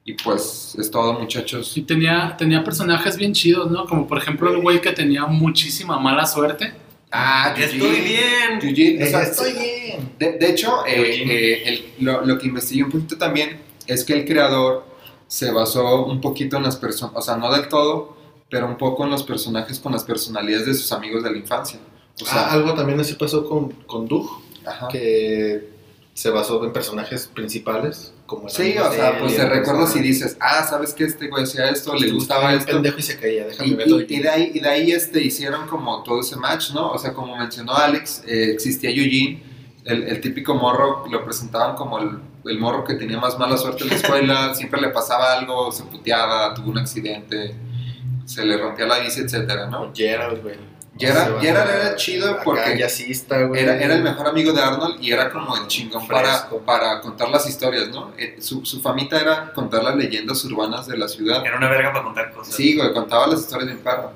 Y 0.06 0.14
pues 0.14 0.76
es 0.78 0.92
todo 0.92 1.14
muchachos. 1.14 1.76
Y 1.78 1.82
tenía, 1.82 2.36
tenía 2.38 2.64
personajes 2.64 3.18
bien 3.18 3.34
chidos, 3.34 3.72
¿no? 3.72 3.86
Como 3.86 4.06
por 4.06 4.18
ejemplo 4.18 4.52
el 4.52 4.62
güey 4.62 4.80
que 4.80 4.92
tenía 4.92 5.26
muchísima 5.26 5.98
mala 5.98 6.28
suerte. 6.28 6.74
Ah, 7.16 7.54
Estoy 7.58 8.02
bien. 8.02 8.60
Eugene, 8.62 9.04
o 9.04 9.08
sea, 9.08 9.22
Estoy 9.22 9.54
bien. 9.54 10.10
De, 10.18 10.32
de 10.34 10.50
hecho, 10.50 10.84
eh, 10.86 11.24
eh, 11.30 11.64
el- 11.68 12.06
lo, 12.06 12.26
lo 12.26 12.38
que 12.40 12.48
investigué 12.48 12.84
un 12.84 12.92
poquito 12.92 13.18
también 13.18 13.60
es 13.86 14.04
que 14.04 14.14
el 14.14 14.26
creador 14.26 14.86
se 15.28 15.52
basó 15.52 16.06
un 16.06 16.20
poquito 16.22 16.58
en 16.58 16.64
las 16.64 16.76
personas, 16.76 17.14
o 17.16 17.22
sea, 17.22 17.38
no 17.38 17.52
del 17.54 17.68
todo, 17.68 18.18
pero 18.50 18.68
un 18.68 18.78
poco 18.78 19.04
en 19.04 19.12
los 19.12 19.24
personajes 19.24 19.80
con 19.80 19.92
las 19.92 20.04
personalidades 20.04 20.66
de 20.66 20.74
sus 20.74 20.92
amigos 20.92 21.24
de 21.24 21.32
la 21.32 21.38
infancia. 21.38 21.80
O 22.22 22.26
Ah, 22.26 22.30
sea, 22.32 22.52
algo 22.52 22.74
también 22.74 23.00
así 23.00 23.14
pasó 23.14 23.48
con, 23.48 23.72
con 23.86 24.08
Doug, 24.08 24.30
ajá. 24.66 24.88
que 24.88 25.70
se 26.14 26.30
basó 26.30 26.64
en 26.64 26.72
personajes 26.74 27.28
principales. 27.28 28.13
Como 28.26 28.48
Sí, 28.50 28.76
o 28.78 28.92
sea, 28.92 29.20
pues 29.20 29.36
te 29.36 29.46
recuerdas 29.46 29.96
y 29.96 30.00
dices, 30.00 30.38
ah, 30.40 30.64
¿sabes 30.64 30.94
que 30.94 31.04
este 31.04 31.28
güey 31.28 31.44
hacía 31.44 31.70
esto? 31.70 31.94
Le 31.94 32.10
gustaba 32.12 32.54
esto. 32.54 32.72
pendejo 32.74 32.98
y 32.98 33.02
se 33.02 33.20
caía, 33.20 33.46
déjame 33.46 33.76
verlo. 33.76 34.00
y- 34.02 34.06
de 34.20 34.30
ahí, 34.30 34.52
y 34.54 34.60
de 34.60 34.70
ahí 34.70 34.92
este, 34.92 35.22
hicieron 35.22 35.68
como 35.68 36.02
todo 36.04 36.22
ese 36.22 36.38
match, 36.38 36.72
¿no? 36.72 36.92
O 36.92 36.98
sea, 36.98 37.14
como 37.14 37.36
mencionó 37.38 37.74
Alex, 37.76 38.24
eh, 38.26 38.52
existía 38.54 38.90
Eugene, 38.92 39.44
el, 39.86 40.04
el 40.04 40.22
típico 40.22 40.56
morro, 40.56 41.06
lo 41.12 41.24
presentaban 41.26 41.76
como 41.76 42.00
el, 42.00 42.18
el 42.46 42.60
morro 42.60 42.86
que 42.86 42.94
tenía 42.96 43.20
más 43.20 43.38
mala 43.38 43.58
suerte 43.58 43.84
en 43.84 43.90
la 43.90 43.96
escuela, 43.98 44.56
siempre 44.56 44.80
le 44.80 44.90
pasaba 44.90 45.34
algo, 45.34 45.72
se 45.74 45.84
puteaba, 45.84 46.54
tuvo 46.54 46.72
un 46.72 46.78
accidente, 46.78 47.54
se 48.26 48.46
le 48.46 48.56
rompía 48.58 48.86
la 48.88 49.00
bici, 49.00 49.20
etcétera, 49.20 49.68
¿no? 49.68 49.92
Gerald, 49.94 50.42
güey. 50.42 50.56
Gerald 51.42 51.70
a- 51.70 51.76
era 51.88 51.96
chido 51.96 52.38
porque. 52.44 52.78
Era, 53.56 53.78
era 53.82 53.96
el 53.96 54.04
mejor 54.04 54.28
amigo 54.28 54.54
de 54.54 54.62
Arnold 54.62 55.02
y 55.02 55.12
era 55.12 55.32
como 55.32 55.56
el 55.58 55.68
chingón 55.68 56.08
para, 56.08 56.48
para 56.66 57.02
contar 57.02 57.30
las 57.30 57.48
historias, 57.50 57.90
¿no? 57.90 58.12
Eh, 58.18 58.38
Su, 58.40 58.64
su 58.66 58.82
famita 58.82 59.20
era 59.20 59.52
contar 59.54 59.84
las 59.84 59.96
leyendas 59.96 60.44
urbanas 60.46 60.88
de 60.88 60.98
la 60.98 61.08
ciudad. 61.08 61.44
Era 61.46 61.58
una 61.58 61.70
verga 61.70 61.92
para 61.92 62.04
contar 62.04 62.32
cosas. 62.32 62.54
Sí, 62.56 62.76
güey, 62.78 62.94
contaba 62.94 63.28
las 63.28 63.42
historias 63.42 63.70
de 63.70 63.76
perro. 63.78 64.12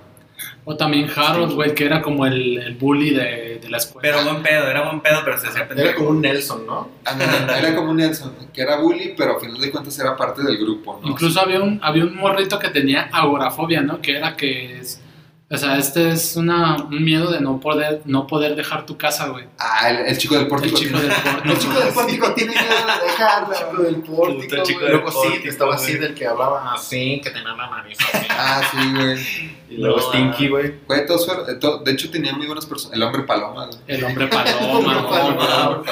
O 0.65 0.75
también 0.75 1.09
Harold, 1.15 1.53
güey, 1.53 1.73
que 1.73 1.85
era 1.85 2.01
como 2.01 2.25
el, 2.25 2.57
el 2.59 2.75
bully 2.75 3.11
de, 3.11 3.59
de 3.59 3.69
la 3.69 3.77
escuela. 3.77 4.01
Pero 4.19 4.29
buen 4.29 4.43
pedo, 4.43 4.67
era 4.69 4.83
buen 4.83 4.99
pedo, 4.99 5.21
pero 5.25 5.37
se 5.39 5.47
hacía 5.47 5.67
Era 5.75 5.95
como 5.95 6.09
un 6.09 6.21
Nelson, 6.21 6.65
¿no? 6.67 6.89
Ándale, 7.05 7.57
Era 7.57 7.73
como 7.75 7.91
un 7.91 7.97
Nelson, 7.97 8.35
que 8.53 8.61
era 8.61 8.75
bully, 8.77 9.13
pero 9.17 9.37
a 9.37 9.39
final 9.39 9.59
de 9.59 9.71
cuentas 9.71 9.97
era 9.97 10.15
parte 10.15 10.43
del 10.43 10.57
grupo, 10.57 10.99
¿no? 11.01 11.09
Incluso 11.09 11.39
había 11.39 11.61
un, 11.63 11.79
había 11.81 12.03
un 12.03 12.15
morrito 12.15 12.59
que 12.59 12.69
tenía 12.69 13.09
agorafobia, 13.11 13.81
¿no? 13.81 13.99
Que 14.01 14.17
era 14.17 14.35
que 14.35 14.77
es... 14.79 15.01
O 15.49 15.55
sea, 15.55 15.77
este 15.77 16.09
es 16.09 16.35
una, 16.35 16.75
un 16.75 17.01
miedo 17.05 17.31
de 17.31 17.39
no 17.39 17.57
poder, 17.61 18.01
no 18.03 18.27
poder 18.27 18.53
dejar 18.57 18.85
tu 18.85 18.97
casa, 18.97 19.27
güey. 19.29 19.45
Ah, 19.57 19.89
el, 19.89 20.05
el 20.07 20.17
chico 20.17 20.33
del 20.35 20.43
El 20.43 20.49
pórtico. 20.49 20.77
chico 20.77 20.99
tiene- 20.99 21.13
del 21.13 21.21
pórtico. 21.23 21.53
El 21.53 21.57
chico 21.59 21.79
del 21.79 21.93
pórtico 21.93 22.33
tiene 22.33 22.51
miedo 22.51 22.65
de 22.67 23.07
dejarla. 23.07 23.55
chico 23.57 23.83
del 23.83 23.95
pórtico, 24.01 24.41
Puta, 24.49 24.63
chico 24.63 24.79
del 24.81 24.91
Luego 24.91 25.09
sí, 25.11 25.17
pórtico, 25.29 25.47
estaba 25.47 25.75
así 25.75 25.93
del 25.93 26.13
que 26.13 26.27
hablaba 26.27 26.73
así, 26.73 27.21
que 27.23 27.29
tenía 27.29 27.53
la 27.55 27.69
nariz 27.69 27.97
así. 28.13 28.27
Ah, 28.29 28.61
sí, 28.69 28.77
güey. 28.93 29.57
Y 29.69 29.77
luego 29.77 29.97
No, 29.97 30.03
Stinky, 30.03 30.45
ah. 30.47 30.49
güey. 30.49 30.73
Güey, 30.85 31.05
todos 31.05 31.25
fueron- 31.25 31.49
eh, 31.49 31.55
to- 31.55 31.77
de 31.79 31.91
hecho 31.93 32.11
tenía 32.11 32.33
muy 32.33 32.45
buenas 32.45 32.65
personas. 32.65 32.95
El 32.97 33.03
hombre 33.03 33.23
paloma, 33.23 33.67
güey. 33.67 33.79
El 33.87 34.03
hombre 34.03 34.27
paloma, 34.27 34.51
El 34.59 34.75
hombre 34.75 35.09
paloma. 35.09 35.83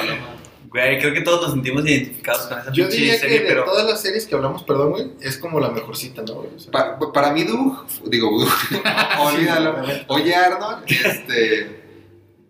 Güey, 0.84 0.98
creo 1.00 1.14
que 1.14 1.20
todos 1.22 1.40
nos 1.42 1.52
sentimos 1.52 1.86
identificados 1.86 2.42
con 2.46 2.58
esa 2.58 2.70
Yo 2.72 2.84
pinche 2.84 2.96
diría 2.98 3.18
serie, 3.18 3.38
que 3.38 3.44
de 3.44 3.48
pero 3.50 3.64
todas 3.64 3.86
las 3.86 4.00
series 4.02 4.26
que 4.26 4.34
hablamos, 4.34 4.62
perdón, 4.64 4.90
güey, 4.90 5.10
es 5.20 5.38
como 5.38 5.58
la 5.60 5.70
mejorcita, 5.70 6.22
¿no, 6.22 6.34
güey? 6.34 6.50
O 6.54 6.58
sea, 6.58 6.70
Pa- 6.70 6.98
para 7.12 7.32
mí, 7.32 7.44
Doug, 7.44 7.86
digo, 8.04 8.30
Doug, 8.38 8.48
olvídalo. 9.20 9.76
Oye, 10.08 10.34
Arnold, 10.34 10.84
este, 10.86 11.80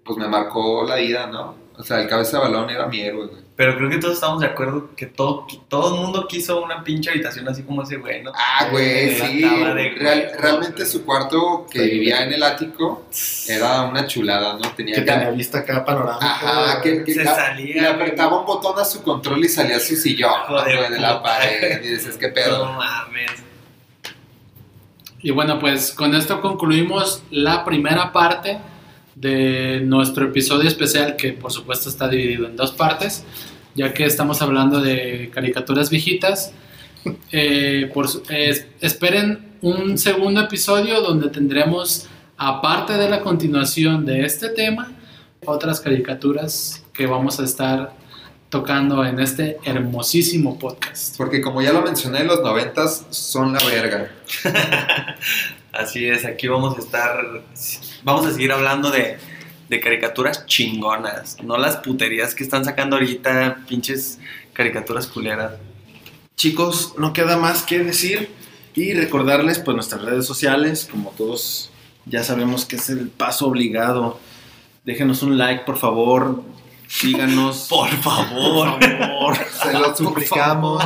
pues 0.04 0.18
me 0.18 0.26
marcó 0.28 0.84
la 0.84 0.96
vida, 0.96 1.26
¿no? 1.28 1.54
O 1.78 1.82
sea, 1.84 2.00
el 2.00 2.08
cabeza 2.08 2.38
de 2.38 2.44
balón 2.44 2.70
era 2.70 2.86
mi 2.86 3.00
héroe, 3.02 3.26
güey. 3.26 3.42
Pero 3.54 3.76
creo 3.76 3.88
que 3.90 3.98
todos 3.98 4.14
estamos 4.14 4.40
de 4.40 4.46
acuerdo 4.46 4.90
que 4.96 5.06
todo, 5.06 5.46
todo 5.68 5.94
el 5.94 6.00
mundo 6.02 6.26
quiso 6.28 6.62
una 6.62 6.82
pinche 6.84 7.10
habitación 7.10 7.48
así 7.48 7.62
como 7.62 7.82
ese 7.82 7.96
güey, 7.96 8.22
¿no? 8.22 8.32
Ah, 8.34 8.68
güey, 8.70 9.18
La 9.18 9.26
sí. 9.26 9.40
de 9.42 9.90
Real- 9.98 10.32
realmente 10.38 10.76
güey. 10.82 10.86
su 10.86 11.04
cuarto 11.04 11.66
que 11.70 11.80
vivía 11.82 12.24
en 12.24 12.32
el 12.34 12.42
ático 12.42 13.06
era 13.48 13.82
una 13.82 14.06
chulada, 14.06 14.54
¿no? 14.54 14.70
Tenía 14.72 14.94
Que 14.96 15.04
que... 15.04 15.10
tenía 15.10 15.30
vista 15.30 15.58
acá 15.60 15.84
panorámica. 15.84 16.26
Ajá, 16.26 16.80
que, 16.82 17.02
que 17.04 17.14
Se 17.14 17.24
la- 17.24 17.34
salía, 17.34 17.82
le 17.82 17.88
apretaba 17.88 18.40
un 18.40 18.46
botón 18.46 18.78
a 18.78 18.84
su 18.84 19.02
control 19.02 19.44
y 19.44 19.48
salía 19.48 19.78
su 19.80 19.96
sillón 19.96 20.32
Hijo 20.44 20.62
de 20.62 20.76
güey, 20.76 20.90
de 20.90 21.00
la 21.00 21.22
pared. 21.22 21.82
Y 21.82 21.88
dices, 21.88 22.16
¿qué 22.16 22.28
pedo? 22.28 22.64
No 22.66 22.72
mames. 22.74 23.30
Y 25.22 25.30
bueno, 25.30 25.58
pues 25.58 25.92
con 25.92 26.14
esto 26.14 26.40
concluimos 26.40 27.22
la 27.30 27.64
primera 27.64 28.12
parte 28.12 28.58
de 29.16 29.80
nuestro 29.80 30.26
episodio 30.26 30.68
especial, 30.68 31.16
que 31.16 31.32
por 31.32 31.50
supuesto 31.50 31.88
está 31.88 32.06
dividido 32.06 32.46
en 32.46 32.54
dos 32.54 32.70
partes, 32.72 33.24
ya 33.74 33.92
que 33.92 34.04
estamos 34.04 34.40
hablando 34.42 34.80
de 34.80 35.30
caricaturas 35.34 35.90
viejitas. 35.90 36.52
Eh, 37.32 37.90
por 37.94 38.06
eh, 38.28 38.66
esperen 38.80 39.56
un 39.62 39.96
segundo 39.96 40.40
episodio 40.42 41.00
donde 41.00 41.30
tendremos, 41.30 42.06
aparte 42.36 42.94
de 42.94 43.08
la 43.08 43.20
continuación 43.20 44.04
de 44.04 44.24
este 44.24 44.50
tema, 44.50 44.92
otras 45.44 45.80
caricaturas 45.80 46.84
que 46.92 47.06
vamos 47.06 47.40
a 47.40 47.44
estar 47.44 47.94
tocando 48.48 49.04
en 49.04 49.18
este 49.20 49.58
hermosísimo 49.64 50.58
podcast. 50.58 51.16
Porque 51.16 51.40
como 51.40 51.62
ya 51.62 51.72
lo 51.72 51.82
mencioné, 51.82 52.24
los 52.24 52.42
noventas 52.42 53.06
son 53.10 53.52
la 53.52 53.60
verga. 53.64 54.10
Así 55.72 56.06
es, 56.06 56.24
aquí 56.24 56.48
vamos 56.48 56.76
a 56.76 56.80
estar, 56.80 57.42
vamos 58.04 58.26
a 58.26 58.32
seguir 58.32 58.52
hablando 58.52 58.90
de, 58.90 59.18
de 59.68 59.80
caricaturas 59.80 60.46
chingonas, 60.46 61.42
no 61.42 61.56
las 61.56 61.76
puterías 61.76 62.34
que 62.34 62.44
están 62.44 62.64
sacando 62.64 62.96
ahorita, 62.96 63.64
pinches 63.68 64.18
caricaturas 64.52 65.06
culeras. 65.06 65.52
Chicos, 66.36 66.94
no 66.98 67.12
queda 67.12 67.36
más 67.36 67.62
que 67.62 67.78
decir 67.78 68.30
y 68.74 68.92
recordarles 68.92 69.58
pues 69.58 69.74
nuestras 69.74 70.02
redes 70.02 70.26
sociales, 70.26 70.88
como 70.90 71.10
todos 71.10 71.70
ya 72.04 72.22
sabemos 72.22 72.64
que 72.64 72.76
es 72.76 72.88
el 72.88 73.08
paso 73.08 73.46
obligado. 73.46 74.20
Déjenos 74.84 75.22
un 75.22 75.36
like, 75.36 75.64
por 75.64 75.76
favor. 75.76 76.42
Síganos. 76.86 77.66
Por 77.70 77.88
favor. 77.88 78.78
Por 78.78 78.98
favor. 78.98 79.36
Se 79.36 79.72
lo 79.72 79.96
suplicamos. 79.96 80.84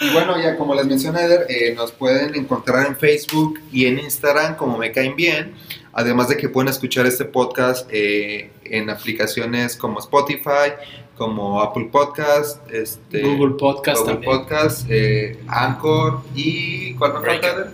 Y 0.00 0.10
bueno, 0.10 0.40
ya 0.40 0.56
como 0.56 0.74
les 0.74 0.84
mencioné, 0.86 1.22
Eder, 1.22 1.46
eh, 1.48 1.74
nos 1.76 1.92
pueden 1.92 2.34
encontrar 2.34 2.86
en 2.86 2.96
Facebook 2.96 3.60
y 3.70 3.86
en 3.86 4.00
Instagram 4.00 4.56
como 4.56 4.76
Me 4.78 4.90
Caen 4.90 5.14
Bien. 5.14 5.54
Además 5.98 6.28
de 6.28 6.36
que 6.36 6.48
pueden 6.48 6.68
escuchar 6.68 7.06
este 7.06 7.24
podcast 7.24 7.88
eh, 7.90 8.52
en 8.62 8.88
aplicaciones 8.88 9.76
como 9.76 9.98
Spotify, 9.98 10.70
como 11.16 11.60
Apple 11.60 11.88
Podcast, 11.90 12.60
este, 12.70 13.20
Google 13.22 13.56
Podcast 13.58 14.02
Google 14.02 14.12
también. 14.14 14.32
Podcast, 14.32 14.86
eh, 14.88 15.40
Anchor 15.48 16.20
y 16.36 16.94
¿cuál 16.94 17.14
me 17.14 17.26
falta, 17.26 17.48
Eder? 17.48 17.70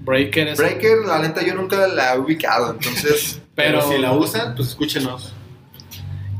Breaker 0.00 0.48
es- 0.48 0.58
Breaker, 0.58 0.98
la 1.06 1.18
neta 1.18 1.44
yo 1.44 1.54
nunca 1.54 1.86
la 1.86 2.14
he 2.14 2.18
ubicado, 2.18 2.70
entonces 2.70 3.42
Pero, 3.54 3.80
Pero 3.84 3.92
si 3.92 3.98
la 3.98 4.12
usan, 4.12 4.54
pues 4.54 4.68
escúchenos. 4.68 5.34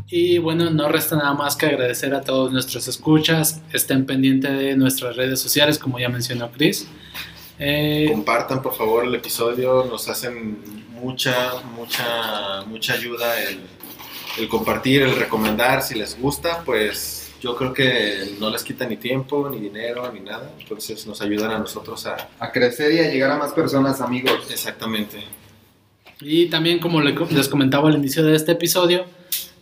Y 0.09 0.39
bueno, 0.39 0.71
no 0.71 0.89
resta 0.89 1.17
nada 1.17 1.35
más 1.35 1.55
que 1.55 1.67
agradecer 1.67 2.15
a 2.15 2.23
todos 2.23 2.51
nuestros 2.51 2.89
escuchas. 2.89 3.61
Estén 3.75 4.07
pendientes 4.07 4.57
de 4.59 4.75
nuestras 4.75 5.17
redes 5.17 5.39
sociales, 5.39 5.79
como 5.79 5.99
ya 5.99 6.09
mencionó 6.09 6.51
Chris. 6.51 6.89
Eh, 7.59 8.09
Compartan, 8.11 8.63
por 8.63 8.75
favor, 8.75 9.05
el 9.05 9.15
episodio. 9.15 9.85
Nos 9.91 10.09
hacen 10.09 10.86
mucha, 11.01 11.61
mucha, 11.77 12.63
mucha 12.67 12.95
ayuda 12.95 13.41
el, 13.43 13.61
el 14.39 14.49
compartir, 14.49 15.03
el 15.03 15.17
recomendar. 15.17 15.83
Si 15.83 15.95
les 15.95 16.19
gusta, 16.21 16.63
pues 16.65 17.33
yo 17.41 17.55
creo 17.57 17.73
que 17.73 18.35
no 18.41 18.51
les 18.51 18.63
quita 18.65 18.87
ni 18.87 18.97
tiempo, 18.97 19.49
ni 19.51 19.61
dinero, 19.61 20.11
ni 20.13 20.21
nada. 20.21 20.51
Entonces 20.61 21.07
nos 21.07 21.21
ayudan 21.23 21.51
a 21.53 21.59
nosotros 21.59 22.07
a... 22.07 22.17
a 22.39 22.51
crecer 22.53 22.93
y 22.93 22.99
a 23.01 23.11
llegar 23.11 23.31
a 23.31 23.37
más 23.39 23.53
personas, 23.53 24.01
amigos. 24.01 24.49
Exactamente. 24.51 25.23
y 26.21 26.47
también, 26.47 26.79
como 26.79 27.01
le- 27.03 27.15
les 27.31 27.49
comentaba 27.49 27.89
al 27.89 27.97
inicio 27.97 28.23
de 28.25 28.35
este 28.35 28.53
episodio, 28.53 29.05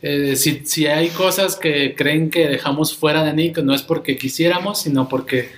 eh, 0.03 0.37
si, 0.37 0.65
si 0.67 0.87
hay 0.87 1.09
cosas 1.09 1.57
que 1.57 1.95
creen 1.97 2.31
que 2.31 2.47
dejamos 2.47 2.95
fuera 2.97 3.25
de 3.25 3.33
Nick, 3.33 3.59
no 3.59 3.75
es 3.75 3.83
porque 3.83 4.17
quisiéramos, 4.19 4.83
sino 4.83 5.09
porque 5.09 5.51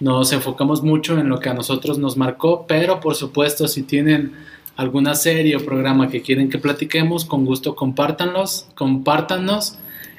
nos 0.00 0.32
enfocamos 0.32 0.82
mucho 0.82 1.18
en 1.18 1.28
lo 1.30 1.40
que 1.40 1.48
a 1.48 1.54
nosotros 1.54 1.98
nos 1.98 2.16
marcó. 2.16 2.66
Pero 2.68 3.00
por 3.00 3.14
supuesto, 3.14 3.66
si 3.66 3.82
tienen 3.82 4.34
alguna 4.76 5.14
serie 5.14 5.56
o 5.56 5.64
programa 5.64 6.08
que 6.08 6.22
quieren 6.22 6.48
que 6.48 6.58
platiquemos, 6.58 7.24
con 7.24 7.44
gusto 7.44 7.74
compártanlos, 7.74 8.68
compártanos 8.74 9.78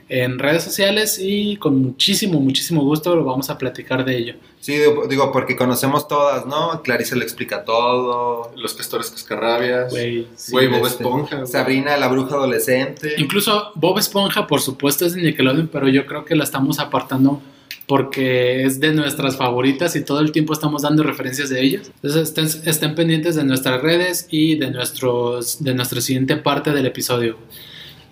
en 0.10 0.40
redes 0.40 0.64
sociales 0.64 1.20
y 1.22 1.58
con 1.58 1.82
muchísimo, 1.82 2.40
muchísimo 2.40 2.82
gusto 2.82 3.16
lo 3.16 3.26
vamos 3.26 3.50
a 3.50 3.58
platicar 3.58 4.06
de 4.06 4.18
ello. 4.18 4.34
Sí, 4.62 4.80
digo, 5.10 5.32
porque 5.32 5.56
conocemos 5.56 6.08
todas, 6.08 6.46
¿no? 6.46 6.82
Clarice 6.82 7.16
le 7.16 7.24
explica 7.24 7.66
todo. 7.66 8.52
Los 8.56 8.74
castores 8.74 9.12
cascarrabias. 9.12 9.92
Güey, 9.92 10.28
Sí, 10.36 10.54
Bob 10.54 10.62
este, 10.62 10.88
Esponja. 10.88 11.46
Sabrina, 11.46 11.98
la 11.98 12.08
bruja 12.08 12.36
adolescente. 12.36 13.16
Incluso 13.18 13.72
Bob 13.76 14.00
Esponja, 14.00 14.48
por 14.48 14.62
supuesto, 14.62 15.06
es 15.06 15.14
de 15.14 15.22
Nickelodeon, 15.22 15.68
pero 15.68 15.90
yo 15.90 16.06
creo 16.06 16.24
que 16.26 16.36
la 16.36 16.46
estamos 16.46 16.80
apartando 16.80 17.42
porque 17.88 18.64
es 18.64 18.80
de 18.80 18.94
nuestras 18.94 19.38
favoritas 19.38 19.96
y 19.96 20.04
todo 20.04 20.20
el 20.20 20.32
tiempo 20.32 20.54
estamos 20.54 20.82
dando 20.84 21.04
referencias 21.04 21.50
de 21.50 21.62
ellas. 21.62 21.92
Entonces 22.04 22.62
estén, 22.66 22.96
pendientes 22.96 23.36
de 23.36 23.44
nuestras 23.44 23.82
redes 23.82 24.28
y 24.30 24.56
de, 24.56 24.70
nuestros, 24.72 25.64
de 25.64 25.74
nuestra 25.74 26.02
siguiente 26.02 26.36
parte 26.36 26.72
del 26.72 26.86
episodio. 26.86 27.38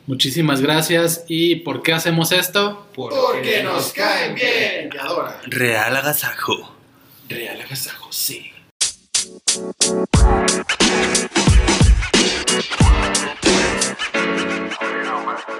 Muchísimas 0.07 0.61
gracias. 0.61 1.25
¿Y 1.27 1.57
por 1.57 1.81
qué 1.83 1.93
hacemos 1.93 2.31
esto? 2.31 2.87
Porque, 2.95 3.17
porque 3.17 3.63
nos 3.63 3.91
caen 3.91 4.35
bien. 4.35 4.89
Me 4.93 4.99
adora. 4.99 5.41
Real 5.47 5.95
agasajo. 5.95 6.75
Real 7.27 7.59
agasajo, 7.61 8.11
sí. 8.11 8.51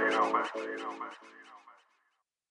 you 0.06 0.12
know, 0.14 0.34
man. 0.34 0.95